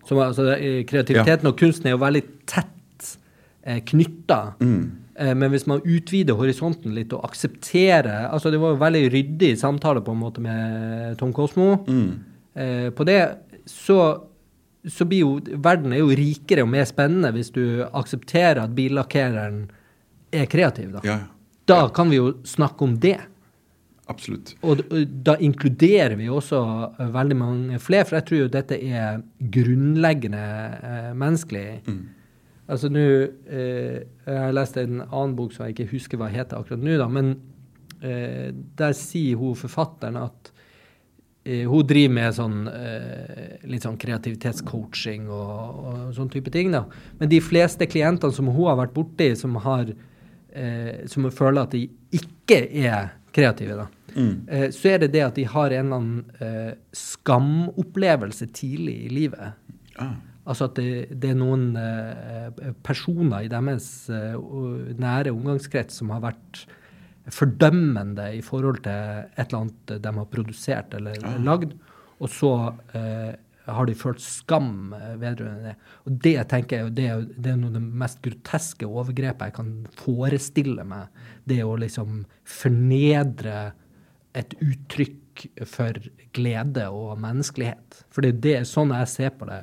som, 0.06 0.20
altså, 0.22 0.46
Kreativiteten 0.46 0.86
Kreativiteten 0.88 1.50
og 1.50 1.58
kunsten 1.58 1.90
er 1.90 1.96
jo 1.96 2.02
veldig 2.04 2.24
tett 2.50 3.18
eh, 3.66 3.82
knytta. 3.86 4.40
Eh, 4.62 5.34
men 5.34 5.50
hvis 5.52 5.66
man 5.70 5.82
utvider 5.82 6.38
horisonten 6.38 6.94
litt 6.96 7.14
og 7.18 7.26
aksepterer 7.26 8.30
altså 8.30 8.52
Det 8.54 8.60
var 8.62 8.76
jo 8.76 8.82
veldig 8.84 9.04
ryddig 9.14 9.52
samtale 9.60 10.04
på 10.06 10.14
en 10.14 10.22
måte 10.22 10.42
med 10.42 11.18
Tom 11.18 11.34
Kosmo. 11.34 11.84
Eh, 12.56 12.90
på 12.94 13.04
det 13.10 13.20
så, 13.66 14.00
så 14.86 15.06
blir 15.10 15.24
jo 15.24 15.62
verden 15.64 15.94
er 15.96 16.04
jo 16.04 16.14
rikere 16.16 16.64
og 16.66 16.70
mer 16.72 16.86
spennende 16.88 17.32
hvis 17.36 17.50
du 17.56 17.64
aksepterer 17.88 18.62
at 18.64 18.76
billakkereren 18.78 19.66
er 20.32 20.46
kreativ. 20.52 20.92
da. 20.98 21.02
ja, 21.04 21.18
Da 21.68 21.88
kan 21.90 22.10
vi 22.10 22.20
jo 22.20 22.34
snakke 22.44 22.84
om 22.84 23.00
det. 23.00 23.18
absolutt. 24.08 24.56
Og 24.64 24.84
da 25.24 25.36
inkluderer 25.44 26.16
vi 26.16 26.30
også 26.32 26.62
veldig 27.12 27.36
mange 27.36 27.80
flere, 27.80 28.06
for 28.06 28.16
jeg 28.16 28.26
tror 28.28 28.40
jo 28.40 28.48
dette 28.54 28.78
er 28.80 29.22
grunnleggende 29.40 30.44
eh, 30.78 31.10
menneskelig. 31.14 31.82
Altså 32.68 32.90
nå 32.92 33.00
eh, 33.00 34.04
Jeg 34.28 34.40
har 34.40 34.56
lest 34.56 34.78
en 34.78 35.02
annen 35.02 35.36
bok 35.36 35.54
som 35.54 35.66
jeg 35.66 35.76
ikke 35.76 35.92
husker 35.92 36.20
hva 36.20 36.28
heter 36.32 36.60
akkurat 36.60 36.84
nå, 36.84 36.96
da, 37.00 37.08
men 37.08 37.36
eh, 38.02 38.52
der 38.80 38.96
sier 38.96 39.40
hun 39.40 39.56
forfatteren 39.56 40.20
at 40.20 40.52
hun 41.48 41.88
driver 41.88 42.14
med 42.18 42.36
sånn 42.36 42.68
eh, 42.72 43.58
litt 43.72 43.86
sånn 43.86 44.00
kreativitetscoaching 44.02 45.28
og, 45.32 45.82
og 45.88 46.00
sånn 46.18 46.32
type 46.34 46.52
ting. 46.54 46.74
da. 46.76 46.84
Men 47.20 47.32
de 47.32 47.42
fleste 47.44 47.88
klientene 47.90 48.36
som 48.36 48.50
hun 48.52 48.70
har 48.70 48.80
vært 48.82 48.96
borti, 48.96 49.30
som, 49.40 49.56
har, 49.64 49.92
eh, 50.52 51.06
som 51.12 51.28
føler 51.32 51.64
at 51.64 51.76
de 51.76 51.86
ikke 52.18 52.64
er 52.68 53.14
kreative, 53.36 53.78
da, 53.80 53.88
eh, 54.18 54.70
så 54.76 54.94
er 54.94 55.06
det 55.06 55.14
det 55.16 55.26
at 55.28 55.38
de 55.40 55.46
har 55.48 55.76
en 55.76 55.86
eller 55.86 56.02
annen 56.02 56.42
eh, 56.44 56.74
skamopplevelse 56.96 58.50
tidlig 58.58 58.98
i 59.06 59.14
livet. 59.14 59.54
Ah. 60.02 60.18
Altså 60.48 60.70
at 60.70 60.78
det, 60.80 61.20
det 61.20 61.34
er 61.34 61.40
noen 61.40 61.70
eh, 61.80 62.72
personer 62.88 63.44
i 63.44 63.52
deres 63.52 64.08
eh, 64.14 64.36
nære 65.00 65.34
omgangskrets 65.36 66.00
som 66.00 66.14
har 66.16 66.24
vært 66.24 66.64
fordømmende 67.34 68.30
i 68.38 68.44
forhold 68.46 68.84
til 68.86 69.26
et 69.36 69.44
eller 69.48 69.60
annet 69.66 69.98
de 70.04 70.14
har 70.20 70.32
produsert 70.32 70.96
eller 70.98 71.20
lagd, 71.44 71.76
og 72.18 72.32
så 72.34 72.54
eh, 72.98 73.36
har 73.68 73.88
de 73.88 73.96
følt 74.00 74.22
skam 74.24 74.94
vedrørende 75.20 75.74
det. 75.74 75.76
Og 76.08 76.20
det 76.24 76.36
tenker 76.52 76.80
jeg 76.80 76.94
det 76.98 77.08
er, 77.12 77.26
det 77.36 77.52
er 77.52 77.60
noe 77.60 77.72
av 77.74 77.78
det 77.78 78.00
mest 78.04 78.22
groteske 78.24 78.88
overgrepet 78.88 79.50
jeg 79.50 79.58
kan 79.58 79.74
forestille 80.00 80.86
meg. 80.88 81.12
Det 81.48 81.60
å 81.66 81.76
liksom 81.80 82.24
fornedre 82.48 83.72
et 84.38 84.56
uttrykk 84.64 85.20
for 85.70 85.98
glede 86.38 86.86
og 86.94 87.18
menneskelighet. 87.22 88.02
For 88.14 88.26
det 88.26 88.54
er 88.60 88.66
sånn 88.68 88.94
jeg 88.96 89.10
ser 89.12 89.32
på 89.40 89.48
det. 89.50 89.60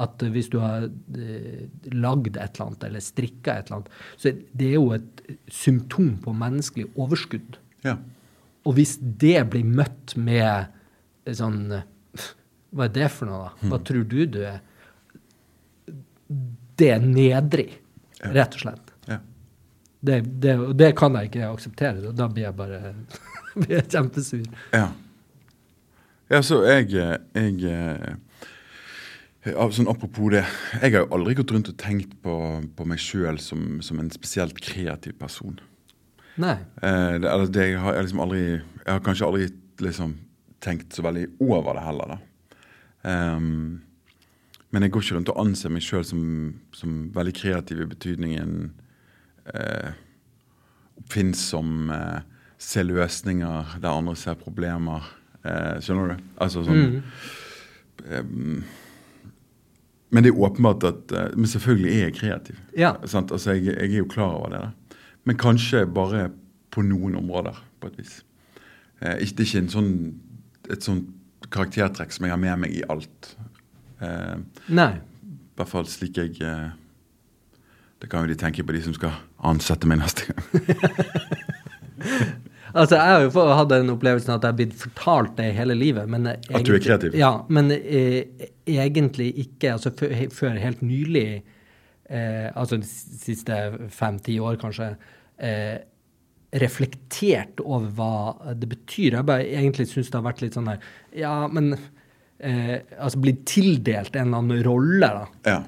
At 0.00 0.22
hvis 0.34 0.50
du 0.52 0.58
har 0.62 0.88
eh, 0.88 1.66
lagd 1.92 2.36
et 2.36 2.42
eller 2.42 2.66
annet, 2.66 2.86
eller 2.88 3.04
strikka 3.04 3.56
et 3.58 3.70
eller 3.70 3.80
annet, 3.80 3.96
så 4.16 4.32
det 4.52 4.68
er 4.68 4.76
jo 4.78 4.92
et 4.96 5.22
symptom 5.52 6.14
på 6.24 6.34
menneskelig 6.36 6.88
overskudd. 6.96 7.58
Ja. 7.86 7.96
Og 8.68 8.76
hvis 8.78 8.96
det 9.00 9.40
blir 9.50 9.66
møtt 9.66 10.14
med 10.14 10.70
sånn 11.34 11.64
Hva 12.72 12.86
er 12.86 12.92
det 12.94 13.08
for 13.12 13.28
noe, 13.28 13.48
da? 13.48 13.68
Hva 13.72 13.78
tror 13.84 14.04
du 14.08 14.20
du 14.30 14.38
er? 14.46 14.62
Det 16.78 16.88
er 16.94 17.02
nedrig, 17.04 17.68
rett 18.32 18.56
og 18.56 18.64
slett. 18.64 18.94
ja. 19.10 19.18
Det, 20.02 20.16
det, 20.42 20.56
det 20.74 20.88
kan 20.98 21.14
jeg 21.14 21.28
ikke 21.28 21.50
akseptere. 21.52 22.10
Da 22.16 22.26
blir 22.26 22.48
jeg 22.48 22.56
bare 22.58 22.94
blir 23.60 23.78
jeg 23.78 23.88
kjempesur. 23.92 24.44
Ja. 24.74 24.90
Ja, 26.32 26.40
så 26.40 26.62
jeg, 26.64 26.88
jeg 26.96 27.56
eh, 27.68 28.14
sånn 29.44 29.90
Apropos 29.90 30.32
det. 30.32 30.46
Jeg 30.80 30.94
har 30.94 31.02
jo 31.02 31.10
aldri 31.18 31.36
gått 31.36 31.52
rundt 31.52 31.68
og 31.68 31.76
tenkt 31.80 32.14
på, 32.24 32.36
på 32.76 32.88
meg 32.88 33.02
sjøl 33.02 33.40
som, 33.42 33.82
som 33.84 34.00
en 34.00 34.10
spesielt 34.14 34.60
kreativ 34.64 35.18
person. 35.20 35.58
Nei. 36.40 36.56
Eh, 36.80 37.18
det, 37.20 37.28
eller 37.28 37.50
det, 37.52 37.68
jeg, 37.74 37.80
har, 37.82 37.98
jeg, 37.98 38.08
liksom 38.08 38.24
aldri, 38.24 38.44
jeg 38.56 38.88
har 38.88 39.04
kanskje 39.04 39.28
aldri 39.28 39.48
liksom, 39.84 40.14
tenkt 40.64 40.96
så 40.96 41.04
veldig 41.04 41.26
over 41.44 41.76
det 41.76 41.86
heller. 41.88 42.14
da. 42.14 42.20
Um, 43.02 43.82
men 44.72 44.86
jeg 44.86 44.92
går 44.94 45.04
ikke 45.04 45.16
rundt 45.18 45.32
og 45.34 45.40
anser 45.42 45.72
meg 45.74 45.84
sjøl 45.84 46.04
som, 46.06 46.22
som 46.72 47.10
veldig 47.12 47.34
kreativ 47.36 47.82
i 47.82 47.88
betydningen 47.90 48.52
eh, 49.52 49.90
oppfinnsom, 51.02 51.90
eh, 51.92 52.20
ser 52.62 52.86
løsninger 52.88 53.76
der 53.82 53.90
andre 53.92 54.14
ser 54.16 54.34
problemer. 54.38 55.02
Eh, 55.44 55.80
skjønner 55.82 56.14
du? 56.14 56.22
Altså 56.40 56.62
sånn 56.66 56.82
Mm. 56.82 57.02
ehm, 58.08 58.62
Men 60.12 60.22
det 60.24 60.30
er 60.32 60.40
åpenbart 60.44 60.84
at 60.84 61.12
eh, 61.16 61.30
Men 61.36 61.46
selvfølgelig 61.48 61.92
er 61.92 62.02
jeg 62.06 62.14
kreativ. 62.18 62.56
Ja. 62.76 62.92
Sant? 63.06 63.32
Altså, 63.32 63.52
jeg, 63.56 63.64
jeg 63.74 63.90
er 63.94 63.98
jo 64.02 64.08
klar 64.10 64.34
over 64.38 64.48
det. 64.52 64.60
Da. 64.60 64.70
Men 65.24 65.36
kanskje 65.40 65.86
bare 65.86 66.28
på 66.72 66.82
noen 66.84 67.16
områder, 67.16 67.56
på 67.80 67.86
et 67.90 67.98
vis. 67.98 68.20
Eh, 69.00 69.16
det 69.18 69.40
er 69.40 69.44
ikke 69.48 69.58
en 69.64 69.68
sånn, 69.72 69.90
et 70.70 70.82
sånt 70.84 71.08
karaktertrekk 71.52 72.12
som 72.14 72.24
jeg 72.24 72.32
har 72.32 72.38
med 72.40 72.58
meg 72.64 72.70
i 72.78 72.82
alt. 72.88 73.34
Eh, 74.00 74.36
Nei. 74.68 74.92
I 74.96 75.00
hvert 75.58 75.68
fall 75.68 75.84
slik 75.86 76.16
jeg 76.16 76.38
eh, 76.40 76.70
Det 78.00 78.08
kan 78.10 78.20
jo 78.24 78.28
de 78.32 78.38
tenke 78.40 78.64
på, 78.66 78.72
de 78.72 78.80
som 78.82 78.94
skal 78.96 79.12
ansette 79.46 79.86
meg 79.86 79.98
neste 80.00 80.22
gang. 80.32 80.42
Altså, 82.72 82.96
jeg 82.96 83.12
har 83.12 83.24
jo 83.26 83.46
hatt 83.52 83.70
den 83.72 83.92
opplevelsen 83.92 84.34
at 84.34 84.44
jeg 84.44 84.52
har 84.54 84.58
blitt 84.58 84.76
fortalt 84.80 85.36
det 85.38 85.50
hele 85.56 85.76
livet. 85.78 86.08
Men 86.10 86.28
egentlig, 86.32 86.58
At 86.60 86.68
du 86.68 86.74
er 86.74 86.84
kreativ? 86.86 87.16
Ja, 87.18 87.32
men 87.52 87.70
eh, 87.74 88.48
egentlig 88.68 89.30
ikke. 89.44 89.74
Altså 89.74 89.92
før, 89.96 90.58
helt 90.60 90.82
nylig, 90.84 91.42
eh, 92.08 92.48
altså 92.54 92.80
de 92.80 92.88
siste 92.88 93.58
fem-ti 93.92 94.38
år 94.40 94.60
kanskje, 94.62 94.94
eh, 95.42 95.78
reflektert 96.62 97.60
over 97.64 97.88
hva 97.96 98.54
det 98.60 98.68
betyr. 98.68 99.18
Jeg 99.18 99.28
bare 99.28 99.48
egentlig 99.48 99.88
syns 99.92 100.10
det 100.12 100.18
har 100.20 100.26
vært 100.26 100.42
litt 100.44 100.58
sånn 100.58 100.68
der 100.68 100.82
Ja, 101.16 101.46
men 101.48 101.72
eh, 101.72 102.82
Altså 102.98 103.22
blitt 103.22 103.46
tildelt 103.48 104.16
en 104.16 104.28
eller 104.28 104.42
annen 104.42 104.66
rolle, 104.66 105.08
da. 105.16 105.24
Ja. 105.48 105.62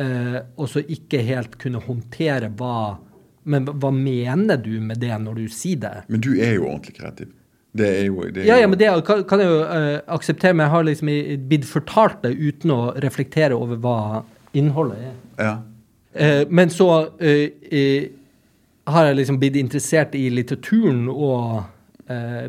Eh, 0.00 0.38
og 0.56 0.68
så 0.70 0.84
ikke 0.86 1.20
helt 1.26 1.58
kunne 1.60 1.82
håndtere 1.84 2.48
hva 2.56 2.98
Men 3.44 3.66
hva- 3.66 3.92
mener 3.94 4.56
du 4.60 4.80
med 4.80 5.00
det 5.00 5.14
når 5.22 5.34
du 5.34 5.48
sier 5.48 5.80
det? 5.80 5.94
Men 6.08 6.20
du 6.20 6.32
er 6.36 6.54
jo 6.58 6.66
ordentlig 6.68 6.96
kreativ. 6.98 7.30
Det 7.72 7.86
er 7.86 8.04
jo 8.08 8.24
det 8.26 8.42
er 8.42 8.46
Ja, 8.48 8.56
ja, 8.60 8.66
men 8.66 8.78
det 8.78 8.90
kan, 9.06 9.22
kan 9.24 9.40
jeg 9.40 9.48
jo 9.48 9.60
uh, 9.62 10.00
akseptere, 10.16 10.52
men 10.52 10.64
jeg 10.66 10.70
har 10.74 10.82
liksom 10.88 11.10
blitt 11.48 11.64
fortalt 11.70 12.22
det 12.24 12.34
uten 12.34 12.72
å 12.74 12.80
reflektere 13.00 13.54
over 13.54 13.78
hva 13.78 13.98
innholdet 14.52 14.98
er. 15.10 15.18
ja. 15.38 15.58
Uh, 16.10 16.42
men 16.50 16.66
så 16.74 16.88
uh, 17.22 18.00
har 18.90 19.06
jeg 19.06 19.16
liksom 19.20 19.38
blitt 19.38 19.56
interessert 19.56 20.14
i 20.18 20.24
litteraturen 20.34 21.04
og 21.08 21.62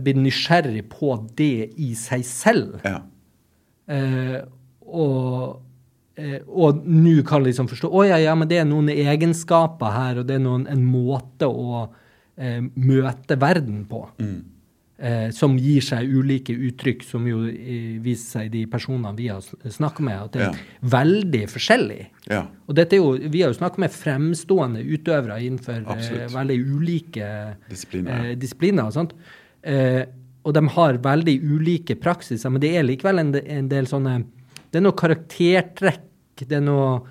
blitt 0.01 0.17
nysgjerrig 0.17 0.87
på 0.89 1.11
det 1.37 1.69
i 1.77 1.91
seg 1.93 2.23
selv. 2.25 2.79
ja. 2.81 2.95
Og 4.81 5.59
og 6.47 6.83
nå 6.85 7.21
kan 7.27 7.43
liksom 7.45 7.67
forstå 7.71 7.89
Å 7.91 8.05
ja, 8.09 8.17
ja, 8.21 8.35
men 8.35 8.47
det 8.51 8.57
er 8.61 8.65
noen 8.69 8.89
egenskaper 8.93 9.91
her, 9.95 10.19
og 10.21 10.27
det 10.29 10.35
er 10.39 10.43
noen, 10.45 10.67
en 10.71 10.83
måte 10.85 11.47
å 11.49 11.83
eh, 12.37 12.61
møte 12.75 13.37
verden 13.41 13.85
på. 13.89 14.05
Mm. 14.21 14.39
Eh, 15.01 15.29
som 15.33 15.55
gir 15.57 15.81
seg 15.81 16.05
ulike 16.13 16.53
uttrykk, 16.53 17.01
som 17.07 17.23
jo 17.25 17.39
eh, 17.49 17.95
viser 18.05 18.35
seg 18.35 18.45
i 18.45 18.51
de 18.53 18.65
personene 18.69 19.15
vi 19.17 19.31
har 19.31 19.41
snakka 19.41 20.03
med, 20.05 20.19
at 20.27 20.35
det 20.35 20.41
er 20.45 20.51
Ja. 20.51 20.89
veldig 20.93 21.41
forskjellig. 21.49 22.03
ja. 22.29 22.43
Og 22.69 22.75
dette 22.77 22.93
er 22.93 23.01
jo, 23.01 23.15
vi 23.17 23.41
har 23.41 23.49
jo 23.49 23.57
snakka 23.57 23.81
med 23.81 23.89
fremstående 23.95 24.83
utøvere 24.85 25.39
innenfor 25.41 25.81
eh, 25.95 26.27
veldig 26.29 26.59
ulike 26.75 27.31
Disipliner. 27.69 28.27
eh, 28.29 28.35
disipliner. 28.35 28.91
Sant? 28.93 29.13
Eh, 29.63 30.05
og 30.45 30.53
de 30.53 30.67
har 30.67 30.97
veldig 31.01 31.35
ulike 31.49 31.95
praksiser, 32.01 32.49
men 32.53 32.61
det 32.61 32.75
er 32.77 32.83
likevel 32.85 33.19
en, 33.19 33.33
en 33.35 33.67
del 33.69 33.85
sånne 33.89 34.19
Det 34.71 34.79
er 34.79 34.85
noe 34.85 34.95
karaktertrekk, 34.95 36.05
det 36.49 36.57
er 36.57 36.65
noe 36.65 37.01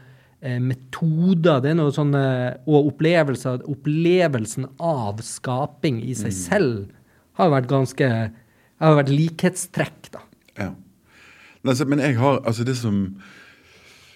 eh, 0.42 0.58
metoder, 0.58 1.60
det 1.60 1.70
er 1.70 1.74
noe 1.78 1.92
sånne 1.92 2.22
Og 2.66 2.92
opplevelser. 2.94 3.62
Opplevelsen 3.68 4.66
av 4.80 5.20
skaping 5.22 6.00
i 6.02 6.14
Mm. 6.14 6.20
seg 6.22 6.32
selv 6.32 6.86
har 7.38 7.50
vært 7.50 7.68
ganske 7.68 8.08
har 8.80 8.96
vært 8.96 9.10
likhetstrekk, 9.12 10.10
da. 10.12 10.20
Ja. 10.58 10.70
Men 11.62 11.76
men 11.88 11.98
jeg 12.00 12.16
har 12.16 12.40
altså 12.46 12.64
det 12.64 12.76
som, 12.76 13.16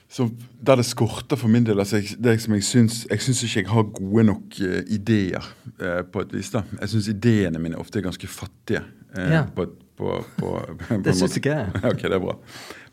som 0.08 0.30
Der 0.66 0.76
det 0.76 0.86
skorter 0.86 1.36
for 1.36 1.48
min 1.48 1.64
del 1.64 1.78
altså 1.78 1.96
jeg, 2.00 2.16
det 2.24 2.40
som 2.40 2.54
jeg 2.54 2.62
syns 2.64 3.06
Jeg 3.10 3.20
syns 3.20 3.42
ikke 3.44 3.60
jeg 3.60 3.68
har 3.68 3.82
gode 3.82 4.24
nok 4.24 4.60
uh, 4.60 4.80
ideer, 4.88 5.44
uh, 5.82 6.02
på 6.02 6.20
et 6.20 6.32
vis. 6.32 6.50
da. 6.50 6.62
Jeg 6.80 6.88
syns 6.88 7.08
ideene 7.08 7.58
mine 7.58 7.76
ofte 7.76 7.98
er 7.98 8.02
ganske 8.08 8.26
fattige. 8.26 8.80
Uh, 9.16 9.30
Ja. 9.30 9.42
på, 9.54 9.66
på, 9.96 10.24
på, 10.38 10.60
på 10.88 11.02
Det 11.04 11.14
syns 11.16 11.36
ikke 11.36 11.50
jeg. 11.50 11.68
ok, 11.92 12.02
det 12.02 12.12
er 12.16 12.18
bra. 12.24 12.38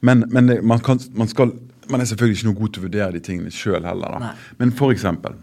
Men, 0.01 0.25
men 0.29 0.47
det, 0.47 0.63
man, 0.63 0.79
kan, 0.79 0.99
man, 1.13 1.27
skal, 1.27 1.51
man 1.91 2.03
er 2.03 2.09
selvfølgelig 2.09 2.39
ikke 2.39 2.49
noe 2.49 2.59
god 2.59 2.73
til 2.73 2.81
å 2.81 2.87
vurdere 2.87 3.15
de 3.15 3.23
tingene 3.23 3.53
sjøl 3.53 3.85
heller. 3.85 4.15
da. 4.15 4.19
Nei. 4.29 4.35
Men 4.61 4.75
for 4.77 4.93
eksempel 4.95 5.37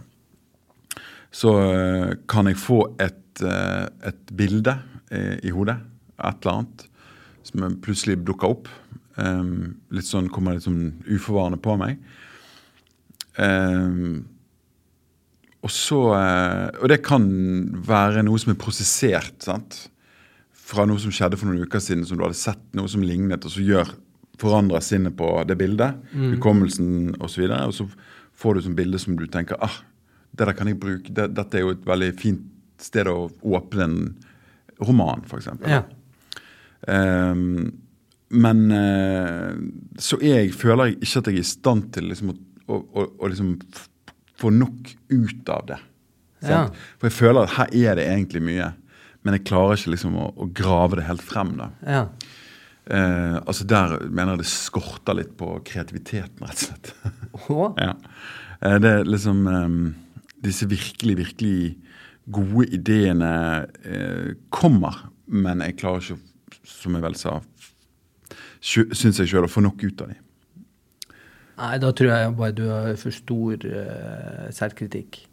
så 1.35 1.53
eh, 1.61 2.15
kan 2.31 2.49
jeg 2.49 2.61
få 2.61 2.81
et, 3.01 3.43
eh, 3.45 3.85
et 4.09 4.33
bilde 4.37 4.75
eh, 5.13 5.37
i 5.45 5.53
hodet, 5.53 5.77
et 6.19 6.41
eller 6.41 6.55
annet, 6.55 6.87
som 7.47 7.77
plutselig 7.85 8.19
dukker 8.27 8.55
opp. 8.57 8.73
Um, 9.19 9.81
litt 9.91 10.07
sånn 10.07 10.29
kommer 10.31 10.55
litt 10.55 10.67
sånn 10.67 10.93
uforvarende 11.09 11.59
på 11.63 11.75
meg. 11.81 11.97
Um, 13.35 14.27
og 15.65 15.73
så 15.75 15.99
Og 16.79 16.87
det 16.91 17.01
kan 17.03 17.25
være 17.83 18.23
noe 18.23 18.39
som 18.39 18.53
er 18.53 18.61
prosessert. 18.61 19.35
sant? 19.43 19.89
Fra 20.55 20.87
noe 20.87 21.01
som 21.03 21.11
skjedde 21.11 21.39
for 21.39 21.51
noen 21.51 21.67
uker 21.67 21.83
siden, 21.83 22.07
som 22.07 22.19
du 22.19 22.23
hadde 22.23 22.39
sett 22.39 22.63
noe 22.79 22.87
som 22.91 23.03
lignet, 23.03 23.43
og 23.45 23.51
så 23.51 23.65
gjør 23.65 23.91
forandrer 24.39 24.85
sinnet 24.85 25.17
på 25.19 25.31
det 25.49 25.57
bildet, 25.59 25.99
hukommelsen 26.15 27.17
osv. 27.17 27.23
Og, 27.23 27.31
så 27.33 27.43
videre, 27.43 27.67
og 27.67 27.75
så 27.75 27.89
får 28.39 28.55
du 28.55 28.67
sånn 28.67 28.79
bilde 28.79 29.01
som 29.03 29.17
du 29.19 29.27
tenker 29.31 29.59
ah, 29.65 29.81
det 30.31 30.47
der 30.47 30.55
kan 30.57 30.71
jeg 30.71 30.79
bruke, 30.81 31.13
det, 31.15 31.31
dette 31.35 31.59
er 31.59 31.65
jo 31.65 31.75
et 31.75 31.87
veldig 31.89 32.13
fint 32.21 32.45
sted 32.79 33.11
å 33.11 33.27
åpne 33.43 33.87
en 33.89 33.99
roman, 34.87 35.25
f.eks. 35.27 35.49
Ja. 35.67 35.83
Um, 36.87 37.73
men 38.29 38.65
uh, 38.71 39.57
så 39.99 40.21
jeg 40.23 40.53
føler 40.55 40.93
jeg 40.93 40.99
ikke 41.01 41.23
at 41.23 41.31
jeg 41.31 41.41
er 41.41 41.43
i 41.43 41.49
stand 41.49 41.89
til 41.97 42.11
liksom, 42.13 42.35
å, 42.69 42.79
å, 42.79 43.07
å 43.19 43.31
liksom 43.33 43.57
få 44.39 44.53
nok 44.55 44.93
ut 45.11 45.51
av 45.51 45.65
det. 45.73 45.81
Ja. 46.47 46.67
For 47.01 47.09
jeg 47.09 47.17
føler 47.17 47.49
at 47.49 47.57
her 47.57 47.73
er 47.75 47.99
det 47.99 48.07
egentlig 48.07 48.45
mye, 48.47 48.71
men 49.27 49.35
jeg 49.35 49.49
klarer 49.49 49.81
ikke 49.81 49.97
liksom 49.97 50.19
å, 50.21 50.29
å 50.39 50.47
grave 50.55 51.01
det 51.01 51.09
helt 51.09 51.25
frem. 51.25 51.57
da. 51.59 51.73
Ja. 51.83 52.05
Eh, 52.89 53.37
altså 53.45 53.67
Der 53.69 53.99
mener 54.09 54.37
jeg 54.37 54.45
det 54.45 54.51
skorter 54.51 55.19
litt 55.19 55.35
på 55.37 55.59
kreativiteten, 55.67 56.41
rett 56.41 56.63
og 56.63 56.69
slett. 56.69 56.93
Å? 57.49 57.67
ja. 57.87 57.93
Eh, 58.63 58.79
det 58.81 58.95
er 59.01 59.09
liksom 59.09 59.45
eh, 59.53 59.77
Disse 60.39 60.69
virkelig, 60.71 61.17
virkelig 61.19 61.61
gode 62.31 62.69
ideene 62.77 63.33
eh, 63.83 64.35
kommer, 64.55 65.09
men 65.27 65.65
jeg 65.65 65.79
klarer 65.81 66.05
ikke, 66.05 66.59
som 66.69 66.95
jeg 66.95 67.03
vel 67.03 67.17
sa, 67.19 67.39
syns 68.61 69.19
jeg 69.19 69.31
sjøl 69.33 69.49
å 69.49 69.51
få 69.51 69.65
nok 69.65 69.83
ut 69.83 70.05
av 70.05 70.13
dem. 70.13 70.21
Nei, 71.59 71.73
da 71.83 71.91
tror 71.91 72.13
jeg 72.13 72.35
bare 72.39 72.55
du 72.55 72.69
har 72.71 72.93
for 73.01 73.15
stor 73.15 73.67
eh, 73.67 74.47
selvkritikk. 74.55 75.25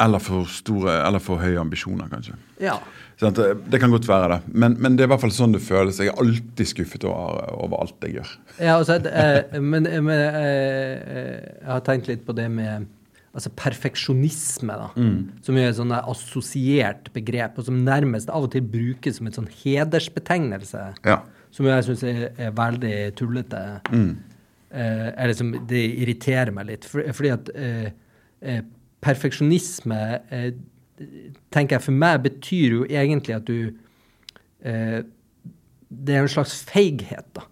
Eller 0.00 0.22
for 0.24 0.48
store, 0.50 0.96
eller 1.06 1.22
for 1.22 1.38
høye 1.42 1.60
ambisjoner, 1.60 2.08
kanskje. 2.10 2.34
Ja. 2.62 2.78
Det 3.20 3.80
kan 3.82 3.92
godt 3.92 4.06
være 4.08 4.28
det, 4.32 4.38
men, 4.54 4.76
men 4.80 4.94
det 4.96 5.04
er 5.04 5.08
i 5.08 5.12
hvert 5.12 5.20
fall 5.26 5.34
sånn 5.34 5.52
det 5.52 5.60
føles. 5.60 5.98
Jeg 6.00 6.08
er 6.12 6.22
alltid 6.22 6.70
skuffet 6.70 7.04
over, 7.04 7.50
over 7.60 7.82
alt 7.84 8.06
jeg 8.06 8.14
gjør. 8.16 8.30
Ja, 8.58 8.78
altså, 8.78 8.96
eh, 9.10 9.58
men, 9.60 9.84
men 9.84 10.08
eh, 10.14 10.38
eh, 10.40 11.36
jeg 11.60 11.68
har 11.68 11.84
tenkt 11.84 12.08
litt 12.08 12.24
på 12.24 12.32
det 12.38 12.46
med 12.54 12.88
altså 13.36 13.52
perfeksjonisme, 13.54 14.74
da, 14.74 14.88
som 15.46 15.58
er 15.60 15.68
et 15.68 15.76
sånn 15.78 15.92
assosiert 15.94 17.12
begrep, 17.14 17.60
og 17.60 17.68
som 17.68 17.76
nærmest 17.86 18.32
av 18.32 18.48
og 18.48 18.50
til 18.56 18.64
brukes 18.66 19.20
som 19.20 19.28
en 19.28 19.36
sånn 19.36 19.50
hedersbetegnelse, 19.60 20.82
Ja. 21.06 21.20
som 21.54 21.68
jeg 21.68 21.84
syns 21.86 22.02
er, 22.10 22.24
er 22.42 22.50
veldig 22.58 22.96
tullete. 23.20 23.60
Eh, 23.94 25.06
eller 25.14 25.34
som 25.38 25.52
det 25.70 25.84
irriterer 26.02 26.50
meg 26.54 26.66
litt, 26.72 26.84
for, 26.90 27.06
fordi 27.14 27.30
at 27.36 27.52
eh, 27.54 27.86
eh, 28.42 28.60
perfeksjonisme 29.06 30.00
eh, 30.30 30.50
tenker 31.52 31.76
jeg 31.78 31.82
for 31.86 31.92
meg 31.96 32.22
betyr 32.26 32.74
jo 32.78 32.84
egentlig 32.88 33.34
at 33.36 33.44
du 33.48 33.72
eh, 34.64 35.00
Det 35.90 36.14
er 36.14 36.22
en 36.22 36.28
slags 36.30 36.58
feighet, 36.68 37.26
da. 37.34 37.42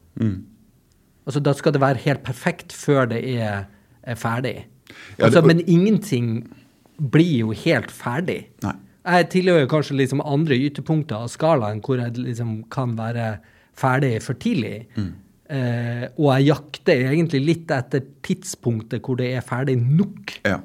Altså, 1.26 1.40
da 1.44 1.52
skal 1.58 1.72
det 1.74 1.80
være 1.82 1.98
helt 2.04 2.22
perfekt 2.24 2.72
før 2.72 3.08
det 3.10 3.22
er, 3.36 3.64
er 4.02 4.14
ferdig. 4.16 4.66
Ja, 5.18 5.24
altså, 5.26 5.40
det- 5.42 5.46
men 5.46 5.60
ingenting 5.66 6.28
blir 6.98 7.38
jo 7.40 7.50
helt 7.50 7.90
ferdig. 7.90 8.46
Nei. 8.62 8.74
Jeg 9.08 9.28
tilhører 9.30 9.66
kanskje 9.68 9.96
liksom 9.96 10.20
andre 10.24 10.56
ytterpunkter 10.68 11.16
av 11.16 11.28
skalaen 11.28 11.80
hvor 11.80 11.98
jeg 12.00 12.16
liksom 12.18 12.64
kan 12.70 12.96
være 12.96 13.38
ferdig 13.78 14.22
for 14.22 14.34
tidlig. 14.34 14.86
Mm. 14.96 15.12
Eh, 15.50 16.08
og 16.18 16.32
jeg 16.38 16.46
jakter 16.50 17.04
egentlig 17.10 17.40
litt 17.44 17.70
etter 17.70 18.02
tidspunktet 18.22 19.00
hvor 19.02 19.16
det 19.16 19.30
er 19.34 19.40
ferdig 19.40 19.78
nok. 19.80 20.34
Ja. 20.44 20.58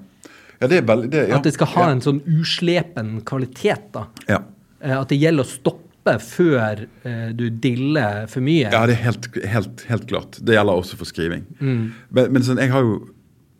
Ja, 0.63 0.69
det 0.71 0.79
er 0.81 0.85
veldig 0.87 1.09
det, 1.13 1.23
ja. 1.29 1.37
At 1.37 1.45
det 1.47 1.53
skal 1.57 1.69
ha 1.75 1.87
en 1.91 2.01
sånn 2.03 2.21
uslepen 2.39 3.17
kvalitet. 3.27 3.89
da. 3.95 4.07
ja. 4.31 4.39
Eh, 4.83 4.95
at 4.97 5.11
det 5.11 5.19
gjelder 5.21 5.45
å 5.45 5.49
stoppe 5.51 6.17
før 6.23 6.85
eh, 7.07 7.29
du 7.35 7.45
diller 7.63 8.25
for 8.31 8.43
mye. 8.43 8.67
Ja, 8.73 8.81
det 8.89 8.97
er 8.97 9.03
helt, 9.05 9.27
helt, 9.47 9.83
helt 9.87 10.07
klart. 10.09 10.39
Det 10.43 10.55
gjelder 10.57 10.81
også 10.81 10.97
for 10.99 11.07
skriving. 11.07 11.45
Mm. 11.59 11.83
Men, 12.11 12.31
men 12.35 12.43
sånn, 12.47 12.59
jeg 12.63 12.71
har 12.73 12.83
jo 12.83 12.97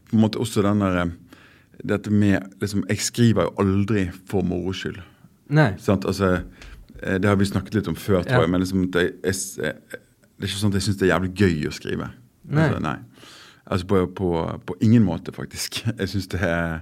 på 0.09 0.17
en 0.17 0.23
måte 0.25 0.41
også 0.43 0.63
den 0.65 0.83
der 0.83 0.97
eh, 1.05 1.13
Dette 1.83 2.11
med 2.13 2.51
liksom, 2.61 2.83
Jeg 2.87 3.01
skriver 3.03 3.47
jo 3.47 3.53
aldri 3.59 4.03
for 4.29 4.45
moro 4.47 4.71
skyld. 4.77 4.99
Nei. 5.51 5.73
Sant? 5.83 6.05
Altså, 6.07 6.37
det 7.01 7.27
har 7.27 7.35
vi 7.35 7.47
snakket 7.49 7.75
litt 7.75 7.89
om 7.91 7.95
før, 7.99 8.21
tror 8.23 8.37
Ja. 8.37 8.43
jeg. 8.45 8.51
Men 8.53 8.61
liksom, 8.63 8.85
det, 8.93 9.01
jeg, 9.25 9.35
jeg, 9.59 9.73
det 9.91 10.45
er 10.45 10.51
ikke 10.51 10.61
sånn 10.61 10.71
at 10.71 10.77
jeg 10.79 10.85
syns 10.85 10.99
det 11.01 11.07
er 11.09 11.11
jævlig 11.15 11.31
gøy 11.41 11.67
å 11.67 11.73
skrive. 11.75 12.07
Nei. 12.47 12.67
Altså, 12.69 12.83
nei. 12.85 12.93
Altså 13.63 13.87
på, 13.89 14.03
på, 14.15 14.29
på 14.69 14.77
ingen 14.85 15.03
måte, 15.07 15.31
faktisk. 15.35 15.81
Jeg 15.99 16.09
syns 16.11 16.29
det 16.33 16.39
er 16.43 16.81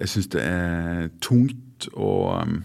jeg 0.00 0.08
synes 0.08 0.26
det 0.32 0.42
er 0.42 1.08
tungt 1.20 1.88
og 1.92 2.42
um, 2.42 2.62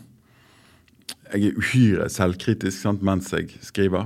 Jeg 1.33 1.49
er 1.49 1.57
uhyre 1.59 2.09
selvkritisk 2.09 2.77
sant, 2.81 3.01
mens 3.03 3.33
jeg 3.33 3.49
skriver. 3.61 4.05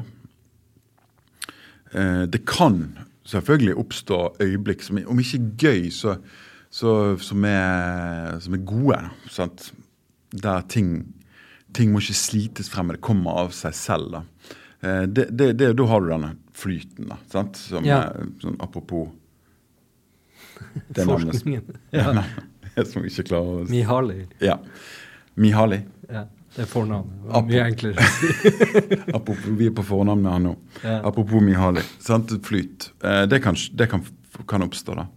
Eh, 1.94 2.24
det 2.26 2.46
kan 2.50 2.98
selvfølgelig 3.30 3.76
oppstå 3.78 4.18
øyeblikk 4.42 4.82
som 4.82 4.98
om 5.06 5.20
ikke 5.22 5.40
gøy, 5.62 5.90
så, 5.94 6.16
så, 6.74 7.18
som, 7.22 7.46
er, 7.46 8.40
som 8.42 8.58
er 8.58 8.64
gode. 8.66 8.98
Sant? 9.30 9.74
Der 10.34 10.62
ting, 10.66 11.14
ting 11.78 11.92
må 11.94 12.02
ikke 12.02 12.18
slites 12.18 12.70
frem, 12.74 12.90
men 12.90 12.98
det 12.98 13.06
kommer 13.06 13.38
av 13.46 13.54
seg 13.54 13.78
selv. 13.78 14.12
Da, 14.18 14.24
Eh, 14.82 15.04
det, 15.06 15.28
det, 15.38 15.52
det, 15.60 15.68
da 15.78 15.86
har 15.86 16.02
du 16.02 16.08
denne 16.10 16.32
flyten, 16.58 17.12
da. 17.12 17.20
Sant? 17.30 17.60
Som, 17.62 17.86
Ja. 17.86 18.00
sånn 18.42 18.58
apropos 18.60 19.12
det 20.90 21.06
Forskningen. 21.06 21.78
Ja. 21.94 22.24
Som 22.90 23.06
ikke 23.06 23.24
klarer 23.30 23.62
å 23.64 23.70
Mihaly. 23.70 24.20
Ja. 24.42 24.58
Mihali. 25.42 25.82
Ja, 26.12 26.26
det 26.56 26.66
er 26.66 26.70
fornavnet. 26.72 27.22
Det 27.32 27.44
mye 27.48 27.64
enklere 27.70 27.96
Mye 27.96 28.08
enklere. 28.10 29.14
Apropos, 29.18 29.48
vi 29.60 29.70
er 29.70 29.76
på 29.78 29.86
fornavn 29.88 30.22
med 30.26 30.32
han 30.36 30.48
nå. 30.50 30.56
Ja. 30.84 30.98
Apropos 31.08 31.42
Mihali. 31.44 31.84
Sant? 32.04 32.34
Flyt. 32.46 32.92
Eh, 33.04 33.24
det 33.32 33.40
kan, 33.44 33.56
det 33.80 33.88
kan, 33.92 34.04
kan 34.50 34.66
oppstå, 34.68 34.96
da. 35.00 35.08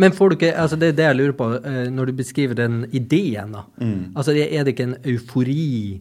Men 0.00 0.12
får 0.16 0.30
du 0.32 0.36
ikke, 0.38 0.52
altså 0.56 0.76
det 0.80 0.92
er 0.92 0.96
det 0.96 1.06
jeg 1.10 1.16
lurer 1.18 1.34
på, 1.36 1.46
eh, 1.60 1.86
når 1.92 2.10
du 2.10 2.12
beskriver 2.22 2.56
den 2.58 2.82
ideen, 2.96 3.52
da. 3.56 3.64
Mm. 3.82 4.12
Altså 4.16 4.32
er 4.38 4.64
det 4.64 4.74
ikke 4.74 4.86
en 4.88 4.96
eufori 5.12 6.00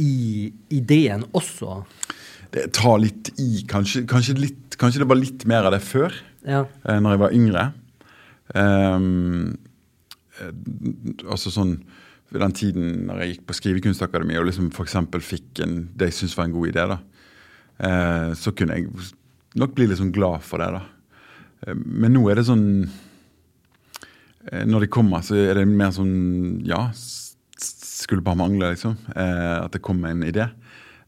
i 0.00 0.14
ideen 0.74 1.24
også? 1.36 1.82
Det 2.54 2.68
tar 2.74 2.98
litt 3.02 3.32
i. 3.42 3.64
Kanskje, 3.70 4.04
kanskje, 4.10 4.36
litt, 4.38 4.76
kanskje 4.80 5.02
det 5.02 5.08
var 5.10 5.18
litt 5.20 5.44
mer 5.50 5.66
av 5.68 5.74
det 5.74 5.82
før, 5.86 6.14
Ja. 6.46 6.64
eh, 6.86 6.98
når 7.02 7.14
jeg 7.16 7.22
var 7.24 7.36
yngre. 7.38 7.64
Eh, 8.54 8.98
altså 11.28 11.52
sånn 11.54 11.76
ved 12.34 12.40
den 12.42 12.54
tiden 12.56 12.86
når 13.08 13.20
jeg 13.22 13.32
gikk 13.34 13.44
på 13.48 13.56
Skrivekunstakademiet 13.58 14.40
og 14.40 14.48
liksom 14.48 14.70
f.eks. 14.74 14.96
fikk 15.22 15.60
en, 15.64 15.76
det 15.94 16.10
jeg 16.10 16.16
syntes 16.18 16.36
var 16.38 16.48
en 16.48 16.56
god 16.56 16.70
idé, 16.72 16.86
da, 16.90 16.98
eh, 17.78 18.30
så 18.38 18.52
kunne 18.56 18.78
jeg 18.78 18.88
nok 19.60 19.74
bli 19.76 19.86
litt 19.86 20.00
sånn 20.00 20.14
glad 20.14 20.42
for 20.42 20.62
det. 20.62 20.70
da. 20.74 20.82
Eh, 21.68 21.74
Men 21.74 22.16
nå 22.16 22.24
er 22.30 22.40
det 22.40 22.46
sånn 22.48 22.66
eh, 24.50 24.64
Når 24.66 24.86
de 24.86 24.90
kommer, 24.90 25.22
så 25.22 25.38
er 25.38 25.60
det 25.60 25.66
mer 25.70 25.92
sånn 25.94 26.64
Ja, 26.66 26.88
skulle 28.04 28.24
bare 28.24 28.36
mangle, 28.40 28.72
liksom. 28.74 28.96
Eh, 29.14 29.56
at 29.62 29.72
det 29.72 29.82
kommer 29.84 30.10
en 30.10 30.24
idé. 30.26 30.48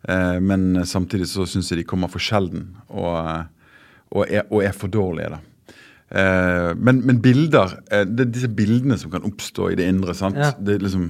Eh, 0.09 0.39
men 0.41 0.87
samtidig 0.87 1.27
så 1.29 1.45
syns 1.49 1.69
jeg 1.73 1.83
de 1.83 1.89
kommer 1.89 2.09
for 2.09 2.23
sjelden, 2.23 2.71
og, 2.89 3.17
eh, 3.19 3.45
og, 4.15 4.23
er, 4.31 4.47
og 4.49 4.63
er 4.65 4.73
for 4.77 4.89
dårlige, 4.93 5.35
da. 5.35 5.41
Eh, 6.11 6.71
men, 6.79 7.01
men 7.03 7.17
bilder 7.19 7.73
eh, 7.91 8.05
Det 8.07 8.23
er 8.23 8.29
disse 8.31 8.49
bildene 8.55 8.95
som 9.01 9.11
kan 9.11 9.25
oppstå 9.27 9.73
i 9.73 9.79
det 9.81 9.89
indre. 9.91 10.15
sant? 10.15 10.37
Ja. 10.39 10.53
Det 10.55 10.77
liksom 10.85 11.09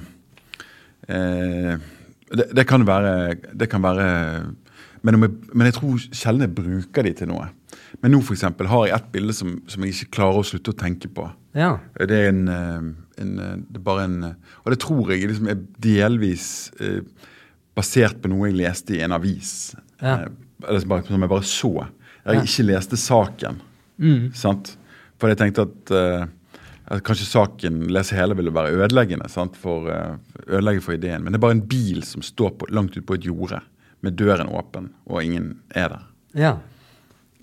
eh, 1.08 1.76
det, 2.32 2.46
det 2.56 2.64
kan 2.66 2.86
være 2.88 3.34
Det 3.54 3.68
kan 3.70 3.82
være 3.84 4.06
men, 5.04 5.20
jeg, 5.22 5.30
men 5.54 5.68
jeg 5.68 5.74
tror 5.76 5.98
sjelden 6.16 6.42
jeg 6.48 6.54
bruker 6.56 7.04
de 7.06 7.12
til 7.14 7.28
noe. 7.30 7.44
Men 8.02 8.10
nå 8.10 8.18
for 8.26 8.34
eksempel, 8.34 8.66
har 8.66 8.88
jeg 8.88 8.96
et 8.96 9.10
bilde 9.14 9.34
som, 9.36 9.52
som 9.70 9.84
jeg 9.84 9.92
ikke 9.92 10.16
klarer 10.16 10.40
å 10.40 10.46
slutte 10.48 10.72
å 10.72 10.78
tenke 10.80 11.06
på. 11.14 11.28
ja. 11.54 11.76
Det 12.00 12.16
er 12.24 12.32
en, 12.32 12.48
en 12.50 13.30
det 13.38 13.78
er 13.78 13.84
bare 13.86 14.08
en 14.08 14.16
Og 14.64 14.72
det 14.72 14.80
tror 14.82 15.12
jeg 15.14 15.28
liksom 15.30 15.52
er 15.52 15.60
delvis 15.84 16.48
eh, 16.80 17.04
basert 17.76 18.18
på 18.24 18.32
noe 18.32 18.48
jeg 18.48 18.58
leste 18.58 18.96
i 18.96 19.02
en 19.06 19.14
avis. 19.14 19.76
Ja. 20.00 20.16
Eh, 20.24 20.26
eller 20.66 20.82
som, 20.82 20.90
bare, 20.90 21.06
som 21.06 21.22
jeg 21.28 21.34
bare 21.36 21.46
så. 21.52 21.72
Jeg 22.26 22.40
Ja. 22.40 22.42
ikke 22.48 22.66
leste 22.72 22.98
saken. 22.98 23.60
Mm. 24.02 24.32
Sant? 24.34 24.74
For 25.20 25.32
jeg 25.32 25.40
tenkte 25.40 25.66
at, 25.66 25.92
uh, 25.94 26.26
at 26.92 27.02
kanskje 27.06 27.28
saken, 27.28 27.86
lese 27.92 28.16
hele, 28.18 28.36
ville 28.38 28.54
være 28.54 28.74
ødeleggende. 28.76 29.28
Sant? 29.32 29.56
For, 29.60 29.88
uh, 29.88 30.44
ødelegge 30.46 30.84
for 30.84 30.96
ideen. 30.96 31.24
Men 31.24 31.32
det 31.32 31.40
er 31.40 31.46
bare 31.46 31.58
en 31.58 31.66
bil 31.70 32.02
som 32.06 32.24
står 32.24 32.56
på, 32.60 32.70
langt 32.74 32.96
ute 32.96 33.06
på 33.06 33.18
et 33.18 33.28
jorde 33.28 33.62
med 34.04 34.18
døren 34.20 34.50
åpen, 34.52 34.90
og 35.08 35.22
ingen 35.24 35.54
er 35.74 35.90
der. 35.94 36.08
Ja. 36.36 36.54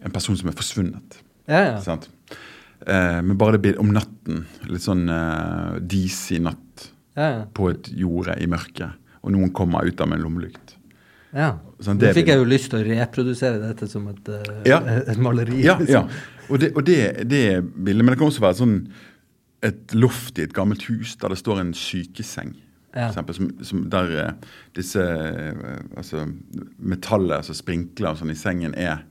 En 0.05 0.13
person 0.13 0.37
som 0.37 0.51
er 0.51 0.57
forsvunnet. 0.57 1.17
Ja, 1.49 1.63
ja. 1.73 1.79
Sant? 1.83 2.05
Eh, 2.85 3.19
men 3.25 3.37
bare 3.39 3.57
det 3.57 3.63
blir 3.65 3.79
om 3.81 3.89
natten, 3.95 4.45
litt 4.69 4.85
sånn 4.85 5.09
disig 5.89 6.39
natt 6.45 6.85
på 7.57 7.67
et 7.71 7.89
jorde 7.97 8.37
i 8.39 8.47
mørket, 8.47 8.93
og 9.25 9.33
noen 9.33 9.51
kommer 9.55 9.89
ut 9.89 9.99
av 9.99 10.11
med 10.11 10.21
en 10.21 10.27
lommelykt. 10.27 10.62
Ja. 11.33 11.49
Sånn, 11.83 11.97
Nå 11.99 12.11
fikk 12.15 12.29
jeg 12.31 12.39
jo 12.39 12.45
lyst 12.47 12.69
til 12.71 12.79
å 12.79 12.85
reprodusere 12.87 13.59
dette 13.61 13.87
som 13.91 14.05
et, 14.11 14.29
eh, 14.29 14.61
Ja. 14.69 14.79
et 15.01 15.17
maleri. 15.19 15.63
Ja, 15.65 15.77
liksom. 15.79 16.07
ja. 16.09 16.29
Og 16.51 16.59
det, 16.59 16.73
og 16.75 16.83
det, 16.83 17.23
det 17.31 17.63
bildet. 17.63 18.03
Men 18.03 18.11
det 18.11 18.17
kan 18.19 18.27
også 18.27 18.41
være 18.43 18.57
sånn 18.57 18.73
et 19.63 19.93
loft 19.95 20.37
i 20.37 20.43
et 20.43 20.51
gammelt 20.53 20.83
hus 20.89 21.13
der 21.21 21.31
det 21.31 21.37
står 21.39 21.61
en 21.61 21.71
sykeseng. 21.73 22.51
Ja. 22.93 23.07
Eksempel, 23.07 23.37
som, 23.37 23.47
som 23.63 23.85
der 23.89 24.11
eh, 24.21 24.49
disse 24.75 25.01
eh, 25.01 25.63
altså, 25.97 26.25
metallet, 26.77 27.37
altså 27.39 27.55
sprinkler 27.57 28.11
og 28.11 28.19
sånn 28.19 28.33
i 28.35 28.37
sengen, 28.37 28.75
er, 28.75 29.05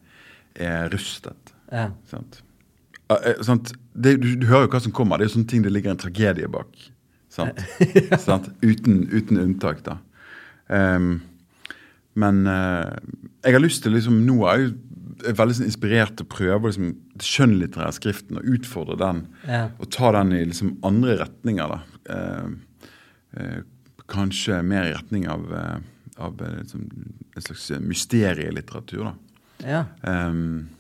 er 0.60 0.92
rustet. 0.92 1.54
Ja. 1.72 1.88
Sant? 2.10 2.42
Ja, 3.08 3.34
sant? 3.44 3.72
Det, 3.96 4.18
du, 4.22 4.28
du 4.38 4.46
hører 4.52 4.68
jo 4.68 4.74
hva 4.76 4.82
som 4.84 4.94
kommer. 4.94 5.18
Det 5.18 5.26
er 5.26 5.32
jo 5.32 5.36
sånne 5.38 5.50
ting 5.50 5.64
det 5.64 5.72
ligger 5.72 5.96
en 5.96 6.02
tragedie 6.04 6.52
bak. 6.52 6.68
Sant? 7.32 7.58
sant? 8.28 8.52
Uten, 8.62 9.06
uten 9.08 9.40
unntak, 9.40 9.82
da. 9.88 9.98
Ehm, 10.72 11.14
men 12.18 12.46
eh, 12.50 12.96
jeg 13.44 13.56
har 13.56 13.62
lyst 13.62 13.84
til 13.84 13.94
liksom, 13.96 14.18
Nå 14.26 14.42
er 14.50 14.64
jeg 14.64 15.36
veldig 15.38 15.56
sånn, 15.56 15.68
inspirert 15.70 16.16
til 16.18 16.26
å 16.26 16.32
prøve 16.32 16.70
liksom, 16.70 16.90
skjønnlitterære 17.22 17.96
skriften 17.96 18.40
og 18.40 18.50
utfordre 18.56 18.98
den. 19.00 19.24
Ja. 19.46 19.62
Og 19.78 19.90
ta 19.94 20.10
den 20.18 20.34
i 20.36 20.42
liksom, 20.50 20.74
andre 20.86 21.16
retninger. 21.22 21.76
da. 21.76 22.16
Ehm, 22.16 22.56
eh, 23.38 23.60
kanskje 24.12 24.58
mer 24.66 24.90
i 24.90 24.94
retning 24.96 25.28
av, 25.30 25.46
eh, 25.56 25.78
av 26.26 26.42
eh, 26.42 26.58
liksom, 26.60 26.88
en 27.36 27.46
slags 27.46 27.70
mysterielitteratur. 27.86 29.12
da. 29.12 29.14
ja. 29.62 29.84
Ehm, 30.10 30.70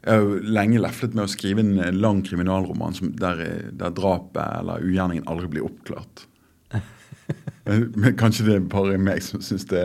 jeg 0.00 0.16
har 0.16 0.52
lenge 0.56 0.80
leflet 0.80 1.12
med 1.16 1.26
å 1.26 1.30
skrive 1.30 1.60
en 1.60 1.74
eh, 1.80 1.92
lang 1.92 2.22
kriminalroman 2.24 2.96
som, 2.96 3.12
der, 3.20 3.42
eh, 3.44 3.70
der 3.76 3.92
drapet 3.96 4.40
eller 4.62 4.84
ugjerningen 4.84 5.28
aldri 5.28 5.50
blir 5.52 5.66
oppklart. 5.68 6.24
Men 7.64 7.92
men 7.96 8.16
kanskje 8.16 8.46
det 8.46 8.54
er 8.56 8.66
bare 8.72 8.96
meg 8.98 9.20
som 9.22 9.42
syns 9.44 9.66
det 9.68 9.82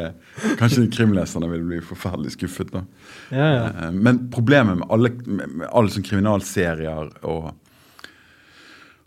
Kanskje 0.60 0.86
krimleserne 0.96 1.50
vil 1.52 1.66
bli 1.68 1.82
forferdelig 1.84 2.32
skuffet. 2.38 2.72
da. 2.72 2.84
Ja, 3.32 3.48
ja. 3.52 3.66
Eh, 3.68 3.92
Men 3.92 4.30
problemet 4.32 4.78
med 4.80 4.88
alle, 4.90 5.12
med 5.28 5.68
alle 5.72 5.92
sånne 5.92 6.08
kriminalserier 6.08 7.10
og, 7.28 7.50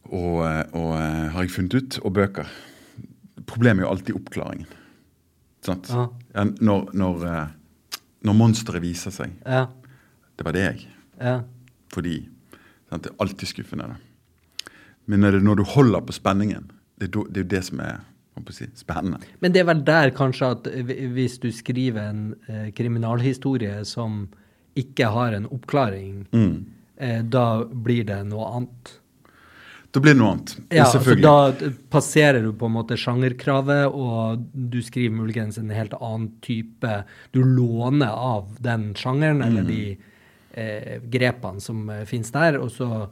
og, 0.08 0.34
eh, 0.44 0.64
og 0.72 0.90
eh, 0.98 1.28
har 1.32 1.42
jeg 1.46 1.54
funnet 1.54 1.74
ut, 1.78 1.98
og 2.04 2.12
bøker 2.12 2.50
Problemet 3.48 3.80
er 3.80 3.86
jo 3.86 3.90
alltid 3.94 4.16
oppklaringen. 4.18 4.66
Sant? 5.64 5.88
Ja. 5.88 6.44
Når, 6.60 6.90
når, 6.92 7.22
når 8.28 8.34
monsteret 8.36 8.82
viser 8.84 9.14
seg. 9.14 9.32
Ja. 9.46 9.62
Det 10.36 10.44
var 10.44 10.52
deg. 10.52 10.82
Ja. 11.16 11.38
Fordi 11.94 12.18
sant, 12.90 13.06
Det 13.06 13.14
er 13.14 13.16
alltid 13.24 13.48
skuffende. 13.48 13.88
Da. 13.88 14.68
Men 15.08 15.24
er 15.24 15.38
det 15.38 15.40
når 15.46 15.62
du 15.62 15.64
holder 15.64 16.04
på 16.04 16.12
spenningen, 16.12 16.68
det 17.00 17.08
er 17.08 17.24
det 17.32 17.40
jo 17.46 17.48
det 17.54 17.62
som 17.64 17.80
er 17.80 18.02
si, 18.50 18.66
spennende. 18.74 19.18
Men 19.40 19.52
det 19.52 19.60
er 19.60 19.64
vel 19.74 19.82
der 19.84 20.10
kanskje 20.10 20.50
at 20.50 20.62
hvis 21.14 21.38
du 21.40 21.50
skriver 21.52 22.08
en 22.10 22.34
eh, 22.48 22.70
kriminalhistorie 22.72 23.84
som 23.84 24.28
ikke 24.78 25.10
har 25.10 25.32
en 25.34 25.46
oppklaring, 25.46 26.26
Mm. 26.32 26.64
eh, 26.98 27.22
da 27.22 27.64
blir 27.64 28.04
det 28.06 28.26
noe 28.26 28.46
annet. 28.56 28.94
Da 29.90 30.00
blir 30.00 30.12
det 30.14 30.20
noe 30.20 30.32
annet. 30.36 30.56
Ja, 30.70 30.84
for 30.84 30.98
Altså, 31.16 31.20
da 31.20 31.70
passerer 31.90 32.42
du 32.42 32.52
på 32.52 32.66
en 32.66 32.72
måte 32.76 32.96
sjangerkravet, 32.96 33.86
og 33.92 34.44
du 34.52 34.82
skriver 34.82 35.14
muligens 35.16 35.56
en 35.58 35.70
helt 35.70 35.94
annen 36.00 36.32
type 36.42 37.04
Du 37.32 37.42
låner 37.42 38.08
av 38.12 38.58
den 38.60 38.92
sjangeren, 38.94 39.42
eller 39.42 39.62
Mm. 39.62 39.66
de 39.66 39.98
eh, 40.54 40.98
grepene 41.08 41.60
som 41.60 41.88
eh, 41.90 42.04
finnes 42.04 42.30
der, 42.30 42.58
og 42.60 42.70
så 42.70 43.08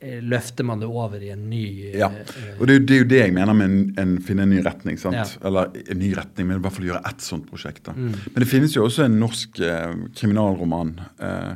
løfter 0.00 0.64
man 0.64 0.80
det 0.82 0.86
over 0.86 1.22
i 1.22 1.30
en 1.32 1.46
ny 1.50 1.66
eh, 1.88 1.98
Ja, 1.98 2.10
og 2.58 2.66
det 2.68 2.82
det 2.88 2.96
er 2.96 3.00
jo 3.00 3.08
det 3.08 3.20
jeg 3.22 3.34
mener 3.36 3.56
med 3.56 3.70
en, 3.70 3.78
en 4.02 4.16
finne 4.22 4.44
en 4.44 4.52
ny 4.52 4.60
retning. 4.64 4.98
Ja. 5.00 5.24
Eller 5.46 5.72
en 5.86 6.00
ny 6.02 6.12
retning, 6.16 6.48
men 6.48 6.58
i 6.58 6.64
hvert 6.64 6.76
fall 6.76 6.88
gjøre 6.90 7.02
ett 7.08 7.24
sånt 7.24 7.48
prosjekt. 7.48 7.88
Mm. 7.88 8.12
Men 8.12 8.44
det 8.44 8.50
finnes 8.50 8.76
jo 8.76 8.84
også 8.84 9.06
en 9.06 9.18
norsk 9.22 9.60
eh, 9.64 9.94
kriminalroman 10.18 10.96
eh, 11.18 11.54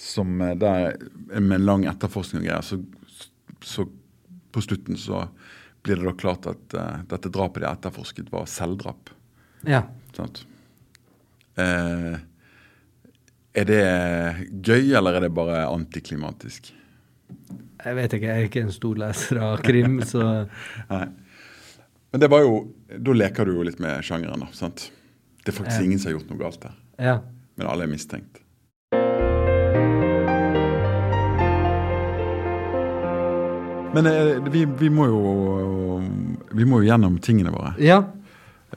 som 0.00 0.40
eh, 0.40 0.56
der, 0.58 0.96
med 1.36 1.58
en 1.60 1.68
lang 1.68 1.86
etterforskning 1.90 2.42
og 2.42 2.48
greier. 2.48 2.64
Så, 2.66 2.80
så 3.60 3.86
på 4.52 4.64
slutten 4.64 4.98
så 5.00 5.26
blir 5.82 6.00
det 6.00 6.08
da 6.08 6.16
klart 6.16 6.48
at 6.50 6.76
eh, 6.78 7.00
dette 7.12 7.32
drapet 7.32 7.64
de 7.64 7.70
etterforsket, 7.70 8.32
var 8.32 8.48
selvdrap. 8.50 9.12
Ja. 9.68 9.84
Sant? 10.16 10.44
Eh, 11.60 12.14
er 13.52 13.68
det 13.68 13.82
gøy, 14.64 14.94
eller 14.96 15.18
er 15.18 15.26
det 15.26 15.34
bare 15.36 15.66
antiklimatisk? 15.68 16.72
Jeg 17.82 17.96
vet 17.98 18.12
ikke, 18.14 18.26
jeg 18.30 18.38
er 18.44 18.48
ikke 18.48 18.62
en 18.62 18.72
stor 18.74 18.98
leser 19.02 19.40
av 19.42 19.56
krim, 19.66 19.98
så 20.06 20.22
Nei. 20.92 21.06
Men 22.12 22.20
det 22.20 22.28
var 22.30 22.42
jo, 22.44 22.56
da 23.00 23.14
leker 23.16 23.48
du 23.48 23.54
jo 23.56 23.64
litt 23.66 23.80
med 23.80 24.04
sjangeren. 24.04 24.44
da, 24.44 24.50
sant? 24.52 24.90
Det 25.42 25.50
er 25.54 25.56
faktisk 25.56 25.80
Ja. 25.80 25.84
ingen 25.88 25.98
som 25.98 26.10
har 26.12 26.18
gjort 26.18 26.30
noe 26.30 26.38
galt 26.44 26.64
her, 26.68 26.74
ja. 27.02 27.16
men 27.56 27.66
alle 27.66 27.88
er 27.88 27.90
mistenkt. 27.90 28.42
Men 33.94 34.06
eh, 34.06 34.42
vi, 34.52 34.64
vi, 34.78 34.88
må 34.90 35.06
jo, 35.06 35.98
vi 36.56 36.64
må 36.64 36.80
jo 36.80 36.88
gjennom 36.88 37.18
tingene 37.24 37.52
våre. 37.52 37.74
Ja. 37.82 37.98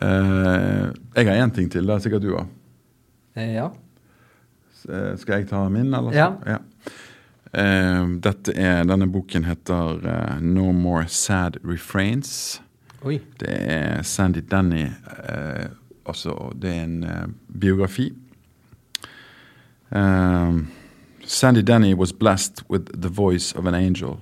Eh, 0.03 0.89
jeg 1.15 1.29
har 1.29 1.39
én 1.45 1.53
ting 1.55 1.69
til, 1.71 1.87
det 1.87 1.95
er 1.95 2.03
sikkert 2.03 2.25
du 2.25 2.33
òg. 2.35 2.49
Eh, 3.39 3.53
ja. 3.55 3.69
Skal 4.85 5.39
jeg 5.39 5.47
ta 5.49 5.63
min, 5.71 5.87
eller? 5.95 6.13
Ja. 6.13 6.27
Dette 6.43 6.59
er, 7.55 8.83
denne 8.83 9.07
boken 9.07 9.45
heter 9.45 10.07
eh, 10.07 10.41
No 10.41 10.71
More 10.71 11.07
Sad 11.07 11.57
Refrains. 11.63 12.61
Oi. 13.05 13.19
Det 13.39 13.49
er 13.49 14.01
Sandy 14.01 14.41
Denny. 14.51 14.85
Eh, 15.29 15.65
altså, 16.05 16.51
det 16.61 16.69
er 16.75 16.83
en 16.83 17.03
eh, 17.03 17.27
biografi. 17.59 18.13
Um, 19.91 20.67
Sandy 21.25 21.61
Denny 21.61 21.93
was 21.93 22.13
blessed 22.13 22.63
with 22.69 23.01
the 23.01 23.09
voice 23.09 23.55
of 23.55 23.65
an 23.65 23.73
angel. 23.75 24.19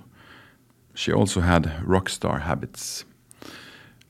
She 0.95 1.11
also 1.11 1.41
had 1.41 1.71
rockstar 1.87 2.39
habits. 2.39 3.05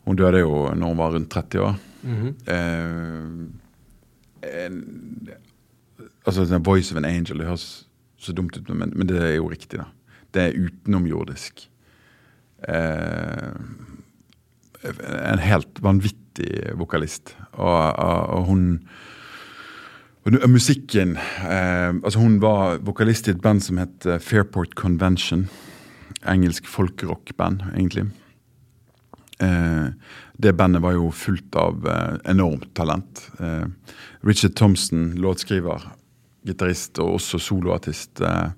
Hun 0.05 0.15
døde 0.15 0.39
jo 0.39 0.73
når 0.75 0.87
hun 0.87 0.97
var 0.97 1.13
rundt 1.13 1.31
30 1.31 1.61
år. 1.61 1.75
Mhm. 2.01 2.35
Eh, 2.47 3.23
en, 4.65 5.29
altså, 6.25 6.45
The 6.45 6.57
voice 6.57 6.91
of 6.91 6.97
an 6.97 7.05
angel, 7.05 7.37
det 7.37 7.45
høres 7.47 7.82
så 8.23 8.35
dumt 8.35 8.57
ut, 8.57 8.69
men, 8.71 8.93
men 8.95 9.09
det 9.09 9.19
er 9.21 9.35
jo 9.37 9.51
riktig, 9.51 9.81
da. 9.81 9.89
Det 10.33 10.47
er 10.47 10.57
utenomjordisk. 10.57 11.67
Eh, 12.67 13.49
en 14.83 15.43
helt 15.43 15.81
vanvittig 15.83 16.73
vokalist. 16.79 17.35
Og, 17.53 17.99
og, 17.99 18.29
og 18.37 18.47
hun 18.49 18.67
og 20.23 20.47
musikken 20.47 21.17
eh, 21.17 21.91
Altså, 21.91 22.19
hun 22.19 22.37
var 22.41 22.77
vokalist 22.79 23.27
i 23.27 23.33
et 23.33 23.41
band 23.43 23.59
som 23.63 23.77
het 23.81 24.05
eh, 24.07 24.21
Fairport 24.23 24.75
Convention. 24.79 25.49
Engelsk 26.23 26.67
folkerockband, 26.71 27.65
egentlig. 27.75 28.05
Eh, 29.43 29.91
det 30.39 30.55
bandet 30.55 30.81
var 30.83 30.95
jo 30.95 31.11
fullt 31.11 31.55
av 31.59 31.83
eh, 31.87 32.15
enormt 32.31 32.71
talent. 32.75 33.25
Eh, 33.39 33.67
Richard 34.23 34.55
Thompson, 34.55 35.11
låtskriver, 35.19 35.89
gitarist 36.47 36.99
og 37.01 37.17
også 37.17 37.39
soloartist, 37.41 38.21
eh, 38.21 38.51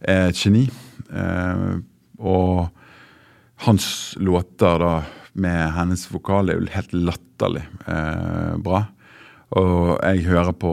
er 0.00 0.28
et 0.28 0.38
geni. 0.38 0.66
Eh, 1.10 1.78
og 2.18 2.68
hans 3.64 4.16
låter 4.18 4.78
da 4.78 4.92
med 5.38 5.72
hennes 5.74 6.06
vokal 6.10 6.50
er 6.50 6.58
jo 6.58 6.70
helt 6.74 6.94
latterlig 6.94 7.64
eh, 7.86 8.56
bra. 8.62 8.86
Og 9.58 9.96
jeg 10.02 10.26
hører 10.26 10.52
på, 10.52 10.72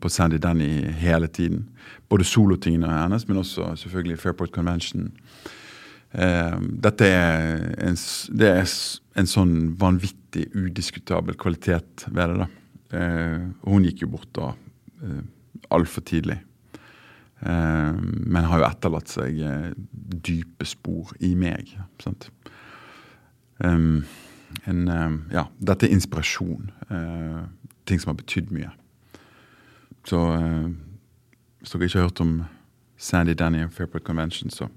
på 0.00 0.08
Sandy 0.10 0.40
Denny 0.42 0.90
hele 0.98 1.28
tiden. 1.28 1.68
Både 2.10 2.24
solotingene 2.26 2.88
hennes, 2.90 3.28
men 3.28 3.38
også 3.38 3.76
selvfølgelig 3.78 4.18
Fairport 4.18 4.50
Convention. 4.50 5.12
Dette 6.10 7.06
er 7.06 7.60
en, 7.86 7.98
det 8.38 8.48
er 8.48 8.66
en 9.20 9.30
sånn 9.30 9.54
vanvittig 9.78 10.48
udiskutabel 10.56 11.38
kvalitet 11.38 12.06
ved 12.08 12.32
det. 12.32 12.46
da. 12.46 12.98
Hun 13.66 13.86
gikk 13.86 14.02
jo 14.06 14.10
bort 14.16 14.30
da 14.34 14.50
altfor 15.74 16.04
tidlig. 16.06 16.38
Eh, 17.40 17.98
men 18.00 18.48
har 18.48 18.62
jo 18.62 18.68
etterlatt 18.68 19.12
seg 19.12 19.40
eh, 19.44 19.72
dype 20.26 20.66
spor 20.68 21.12
i 21.20 21.34
meg. 21.38 21.74
Sant? 22.02 22.30
Um, 23.58 24.04
en, 24.68 24.82
eh, 24.88 25.12
ja, 25.36 25.46
dette 25.58 25.88
er 25.88 25.96
inspirasjon. 25.96 26.70
eh, 26.90 27.44
ting 27.86 28.00
som 28.02 28.10
har 28.12 28.18
betydd 28.18 28.50
mye. 28.54 28.72
Så 30.06 30.18
eh, 30.34 30.68
hvis 31.60 31.72
dere 31.72 31.88
ikke 31.88 32.00
har 32.00 32.08
hørt 32.08 32.22
om 32.24 32.34
Sandy 32.96 33.34
Danny 33.38 33.64
og 33.66 33.72
Fairport 33.72 34.04
Convention, 34.06 34.50
så 34.50 34.68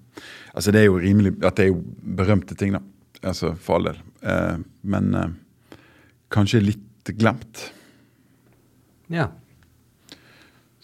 Altså, 0.53 0.71
det 0.71 0.81
er 0.81 0.85
jo 0.89 0.97
rimelig 0.99 1.31
At 1.45 1.55
det 1.55 1.63
er 1.63 1.67
jo 1.69 1.83
berømte 2.17 2.55
ting, 2.55 2.73
da. 2.73 2.79
Altså, 3.23 3.53
for 3.55 3.77
all 3.77 3.85
del. 3.87 3.99
Eh, 4.23 4.57
men 4.83 5.13
eh, 5.15 5.77
kanskje 6.31 6.59
litt 6.59 7.11
glemt. 7.17 7.69
Ja. 9.09 9.29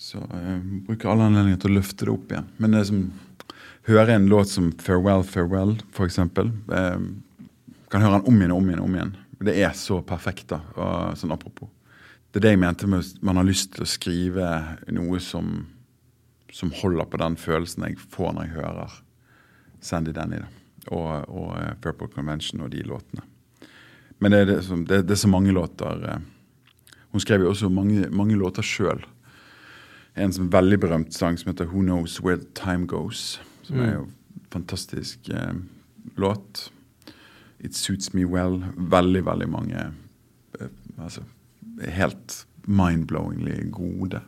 Så 0.05 0.19
jeg 0.21 0.81
bruker 0.85 1.09
alle 1.09 1.25
anledninger 1.31 1.61
til 1.63 1.71
å 1.71 1.77
løfte 1.79 2.05
det 2.05 2.11
opp 2.13 2.33
igjen. 2.33 2.49
Men 2.61 2.75
det 2.75 2.83
som 2.91 3.05
hører 3.87 4.15
en 4.15 4.27
låt 4.29 4.49
som 4.49 4.71
'Farewell, 4.71 5.23
Farewell', 5.23 5.79
eksempel. 6.05 6.51
Eh, 6.71 6.99
kan 7.89 8.01
høre 8.01 8.19
den 8.19 8.27
om 8.27 8.37
igjen 8.37 8.51
og 8.51 8.57
om 8.57 8.69
igjen. 8.69 8.83
om 8.83 8.95
igjen. 8.95 9.15
Det 9.39 9.55
er 9.57 9.71
så 9.71 10.01
perfekt, 10.01 10.47
da. 10.47 10.61
Og, 10.75 11.17
sånn 11.17 11.31
apropos. 11.31 11.69
Det 12.31 12.39
er 12.39 12.41
det 12.41 12.49
jeg 12.49 12.59
mente 12.59 12.87
med 12.87 13.03
man 13.21 13.37
har 13.37 13.43
lyst 13.45 13.73
til 13.73 13.83
å 13.83 13.87
skrive 13.87 14.77
noe 14.91 15.19
som, 15.19 15.65
som 16.51 16.71
holder 16.71 17.05
på 17.05 17.17
den 17.17 17.35
følelsen 17.35 17.83
jeg 17.83 17.97
får 17.97 18.33
når 18.33 18.41
jeg 18.43 18.55
hører 18.55 18.91
Sandy 19.81 20.11
Denny 20.11 20.37
da. 20.37 20.47
og, 20.91 21.29
og 21.29 21.81
Purple 21.81 22.07
Convention 22.07 22.61
og 22.61 22.71
de 22.71 22.83
låtene. 22.83 23.23
Men 24.19 24.31
det 24.31 24.39
er, 24.39 24.45
det, 24.85 25.07
det 25.07 25.11
er 25.11 25.15
så 25.15 25.27
mange 25.27 25.51
låter. 25.51 26.05
eh. 26.09 26.19
Hun 27.11 27.21
skrev 27.21 27.41
jo 27.41 27.49
også 27.49 27.69
mange, 27.69 28.09
mange 28.09 28.35
låter 28.35 28.61
sjøl 28.61 29.05
en 30.15 30.33
som 30.33 30.49
veldig 30.51 30.79
berømt 30.79 31.13
sang 31.13 31.37
som 31.37 31.51
heter 31.51 31.65
'Who 31.65 31.81
Knows 31.81 32.21
Where 32.23 32.37
the 32.37 32.47
Time 32.55 32.87
Goes'. 32.87 33.39
Som 33.63 33.79
er 33.79 33.93
jo 33.93 34.01
en 34.03 34.13
fantastisk 34.51 35.29
eh, 35.29 35.53
låt. 36.17 36.71
'It 37.59 37.75
Suits 37.75 38.13
Me 38.13 38.23
Well'. 38.25 38.63
Veldig, 38.77 39.25
veldig 39.25 39.49
mange 39.49 39.91
eh, 40.61 40.67
altså, 41.03 41.21
helt 41.87 42.45
mind-blowingly 42.67 43.69
gode 43.71 44.21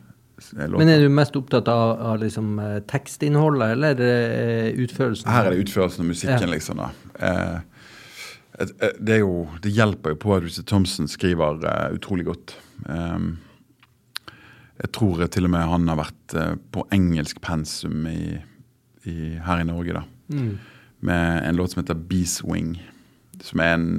eh, 0.56 0.68
låter. 0.68 0.78
Men 0.78 0.88
er 0.88 1.00
du 1.00 1.08
mest 1.08 1.36
opptatt 1.36 1.68
av, 1.68 2.00
av 2.00 2.18
liksom, 2.22 2.58
eh, 2.58 2.80
tekstinnholdet, 2.80 3.70
eller 3.72 4.00
eh, 4.00 4.72
utførelsen? 4.84 5.30
Her 5.30 5.44
er 5.46 5.50
det 5.50 5.64
utførelsen 5.66 6.00
av 6.04 6.06
musikken, 6.06 6.48
Ja. 6.48 6.54
liksom. 6.54 6.76
da. 6.76 6.90
Eh, 7.18 7.60
et- 8.60 8.82
et- 8.82 9.06
det, 9.06 9.14
er 9.14 9.18
jo, 9.18 9.48
det 9.62 9.72
hjelper 9.72 10.10
jo 10.10 10.16
på 10.16 10.36
at 10.36 10.42
Richard 10.42 10.66
Thompson 10.66 11.08
skriver 11.08 11.92
utrolig 11.94 12.24
godt. 12.26 12.56
Um, 12.88 13.38
jeg 14.78 14.92
tror 14.94 15.24
til 15.26 15.48
og 15.48 15.52
med 15.54 15.70
han 15.72 15.90
har 15.90 15.98
vært 15.98 16.36
eh, 16.38 16.54
på 16.74 16.84
engelsk 16.94 17.40
pensum 17.44 18.06
i, 18.10 18.38
i, 19.08 19.16
her 19.42 19.62
i 19.62 19.66
Norge, 19.66 19.96
da. 19.98 20.04
Mm. 20.30 20.52
Med 21.08 21.42
en 21.48 21.58
låt 21.58 21.74
som 21.74 21.82
heter 21.82 21.98
Beeswing. 22.10 22.76
Som 23.42 23.62
er 23.62 23.74
en 23.76 23.90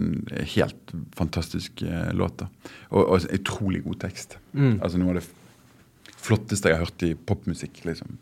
helt 0.55 0.93
fantastisk 1.15 1.83
eh, 1.83 2.13
låt. 2.15 2.39
da. 2.41 2.49
Og, 2.91 3.03
og 3.03 3.27
utrolig 3.35 3.83
god 3.85 4.01
tekst. 4.05 4.37
Mm. 4.53 4.79
Altså 4.79 5.01
Noe 5.01 5.15
av 5.15 5.21
det 5.21 5.27
flotteste 6.19 6.71
jeg 6.71 6.79
har 6.79 6.87
hørt 6.87 7.07
i 7.07 7.13
popmusikk. 7.15 7.83
liksom. 7.87 8.17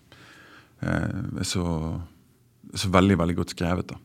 Eh, 0.81 1.41
så, 1.45 1.65
så 2.73 2.91
veldig, 2.93 3.17
veldig 3.21 3.37
godt 3.41 3.55
skrevet. 3.57 3.93
da. 3.93 4.01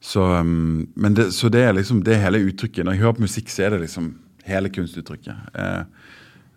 Så, 0.00 0.22
um, 0.22 0.86
men 0.94 1.14
det, 1.14 1.32
så 1.34 1.48
det 1.50 1.64
er 1.66 1.74
liksom 1.74 2.04
det 2.06 2.20
hele 2.22 2.44
uttrykket. 2.46 2.84
Når 2.84 2.94
jeg 2.94 3.02
hører 3.02 3.16
på 3.18 3.26
musikk, 3.26 3.50
så 3.50 3.66
er 3.66 3.74
det 3.74 3.82
liksom 3.82 4.12
hele 4.48 4.70
kunstuttrykket. 4.72 5.50
Eh, 5.58 5.82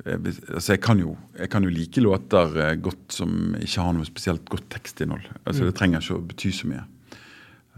altså 0.05 0.73
jeg, 0.73 0.81
kan 0.81 0.99
jo, 1.01 1.15
jeg 1.37 1.49
kan 1.53 1.65
jo 1.65 1.71
like 1.73 2.01
låter 2.01 2.55
eh, 2.63 2.75
godt 2.81 3.13
som 3.13 3.55
ikke 3.59 3.85
har 3.85 3.93
noe 3.95 4.07
spesielt 4.07 4.47
godt 4.49 4.69
tekstinnhold. 4.73 5.27
Altså 5.45 5.67
Det 5.67 5.75
trenger 5.77 6.01
ikke 6.01 6.17
å 6.17 6.25
bety 6.31 6.51
så 6.55 6.69
mye. 6.71 6.83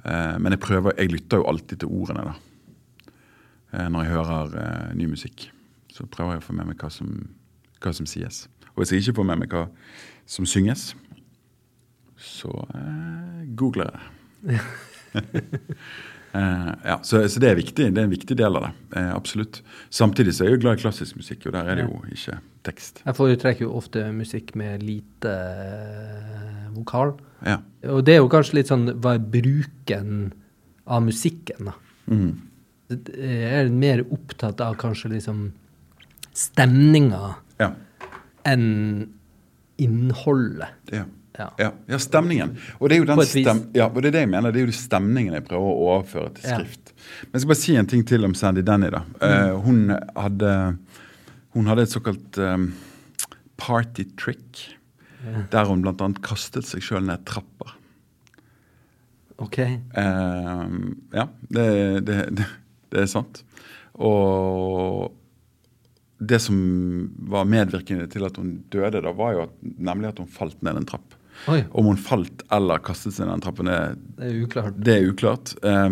Eh, 0.03 0.35
men 0.39 0.55
jeg 0.55 0.63
prøver, 0.63 0.95
jeg 0.97 1.11
lytter 1.11 1.41
jo 1.41 1.49
alltid 1.51 1.83
til 1.83 1.91
ordene 1.91 2.27
da. 2.29 2.35
Eh, 3.73 3.89
når 3.89 4.05
jeg 4.05 4.13
hører 4.13 4.57
eh, 4.63 4.95
ny 4.99 5.09
musikk. 5.11 5.49
Så 5.93 6.07
prøver 6.09 6.37
jeg 6.37 6.43
å 6.43 6.47
få 6.47 6.57
med 6.57 6.71
meg 6.71 6.81
hva 6.81 6.89
som, 6.93 7.11
hva 7.83 7.93
som 7.93 8.09
sies. 8.09 8.45
Og 8.73 8.81
hvis 8.81 8.93
jeg 8.93 9.03
ikke 9.03 9.19
får 9.19 9.29
med 9.29 9.43
meg 9.43 9.53
hva 9.53 9.67
som 10.29 10.47
synges, 10.49 10.93
så 12.17 12.53
eh, 12.71 13.45
googler 13.59 13.91
jeg. 13.91 14.59
Eh, 16.33 16.69
ja, 16.85 16.99
så, 17.05 17.21
så 17.29 17.41
det 17.41 17.49
er 17.51 17.59
viktig. 17.59 17.89
Det 17.93 18.01
er 18.01 18.07
en 18.07 18.13
viktig 18.13 18.37
del 18.37 18.57
av 18.57 18.65
det. 18.67 18.71
Eh, 18.97 19.09
absolutt. 19.13 19.61
Samtidig 19.93 20.33
så 20.33 20.43
er 20.43 20.51
jeg 20.51 20.57
jo 20.57 20.63
glad 20.65 20.79
i 20.79 20.83
klassisk 20.83 21.19
musikk, 21.19 21.45
og 21.47 21.55
der 21.57 21.69
er 21.69 21.79
det 21.79 21.85
jo 21.85 21.99
ikke 22.09 22.39
tekst. 22.65 23.03
Jeg 23.03 23.17
foretrekker 23.17 23.67
jo 23.67 23.73
ofte 23.77 24.07
musikk 24.15 24.53
med 24.59 24.85
lite 24.85 25.33
eh, 25.33 26.63
vokal. 26.73 27.13
Ja. 27.45 27.59
Og 27.93 28.01
det 28.07 28.17
er 28.17 28.23
jo 28.23 28.31
kanskje 28.33 28.59
litt 28.59 28.71
sånn 28.71 28.87
hva 29.03 29.17
er 29.19 29.27
bruken 29.35 30.31
av 30.89 31.05
musikken, 31.05 31.69
da. 31.69 31.77
Mm. 32.11 32.31
Jeg 32.93 33.59
er 33.61 33.69
mer 33.71 34.01
opptatt 34.11 34.59
av 34.61 34.75
kanskje 34.81 35.13
liksom 35.13 35.45
stemninga 36.35 37.35
ja. 37.61 37.71
enn 38.49 38.71
innholdet. 39.81 40.73
ja. 40.93 41.05
Ja. 41.37 41.47
Ja, 41.57 41.71
ja, 41.89 41.97
stemningen. 41.97 42.53
Og 42.77 42.89
det 42.89 42.97
er 42.97 43.01
jo 43.01 43.07
den 43.09 43.21
stem, 43.25 43.63
ja, 43.73 43.87
og 43.87 44.01
det 44.03 44.11
er 44.11 44.17
det 44.17 44.23
jeg 44.27 44.29
mener, 44.35 44.53
det 44.53 44.61
er 44.61 44.67
jo 44.67 44.73
de 44.73 44.77
stemningen 44.77 45.33
jeg 45.33 45.45
prøver 45.47 45.69
å 45.69 45.85
overføre 45.87 46.33
til 46.37 46.45
skrift. 46.45 46.91
Men 47.25 47.37
jeg 47.37 47.43
skal 47.43 47.51
bare 47.53 47.61
si 47.63 47.77
en 47.79 47.89
ting 47.89 48.03
til 48.07 48.27
om 48.27 48.35
Sandy 48.37 48.61
Denny. 48.65 48.91
da. 48.93 49.01
Eh, 49.25 49.53
hun, 49.65 49.87
hadde, 50.13 50.51
hun 51.57 51.71
hadde 51.71 51.87
et 51.87 51.93
såkalt 51.95 52.37
um, 52.37 52.67
party 53.57 54.05
trick, 54.19 54.61
der 55.49 55.65
hun 55.69 55.81
bl.a. 55.81 56.11
kastet 56.21 56.67
seg 56.69 56.85
sjøl 56.85 57.07
ned 57.07 57.25
trapper. 57.25 57.73
OK. 59.41 59.57
Uh, 59.97 60.69
ja, 61.15 61.25
det, 61.49 61.65
det, 62.05 62.19
det, 62.37 62.47
det 62.93 63.03
er 63.03 63.09
sant. 63.09 63.41
Og 63.97 65.09
det 66.23 66.39
som 66.39 66.57
var 67.29 67.49
medvirkende 67.49 68.05
til 68.11 68.25
at 68.27 68.37
hun 68.39 68.55
døde, 68.71 69.01
da, 69.01 69.11
var 69.15 69.35
jo 69.35 69.43
at, 69.47 69.59
nemlig 69.61 70.13
at 70.13 70.21
hun 70.21 70.31
falt 70.31 70.61
ned 70.65 70.79
en 70.79 70.87
trapp. 70.87 71.17
Oi, 71.51 71.63
Om 71.71 71.91
hun 71.91 71.99
falt 71.99 72.43
eller 72.53 72.81
kastet 72.85 73.15
seg 73.15 73.27
ned 73.27 73.37
den 73.37 73.43
trappen, 73.45 73.69
det, 73.69 73.79
det 74.19 74.29
er 74.29 74.41
uklart. 74.45 74.77
det 74.77 74.95
er 74.95 75.07
uklart. 75.09 75.53
Eh, 75.63 75.89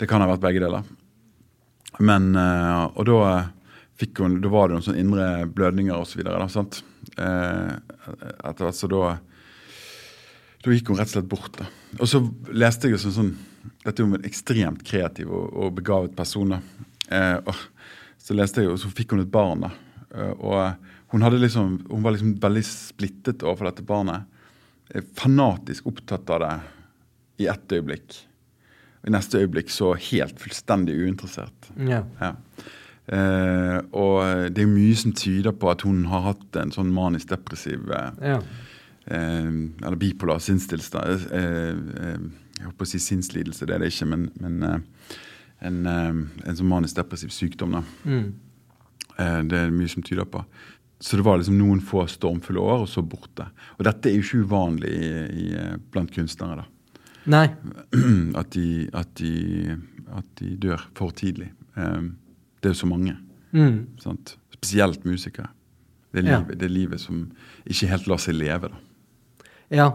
det 0.00 0.08
kan 0.10 0.24
ha 0.24 0.30
vært 0.30 0.42
begge 0.42 0.62
deler. 0.64 0.86
Men, 2.02 2.32
eh, 2.36 2.84
og 2.96 3.06
da, 3.06 3.18
fikk 4.00 4.22
hun, 4.24 4.40
da 4.42 4.50
var 4.52 4.68
det 4.68 4.78
noen 4.78 4.86
sånne 4.88 5.02
indre 5.04 5.28
blødninger 5.52 5.94
og 5.94 6.08
så? 6.50 6.64
Eh, 7.18 7.74
etter 8.42 8.64
hvert 8.66 8.78
så 8.78 8.88
da 8.90 9.18
Da 10.62 10.70
gikk 10.70 10.92
hun 10.92 10.98
rett 11.00 11.10
og 11.10 11.16
slett 11.16 11.30
bort. 11.30 11.56
da. 11.58 11.66
Og 11.98 12.08
så 12.08 12.22
leste 12.54 12.86
jeg 12.86 12.96
jo 12.96 13.02
sånn, 13.02 13.16
sånn 13.16 13.32
Dette 13.82 14.02
er 14.02 14.06
jo 14.06 14.14
en 14.14 14.26
ekstremt 14.26 14.82
kreativ 14.86 15.30
og, 15.30 15.52
og 15.54 15.74
begavet 15.78 16.14
person. 16.16 16.54
da. 16.54 16.60
Eh, 17.10 17.38
og 17.46 17.54
så 18.22 18.34
leste 18.38 18.62
jeg 18.62 18.70
jo, 18.70 18.78
så 18.78 18.90
fikk 18.94 19.14
hun 19.14 19.22
et 19.24 19.30
barn. 19.30 19.66
da. 19.66 19.72
Eh, 20.14 20.34
og 20.38 21.12
hun, 21.12 21.26
liksom, 21.42 21.86
hun 21.90 22.02
var 22.02 22.14
liksom 22.14 22.36
veldig 22.42 22.62
splittet 22.66 23.42
overfor 23.42 23.70
dette 23.70 23.86
barnet. 23.86 24.28
Fanatisk 25.16 25.86
opptatt 25.88 26.30
av 26.30 26.42
det 26.44 26.52
i 27.44 27.48
ett 27.48 27.72
øyeblikk. 27.72 28.18
Og 29.02 29.08
I 29.08 29.14
neste 29.16 29.40
øyeblikk 29.40 29.72
så 29.72 29.94
helt 30.10 30.40
fullstendig 30.40 30.98
uinteressert. 31.00 31.70
Ja. 31.88 32.02
Ja. 32.20 32.34
Eh, 33.12 33.78
og 33.98 34.52
det 34.54 34.62
er 34.62 34.70
mye 34.70 34.94
som 34.96 35.14
tyder 35.16 35.56
på 35.58 35.72
at 35.72 35.82
hun 35.82 36.04
har 36.12 36.22
hatt 36.28 36.60
en 36.60 36.70
sånn 36.70 36.92
manisk-depressiv 36.94 37.90
eh, 37.90 38.20
ja. 38.22 38.36
eh, 39.10 39.48
Eller 39.82 39.98
bipolar 39.98 40.38
sinnstilstand. 40.44 41.26
Eh, 41.34 41.72
eh, 42.04 42.30
jeg 42.60 42.68
holdt 42.68 42.78
på 42.78 42.86
å 42.86 42.92
si 42.92 43.00
sinnslidelse, 43.02 43.66
det 43.66 43.74
er 43.74 43.82
det 43.82 43.90
ikke, 43.90 44.06
men, 44.12 44.28
men 44.38 44.62
eh, 44.68 44.78
en, 45.66 45.82
eh, 45.86 46.22
en 46.46 46.60
sånn 46.60 46.70
manisk-depressiv 46.70 47.34
sykdom. 47.34 47.74
da. 47.80 47.82
Mm. 48.06 48.28
Eh, 49.18 49.40
det 49.50 49.58
er 49.58 49.74
mye 49.74 49.90
som 49.90 50.04
tyder 50.06 50.28
på. 50.30 50.44
Så 51.02 51.18
det 51.18 51.24
var 51.26 51.40
liksom 51.40 51.56
noen 51.58 51.80
få 51.82 52.04
stormfulle 52.06 52.62
år, 52.62 52.84
og 52.84 52.88
så 52.90 53.02
borte. 53.02 53.48
Og 53.78 53.82
dette 53.88 54.06
er 54.10 54.14
jo 54.14 54.22
ikke 54.22 54.44
uvanlig 54.46 54.92
i, 54.94 55.08
i, 55.42 55.46
eh, 55.58 55.72
blant 55.90 56.12
kunstnere. 56.14 56.62
da. 56.62 56.68
Nei. 57.32 57.46
At 58.40 58.50
de, 58.54 58.66
at 58.94 59.10
de, 59.18 59.76
at 60.16 60.28
de 60.38 60.52
dør 60.62 60.82
for 60.98 61.10
tidlig. 61.16 61.50
Um, 61.76 62.16
det 62.60 62.70
er 62.70 62.74
jo 62.74 62.80
så 62.82 62.88
mange. 62.90 63.16
Mm. 63.54 63.86
Sant? 64.02 64.36
Spesielt 64.54 65.04
musikere. 65.08 65.48
Det 66.12 66.22
er, 66.22 66.28
Ja. 66.30 66.38
livet, 66.40 66.58
det 66.60 66.66
er 66.68 66.74
livet 66.74 67.00
som 67.00 67.20
ikke 67.66 67.88
helt 67.88 68.06
lar 68.10 68.18
seg 68.22 68.34
leve. 68.38 68.68
da. 68.68 69.46
Ja. 69.70 69.86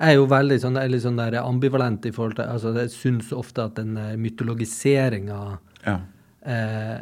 Jeg 0.00 0.14
er 0.14 0.14
jo 0.18 0.26
veldig 0.30 0.58
sånn, 0.60 0.76
er 0.78 0.98
sånn 1.00 1.18
ambivalent 1.20 2.06
i 2.06 2.10
forhold 2.12 2.36
til 2.36 2.44
altså 2.50 2.72
Jeg 2.74 2.90
syns 2.90 3.32
ofte 3.32 3.64
at 3.64 3.74
den 3.76 3.94
mytologiseringa 4.20 5.58
Ja. 5.86 6.00
eh, 6.46 6.52
eh, 6.52 7.00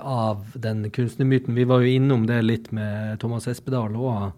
av 0.00 0.54
den 0.54 0.86
kunstnermyten 0.90 1.54
Vi 1.54 1.64
var 1.68 1.82
jo 1.84 1.90
innom 1.98 2.22
det 2.26 2.38
litt 2.42 2.70
med 2.72 3.18
Thomas 3.20 3.44
Espedal 3.50 3.96
òg. 4.00 4.30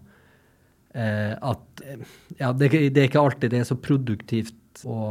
Eh, 0.93 1.35
at 1.37 1.83
eh, 1.85 1.99
ja, 2.39 2.49
det, 2.53 2.71
det 2.89 3.03
er 3.03 3.09
ikke 3.11 3.21
alltid 3.21 3.53
det 3.53 3.59
er 3.61 3.67
så 3.69 3.77
produktivt 3.77 4.81
å 4.89 5.03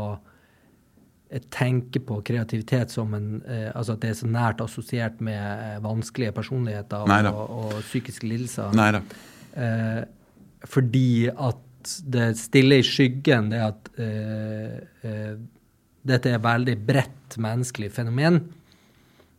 eh, 1.31 1.45
tenke 1.55 2.03
på 2.03 2.19
kreativitet 2.27 2.91
som 2.91 3.15
en 3.15 3.29
eh, 3.47 3.69
Altså 3.71 3.95
at 3.95 4.03
det 4.03 4.11
er 4.11 4.19
så 4.19 4.31
nært 4.31 4.63
assosiert 4.65 5.21
med 5.23 5.39
eh, 5.39 5.77
vanskelige 5.85 6.35
personligheter 6.35 7.07
Neida. 7.09 7.31
og, 7.31 7.55
og 7.63 7.87
psykiske 7.87 8.27
lidelser. 8.27 8.75
Nei 8.77 8.91
da. 8.99 9.05
Eh, 9.55 10.03
fordi 10.67 11.29
at 11.31 11.95
det 12.11 12.33
stiller 12.37 12.83
i 12.83 12.87
skyggen 12.87 13.53
det 13.53 13.63
at 13.63 13.91
eh, 14.03 14.75
eh, 15.07 15.37
dette 16.09 16.33
er 16.35 16.43
veldig 16.43 16.75
bredt 16.89 17.39
menneskelig 17.39 17.93
fenomen. 17.95 18.43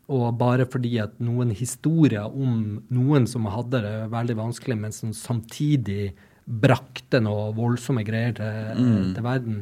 Og 0.10 0.32
bare 0.40 0.66
fordi 0.66 0.96
at 1.04 1.20
noen 1.22 1.52
historier 1.54 2.26
om 2.26 2.80
noen 2.90 3.28
som 3.30 3.46
hadde 3.46 3.82
det 3.86 3.96
veldig 4.10 4.36
vanskelig, 4.40 4.78
men 4.82 4.92
som 4.96 5.12
samtidig 5.14 6.14
brakte 6.50 7.20
noe 7.22 7.52
voldsomme 7.54 8.02
greier 8.08 8.34
til, 8.40 8.80
Mm. 8.82 9.14
til 9.14 9.24
verden, 9.24 9.60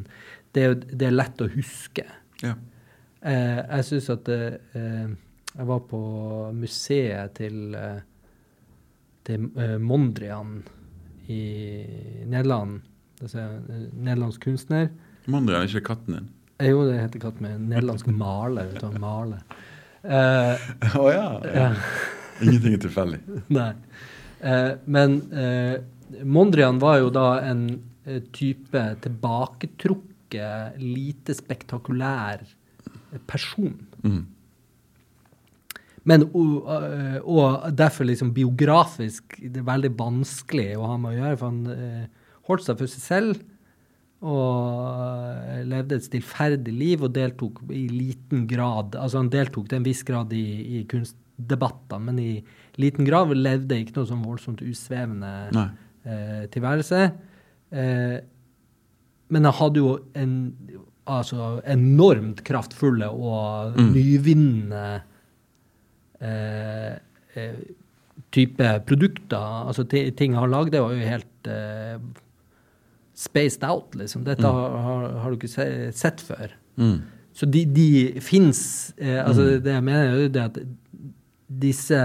det 0.55 0.63
er, 0.63 0.75
det 0.75 1.07
er 1.09 1.11
lett 1.17 1.41
å 1.43 1.49
huske. 1.51 2.05
Ja. 2.41 2.53
Eh, 3.21 3.59
jeg 3.75 3.83
syns 3.89 4.09
at 4.13 4.29
eh, 4.29 5.07
Jeg 5.57 5.65
var 5.65 5.79
på 5.89 5.99
museet 6.53 7.33
til, 7.35 7.73
eh, 7.75 7.99
til 9.25 9.49
eh, 9.57 9.77
Mondrian 9.81 10.61
i 11.27 11.41
Nederland. 12.29 12.81
Det 13.19 13.33
er 13.33 13.55
en 13.57 13.89
nederlandsk 14.05 14.43
kunstner. 14.45 14.89
Mondrian 15.27 15.63
er 15.63 15.67
ikke 15.71 15.87
katten 15.95 16.13
din. 16.19 16.29
Jo, 16.69 16.85
det 16.87 16.99
heter 17.01 17.19
katten 17.19 17.41
min. 17.47 17.65
nederlandsk 17.71 18.07
maler. 18.07 18.69
Vet 18.71 18.81
du, 18.81 18.87
han 18.91 19.01
maler. 20.03 20.59
Eh, 20.81 20.97
oh, 20.99 21.09
ja. 21.11 21.41
ja. 21.53 21.73
Ingenting 22.41 22.77
er 22.77 22.83
tilfeldig. 22.85 23.19
Nei. 23.57 23.71
Eh, 24.39 24.71
men 24.85 25.19
eh, 25.33 25.75
Mondrian 26.23 26.79
var 26.79 27.01
jo 27.01 27.11
da 27.13 27.27
en 27.45 27.67
eh, 28.05 28.21
type 28.35 28.83
tilbaketrukket, 29.03 30.81
lite 30.81 31.35
spektakulær 31.37 32.43
person. 33.29 33.77
Mm. 34.03 34.25
Men 36.07 36.23
og, 36.31 36.67
og 37.27 37.65
derfor 37.75 38.07
liksom 38.07 38.29
biografisk 38.35 39.35
det 39.41 39.59
er 39.59 39.67
veldig 39.67 39.91
vanskelig 39.97 40.69
å 40.79 40.85
ha 40.93 40.97
med 41.01 41.15
å 41.15 41.17
gjøre, 41.17 41.39
for 41.39 41.51
han 41.51 41.71
eh, 41.73 42.27
holdt 42.47 42.63
seg 42.67 42.79
for 42.79 42.91
seg 42.91 43.03
selv 43.03 43.41
og 44.25 45.65
levde 45.69 45.99
et 45.99 46.05
stillferdig 46.07 46.73
liv 46.73 47.03
og 47.05 47.11
deltok 47.13 47.59
i 47.69 47.83
liten 47.91 48.47
grad 48.49 48.95
Altså 48.97 49.19
han 49.21 49.29
deltok 49.29 49.67
til 49.69 49.77
en 49.77 49.85
viss 49.85 50.01
grad 50.07 50.31
i, 50.33 50.41
i 50.79 50.83
kunstdebatter, 50.89 51.99
men 52.01 52.17
i 52.19 52.31
liten 52.81 53.05
grad 53.05 53.29
levde 53.37 53.77
ikke 53.77 53.93
noe 53.99 54.09
sånn 54.09 54.25
voldsomt 54.25 54.63
usvevende 54.65 55.33
eh, 56.07 56.43
tilværelse. 56.53 57.03
Eh, 57.77 58.17
men 59.29 59.45
han 59.49 59.57
hadde 59.59 59.83
jo 59.83 59.93
en 60.17 60.35
altså 61.07 61.61
enormt 61.69 62.41
kraftfulle 62.47 63.07
og 63.13 63.77
Mm. 63.77 63.93
nyvinnende 63.93 64.85
eh, 66.21 66.93
eh, 67.35 67.57
type 68.33 68.69
produkter. 68.87 69.67
Altså 69.69 69.85
ting 69.87 70.33
han 70.35 70.49
lagde, 70.51 70.81
var 70.81 70.91
jo 70.95 71.05
helt 71.07 71.47
eh, 71.51 71.99
spaced 73.17 73.63
out, 73.65 73.95
liksom. 73.97 74.23
Dette 74.27 74.45
Mm. 74.45 74.53
har, 74.53 74.75
har, 74.87 75.05
har 75.23 75.31
du 75.33 75.37
ikke 75.39 75.49
se, 75.49 75.65
sett 75.97 76.21
før. 76.21 76.51
Mm. 76.77 76.99
Så 77.33 77.45
de, 77.49 77.63
de 77.65 77.87
fins 78.21 78.59
eh, 78.97 79.19
Altså, 79.25 79.59
det 79.61 79.73
jeg 79.73 79.83
mener, 79.85 80.19
er 80.27 80.43
at 80.47 80.57
disse 81.47 81.97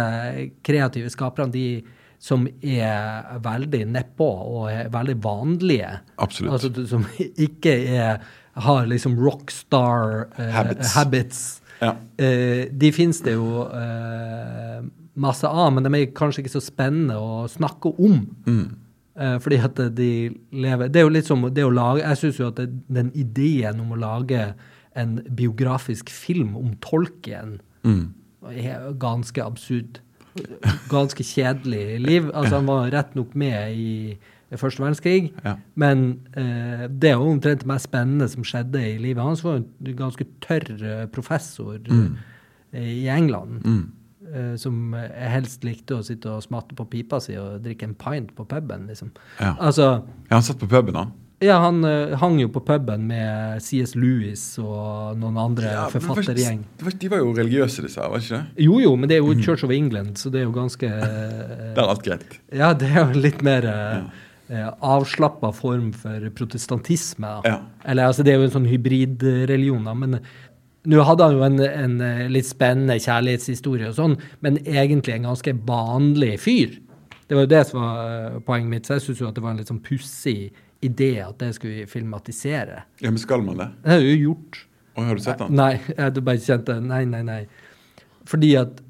kreative 0.64 1.10
skaperne, 1.12 1.52
de 1.52 1.82
som 2.22 2.44
er 2.62 3.32
veldig 3.42 3.80
nedpå 3.90 4.26
og 4.46 4.68
er 4.70 4.90
veldig 4.94 5.16
vanlige 5.24 5.88
Absolutt. 6.22 6.52
Altså 6.54 6.84
som 6.86 7.06
ikke 7.48 7.72
er, 7.96 8.20
har 8.62 8.86
liksom 8.86 9.16
rockstar 9.18 10.28
eh, 10.38 10.52
Habits. 10.54 10.92
habits. 10.94 11.40
Ja. 11.82 11.96
Eh, 12.22 12.68
de 12.70 12.92
fins 12.94 13.18
det 13.26 13.34
jo 13.34 13.64
eh, 13.66 14.84
masse 15.18 15.48
av, 15.50 15.72
men 15.74 15.82
de 15.88 15.90
er 15.98 16.12
kanskje 16.14 16.44
ikke 16.44 16.54
så 16.54 16.62
spennende 16.62 17.18
å 17.18 17.42
snakke 17.50 17.90
om. 17.98 18.20
Mm. 18.46 18.68
Eh, 19.22 19.36
fordi 19.38 19.58
at 19.62 19.80
de 19.94 20.10
lever 20.50 20.88
Det 20.90 20.98
er 21.00 21.04
jo 21.06 21.12
litt 21.14 21.28
som 21.28 21.44
det 21.54 21.62
å 21.62 21.70
lage 21.70 22.02
Jeg 22.02 22.18
syns 22.18 22.40
jo 22.40 22.48
at 22.48 22.58
den 22.90 23.12
ideen 23.14 23.78
om 23.84 23.92
å 23.94 24.00
lage 24.00 24.54
en 24.98 25.20
biografisk 25.30 26.10
film 26.10 26.56
om 26.58 26.74
tolken 26.84 27.60
Mm. 27.84 28.12
er 28.46 28.92
ganske 28.98 29.42
absurd. 29.42 30.00
Ganske 30.90 31.24
kjedelig 31.24 32.00
liv. 32.00 32.30
Altså, 32.34 32.56
han 32.60 32.66
var 32.66 32.90
rett 32.92 33.14
nok 33.14 33.34
med 33.34 33.74
i 33.76 34.18
første 34.52 34.82
verdenskrig, 34.82 35.32
Ja. 35.44 35.56
men 35.74 36.20
eh, 36.36 36.86
det 36.88 37.10
er 37.10 37.16
jo 37.16 37.30
omtrent 37.32 37.60
det 37.60 37.66
mest 37.66 37.88
spennende 37.88 38.28
som 38.28 38.44
skjedde 38.44 38.82
i 38.84 38.98
livet 38.98 39.22
hans. 39.22 39.42
var 39.42 39.56
en 39.56 39.96
ganske 39.96 40.26
tørr 40.40 40.82
eh, 40.82 41.06
professor 41.06 41.78
mm. 41.78 42.16
i 42.74 43.08
England. 43.08 43.64
Mm. 43.64 43.92
Eh, 44.34 44.54
som 44.60 44.94
eh, 44.98 45.10
helst 45.32 45.64
likte 45.66 45.98
å 45.98 46.04
sitte 46.06 46.30
og 46.32 46.44
smatte 46.44 46.76
på 46.78 46.86
pipa 46.90 47.20
si 47.22 47.36
og 47.40 47.60
drikke 47.64 47.88
en 47.88 47.96
pint 47.98 48.32
på 48.36 48.46
puben, 48.48 48.88
liksom. 48.90 49.12
Ja. 49.38 49.54
Altså, 49.58 49.90
ja, 50.28 50.32
han 50.34 50.46
satt 50.46 50.60
på 50.62 50.70
puben, 50.70 50.98
han. 50.98 51.12
ja, 51.42 51.58
han 51.64 51.82
uh, 51.84 52.16
hang 52.20 52.38
jo 52.40 52.48
på 52.54 52.62
puben 52.66 53.06
med 53.10 53.62
C.S. 53.62 53.96
Lewis 53.98 54.44
og 54.62 55.18
noen 55.18 55.38
andre 55.42 55.72
Ja, 55.72 55.86
forfattergjeng. 55.92 56.64
De 56.78 57.12
var 57.12 57.22
jo 57.24 57.32
religiøse, 57.36 57.84
disse 57.86 58.00
her, 58.00 58.12
var 58.12 58.22
ikke 58.22 58.38
det? 58.38 58.66
Jo, 58.66 58.80
jo, 58.82 58.92
men 58.96 59.10
det 59.10 59.18
er 59.18 59.24
jo 59.24 59.38
Church 59.42 59.66
of 59.66 59.74
England, 59.74 60.20
så 60.22 60.30
det 60.30 60.42
er 60.42 60.46
jo 60.46 60.54
ganske 60.54 60.86
uh, 60.86 61.72
Det 61.76 61.80
er 61.80 61.88
alt 61.88 62.04
greit. 62.06 62.36
Ja, 62.52 62.74
det 62.78 62.92
er 62.92 63.08
jo 63.08 63.24
litt 63.26 63.42
mer 63.46 63.66
uh, 63.68 64.04
avslappa 64.82 65.52
form 65.56 65.92
for 65.96 66.28
protestantisme. 66.36 67.30
Ja. 67.46 67.60
Eller 67.84 68.10
altså, 68.10 68.24
det 68.24 68.34
er 68.34 68.40
jo 68.40 68.48
en 68.48 68.56
sånn 68.56 68.68
hybridreligion, 68.68 69.84
da. 69.86 69.94
Men 69.96 70.18
eh, 70.18 70.32
nå 70.84 71.02
hadde 71.06 71.24
han 71.28 71.36
jo 71.36 71.42
en, 71.46 71.60
en 71.62 72.00
eh, 72.00 72.24
litt 72.32 72.48
spennende 72.48 72.96
kjærlighetshistorie 72.98 73.88
og 73.92 73.94
sånn, 73.98 74.16
men 74.42 74.58
egentlig 74.64 75.14
en 75.14 75.28
ganske 75.30 75.54
vanlig 75.68 76.34
fyr. 76.42 76.78
Det 77.28 77.36
var 77.38 77.46
jo 77.46 77.52
det 77.52 77.62
som 77.68 77.80
var 77.84 78.00
eh, 78.34 78.38
poenget 78.46 78.70
mitt, 78.72 78.86
så 78.88 78.96
jeg 78.98 79.04
syns 79.06 79.20
jo 79.22 79.28
at 79.30 79.36
det 79.38 79.44
var 79.44 79.54
en 79.54 79.60
litt 79.62 79.70
sånn 79.70 79.82
pussig 79.86 80.50
idé 80.82 81.12
at 81.22 81.38
det 81.38 81.52
skulle 81.54 81.86
filmatisere. 81.86 82.80
Ja, 83.00 83.10
men 83.12 83.18
skal 83.22 83.44
man 83.46 83.60
det? 83.62 83.68
Det 83.84 83.94
er 83.94 84.02
jo 84.08 84.16
gjort. 84.32 84.64
Å, 84.96 85.04
har 85.06 85.16
du 85.16 85.22
sett 85.24 85.38
den? 85.40 85.54
Nei, 85.56 85.70
jeg 85.86 86.00
hadde 86.02 86.24
bare 86.26 86.42
kjent 86.42 86.66
det. 86.68 86.80
Nei, 86.84 87.04
nei, 87.08 87.22
nei. 87.24 87.42
Fordi 88.28 88.50
at 88.60 88.82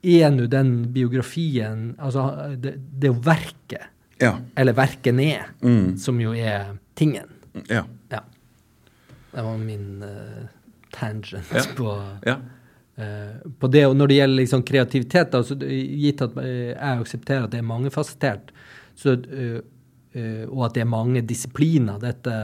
er 0.00 0.30
nå 0.32 0.46
den 0.48 0.70
biografien 0.94 1.90
Altså, 2.00 2.22
det, 2.56 2.72
det 2.96 3.10
er 3.10 3.12
jo 3.12 3.20
verket, 3.26 3.84
Ja. 4.24 4.32
eller 4.56 4.72
verket 4.76 5.14
ned, 5.14 5.44
Mm. 5.60 5.98
som 6.00 6.18
jo 6.20 6.32
er 6.32 6.72
tingen. 6.96 7.28
Ja. 7.68 7.84
Ja. 8.10 8.20
Det 9.34 9.44
var 9.44 9.58
min 9.60 10.02
eh, 10.02 10.48
tangent 10.92 11.52
Ja. 11.54 11.64
på, 11.76 11.92
ja. 12.26 12.38
Uh, 13.00 13.50
på 13.58 13.68
det. 13.72 13.86
Og 13.86 13.96
når 13.96 14.10
det 14.10 14.16
gjelder 14.18 14.42
liksom 14.42 14.62
kreativitet, 14.66 15.30
da, 15.32 15.42
så 15.46 15.56
gitt 15.56 16.22
at 16.24 16.34
uh, 16.36 16.44
jeg 16.44 17.04
aksepterer 17.04 17.46
at 17.46 17.54
det 17.54 17.60
er 17.62 17.68
mangefasettert, 17.68 18.50
så, 19.00 19.14
uh, 19.16 19.60
eh, 20.12 20.44
og 20.48 20.66
at 20.66 20.76
det 20.76 20.82
er 20.84 20.90
mange 20.90 21.22
disipliner, 21.24 22.00
dette 22.02 22.34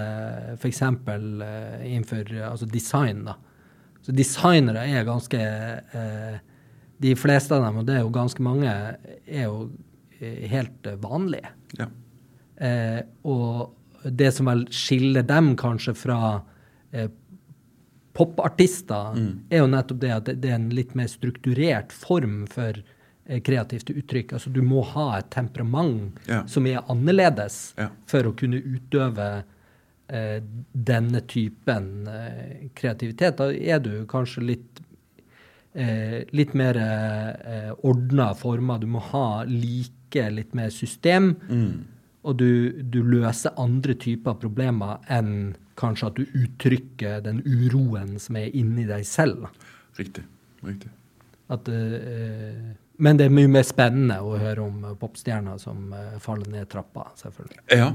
f.eks. 0.56 0.82
Uh, 0.82 1.82
innenfor 1.84 2.30
uh, 2.32 2.46
altså 2.52 2.68
design. 2.70 3.24
da. 3.26 3.36
Så 4.06 4.14
designere 4.14 4.86
er 4.86 5.06
ganske 5.08 5.40
uh, 5.92 6.36
De 7.02 7.12
fleste 7.18 7.52
av 7.52 7.66
dem, 7.66 7.82
og 7.82 7.88
det 7.88 7.98
er 7.98 8.04
jo 8.06 8.12
ganske 8.14 8.40
mange, 8.40 8.70
er 9.26 9.42
jo 9.44 9.66
helt 10.48 10.86
vanlige. 11.02 11.50
ja. 11.76 11.90
Og 13.28 14.08
det 14.08 14.30
som 14.32 14.48
vel 14.48 14.62
skiller 14.72 15.26
dem 15.28 15.50
kanskje 15.60 15.92
fra 15.92 16.38
popartister, 18.16 19.16
er 19.52 19.60
jo 19.62 19.66
nettopp 19.70 19.98
det 20.02 20.12
at 20.14 20.28
det, 20.32 20.48
er 20.50 20.56
en 20.58 20.70
litt 20.74 20.94
mer 20.98 21.08
strukturert 21.12 21.92
form 21.92 22.46
for 22.52 22.78
eh, 22.80 23.42
kreativt 23.44 23.90
uttrykk. 23.92 24.32
Altså 24.38 24.52
du 24.54 24.62
må 24.64 24.82
ha 24.94 25.18
et 25.18 25.28
temperament 25.34 26.16
Ja. 26.30 26.42
som 26.48 26.66
er 26.66 26.80
annerledes 26.88 27.74
Ja. 27.78 27.90
for 28.08 28.24
å 28.30 28.34
kunne 28.38 28.56
utøve 28.62 29.44
eh, 30.08 30.40
denne 30.72 31.20
typen 31.28 32.06
eh, 32.08 32.68
kreativitet. 32.74 33.36
Da 33.38 33.50
er 33.52 33.80
du 33.84 34.06
kanskje 34.08 34.46
litt 34.54 34.80
eh, 35.74 36.24
litt 36.32 36.54
mer 36.54 36.76
eh, 36.80 37.72
ordna 37.84 38.30
former. 38.34 38.78
Du 38.80 38.86
må 38.86 39.02
ha 39.12 39.44
like 39.44 40.30
litt 40.32 40.54
mer 40.56 40.70
system. 40.72 41.34
Og 42.26 42.36
du, 42.40 42.82
du 42.82 43.02
løser 43.06 43.52
andre 43.60 43.94
typer 43.94 44.34
problemer 44.40 44.96
enn 45.12 45.54
kanskje 45.76 46.10
at 46.10 46.18
du 46.18 46.24
uttrykker 46.42 47.20
den 47.24 47.42
uroen 47.44 48.16
som 48.22 48.38
er 48.40 48.54
inni 48.56 48.86
deg 48.88 49.04
selv. 49.08 49.48
Riktig. 49.98 50.24
Riktig. 50.66 50.90
At, 51.52 51.68
uh, 51.68 52.74
men 52.96 53.18
det 53.18 53.28
er 53.28 53.34
mye 53.34 53.50
mer 53.50 53.66
spennende 53.66 54.18
å 54.24 54.36
høre 54.40 54.64
om 54.64 54.84
eh, 54.88 54.94
popstjerner 54.98 55.58
som 55.60 55.90
eh, 55.92 56.14
faller 56.22 56.48
ned 56.52 56.68
trappa, 56.72 57.10
selvfølgelig. 57.20 57.58
Ja. 57.76 57.90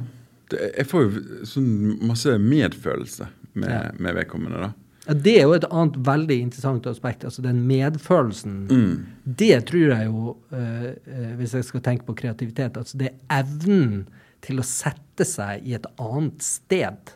Det, 0.51 0.59
jeg 0.77 0.87
får 0.91 1.07
jo 1.07 1.23
sånn 1.49 1.71
masse 2.05 2.35
medfølelse 2.37 3.27
med, 3.53 3.69
Ja. 3.71 3.81
med 3.97 4.19
vedkommende, 4.19 4.67
da. 4.67 4.71
Ja, 5.07 5.15
det 5.17 5.33
er 5.39 5.47
jo 5.47 5.55
et 5.57 5.65
annet 5.73 5.97
veldig 6.05 6.37
interessant 6.43 6.85
aspekt. 6.85 7.25
altså 7.25 7.41
Den 7.41 7.63
medfølelsen. 7.67 8.57
Mm. 8.69 9.05
Det 9.25 9.55
tror 9.71 9.95
jeg 9.95 10.05
jo, 10.05 10.35
eh, 10.53 11.33
hvis 11.39 11.55
jeg 11.57 11.65
skal 11.65 11.81
tenke 11.81 12.05
på 12.05 12.15
kreativitet, 12.21 12.77
altså 12.77 13.01
det 13.01 13.09
er 13.09 13.41
evnen 13.41 14.05
til 14.45 14.61
å 14.61 14.65
sette 14.65 15.25
seg 15.25 15.65
i 15.65 15.73
et 15.77 15.89
annet 15.97 16.45
sted. 16.45 17.15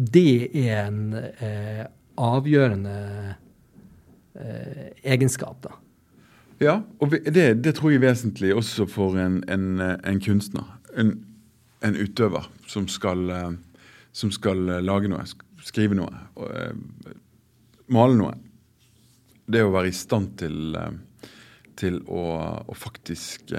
Det 0.00 0.48
er 0.56 0.86
en 0.88 1.12
eh, 1.12 1.84
avgjørende 2.16 2.96
eh, 4.34 4.86
egenskap, 5.04 5.60
da. 5.66 5.76
Ja, 6.60 6.78
og 7.00 7.12
det, 7.12 7.64
det 7.64 7.74
tror 7.76 7.92
jeg 7.92 8.00
er 8.00 8.10
vesentlig 8.10 8.54
også 8.56 8.84
for 8.88 9.16
en, 9.20 9.40
en, 9.48 9.80
en 9.80 10.20
kunstner. 10.20 10.66
En, 10.96 11.14
en 11.84 11.96
utøver 11.96 12.48
som 12.68 12.88
skal, 12.88 13.30
eh, 13.30 13.52
som 14.12 14.32
skal 14.32 14.68
eh, 14.68 14.82
lage 14.84 15.08
noe, 15.08 15.24
skrive 15.64 15.96
noe, 15.96 16.24
og, 16.36 16.50
eh, 16.52 17.14
male 17.92 18.18
noe. 18.18 18.34
Det 19.50 19.64
å 19.64 19.72
være 19.72 19.90
i 19.90 19.96
stand 19.96 20.34
til, 20.38 20.76
til 21.80 21.96
å, 22.06 22.24
å 22.70 22.76
faktisk 22.78 23.50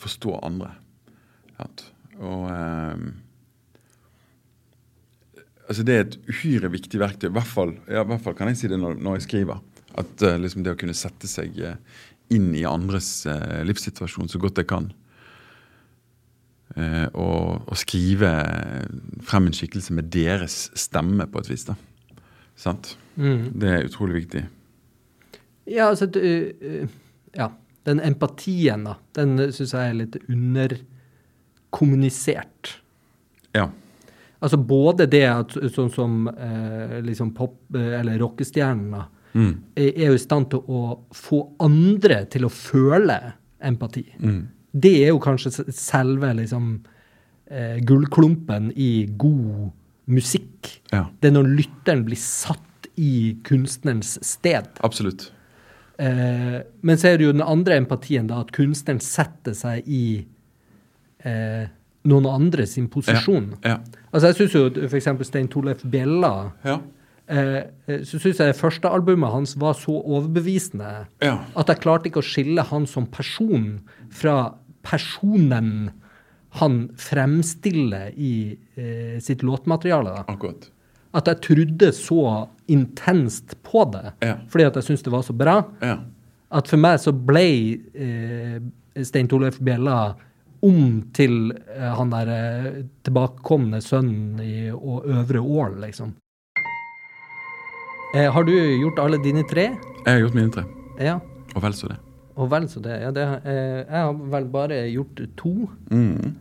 forstå 0.00 0.38
andre. 0.40 0.70
Ja, 1.58 1.66
Og 2.24 2.46
altså 5.68 5.82
Det 5.86 5.94
er 5.94 6.00
et 6.04 6.18
uhyre 6.28 6.68
viktig 6.72 7.00
verktøy. 7.00 7.28
I 7.30 7.36
hvert 7.36 7.50
fall, 7.50 7.72
ja, 7.88 8.02
i 8.02 8.08
hvert 8.10 8.24
fall 8.24 8.36
kan 8.38 8.48
jeg 8.50 8.58
si 8.60 8.68
det 8.70 8.78
når, 8.80 8.92
når 9.02 9.12
jeg 9.18 9.26
skriver. 9.28 9.58
At 10.00 10.26
uh, 10.26 10.36
liksom 10.40 10.60
det 10.66 10.74
å 10.74 10.80
kunne 10.80 10.96
sette 10.96 11.26
seg 11.30 11.50
eh, 11.62 11.76
inn 12.34 12.48
i 12.56 12.64
andres 12.66 13.08
uh, 13.30 13.62
livssituasjon 13.66 14.30
så 14.32 14.38
godt 14.42 14.60
jeg 14.62 14.70
kan. 14.70 14.86
Og, 16.74 17.62
og 17.70 17.76
skrive 17.78 18.28
frem 19.22 19.46
en 19.46 19.54
skikkelse 19.54 19.94
med 19.94 20.08
deres 20.10 20.72
stemme, 20.74 21.22
på 21.30 21.38
et 21.44 21.50
vis. 21.52 21.62
da. 21.68 21.76
Sant? 22.58 22.98
Mm. 23.14 23.54
Det 23.60 23.68
er 23.70 23.86
utrolig 23.86 24.24
viktig. 24.24 24.42
Ja, 25.70 25.92
altså 25.92 26.10
Ja. 27.38 27.52
Den 27.84 28.00
empatien, 28.00 28.86
da, 28.88 28.94
den 29.12 29.36
syns 29.52 29.74
jeg 29.76 29.90
er 29.90 29.96
litt 29.98 30.14
underkommunisert. 30.24 32.80
Ja. 33.52 33.68
Altså 34.44 34.58
både 34.60 35.06
det 35.10 35.22
at 35.30 35.54
sånn 35.72 35.88
som 35.94 36.26
eh, 36.28 36.98
liksom 37.06 37.30
pop- 37.36 37.74
eh, 37.78 38.00
eller 38.00 38.18
rockestjernene 38.20 39.06
Mm. 39.34 39.54
er 39.74 40.04
jo 40.06 40.14
i 40.14 40.18
stand 40.22 40.46
til 40.52 40.60
å 40.70 40.80
få 41.10 41.40
andre 41.64 42.20
til 42.30 42.44
å 42.46 42.50
føle 42.54 43.16
empati. 43.66 44.04
Mm. 44.22 44.44
Det 44.70 44.92
er 45.02 45.08
jo 45.08 45.18
kanskje 45.18 45.50
selve 45.74 46.28
liksom 46.38 46.68
eh, 47.50 47.80
gullklumpen 47.82 48.68
i 48.76 49.06
god 49.18 49.72
musikk. 50.06 50.70
Ja. 50.92 51.08
Det 51.18 51.32
er 51.32 51.34
når 51.34 51.50
lytteren 51.56 52.04
blir 52.06 52.20
satt 52.22 52.86
i 52.96 53.34
kunstnerens 53.42 54.18
sted. 54.22 54.68
Absolutt. 54.86 55.32
Eh, 55.98 56.60
men 56.82 56.96
så 56.96 57.08
er 57.10 57.18
det 57.18 57.26
jo 57.26 57.32
den 57.34 57.42
andre 57.42 57.80
empatien, 57.82 58.28
da, 58.30 58.38
at 58.44 58.52
kunstneren 58.54 59.02
setter 59.02 59.54
seg 59.58 59.82
i 59.90 60.04
eh, 61.24 61.66
noen 62.04 62.26
andre 62.28 62.66
sin 62.68 62.86
posisjon. 62.92 63.54
Ja. 63.64 63.78
Altså 64.12 64.28
Jeg 64.30 64.36
syns 64.36 64.54
jo 64.54 64.88
f.eks. 64.88 65.08
Stein 65.26 65.48
Torleif 65.48 65.82
Bjella 65.88 66.52
Ja. 66.64 66.78
eh, 67.28 67.62
eh, 67.88 68.00
Så 68.04 68.18
syns 68.20 68.38
jeg 68.38 68.52
det 68.52 68.58
første 68.60 68.90
albumet 68.90 69.32
hans 69.32 69.54
var 69.56 69.72
så 69.74 69.96
overbevisende 70.04 71.06
ja. 71.22 71.38
at 71.56 71.66
jeg 71.72 71.80
klarte 71.80 72.10
ikke 72.10 72.20
å 72.20 72.28
skille 72.28 72.62
han 72.70 72.86
som 72.86 73.06
person 73.06 73.80
fra 74.10 74.54
personen 74.84 75.90
han 76.60 76.90
fremstiller 77.00 78.12
i 78.14 78.56
eh, 78.76 79.16
sitt 79.20 79.42
låtmateriale. 79.42 80.12
Akkurat. 80.28 80.68
At 81.14 81.26
jeg 81.30 81.40
trodde 81.46 81.88
så 81.94 82.48
intenst 82.70 83.56
på 83.66 83.84
det, 83.90 84.12
Ja. 84.22 84.36
fordi 84.48 84.64
at 84.66 84.74
jeg 84.76 84.84
syntes 84.84 85.02
det 85.02 85.12
var 85.12 85.22
så 85.22 85.32
bra. 85.36 85.56
Ja. 85.82 85.98
At 86.52 86.68
for 86.68 86.76
meg 86.78 87.00
så 87.02 87.10
ble 87.10 87.80
eh, 87.94 88.60
Stein 89.02 89.26
Torleif 89.26 89.58
Bjella 89.58 90.14
om 90.64 90.84
til 91.16 91.52
eh, 91.52 91.90
han 91.98 92.12
der 92.12 92.30
eh, 92.34 92.68
tilbakekomne 93.06 93.80
sønnen 93.84 94.40
i 94.44 94.70
Øvre 94.72 95.40
Ål, 95.42 95.78
liksom. 95.84 96.14
Eh, 98.14 98.30
har 98.32 98.44
du 98.46 98.52
gjort 98.54 98.98
alle 99.02 99.18
dine 99.22 99.42
tre? 99.50 99.70
Jeg 100.04 100.10
har 100.12 100.20
gjort 100.22 100.36
mine 100.38 100.52
tre. 100.54 100.64
Ja. 101.02 101.18
Og 101.54 101.62
vel 101.64 101.74
så 101.74 101.88
det. 101.90 101.98
Og 102.34 102.48
vel 102.50 102.66
så 102.70 102.80
det. 102.82 102.96
Ja, 103.02 103.10
det 103.14 103.24
eh, 103.44 103.80
jeg 103.82 104.00
har 104.00 104.12
vel 104.34 104.46
bare 104.52 104.80
gjort 104.90 105.22
to. 105.38 105.54
Mm. 105.90 106.34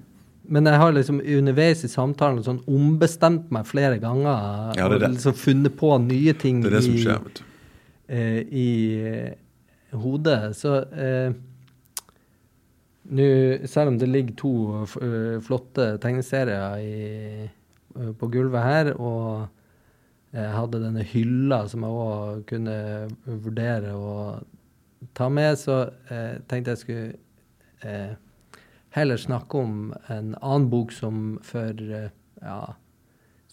Men 0.54 0.68
jeg 0.68 0.80
har 0.82 0.92
liksom 0.94 1.22
underveis 1.22 1.86
i 1.86 1.90
samtalen 1.90 2.44
sånn 2.46 2.60
ombestemt 2.68 3.50
meg 3.54 3.66
flere 3.70 3.98
ganger. 4.02 4.74
Ja, 4.78 4.90
det 4.90 5.00
er 5.00 5.04
det. 5.06 5.10
Og 5.10 5.16
liksom 5.16 5.38
funnet 5.40 5.78
på 5.80 5.94
nye 6.04 6.34
ting 6.36 6.62
Det 6.62 6.70
er 6.72 6.78
det 6.78 6.84
som 6.86 6.98
i, 6.98 7.02
skjer, 7.06 7.24
vet 7.24 7.40
du. 7.40 7.44
eh, 8.14 8.40
i 8.52 9.98
hodet. 10.04 10.40
Så 10.60 10.76
eh, 10.92 11.34
nå, 13.10 13.28
selv 13.68 13.94
om 13.94 13.98
det 14.00 14.08
ligger 14.10 14.36
to 14.40 14.54
eh, 15.02 15.42
flotte 15.44 15.98
tegneserier 16.04 16.78
i, 16.80 17.50
eh, 18.00 18.12
på 18.20 18.30
gulvet 18.32 18.64
her, 18.64 18.92
og 18.96 19.48
jeg 20.34 20.50
hadde 20.56 20.82
denne 20.82 21.04
hylla 21.06 21.60
som 21.70 21.84
jeg 21.86 21.98
òg 22.04 22.46
kunne 22.50 22.78
vurdere 23.26 23.92
å 23.94 24.14
ta 25.14 25.28
med, 25.30 25.58
så 25.62 25.84
eh, 26.10 26.40
tenkte 26.50 26.74
jeg 26.74 26.82
skulle 26.82 27.14
eh, 27.86 28.16
heller 28.96 29.20
snakke 29.22 29.58
om 29.62 29.92
en 30.08 30.34
annen 30.40 30.70
bok 30.72 30.94
som 30.96 31.38
for 31.46 31.78
ja, 31.84 32.60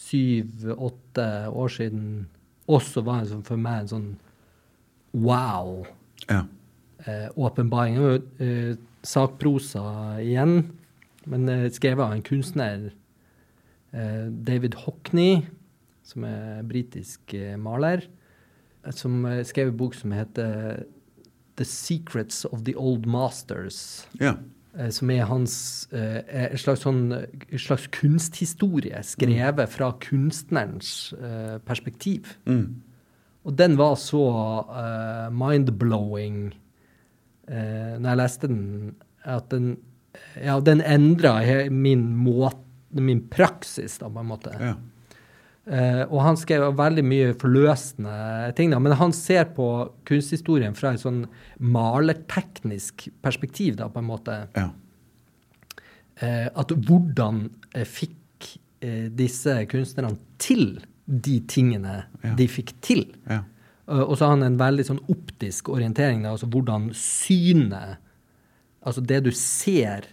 syv-åtte 0.01 1.27
år 1.53 1.69
siden 1.75 2.29
også 2.71 3.03
var 3.05 3.23
en 3.25 3.31
sånn, 3.35 3.45
for 3.47 3.61
meg 3.61 3.83
en 3.85 3.91
sånn 3.95 4.11
wow 5.17 5.83
Ja. 6.31 6.45
eh, 8.39 8.77
sakprosa 9.07 9.83
igjen, 10.23 10.71
men 11.31 11.49
eh, 11.49 11.69
skrevet 11.73 12.05
av 12.05 12.15
en 12.15 12.25
kunstner, 12.25 12.91
eh, 13.93 14.27
David 14.31 14.79
Hockney, 14.85 15.43
som 16.07 16.25
er 16.27 16.63
britisk 16.69 17.35
eh, 17.37 17.57
maler, 17.61 18.07
som 18.97 19.27
skrev 19.45 19.69
en 19.69 19.77
bok 19.77 19.93
som 19.95 20.15
heter 20.17 20.87
The 21.61 21.67
Secrets 21.69 22.47
of 22.49 22.65
the 22.65 22.73
Old 22.77 23.07
Masters. 23.07 24.07
ja. 24.21 24.39
Som 24.95 25.11
er 25.11 25.25
hans 25.27 25.89
en 25.91 26.59
slags, 26.63 26.85
sånn, 26.87 27.09
slags 27.59 27.89
kunsthistorie 27.91 29.01
skrevet 29.03 29.73
fra 29.75 29.89
kunstnerens 29.99 31.11
perspektiv. 31.67 32.37
Mm. 32.47 32.79
Og 33.45 33.57
den 33.59 33.77
var 33.81 33.97
så 34.01 34.25
eh, 34.69 35.29
mind-blowing 35.33 36.53
uh, 37.51 37.99
når 38.01 38.09
jeg 38.13 38.21
leste 38.25 38.49
den, 38.51 38.95
at 39.25 39.49
den 39.51 39.77
Ja, 40.43 40.57
den 40.61 40.81
endra 40.83 41.37
min 41.71 42.17
måte 42.19 42.59
min 42.99 43.21
praksis, 43.31 43.99
da, 44.01 44.09
på 44.11 44.19
en 44.25 44.27
måte. 44.33 44.51
ja. 44.59 44.73
Eh, 45.71 46.01
og 46.11 46.23
han 46.25 46.35
skrev 46.41 46.73
veldig 46.75 47.03
mye 47.07 47.35
forløsende 47.39 48.15
ting, 48.59 48.73
da, 48.73 48.79
men 48.83 48.97
han 48.99 49.13
ser 49.15 49.45
på 49.55 49.67
kunsthistorien 50.09 50.75
fra 50.75 50.95
et 50.97 51.03
sånn 51.05 51.21
malerteknisk 51.61 53.09
perspektiv, 53.23 53.77
da, 53.79 53.87
på 53.93 54.01
en 54.03 54.09
måte. 54.09 54.39
ja. 54.57 54.71
Eh, 56.21 56.49
at 56.53 56.73
hvordan 56.75 57.47
eh, 57.75 57.87
fikk 57.89 58.49
eh, 58.83 59.07
disse 59.15 59.55
kunstnerne 59.71 60.19
til 60.43 60.81
de 61.07 61.39
tingene 61.49 62.03
Ja. 62.25 62.35
de 62.35 62.49
fikk 62.49 62.75
til? 62.85 63.07
ja. 63.29 63.45
Eh, 63.91 64.05
og 64.05 64.17
så 64.17 64.27
har 64.27 64.37
han 64.37 64.47
en 64.47 64.61
veldig 64.61 64.87
sånn 64.87 65.03
optisk 65.13 65.73
orientering, 65.75 66.25
altså 66.29 66.51
hvordan 66.51 66.93
synet 66.97 68.07
Altså 68.81 69.03
det 69.05 69.19
du 69.27 69.29
ser, 69.37 70.07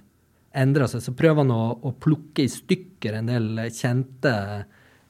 endrer 0.52 0.90
seg. 0.92 1.00
Så 1.00 1.14
prøver 1.16 1.40
han 1.40 1.54
å, 1.56 1.78
å 1.88 1.94
plukke 2.04 2.44
i 2.44 2.50
stykker 2.52 3.16
en 3.16 3.30
del 3.30 3.62
kjente 3.72 4.34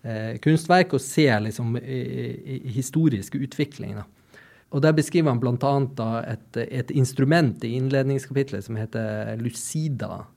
eh, 0.06 0.36
kunstverk 0.44 0.94
og 0.94 1.02
se 1.02 1.26
liksom 1.42 1.72
i, 1.80 1.98
i, 2.38 2.58
historisk 2.76 3.40
utvikling. 3.40 3.96
Da. 3.98 4.06
Og 4.78 4.84
der 4.86 4.94
beskriver 4.94 5.34
han 5.34 5.42
bl.a. 5.42 5.74
Et, 6.36 6.62
et 6.68 6.94
instrument 7.02 7.66
i 7.66 7.74
innledningskapitlet 7.80 8.68
som 8.68 8.78
heter 8.78 9.42
lucida. 9.42 10.28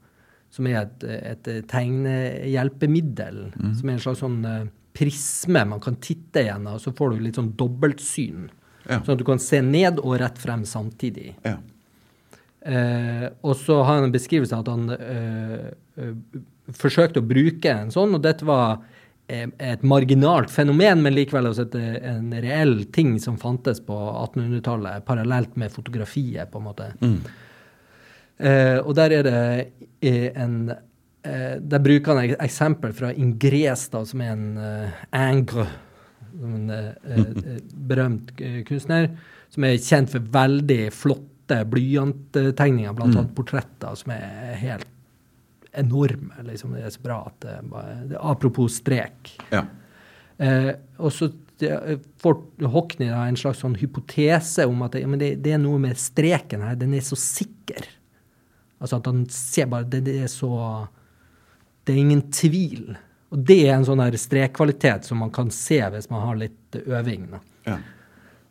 Som 0.48 0.72
er 0.72 0.80
et, 0.86 1.04
et 1.04 1.52
tegnehjelpemiddel. 1.68 3.50
Som 3.76 3.84
er 3.84 3.98
en 3.98 4.04
slags 4.06 4.24
sånn 4.24 4.40
eh, 4.48 4.64
prisme 5.00 5.64
man 5.72 5.80
kan 5.82 5.96
titte 6.02 6.44
gjennom, 6.44 6.78
så 6.82 6.92
får 6.96 7.14
du 7.16 7.24
litt 7.24 7.40
sånn 7.40 7.54
dobbeltsyn. 7.58 8.48
Ja. 8.84 9.00
Sånn 9.00 9.14
at 9.16 9.20
du 9.22 9.26
kan 9.28 9.40
se 9.42 9.62
ned 9.64 10.00
og 10.02 10.18
rett 10.20 10.40
frem 10.40 10.66
samtidig. 10.68 11.34
ja. 11.48 11.58
Eh, 12.60 13.24
og 13.40 13.54
så 13.56 13.78
har 13.80 13.94
han 13.96 14.10
en 14.10 14.12
beskrivelse 14.12 14.52
av 14.52 14.66
at 14.66 14.68
han 14.68 14.90
eh, 14.92 15.68
eh, 15.96 16.40
forsøkte 16.76 17.22
å 17.22 17.24
bruke 17.24 17.72
en 17.72 17.92
sånn, 17.94 18.12
og 18.18 18.20
dette 18.26 18.44
var 18.44 18.82
eh, 19.32 19.46
et 19.64 19.80
marginalt 19.80 20.52
fenomen, 20.52 21.00
men 21.00 21.16
likevel 21.16 21.48
også 21.48 21.64
et, 21.70 21.78
eh, 21.80 21.96
en 22.12 22.28
reell 22.44 22.82
ting 22.92 23.14
som 23.22 23.38
fantes 23.40 23.80
på 23.86 23.96
1800-tallet, 23.96 25.06
parallelt 25.08 25.56
med 25.60 25.72
fotografiet, 25.72 26.52
på 26.52 26.60
en 26.60 26.68
måte. 26.68 26.90
Mm. 27.00 27.16
Eh, 28.40 28.76
og 28.82 28.92
der 28.98 29.16
er 29.16 29.30
det 29.30 30.30
en 30.44 30.60
Der 31.20 31.82
bruker 31.84 32.14
han 32.16 32.30
et 32.30 32.40
eksempel 32.40 32.94
fra 32.96 33.10
Ingres, 33.12 33.82
da, 33.92 34.00
som 34.08 34.22
er 34.24 34.30
en 34.32 34.46
uh, 34.56 35.00
angre, 35.12 35.66
en 36.42 36.70
eh, 36.70 36.88
eh, 37.16 37.58
berømt 37.72 38.32
eh, 38.40 38.62
kunstner, 38.68 39.10
som 39.50 39.66
er 39.66 39.78
kjent 39.82 40.12
for 40.12 40.30
veldig 40.32 40.80
flotte 40.94 41.60
blyanttegninger, 41.70 42.94
blant 42.94 43.16
annet 43.16 43.34
portretter, 43.36 43.98
som 43.98 44.14
er 44.14 44.56
helt 44.60 44.88
enorme. 45.80 46.34
Liksom. 46.46 46.74
Det 46.76 46.86
er 46.86 46.94
så 46.94 47.04
bra 47.04 47.20
at 47.30 47.38
det 47.44 47.56
bare 47.70 48.00
det, 48.10 48.18
Apropos 48.20 48.80
strek. 48.80 49.36
ja. 49.52 49.66
Eh, 50.40 50.72
og 50.96 51.12
så 51.12 51.26
får 51.60 52.38
Hockney 52.72 53.10
da 53.10 53.26
en 53.28 53.36
slags 53.36 53.58
sånn 53.60 53.74
hypotese 53.76 54.64
om 54.64 54.80
at 54.86 54.94
det, 54.96 55.02
men 55.04 55.20
det, 55.20 55.34
det 55.44 55.52
er 55.52 55.58
noe 55.60 55.76
med 55.82 55.98
streken 56.00 56.62
her, 56.64 56.78
den 56.80 56.94
er 56.96 57.04
så 57.04 57.18
sikker. 57.20 57.84
Altså 58.80 58.96
at 58.96 59.10
han 59.10 59.26
ser 59.28 59.68
bare 59.68 59.84
Det, 59.84 60.00
det 60.06 60.14
er 60.22 60.30
så 60.32 60.48
Det 61.84 61.94
er 61.94 62.02
ingen 62.02 62.26
tvil. 62.34 62.92
Og 63.30 63.46
det 63.46 63.60
er 63.68 63.76
en 63.76 63.86
sånn 63.86 64.02
strekkvalitet 64.18 65.06
som 65.06 65.22
man 65.22 65.32
kan 65.34 65.50
se 65.54 65.78
hvis 65.94 66.10
man 66.10 66.24
har 66.26 66.38
litt 66.40 66.78
øving. 66.82 67.28
Ja. 67.66 67.78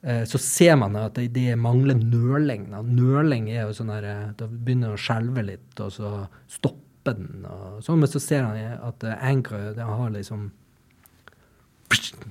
Eh, 0.01 0.23
så 0.23 0.39
ser 0.39 0.77
man 0.79 0.95
at 0.95 1.17
det, 1.17 1.27
det 1.35 1.57
mangler 1.59 1.99
nøling. 1.99 2.69
Nøling 2.71 3.49
er 3.51 3.65
jo 3.65 3.75
sånn 3.75 3.91
her 3.91 4.07
eh, 4.07 4.29
Da 4.39 4.47
begynner 4.47 4.95
å 4.95 5.01
skjelve 5.01 5.43
litt, 5.43 5.73
og 5.83 5.91
så 5.91 6.13
stopper 6.51 7.17
den. 7.19 7.43
Og 7.43 7.83
sånn, 7.83 7.99
men 7.99 8.11
så 8.11 8.21
ser 8.23 8.47
han 8.47 8.79
at 8.87 9.03
ankeret 9.03 9.27
Angre 9.33 9.75
det 9.75 9.89
har 9.89 10.15
liksom 10.15 10.47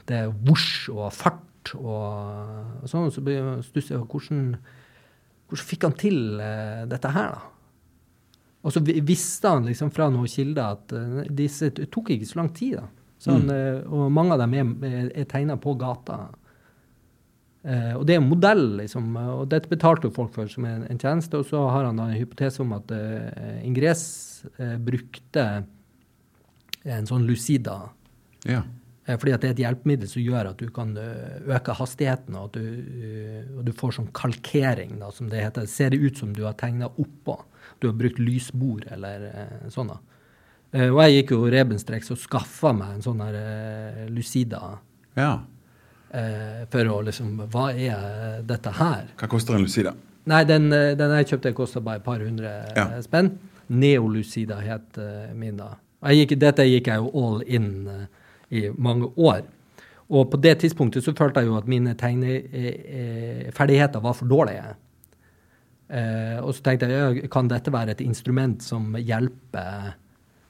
Det 0.08 0.16
er 0.22 0.32
vosj 0.48 0.88
og 0.94 1.12
fart 1.12 1.74
og, 1.76 2.80
og 2.80 2.88
sånn. 2.88 3.12
Så 3.12 3.20
stusser 3.68 3.98
jeg 3.98 4.02
på 4.06 4.16
hvordan, 4.16 4.56
hvordan 5.50 5.70
fikk 5.74 5.84
han 5.84 6.00
til 6.00 6.20
eh, 6.40 6.88
dette 6.88 7.12
her, 7.12 7.36
da? 7.36 7.57
Og 8.66 8.74
så 8.74 8.82
visste 8.82 9.52
han 9.52 9.68
liksom 9.68 9.92
fra 9.94 10.08
noen 10.10 10.28
kilder 10.28 10.74
at 10.74 10.94
uh, 10.96 11.20
disse 11.30 11.70
tok 11.86 12.10
ikke 12.14 12.26
så 12.26 12.40
lang 12.40 12.52
tid. 12.56 12.80
da. 12.80 12.88
Så 13.18 13.34
han, 13.34 13.50
eh, 13.50 13.80
og 13.90 14.12
mange 14.14 14.36
av 14.36 14.44
dem 14.44 14.54
er, 14.54 15.10
er 15.10 15.26
tegna 15.26 15.56
på 15.58 15.74
gata. 15.78 16.28
Eh, 17.66 17.94
og 17.98 18.04
det 18.06 18.14
er 18.14 18.22
en 18.22 18.30
modell, 18.30 18.64
liksom. 18.78 19.10
Og 19.18 19.48
dette 19.50 19.70
betalte 19.70 20.08
jo 20.08 20.14
folk 20.14 20.30
for 20.36 20.50
som 20.50 20.66
en, 20.68 20.84
en 20.86 21.00
tjeneste. 21.00 21.40
Og 21.40 21.48
så 21.50 21.64
har 21.66 21.88
han 21.88 21.98
da 21.98 22.08
en 22.08 22.18
hypotese 22.20 22.62
om 22.62 22.76
at 22.78 22.94
eh, 22.94 23.58
Ingres 23.66 24.04
eh, 24.56 24.76
brukte 24.78 25.46
en 26.88 27.08
sånn 27.10 27.26
Lucida. 27.28 27.80
ja. 28.48 28.64
Eh, 29.08 29.16
fordi 29.16 29.32
at 29.32 29.40
det 29.42 29.48
er 29.48 29.54
et 29.56 29.60
hjelpemiddel 29.62 30.08
som 30.10 30.20
gjør 30.20 30.50
at 30.50 30.58
du 30.60 30.68
kan 30.68 30.90
øke 30.94 31.72
hastigheten, 31.72 32.34
og 32.36 32.50
du, 32.52 32.60
og 33.56 33.62
du 33.64 33.70
får 33.72 33.94
sånn 33.96 34.10
kalkering, 34.12 34.98
da, 35.00 35.08
som 35.16 35.30
det 35.32 35.40
heter. 35.40 35.64
Det 35.64 35.72
ser 35.72 35.96
ut 35.96 36.20
som 36.20 36.34
du 36.36 36.42
har 36.44 36.58
tegna 36.60 36.90
oppå. 36.92 37.38
Du 37.80 37.86
har 37.88 37.94
brukt 37.94 38.18
lysbord 38.18 38.84
eller 38.90 39.24
eh, 39.28 39.68
sånn. 39.70 39.88
da. 39.92 39.98
Eh, 40.72 40.88
og 40.90 40.98
jeg 41.04 41.12
gikk 41.22 41.30
jo 41.36 41.46
Rebenstreks 41.52 42.10
og 42.12 42.18
skaffa 42.18 42.72
meg 42.76 42.88
en 42.96 43.02
sånn 43.04 43.20
her 43.24 43.34
eh, 43.38 44.08
Lucida. 44.10 44.78
ja. 45.16 45.38
Eh, 46.10 46.64
for 46.72 46.84
å 46.88 47.02
liksom 47.04 47.36
Hva 47.52 47.66
er 47.76 48.40
dette 48.48 48.70
her? 48.78 49.04
Hva 49.20 49.26
koster 49.28 49.54
en 49.58 49.62
Lucida? 49.66 49.92
Nei, 50.24 50.38
den, 50.48 50.70
eh, 50.72 50.94
den 50.96 51.10
jeg 51.18 51.26
kjøpte, 51.34 51.52
kosta 51.54 51.80
bare 51.84 51.96
et 52.00 52.04
par 52.04 52.18
hundre 52.24 52.48
Ja. 52.76 52.84
eh, 52.96 53.02
spenn. 53.04 53.28
Neolucida 53.68 54.56
het 54.64 54.96
eh, 54.98 55.34
min 55.36 55.56
da. 55.60 55.74
Gikk, 56.08 56.32
dette 56.40 56.64
gikk 56.64 56.86
jeg 56.88 56.96
jo 57.02 57.10
all 57.12 57.42
in 57.44 57.68
eh, 57.92 58.06
i 58.56 58.70
mange 58.78 59.04
år. 59.20 59.42
Og 60.08 60.30
på 60.32 60.36
det 60.40 60.54
tidspunktet 60.62 61.04
så 61.04 61.12
følte 61.12 61.40
jeg 61.42 61.48
jo 61.50 61.56
at 61.58 61.66
mine 61.68 61.92
tegneferdigheter 61.94 64.00
var 64.00 64.14
for 64.16 64.24
dårlige. 64.30 64.64
Eh, 65.88 66.36
og 66.42 66.52
så 66.52 66.64
tenkte 66.66 66.90
jeg, 66.90 67.30
kan 67.32 67.48
dette 67.48 67.72
være 67.72 67.94
et 67.94 68.04
instrument 68.04 68.60
som 68.64 68.92
hjelper, 68.98 69.94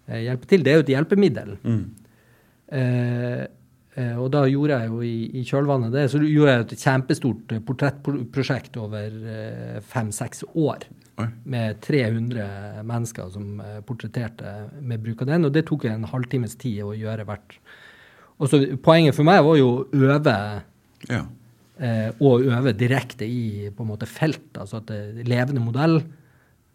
eh, 0.08 0.24
hjelper 0.26 0.50
til? 0.50 0.64
Det 0.66 0.72
er 0.72 0.80
jo 0.80 0.86
et 0.86 0.92
hjelpemiddel. 0.96 1.54
Mm. 1.62 1.84
Eh, 2.68 3.42
eh, 3.94 4.16
og 4.18 4.30
da 4.34 4.44
gjorde 4.50 4.80
jeg 4.80 4.92
jo 4.92 5.02
i, 5.06 5.16
i 5.40 5.44
kjølvannet 5.46 5.94
det, 5.94 6.06
så 6.12 6.20
gjorde 6.20 6.54
jeg 6.54 6.66
et 6.66 6.82
kjempestort 6.82 7.54
portrettprosjekt 7.68 8.80
over 8.82 9.20
eh, 9.34 9.78
fem-seks 9.94 10.44
år. 10.54 10.88
Oi. 11.18 11.28
Med 11.50 11.80
300 11.82 12.84
mennesker 12.86 13.30
som 13.34 13.62
portretterte 13.88 14.52
med 14.78 15.02
bruk 15.02 15.24
av 15.24 15.32
den. 15.32 15.48
Og 15.48 15.54
det 15.54 15.64
tok 15.66 15.88
en 15.90 16.06
halvtimes 16.06 16.54
tid 16.60 16.84
å 16.86 16.92
gjøre 16.94 17.26
hvert. 17.26 17.56
Og 18.38 18.46
så 18.52 18.60
Poenget 18.78 19.16
for 19.16 19.26
meg 19.26 19.42
var 19.42 19.58
jo 19.58 19.72
å 19.72 19.86
øve 19.98 20.36
Ja. 21.08 21.24
Eh, 21.80 22.08
og 22.20 22.46
øve 22.48 22.74
direkte 22.76 23.26
i 23.26 23.68
på 23.74 23.84
en 23.84 23.92
måte 23.92 24.08
felt. 24.10 24.50
Altså 24.58 24.80
at 24.80 24.90
det 24.90 24.98
er 25.22 25.30
levende 25.30 25.62
modell 25.64 26.00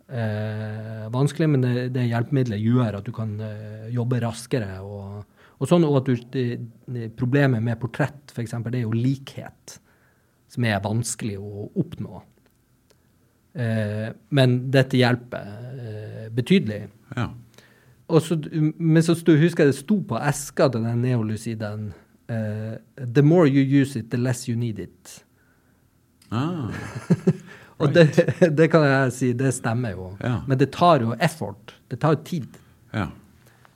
eh, 0.08 1.06
vanskelig, 1.14 1.50
men 1.50 1.64
det, 1.64 1.88
det 1.96 2.08
hjelpemiddelet 2.10 2.64
gjør 2.64 3.00
at 3.00 3.08
du 3.08 3.14
kan 3.16 3.36
eh, 3.44 3.88
jobbe 3.94 4.22
raskere. 4.24 4.76
Og, 4.84 5.24
og 5.60 5.70
sånn, 5.70 5.88
og 5.88 6.02
at 6.02 6.12
du, 6.12 6.28
det, 6.34 6.46
det, 6.88 7.10
Problemet 7.20 7.64
med 7.64 7.80
portrett 7.82 8.34
for 8.34 8.44
eksempel, 8.46 8.74
det 8.74 8.84
er 8.84 8.88
jo 8.88 8.98
likhet, 8.98 9.80
som 10.52 10.68
er 10.70 10.84
vanskelig 10.84 11.40
å 11.42 11.70
oppnå. 11.82 12.22
Eh, 13.54 14.10
men 14.34 14.60
dette 14.74 15.00
hjelper 15.00 15.50
eh, 15.78 16.28
betydelig. 16.34 16.86
Ja. 17.16 17.32
Så, 18.22 18.36
men 18.78 19.02
så 19.02 19.16
sto, 19.18 19.34
husker 19.40 19.66
jeg 19.66 19.74
det 19.74 19.80
sto 19.80 19.96
på 20.06 20.18
eska 20.20 20.68
til 20.70 20.84
den 20.86 21.02
neolusiden 21.02 21.94
uh, 22.30 22.78
The 22.96 23.22
more 23.22 23.48
you 23.48 23.62
use 23.62 24.00
it, 24.00 24.12
the 24.12 24.18
less 24.18 24.48
you 24.48 24.56
need 24.56 24.80
it. 24.80 25.26
Ah, 26.32 26.72
Og 27.78 27.94
det, 27.94 28.30
det 28.58 28.72
kan 28.72 28.84
jeg 28.86 29.12
si, 29.12 29.34
det 29.34 29.54
stemmer 29.54 29.92
jo. 29.92 30.18
Ja. 30.22 30.42
Men 30.48 30.58
det 30.58 30.72
tar 30.72 31.02
jo 31.02 31.16
effort. 31.20 31.76
Det 31.92 32.00
tar 32.00 32.10
jo 32.16 32.24
tid. 32.24 32.48
ja. 32.94 33.08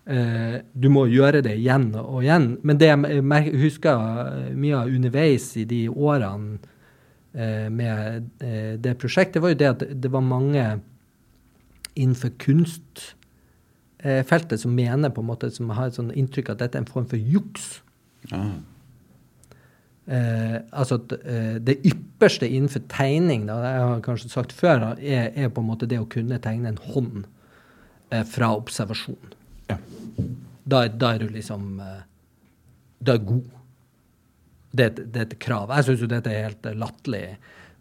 Eh, 0.07 0.63
du 0.71 0.87
må 0.87 1.03
gjøre 1.11 1.41
det 1.43 1.59
igjen 1.59 1.91
og 1.99 2.23
igjen. 2.23 2.55
Men 2.63 2.77
det 2.79 2.87
jeg 2.87 3.51
husker 3.59 3.99
mye 4.55 4.77
av 4.79 4.87
underveis 4.87 5.51
i 5.59 5.67
de 5.67 5.91
årene 5.91 6.63
eh, 7.35 7.67
med 7.67 8.31
det 8.39 8.95
prosjektet, 9.01 9.43
var 9.43 9.51
jo 9.51 9.59
det 9.59 9.67
at 9.73 9.83
det 9.91 10.07
var 10.13 10.23
mange 10.23 10.79
innenfor 11.97 12.29
kunstfeltet 12.39 14.61
som 14.61 14.75
mener 14.77 15.09
på 15.11 15.21
en 15.21 15.27
måte, 15.33 15.51
som 15.51 15.69
har 15.75 15.87
et 15.89 15.97
sånn 15.99 16.15
inntrykk 16.15 16.49
at 16.53 16.59
dette 16.63 16.77
er 16.77 16.81
en 16.85 16.93
form 16.93 17.07
for 17.09 17.19
juks. 17.19 17.81
Ah. 18.33 18.57
Eh, 20.07 20.57
altså 20.71 20.95
at 21.01 21.13
eh, 21.27 21.57
det 21.67 21.77
ypperste 21.85 22.47
innenfor 22.47 22.85
tegning, 22.91 23.45
da, 23.49 23.57
jeg 23.65 23.81
har 23.89 24.03
kanskje 24.05 24.29
sagt 24.31 24.53
før, 24.55 24.79
da, 24.85 24.91
er, 25.03 25.33
er 25.35 25.49
på 25.51 25.59
en 25.63 25.67
måte 25.67 25.89
det 25.91 25.99
å 25.99 26.07
kunne 26.07 26.39
tegne 26.43 26.71
en 26.71 26.79
hånd 26.93 27.25
eh, 28.11 28.23
fra 28.23 28.53
observasjon. 28.55 29.33
Ja. 29.67 29.77
Da, 30.67 30.85
da 30.87 31.13
er 31.15 31.25
du 31.25 31.29
liksom 31.35 31.79
eh, 31.83 31.99
Da 33.03 33.13
er 33.17 33.25
god. 33.27 33.49
Det, 34.71 34.83
er 34.85 34.89
et- 34.93 35.03
det 35.13 35.19
er 35.21 35.27
et 35.27 35.37
krav. 35.43 35.69
Jeg 35.75 35.85
syns 35.89 36.01
jo 36.05 36.09
dette 36.11 36.31
er 36.31 36.47
helt 36.47 36.65
eh, 36.71 36.75
latterlig. 36.79 37.25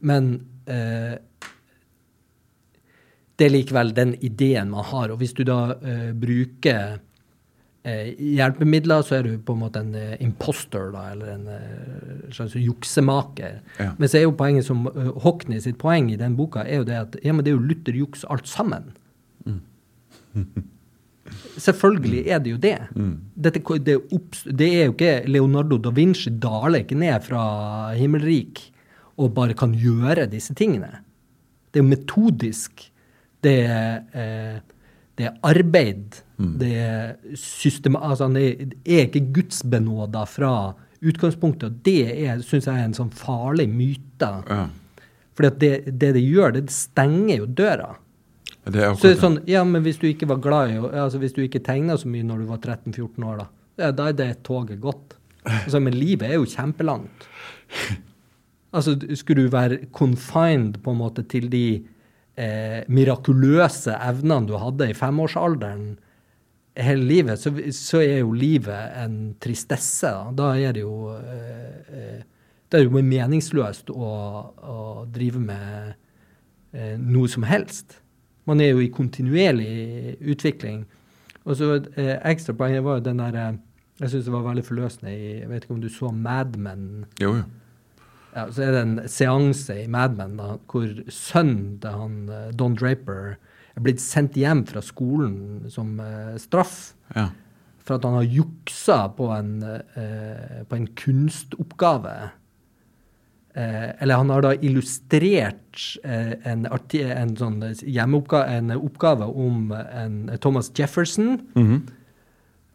Men 0.06 0.28
eh, 0.66 1.14
det 3.38 3.46
er 3.46 3.52
likevel 3.54 3.94
den 3.96 4.14
ideen 4.24 4.70
man 4.74 4.84
har. 4.90 5.10
Og 5.14 5.18
hvis 5.22 5.34
du 5.36 5.42
da 5.46 5.60
bruker 6.16 6.98
hjelpemidler, 7.86 9.02
så 9.06 9.18
er 9.18 9.26
du 9.26 9.32
på 9.38 9.54
en 9.54 9.62
måte 9.62 9.80
en 9.82 9.94
eh, 9.94 10.16
imposter, 10.24 10.90
da, 10.94 11.04
eller 11.14 11.32
en 11.34 11.48
eh, 11.54 12.30
slags 12.34 12.56
juksemaker. 12.58 13.60
Ja. 13.78 13.90
Men 13.98 14.10
så 14.10 14.20
er 14.20 14.26
jo 14.26 14.36
poenget 14.38 14.66
som 14.68 14.86
Hockney 15.24 15.60
sitt 15.62 15.78
poeng 15.82 16.10
i 16.12 16.20
den 16.20 16.36
boka, 16.38 16.64
er 16.66 16.82
jo 16.82 16.88
det 16.88 16.96
at 16.98 17.18
ja, 17.22 17.34
men 17.34 17.44
det 17.46 17.52
er 17.52 17.58
jo 17.58 17.66
lutherjuks 17.68 18.26
alt 18.32 18.48
sammen. 18.50 18.94
Selvfølgelig 21.56 22.22
er 22.30 22.40
det 22.42 22.52
jo 22.52 22.58
det. 22.60 22.76
Dette, 23.34 23.62
det, 23.82 23.96
det 24.58 24.68
er 24.68 24.84
jo 24.84 24.94
ikke 24.94 25.14
Leonardo 25.30 25.78
da 25.82 25.90
Vinci 25.94 26.30
daler 26.42 26.84
ikke 26.84 26.98
ned 27.00 27.24
fra 27.24 27.42
himmelrik 27.96 28.60
og 29.16 29.32
bare 29.36 29.56
kan 29.56 29.72
gjøre 29.74 30.28
disse 30.30 30.54
tingene. 30.56 31.00
Det 31.72 31.80
er 31.80 31.84
jo 31.84 31.90
metodisk. 31.90 32.84
Det 33.44 33.56
er, 33.64 34.02
eh, 34.12 34.58
det 35.16 35.28
er 35.30 35.36
arbeid. 35.48 36.22
Det 36.36 36.72
er 36.76 37.36
system... 37.40 37.96
Altså, 37.96 38.28
han 38.28 38.36
er, 38.36 38.66
er 38.84 39.06
ikke 39.06 39.24
gudsbenåda 39.38 40.26
fra 40.28 40.50
utgangspunktet. 41.00 41.70
Og 41.70 41.86
det 41.86 42.42
syns 42.44 42.68
jeg 42.68 42.74
er 42.74 42.88
en 42.90 42.96
sånn 42.96 43.12
farlig 43.16 43.68
myte. 43.72 44.32
Ja. 44.48 44.66
Fordi 45.36 45.52
det, 45.62 45.94
det 46.00 46.12
det 46.16 46.24
gjør, 46.24 46.56
det 46.58 46.66
stenger 46.72 47.42
jo 47.42 47.48
døra. 47.62 47.90
Det 48.66 48.82
er 48.82 48.94
Så 48.94 49.06
det 49.06 49.14
er 49.14 49.20
sånn, 49.22 49.38
ja, 49.48 49.62
men 49.64 49.84
hvis 49.84 50.00
du 50.02 50.08
ikke 50.08 50.26
var 50.26 50.40
glad 50.42 50.72
i 50.72 50.78
altså 50.82 51.20
Hvis 51.22 51.36
du 51.36 51.44
ikke 51.44 51.62
tegna 51.62 51.94
så 52.00 52.08
mye 52.10 52.26
når 52.26 52.42
du 52.42 52.48
var 52.48 52.58
13-14 52.58 53.26
år, 53.28 53.36
da, 53.38 53.46
ja, 53.78 53.90
da 53.94 54.08
er 54.10 54.16
det 54.18 54.30
toget 54.46 54.80
gått. 54.82 55.14
Altså, 55.46 55.78
men 55.80 55.94
livet 55.94 56.32
er 56.32 56.40
jo 56.40 56.50
kjempelangt. 56.50 57.30
Altså, 58.76 58.92
skulle 59.16 59.46
du 59.46 59.52
være 59.54 59.76
confined 59.94 60.74
på 60.84 60.92
en 60.92 60.98
måte 60.98 61.22
til 61.30 61.46
de 61.48 61.78
eh, 62.36 62.82
mirakuløse 62.92 63.96
evnene 63.96 64.48
du 64.48 64.56
hadde 64.60 64.90
i 64.90 64.96
femårsalderen 64.96 65.96
hele 66.76 67.04
livet, 67.08 67.40
så, 67.40 67.52
så 67.72 68.00
er 68.04 68.20
jo 68.20 68.32
livet 68.36 68.96
en 69.00 69.34
tristesse. 69.40 70.10
Da, 70.10 70.32
da 70.36 70.50
er 70.60 70.76
det 70.76 70.84
jo 70.84 71.12
eh, 71.16 71.76
eh, 71.92 72.24
Det 72.66 72.80
er 72.80 72.88
jo 72.88 72.98
meningsløst 72.98 73.92
å, 73.94 74.08
å 74.58 74.78
drive 75.14 75.38
med 75.40 75.94
eh, 76.74 76.96
noe 76.98 77.30
som 77.30 77.46
helst. 77.46 78.00
Man 78.46 78.60
er 78.60 78.74
jo 78.74 78.82
i 78.82 78.90
kontinuerlig 78.92 80.16
utvikling. 80.20 80.84
Og 81.46 81.56
så 81.58 81.76
eh, 81.94 82.16
ekstra 82.26 82.56
poeng 82.58 82.80
var 82.84 82.98
jo 82.98 83.06
den 83.06 83.22
der 83.22 83.38
eh, 83.40 83.54
Jeg 84.02 84.12
syns 84.12 84.26
det 84.26 84.34
var 84.34 84.48
veldig 84.48 84.64
forløsende 84.66 85.12
i 85.14 85.28
Jeg 85.38 85.48
vet 85.48 85.64
ikke 85.64 85.76
om 85.76 85.80
du 85.80 85.88
så 85.88 86.10
Mad 86.12 86.58
Men? 86.58 87.06
Jo, 87.22 87.36
jo. 87.38 87.44
Så 88.52 88.66
er 88.66 88.74
det 88.74 88.82
en 88.84 88.96
seanse 89.08 89.74
i 89.84 89.86
Mad 89.88 90.16
Men 90.18 90.36
da, 90.40 90.48
hvor 90.70 90.90
sønnen 91.12 91.78
til 91.82 91.94
han 91.96 92.16
eh, 92.28 92.50
Don 92.58 92.76
Draper 92.76 93.36
er 93.76 93.84
blitt 93.84 94.00
sendt 94.00 94.36
hjem 94.40 94.64
fra 94.68 94.80
skolen 94.84 95.66
som 95.72 95.98
uh, 96.00 96.36
straff 96.40 96.94
Ja. 97.14 97.26
for 97.84 97.98
at 97.98 98.06
han 98.08 98.16
har 98.16 98.24
juksa 98.24 98.96
på 99.16 99.28
en, 99.34 99.50
uh, 99.62 100.62
på 100.68 100.78
en 100.78 100.86
kunstoppgave. 100.96 102.14
Eh, 103.56 104.02
eller 104.02 104.16
han 104.20 104.30
har 104.32 104.42
da 104.44 104.50
illustrert 104.60 105.80
en, 106.04 106.66
arti 106.68 107.00
en 107.04 107.30
sånn 107.38 107.62
hjemmeoppgave 107.80 108.52
en 108.58 108.74
oppgave 108.76 109.28
om 109.32 109.70
en 109.72 110.18
Thomas 110.44 110.68
Jefferson. 110.76 111.38
Mhm. 111.56 111.78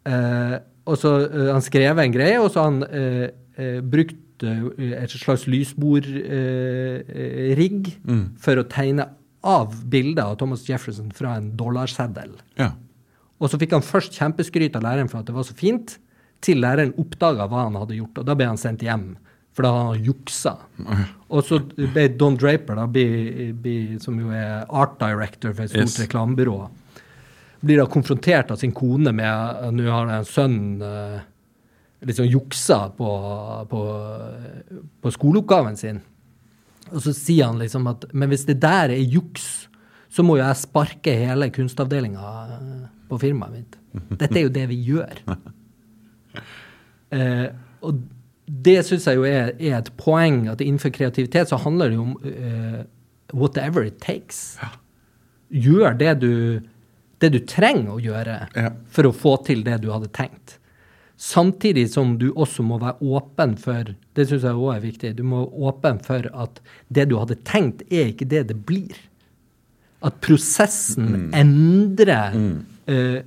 Eh, 0.09 0.55
og 0.89 0.97
så 0.97 1.11
Han 1.51 1.61
skrev 1.61 1.99
en 2.01 2.11
greie, 2.13 2.39
og 2.41 2.49
så 2.49 2.63
har 2.63 2.71
han 2.71 3.89
brukt 3.91 4.17
et 4.43 5.15
slags 5.15 5.47
lysbordrigg 6.61 7.97
Mm. 8.07 8.29
for 8.37 8.55
å 8.55 8.63
tegne 8.67 9.07
av 9.43 9.73
bilder 9.89 10.23
av 10.23 10.35
Thomas 10.37 10.67
Jefferson 10.69 11.11
fra 11.11 11.35
en 11.37 11.51
dollarseddel. 11.57 12.31
Ja. 12.57 12.71
Og 13.39 13.49
så 13.49 13.57
fikk 13.57 13.71
han 13.71 13.81
først 13.81 14.13
kjempeskryt 14.13 14.75
av 14.75 14.83
læreren 14.83 15.09
for 15.09 15.19
at 15.19 15.25
det 15.25 15.33
var 15.35 15.43
så 15.43 15.53
fint, 15.57 15.97
til 16.41 16.57
læreren 16.61 16.93
oppdaga 16.97 17.47
hva 17.49 17.63
han 17.65 17.75
hadde 17.77 17.95
gjort, 17.97 18.17
og 18.17 18.25
da 18.25 18.35
ble 18.35 18.45
han 18.47 18.57
sendt 18.57 18.81
hjem. 18.81 19.15
For 19.53 19.63
da 19.63 19.71
hadde 19.73 19.97
han 19.97 20.05
juksa. 20.05 20.57
Og 21.29 21.43
så 21.43 21.59
ble 21.93 22.07
Don 22.17 22.37
Draper, 22.37 22.75
da, 22.75 22.85
be, 22.87 23.51
be, 23.53 23.99
som 23.99 24.17
jo 24.19 24.29
er 24.31 24.65
art 24.69 24.97
director 24.99 25.53
for 25.53 25.63
et 25.63 25.69
stort 25.73 25.89
Yes. 25.89 25.99
reklamebyrå, 26.07 26.69
blir 27.63 27.77
da 27.77 27.85
konfrontert 27.85 28.49
av 28.51 28.57
sin 28.57 28.71
kone 28.71 29.11
med 29.13 29.73
nå 29.75 29.89
har 29.91 30.07
en 30.09 30.23
sønn 30.25 30.81
eh, 30.81 31.19
liksom 32.01 32.25
juksa 32.25 32.79
på, 32.97 33.09
på, 33.69 33.81
på 35.01 35.11
skoleoppgaven 35.13 35.77
sin. 35.77 36.01
Og 36.91 37.03
så 37.05 37.13
sier 37.15 37.51
han 37.51 37.61
liksom 37.61 37.85
at 37.91 38.07
Men 38.17 38.31
hvis 38.31 38.47
det 38.47 38.57
der 38.63 38.91
er 38.91 39.03
juks, 39.05 39.67
så 40.11 40.25
må 40.25 40.35
jo 40.37 40.43
jeg 40.43 40.59
sparke 40.59 41.13
hele 41.15 41.47
kunstavdelinga 41.53 42.31
på 43.07 43.19
firmaet 43.21 43.53
mitt. 43.59 43.77
Dette 44.21 44.39
er 44.39 44.47
jo 44.47 44.55
det 44.55 44.65
vi 44.71 44.79
gjør. 44.89 45.21
Eh, 47.11 47.47
og 47.83 48.01
det 48.51 48.81
syns 48.87 49.07
jeg 49.07 49.19
jo 49.19 49.23
er, 49.27 49.53
er 49.55 49.77
et 49.77 49.91
poeng, 49.99 50.45
at 50.51 50.61
innenfor 50.63 50.91
kreativitet 50.95 51.51
så 51.51 51.59
handler 51.59 51.91
det 51.91 51.97
jo 51.99 52.05
om 52.09 52.13
eh, 52.27 52.81
whatever 53.31 53.87
it 53.87 54.01
takes. 54.03 54.57
Gjør 55.51 55.95
det 55.99 56.13
du, 56.23 56.33
det 57.23 57.31
du 57.35 57.39
trenger 57.47 57.95
å 57.95 58.01
gjøre 58.03 58.37
for 58.91 59.07
å 59.07 59.15
få 59.15 59.37
til 59.47 59.63
det 59.67 59.79
du 59.83 59.91
hadde 59.93 60.11
tenkt. 60.15 60.57
Samtidig 61.21 61.85
som 61.93 62.15
du 62.17 62.31
også 62.33 62.63
må 62.65 62.79
være 62.81 62.97
åpen 63.05 63.53
for 63.61 63.91
Det 64.17 64.23
synes 64.27 64.41
jeg 64.41 64.57
også 64.57 64.71
er 64.73 64.81
viktig. 64.81 65.11
Du 65.19 65.23
må 65.23 65.43
være 65.43 65.67
åpen 65.69 65.99
for 66.01 66.25
at 66.33 66.61
det 66.89 67.05
du 67.11 67.17
hadde 67.19 67.37
tenkt, 67.45 67.83
er 67.93 68.09
ikke 68.09 68.25
det 68.31 68.47
det 68.49 68.57
blir. 68.65 68.97
At 70.01 70.17
prosessen 70.25 71.29
endrer 71.37 72.33
eh, 72.89 73.21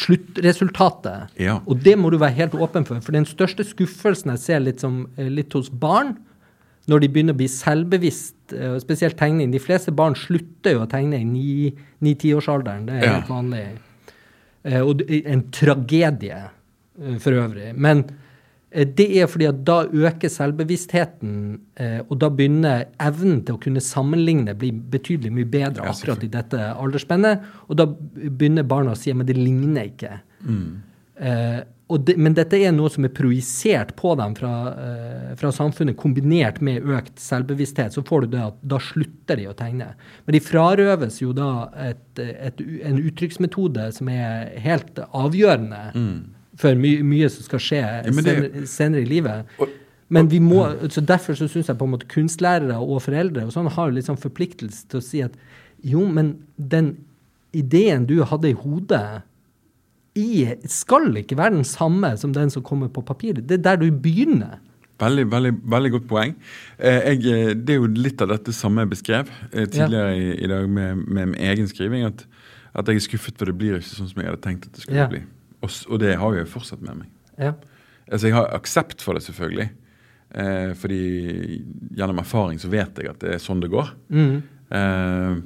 sluttresultatet. 0.00 1.36
Ja. 1.40 1.58
Og 1.68 1.82
det 1.84 1.98
må 2.00 2.10
du 2.10 2.16
være 2.20 2.36
helt 2.38 2.56
åpen 2.56 2.88
for. 2.88 3.00
For 3.04 3.12
den 3.16 3.28
største 3.28 3.66
skuffelsen 3.68 4.32
jeg 4.34 4.42
ser 4.42 4.64
litt, 4.64 4.80
som, 4.80 5.04
eh, 5.16 5.28
litt 5.28 5.52
hos 5.52 5.68
barn, 5.68 6.16
når 6.88 7.00
de 7.04 7.08
begynner 7.12 7.34
å 7.36 7.40
bli 7.42 7.48
selvbevisst, 7.50 8.54
eh, 8.56 8.78
spesielt 8.80 9.16
tegning 9.18 9.50
De 9.52 9.58
fleste 9.58 9.92
barn 9.94 10.14
slutter 10.14 10.72
jo 10.72 10.86
å 10.86 10.88
tegne 10.90 11.20
i 11.20 11.72
ni-tiårsalderen. 12.00 12.86
Det 12.86 12.94
er 12.94 13.06
Ja. 13.06 13.20
helt 13.20 13.28
vanlig. 13.28 13.66
Eh, 14.64 14.80
og 14.80 15.02
en 15.10 15.42
tragedie 15.50 16.50
for 17.22 17.36
øvrig. 17.36 17.72
Men 17.74 18.04
eh, 18.70 18.86
det 18.86 19.08
er 19.20 19.30
fordi 19.30 19.48
at 19.50 19.62
da 19.68 19.82
øker 19.84 20.32
selvbevisstheten, 20.32 21.36
eh, 21.76 22.00
og 22.08 22.18
da 22.22 22.30
begynner 22.32 22.88
evnen 23.02 23.42
til 23.44 23.58
å 23.58 23.62
kunne 23.62 23.84
sammenligne 23.84 24.56
bli 24.58 24.72
betydelig 24.72 25.32
mye 25.38 25.52
bedre 25.52 25.88
akkurat 25.92 26.24
i 26.24 26.32
dette 26.32 26.72
aldersspennet. 26.74 27.46
Og 27.68 27.80
da 27.80 27.88
begynner 27.88 28.66
barna 28.66 28.96
å 28.96 29.00
si 29.00 29.14
men 29.14 29.28
det 29.28 29.38
ligner 29.38 29.90
ikke. 29.92 30.18
Eh, 31.16 31.62
og 31.86 32.02
det, 32.02 32.16
men 32.18 32.34
dette 32.34 32.58
er 32.58 32.72
noe 32.74 32.90
som 32.90 33.04
er 33.06 33.12
projisert 33.14 33.92
på 33.98 34.16
dem 34.18 34.32
fra, 34.34 34.52
eh, 34.74 35.34
fra, 35.38 35.52
samfunnet, 35.54 35.94
kombinert 36.00 36.58
med 36.64 36.82
økt 36.82 37.20
selvbevissthet. 37.22 37.94
Så 37.94 38.02
får 38.06 38.24
du 38.24 38.32
det 38.34 38.42
at 38.42 38.56
da 38.66 38.80
slutter 38.82 39.38
de 39.38 39.46
å 39.46 39.54
tegne. 39.54 39.92
Men 40.26 40.34
de 40.34 40.42
frarøves 40.42 41.20
jo 41.22 41.30
da 41.36 41.68
et, 41.78 42.02
et, 42.18 42.64
en 42.90 42.98
uttrykksmetode 42.98 43.86
som 43.94 44.10
er 44.10 44.50
helt 44.64 44.98
avgjørende 45.06 45.84
mm. 45.94 46.18
For 46.60 46.78
my, 46.78 46.92
mye 47.06 47.28
som 47.32 47.46
skal 47.46 47.62
skje 47.62 47.82
ja, 47.82 47.98
det, 48.04 48.14
senere, 48.16 48.66
senere, 48.70 49.04
i 49.04 49.10
livet. 49.10 49.52
Og, 49.60 49.74
men 50.08 50.30
vi 50.30 50.38
må, 50.38 50.62
så 50.92 51.02
Derfor 51.02 51.34
så 51.34 51.48
syns 51.50 51.68
jeg 51.68 51.78
på 51.78 51.86
en 51.88 51.96
måte 51.96 52.08
kunstlærere 52.10 52.78
og 52.78 53.02
foreldre 53.02 53.48
og 53.48 53.54
sånn 53.54 53.70
har 53.74 53.94
litt 53.94 54.06
sånn 54.06 54.20
forpliktelse 54.20 54.86
til 54.90 55.00
å 55.00 55.04
si 55.04 55.22
at 55.24 55.34
jo, 55.86 56.04
men 56.08 56.36
den 56.56 56.94
ideen 57.56 58.06
du 58.08 58.20
hadde 58.26 58.52
i 58.52 58.58
hodet 58.58 59.24
i, 60.16 60.46
skal 60.70 61.10
ikke 61.20 61.36
være 61.38 61.58
den 61.58 61.66
samme 61.68 62.14
som 62.20 62.32
den 62.32 62.52
som 62.52 62.64
kommer 62.64 62.88
på 62.92 63.04
papiret. 63.04 63.44
Det 63.44 63.58
er 63.58 63.64
der 63.66 63.82
du 63.82 63.90
begynner. 63.92 64.56
Veldig 65.00 65.26
veldig, 65.28 65.52
veldig 65.68 65.90
godt 65.92 66.06
poeng. 66.08 66.32
Eh, 66.78 67.10
jeg, 67.10 67.18
eh, 67.28 67.52
det 67.52 67.74
er 67.74 67.82
jo 67.82 67.88
litt 68.00 68.22
av 68.24 68.30
dette 68.32 68.54
samme 68.56 68.86
jeg 68.86 68.94
beskrev 68.94 69.32
eh, 69.52 69.66
tidligere 69.68 70.14
ja. 70.14 70.16
i, 70.16 70.30
i, 70.40 70.48
dag 70.48 70.68
med, 70.68 71.02
med, 71.04 71.34
med, 71.34 71.40
egen 71.50 71.68
skriving. 71.68 72.06
At, 72.08 72.24
at, 72.72 72.88
jeg 72.88 73.02
er 73.02 73.04
skuffet, 73.04 73.36
for 73.36 73.50
det 73.50 73.58
blir 73.60 73.76
ikke 73.76 73.92
sånn 73.92 74.08
som 74.08 74.22
jeg 74.22 74.30
hadde 74.30 74.44
tenkt 74.46 74.70
at 74.70 74.78
det 74.78 74.86
skulle 74.86 75.02
ja. 75.04 75.10
bli. 75.12 75.20
Og, 75.66 75.74
og, 75.90 75.98
det 76.02 76.14
har 76.20 76.38
jeg 76.38 76.48
fortsatt 76.52 76.84
med 76.86 77.02
meg. 77.02 77.10
Ja. 77.34 77.52
Altså, 78.06 78.30
Jeg 78.30 78.38
har 78.38 78.54
aksept 78.54 79.02
for 79.02 79.18
det, 79.18 79.26
selvfølgelig. 79.26 79.68
Eh, 80.36 80.72
fordi 80.78 81.02
gjennom 81.98 82.22
erfaring 82.22 82.58
så 82.62 82.70
vet 82.70 82.98
jeg 83.02 83.10
at 83.10 83.20
det 83.22 83.34
er 83.34 83.42
sånn 83.42 83.62
det 83.62 83.72
går. 83.74 83.92
Mm. 84.14 84.34
Eh, 84.78 85.36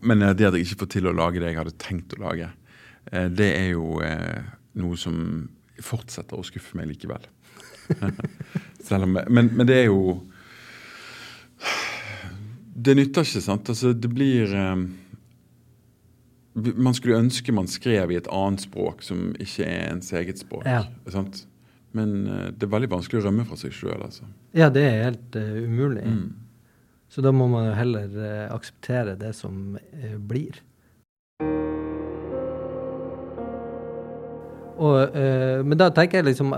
men 0.00 0.24
det 0.32 0.48
at 0.48 0.56
jeg 0.56 0.68
ikke 0.68 0.84
får 0.84 0.94
til 0.94 1.10
å 1.10 1.16
lage 1.16 1.40
det 1.42 1.50
jeg 1.50 1.60
hadde 1.60 1.76
tenkt 1.80 2.16
å 2.16 2.22
lage, 2.22 2.48
Eh, 3.10 3.28
det 3.32 3.50
er 3.56 3.68
jo 3.72 4.00
eh, 4.04 4.42
noe 4.80 4.98
som 4.98 5.16
fortsetter 5.80 6.38
å 6.38 6.46
skuffe 6.46 6.78
meg 6.78 6.90
likevel. 6.92 7.24
om, 8.94 9.16
men, 9.16 9.48
men, 9.50 9.64
det 9.66 9.80
er 9.80 9.88
jo 9.88 10.20
Det 12.70 12.94
nytter 12.94 13.26
ikke, 13.26 13.42
sant. 13.42 13.72
Altså, 13.72 13.92
det 13.92 14.10
blir 14.12 14.52
eh, 14.54 14.84
Man 16.54 16.96
skulle 16.96 17.20
ønske 17.20 17.52
man 17.54 17.68
skrev 17.70 18.10
i 18.10 18.18
et 18.18 18.28
annet 18.34 18.64
språk 18.64 19.04
som 19.06 19.30
ikke 19.38 19.66
er 19.68 19.92
ens 19.92 20.10
eget 20.18 20.40
språk. 20.42 20.66
Ja. 20.66 20.82
Sant? 21.12 21.44
Men 21.94 22.24
det 22.54 22.66
er 22.66 22.70
veldig 22.70 22.90
vanskelig 22.90 23.20
å 23.20 23.26
rømme 23.28 23.44
fra 23.46 23.58
seg 23.58 23.74
sjøl. 23.74 23.98
Altså. 24.02 24.26
Ja, 24.54 24.68
det 24.70 24.82
er 24.86 25.04
helt 25.08 25.38
uh, 25.38 25.62
umulig. 25.62 26.04
Mm. 26.06 26.28
Så 27.10 27.22
da 27.22 27.32
må 27.34 27.48
man 27.50 27.66
jo 27.66 27.74
heller 27.74 28.12
uh, 28.14 28.54
akseptere 28.54 29.16
det 29.18 29.32
som 29.38 29.74
uh, 29.78 30.18
blir. 30.18 30.60
Og, 34.80 35.16
men 35.68 35.76
da 35.76 35.90
tenker 35.92 36.22
jeg 36.22 36.30
liksom 36.30 36.54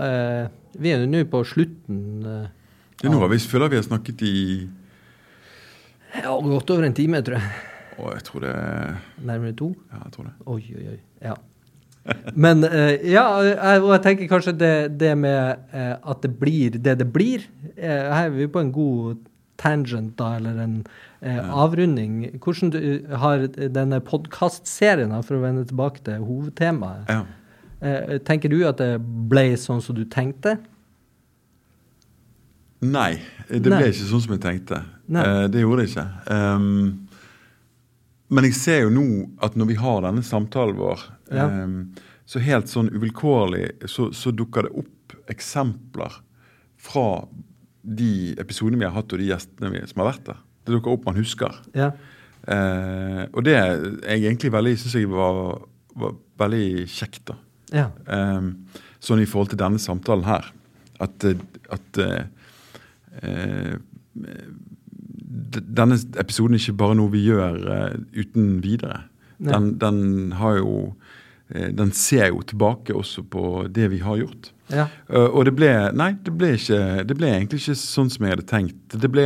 Vi 0.79 0.93
er 0.93 1.01
jo 1.01 1.09
nå 1.11 1.25
på 1.27 1.41
slutten. 1.43 1.97
Uh, 2.23 2.45
det 3.01 3.09
er 3.09 3.11
nå 3.11 3.27
vi 3.27 3.39
føler 3.43 3.67
vi 3.73 3.79
har 3.81 3.83
snakket 3.83 4.21
i 4.23 4.37
Ja, 6.21 6.31
godt 6.31 6.71
over 6.71 6.85
en 6.87 6.95
time, 6.95 7.19
tror 7.19 7.35
jeg. 7.41 7.72
Og 7.97 8.13
jeg 8.13 8.23
tror 8.27 8.45
det 8.45 8.53
er 8.53 8.95
Nærmere 9.23 9.55
to? 9.57 9.73
Ja, 9.91 10.03
jeg 10.05 10.15
tror 10.15 10.29
det. 10.29 10.33
Oi, 10.45 10.61
oi, 10.77 10.85
oi. 10.93 11.01
Ja. 11.23 11.35
Men 12.35 12.65
ja, 13.07 13.23
og 13.79 13.91
jeg 13.93 14.01
tenker 14.03 14.27
kanskje 14.27 14.51
det, 14.59 14.73
det 14.99 15.13
med 15.17 15.61
at 15.71 16.17
det 16.19 16.33
blir 16.35 16.75
det 16.75 16.97
det 16.99 17.07
blir. 17.13 17.45
her 17.77 18.25
er 18.25 18.33
vi 18.33 18.47
på 18.51 18.59
en 18.59 18.73
god 18.75 19.21
tangent, 19.57 20.17
da, 20.19 20.33
eller 20.35 20.59
en 20.59 20.73
ja. 21.21 21.45
avrunding. 21.47 22.41
Hvordan 22.43 22.73
du, 22.75 23.07
har 23.15 23.47
denne 23.47 24.01
podkastserien, 24.03 25.15
for 25.23 25.37
å 25.39 25.45
vende 25.45 25.63
tilbake 25.69 26.03
til 26.03 26.27
hovedtemaet 26.27 27.07
ja 27.07 27.21
Eh, 27.83 28.19
tenker 28.23 28.51
du 28.51 28.61
at 28.67 28.79
det 28.79 28.95
ble 29.01 29.49
sånn 29.59 29.81
som 29.83 29.97
du 29.97 30.05
tenkte? 30.07 30.55
Nei, 32.83 33.17
det 33.47 33.63
ble 33.63 33.89
ikke 33.89 34.07
sånn 34.07 34.23
som 34.23 34.35
jeg 34.35 34.43
tenkte. 34.43 34.79
Eh, 35.11 35.45
det 35.51 35.63
gjorde 35.63 35.83
det 35.83 35.89
ikke. 35.91 36.05
Um, 36.31 37.02
men 38.33 38.47
jeg 38.49 38.57
ser 38.57 38.83
jo 38.85 38.91
nå 38.93 39.05
at 39.45 39.55
når 39.59 39.69
vi 39.69 39.77
har 39.79 40.03
denne 40.05 40.23
samtalen 40.25 40.77
vår, 40.79 41.05
ja. 41.33 41.47
um, 41.63 41.93
så 42.29 42.41
helt 42.43 42.71
sånn 42.71 42.91
uvilkårlig 42.93 43.67
så, 43.89 44.09
så, 44.15 44.31
dukker 44.33 44.67
det 44.67 44.73
opp 44.83 45.15
eksempler 45.31 46.15
fra 46.81 47.07
de 47.83 48.33
episodene 48.39 48.79
vi 48.79 48.87
har 48.87 48.95
hatt, 48.95 49.11
og 49.11 49.21
de 49.21 49.29
gjestene 49.29 49.71
vi, 49.73 49.83
som 49.89 50.03
har 50.03 50.13
vært 50.13 50.27
der. 50.31 50.41
Det 50.63 50.75
dukker 50.75 50.95
opp 50.95 51.07
man 51.07 51.19
husker. 51.19 51.59
Ja. 51.75 51.91
Uh, 52.43 53.23
og 53.31 53.43
det 53.47 53.55
er 53.59 53.73
jeg 54.15 54.23
egentlig 54.23 54.51
veldig, 54.55 54.75
synes 54.79 54.97
jeg 54.99 55.11
var, 55.11 55.63
var 55.99 56.15
veldig 56.43 56.87
kjekt. 56.91 57.25
da. 57.31 57.37
Ja. 57.73 57.87
Um, 58.07 58.53
sånn 59.03 59.23
i 59.23 59.27
forhold 59.27 59.51
til 59.53 59.61
denne 59.61 59.81
samtalen 59.83 60.27
her. 60.27 60.47
At, 61.03 61.25
at 61.73 61.99
uh, 61.99 62.23
denne 65.61 65.97
episoden 66.19 66.57
er 66.57 66.61
ikke 66.61 66.79
bare 66.81 66.97
noe 66.99 67.11
vi 67.13 67.23
gjør 67.27 67.59
uh, 67.67 67.95
uten 68.15 68.57
videre. 68.63 69.03
Den, 69.43 69.73
den, 69.81 70.31
har 70.39 70.59
jo 70.59 70.73
uh, 70.93 71.69
Den 71.75 71.91
ser 71.95 72.29
jo 72.29 72.43
tilbake 72.47 72.95
også 72.95 73.25
på 73.27 73.65
det 73.73 73.89
vi 73.93 74.03
har 74.03 74.21
gjort. 74.21 74.51
Ja. 74.73 74.87
og 75.11 75.43
det 75.45 75.51
ble 75.53 75.67
Nei, 75.93 76.13
det 76.23 76.31
ble, 76.33 76.53
ikke, 76.55 77.03
det 77.05 77.17
ble 77.19 77.27
egentlig 77.29 77.59
ikke 77.59 77.75
sånn 77.77 78.07
som 78.09 78.23
jeg 78.25 78.33
hadde 78.33 78.45
tenkt. 78.47 78.95
Det 78.95 79.09
ble 79.11 79.25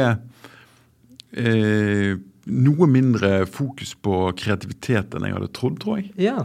noe 2.48 2.88
mindre 2.90 3.30
fokus 3.46 3.94
på 4.02 4.24
kreativitet 4.40 5.14
enn 5.14 5.28
jeg 5.28 5.36
hadde 5.38 5.52
trodd, 5.56 5.78
tror 5.84 6.02
jeg. 6.02 6.10
Ja. 6.26 6.42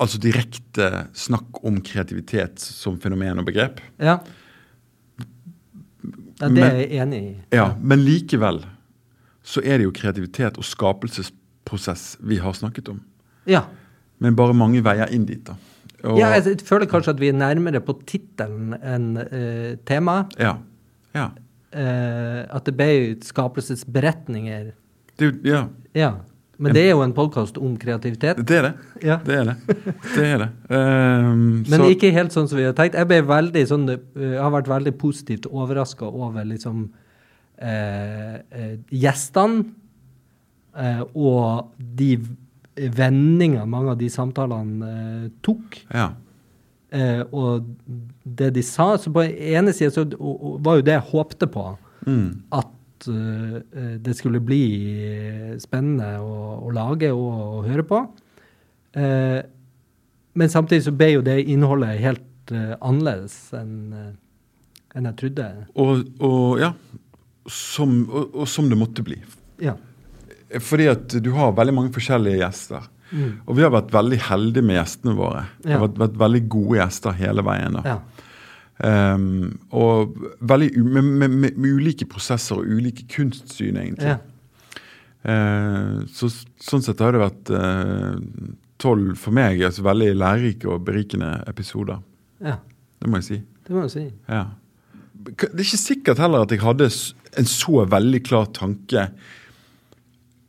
Altså 0.00 0.20
direkte 0.22 0.90
snakk 1.16 1.62
om 1.66 1.80
kreativitet 1.84 2.62
som 2.62 3.00
fenomen 3.00 3.42
og 3.42 3.48
begrep. 3.48 3.82
Ja. 3.98 4.20
Ja 6.40 6.48
det 6.56 6.66
er 6.66 6.78
jeg 6.80 7.02
enig 7.04 7.20
i. 7.20 7.32
Ja, 7.56 7.72
Men 7.80 8.04
likevel 8.04 8.62
så 9.42 9.62
er 9.64 9.80
det 9.80 9.88
jo 9.88 9.94
kreativitet 9.96 10.58
og 10.60 10.66
skapelsesprosess 10.68 12.18
vi 12.20 12.38
har 12.42 12.54
snakket 12.56 12.90
om. 12.92 13.00
Ja. 13.48 13.64
Men 14.20 14.36
bare 14.36 14.54
mange 14.56 14.82
veier 14.84 15.10
inn 15.14 15.26
dit, 15.28 15.42
da. 15.46 15.56
Og, 16.04 16.16
ja, 16.20 16.30
jeg 16.36 16.62
føler 16.64 16.88
kanskje 16.88 17.14
at 17.14 17.20
vi 17.20 17.28
er 17.28 17.36
nærmere 17.36 17.80
på 17.84 17.94
tittelen 18.08 18.72
enn 18.78 19.08
uh, 19.20 19.76
temaet. 19.88 20.32
Ja. 20.40 20.54
ja. 21.16 21.28
Uh, 21.74 22.44
at 22.48 22.68
det 22.68 22.74
ble 22.76 22.90
skapelsesberetninger. 23.24 24.70
Det, 25.20 25.30
ja. 25.44 25.66
ja. 25.96 26.14
Men 26.60 26.74
det 26.76 26.82
er 26.84 26.90
jo 26.92 27.02
en 27.04 27.14
podkast 27.16 27.56
om 27.56 27.72
kreativitet. 27.80 28.40
Det 28.46 28.58
er 28.58 28.66
det. 28.68 28.72
Ja. 29.06 29.16
Det 29.24 29.36
er 29.38 29.46
det. 29.48 29.76
det, 30.14 30.24
er 30.26 30.42
det. 30.42 30.48
Um, 30.68 31.62
Men 31.64 31.76
så. 31.80 31.86
ikke 31.94 32.10
helt 32.12 32.34
sånn 32.36 32.50
som 32.50 32.60
vi 32.60 32.66
har 32.68 32.74
tenkt. 32.76 32.98
Jeg, 33.00 33.24
veldig 33.28 33.62
sånn, 33.70 33.86
jeg 33.88 34.36
har 34.36 34.52
vært 34.52 34.68
veldig 34.68 34.92
positivt 35.00 35.48
overraska 35.48 36.08
over 36.10 36.44
liksom 36.44 36.84
eh, 37.56 38.36
eh, 38.36 38.74
gjestene 38.92 39.64
eh, 40.76 41.02
og 41.14 41.72
de 41.78 42.12
vendingene 42.80 43.66
mange 43.68 43.94
av 43.94 44.00
de 44.00 44.10
samtalene 44.12 44.90
eh, 44.90 45.30
tok. 45.44 45.80
Ja. 45.88 46.10
Eh, 46.90 47.22
og 47.30 47.68
det 48.24 48.48
de 48.56 48.62
sa 48.66 48.96
Så 48.98 49.12
på 49.14 49.22
ene 49.22 49.70
sida 49.70 49.92
så 49.94 50.02
var 50.58 50.80
jo 50.80 50.86
det 50.86 50.96
jeg 50.96 51.08
håpte 51.12 51.48
på. 51.50 51.64
Mm. 52.06 52.42
At 52.52 52.68
uh, 53.08 53.60
det 54.02 54.16
skulle 54.18 54.42
bli 54.44 54.64
spennende 55.62 56.18
å, 56.20 56.58
å 56.66 56.72
lage 56.74 57.12
og 57.14 57.28
å 57.30 57.62
høre 57.66 57.86
på. 57.86 58.02
Uh, 58.96 59.40
men 60.36 60.52
samtidig 60.52 60.84
så 60.86 60.94
ble 60.94 61.14
jo 61.14 61.22
det 61.26 61.38
innholdet 61.50 62.00
helt 62.02 62.52
uh, 62.54 62.74
annerledes 62.80 63.38
enn 63.56 64.18
enn 64.96 65.06
jeg 65.06 65.18
trodde. 65.20 65.48
Og, 65.78 66.00
og 66.26 66.60
ja, 66.60 66.72
som, 67.50 68.00
og, 68.08 68.32
og, 68.34 68.46
som 68.50 68.70
det 68.70 68.78
måtte 68.78 69.04
bli. 69.06 69.18
Ja. 69.62 69.76
Fordi 70.58 70.88
at 70.90 71.14
du 71.22 71.30
har 71.36 71.54
veldig 71.54 71.76
mange 71.76 71.94
forskjellige 71.94 72.40
gjester. 72.40 72.88
Mm. 73.10 73.42
Og 73.46 73.56
vi 73.58 73.64
har 73.66 73.72
vært 73.74 73.92
veldig 73.94 74.18
heldige 74.28 74.66
med 74.66 74.78
gjestene 74.78 75.14
våre. 75.18 75.44
Ja. 75.62 75.66
Vi 75.66 75.76
har 75.76 75.84
vært, 75.84 76.00
vært, 76.04 76.18
veldig 76.24 76.42
gode 76.50 76.80
gjester 76.80 77.16
hele 77.18 77.44
veien. 77.46 77.78
da. 77.78 77.84
Ja. 77.86 78.19
Um, 78.80 79.58
og 79.76 80.14
veldig, 80.40 80.70
med, 80.80 81.04
med, 81.04 81.28
med, 81.28 81.56
med, 81.56 81.68
ulike 81.68 82.06
prosesser 82.08 82.62
og 82.62 82.68
ulike 82.68 83.04
kunstsyn, 83.12 83.76
egentlig. 83.76 84.14
Ja. 84.14 84.18
Uh, 85.20 86.06
så, 86.08 86.30
sånn 86.64 86.84
sett 86.84 87.02
har 87.04 87.12
det 87.12 87.20
vært 87.20 87.52
uh, 87.52 88.16
tolv 88.80 89.18
for 89.20 89.36
meg 89.36 89.60
altså 89.66 89.84
veldig 89.84 90.14
lærerike 90.16 90.70
og 90.72 90.86
berikende 90.86 91.34
episoder. 91.50 92.00
Ja. 92.40 92.56
Det 93.00 93.10
må 93.10 93.20
jeg 93.20 93.28
si. 93.28 93.38
Det 93.66 93.76
må 93.76 93.84
jeg 93.84 93.92
si. 93.92 94.06
Ja. 94.30 94.46
Det 95.20 95.50
er 95.50 95.66
ikke 95.66 95.82
sikkert 95.82 96.22
heller 96.22 96.46
at 96.46 96.54
jeg 96.54 96.64
hadde 96.64 96.88
en 96.88 97.48
så 97.48 97.84
veldig 97.84 98.22
klar 98.24 98.48
tanke 98.56 99.10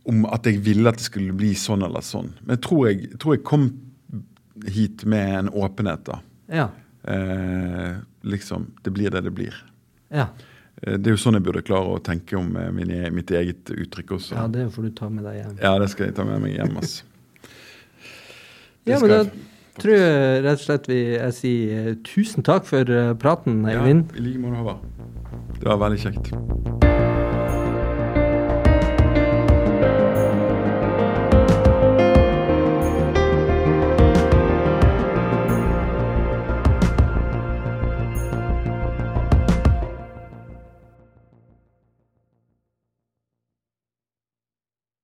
om 0.10 0.24
at 0.32 0.48
jeg 0.48 0.62
ville 0.66 0.90
at 0.90 0.98
det 0.98 1.06
skulle 1.06 1.36
bli 1.38 1.52
sånn 1.58 1.84
eller 1.86 2.03
sånn. 2.06 2.32
Men 2.41 2.56
jeg 2.56 2.64
tror 2.66 2.88
jeg, 2.88 3.10
tror 3.22 3.36
jeg 3.36 3.44
kom 3.48 3.68
hit 4.72 5.03
med 5.10 5.36
en 5.36 5.52
åpenhet. 5.52 6.08
da. 6.08 6.22
Ja. 6.52 6.70
Eh, 7.03 7.99
liksom, 8.23 8.72
det 8.85 8.93
blir 8.95 9.14
det 9.14 9.23
det 9.26 9.34
blir. 9.35 9.56
Ja. 10.14 10.27
Eh, 10.81 10.98
det 10.98 11.11
er 11.11 11.15
jo 11.15 11.22
sånn 11.22 11.38
jeg 11.39 11.45
burde 11.48 11.64
klare 11.65 11.95
å 11.95 12.02
tenke 12.03 12.38
om 12.39 12.52
min, 12.76 12.91
mitt 13.15 13.31
eget 13.31 13.72
uttrykk 13.73 14.18
også. 14.18 14.35
Ja, 14.38 14.48
det 14.52 14.68
får 14.76 14.89
du 14.89 14.91
ta 14.98 15.10
med 15.10 15.26
deg 15.27 15.41
hjem. 15.41 15.56
Ja, 15.61 15.77
det 15.81 15.89
skal 15.93 16.10
jeg 16.10 16.18
ta 16.19 16.27
med 16.27 16.43
meg 16.45 16.57
hjem. 16.60 16.77
altså. 16.81 17.07
Ja, 18.89 18.98
men 18.98 19.11
da 19.11 19.19
tror 19.77 19.93
jeg 19.93 20.39
rett 20.41 20.57
og 20.57 20.64
slett 20.65 20.88
vi 20.89 21.02
jeg 21.14 21.35
sier 21.38 21.91
eh, 21.91 21.99
tusen 22.07 22.45
takk 22.48 22.65
for 22.69 22.89
eh, 22.89 23.14
praten, 23.22 23.61
Eivind. 23.69 24.10
Ja, 24.15 24.23
I 24.23 24.26
like 24.26 24.41
måte, 24.41 24.64
Håvard. 24.64 25.60
Det 25.60 25.69
var 25.69 25.84
veldig 25.85 26.02
kjekt. 26.02 26.89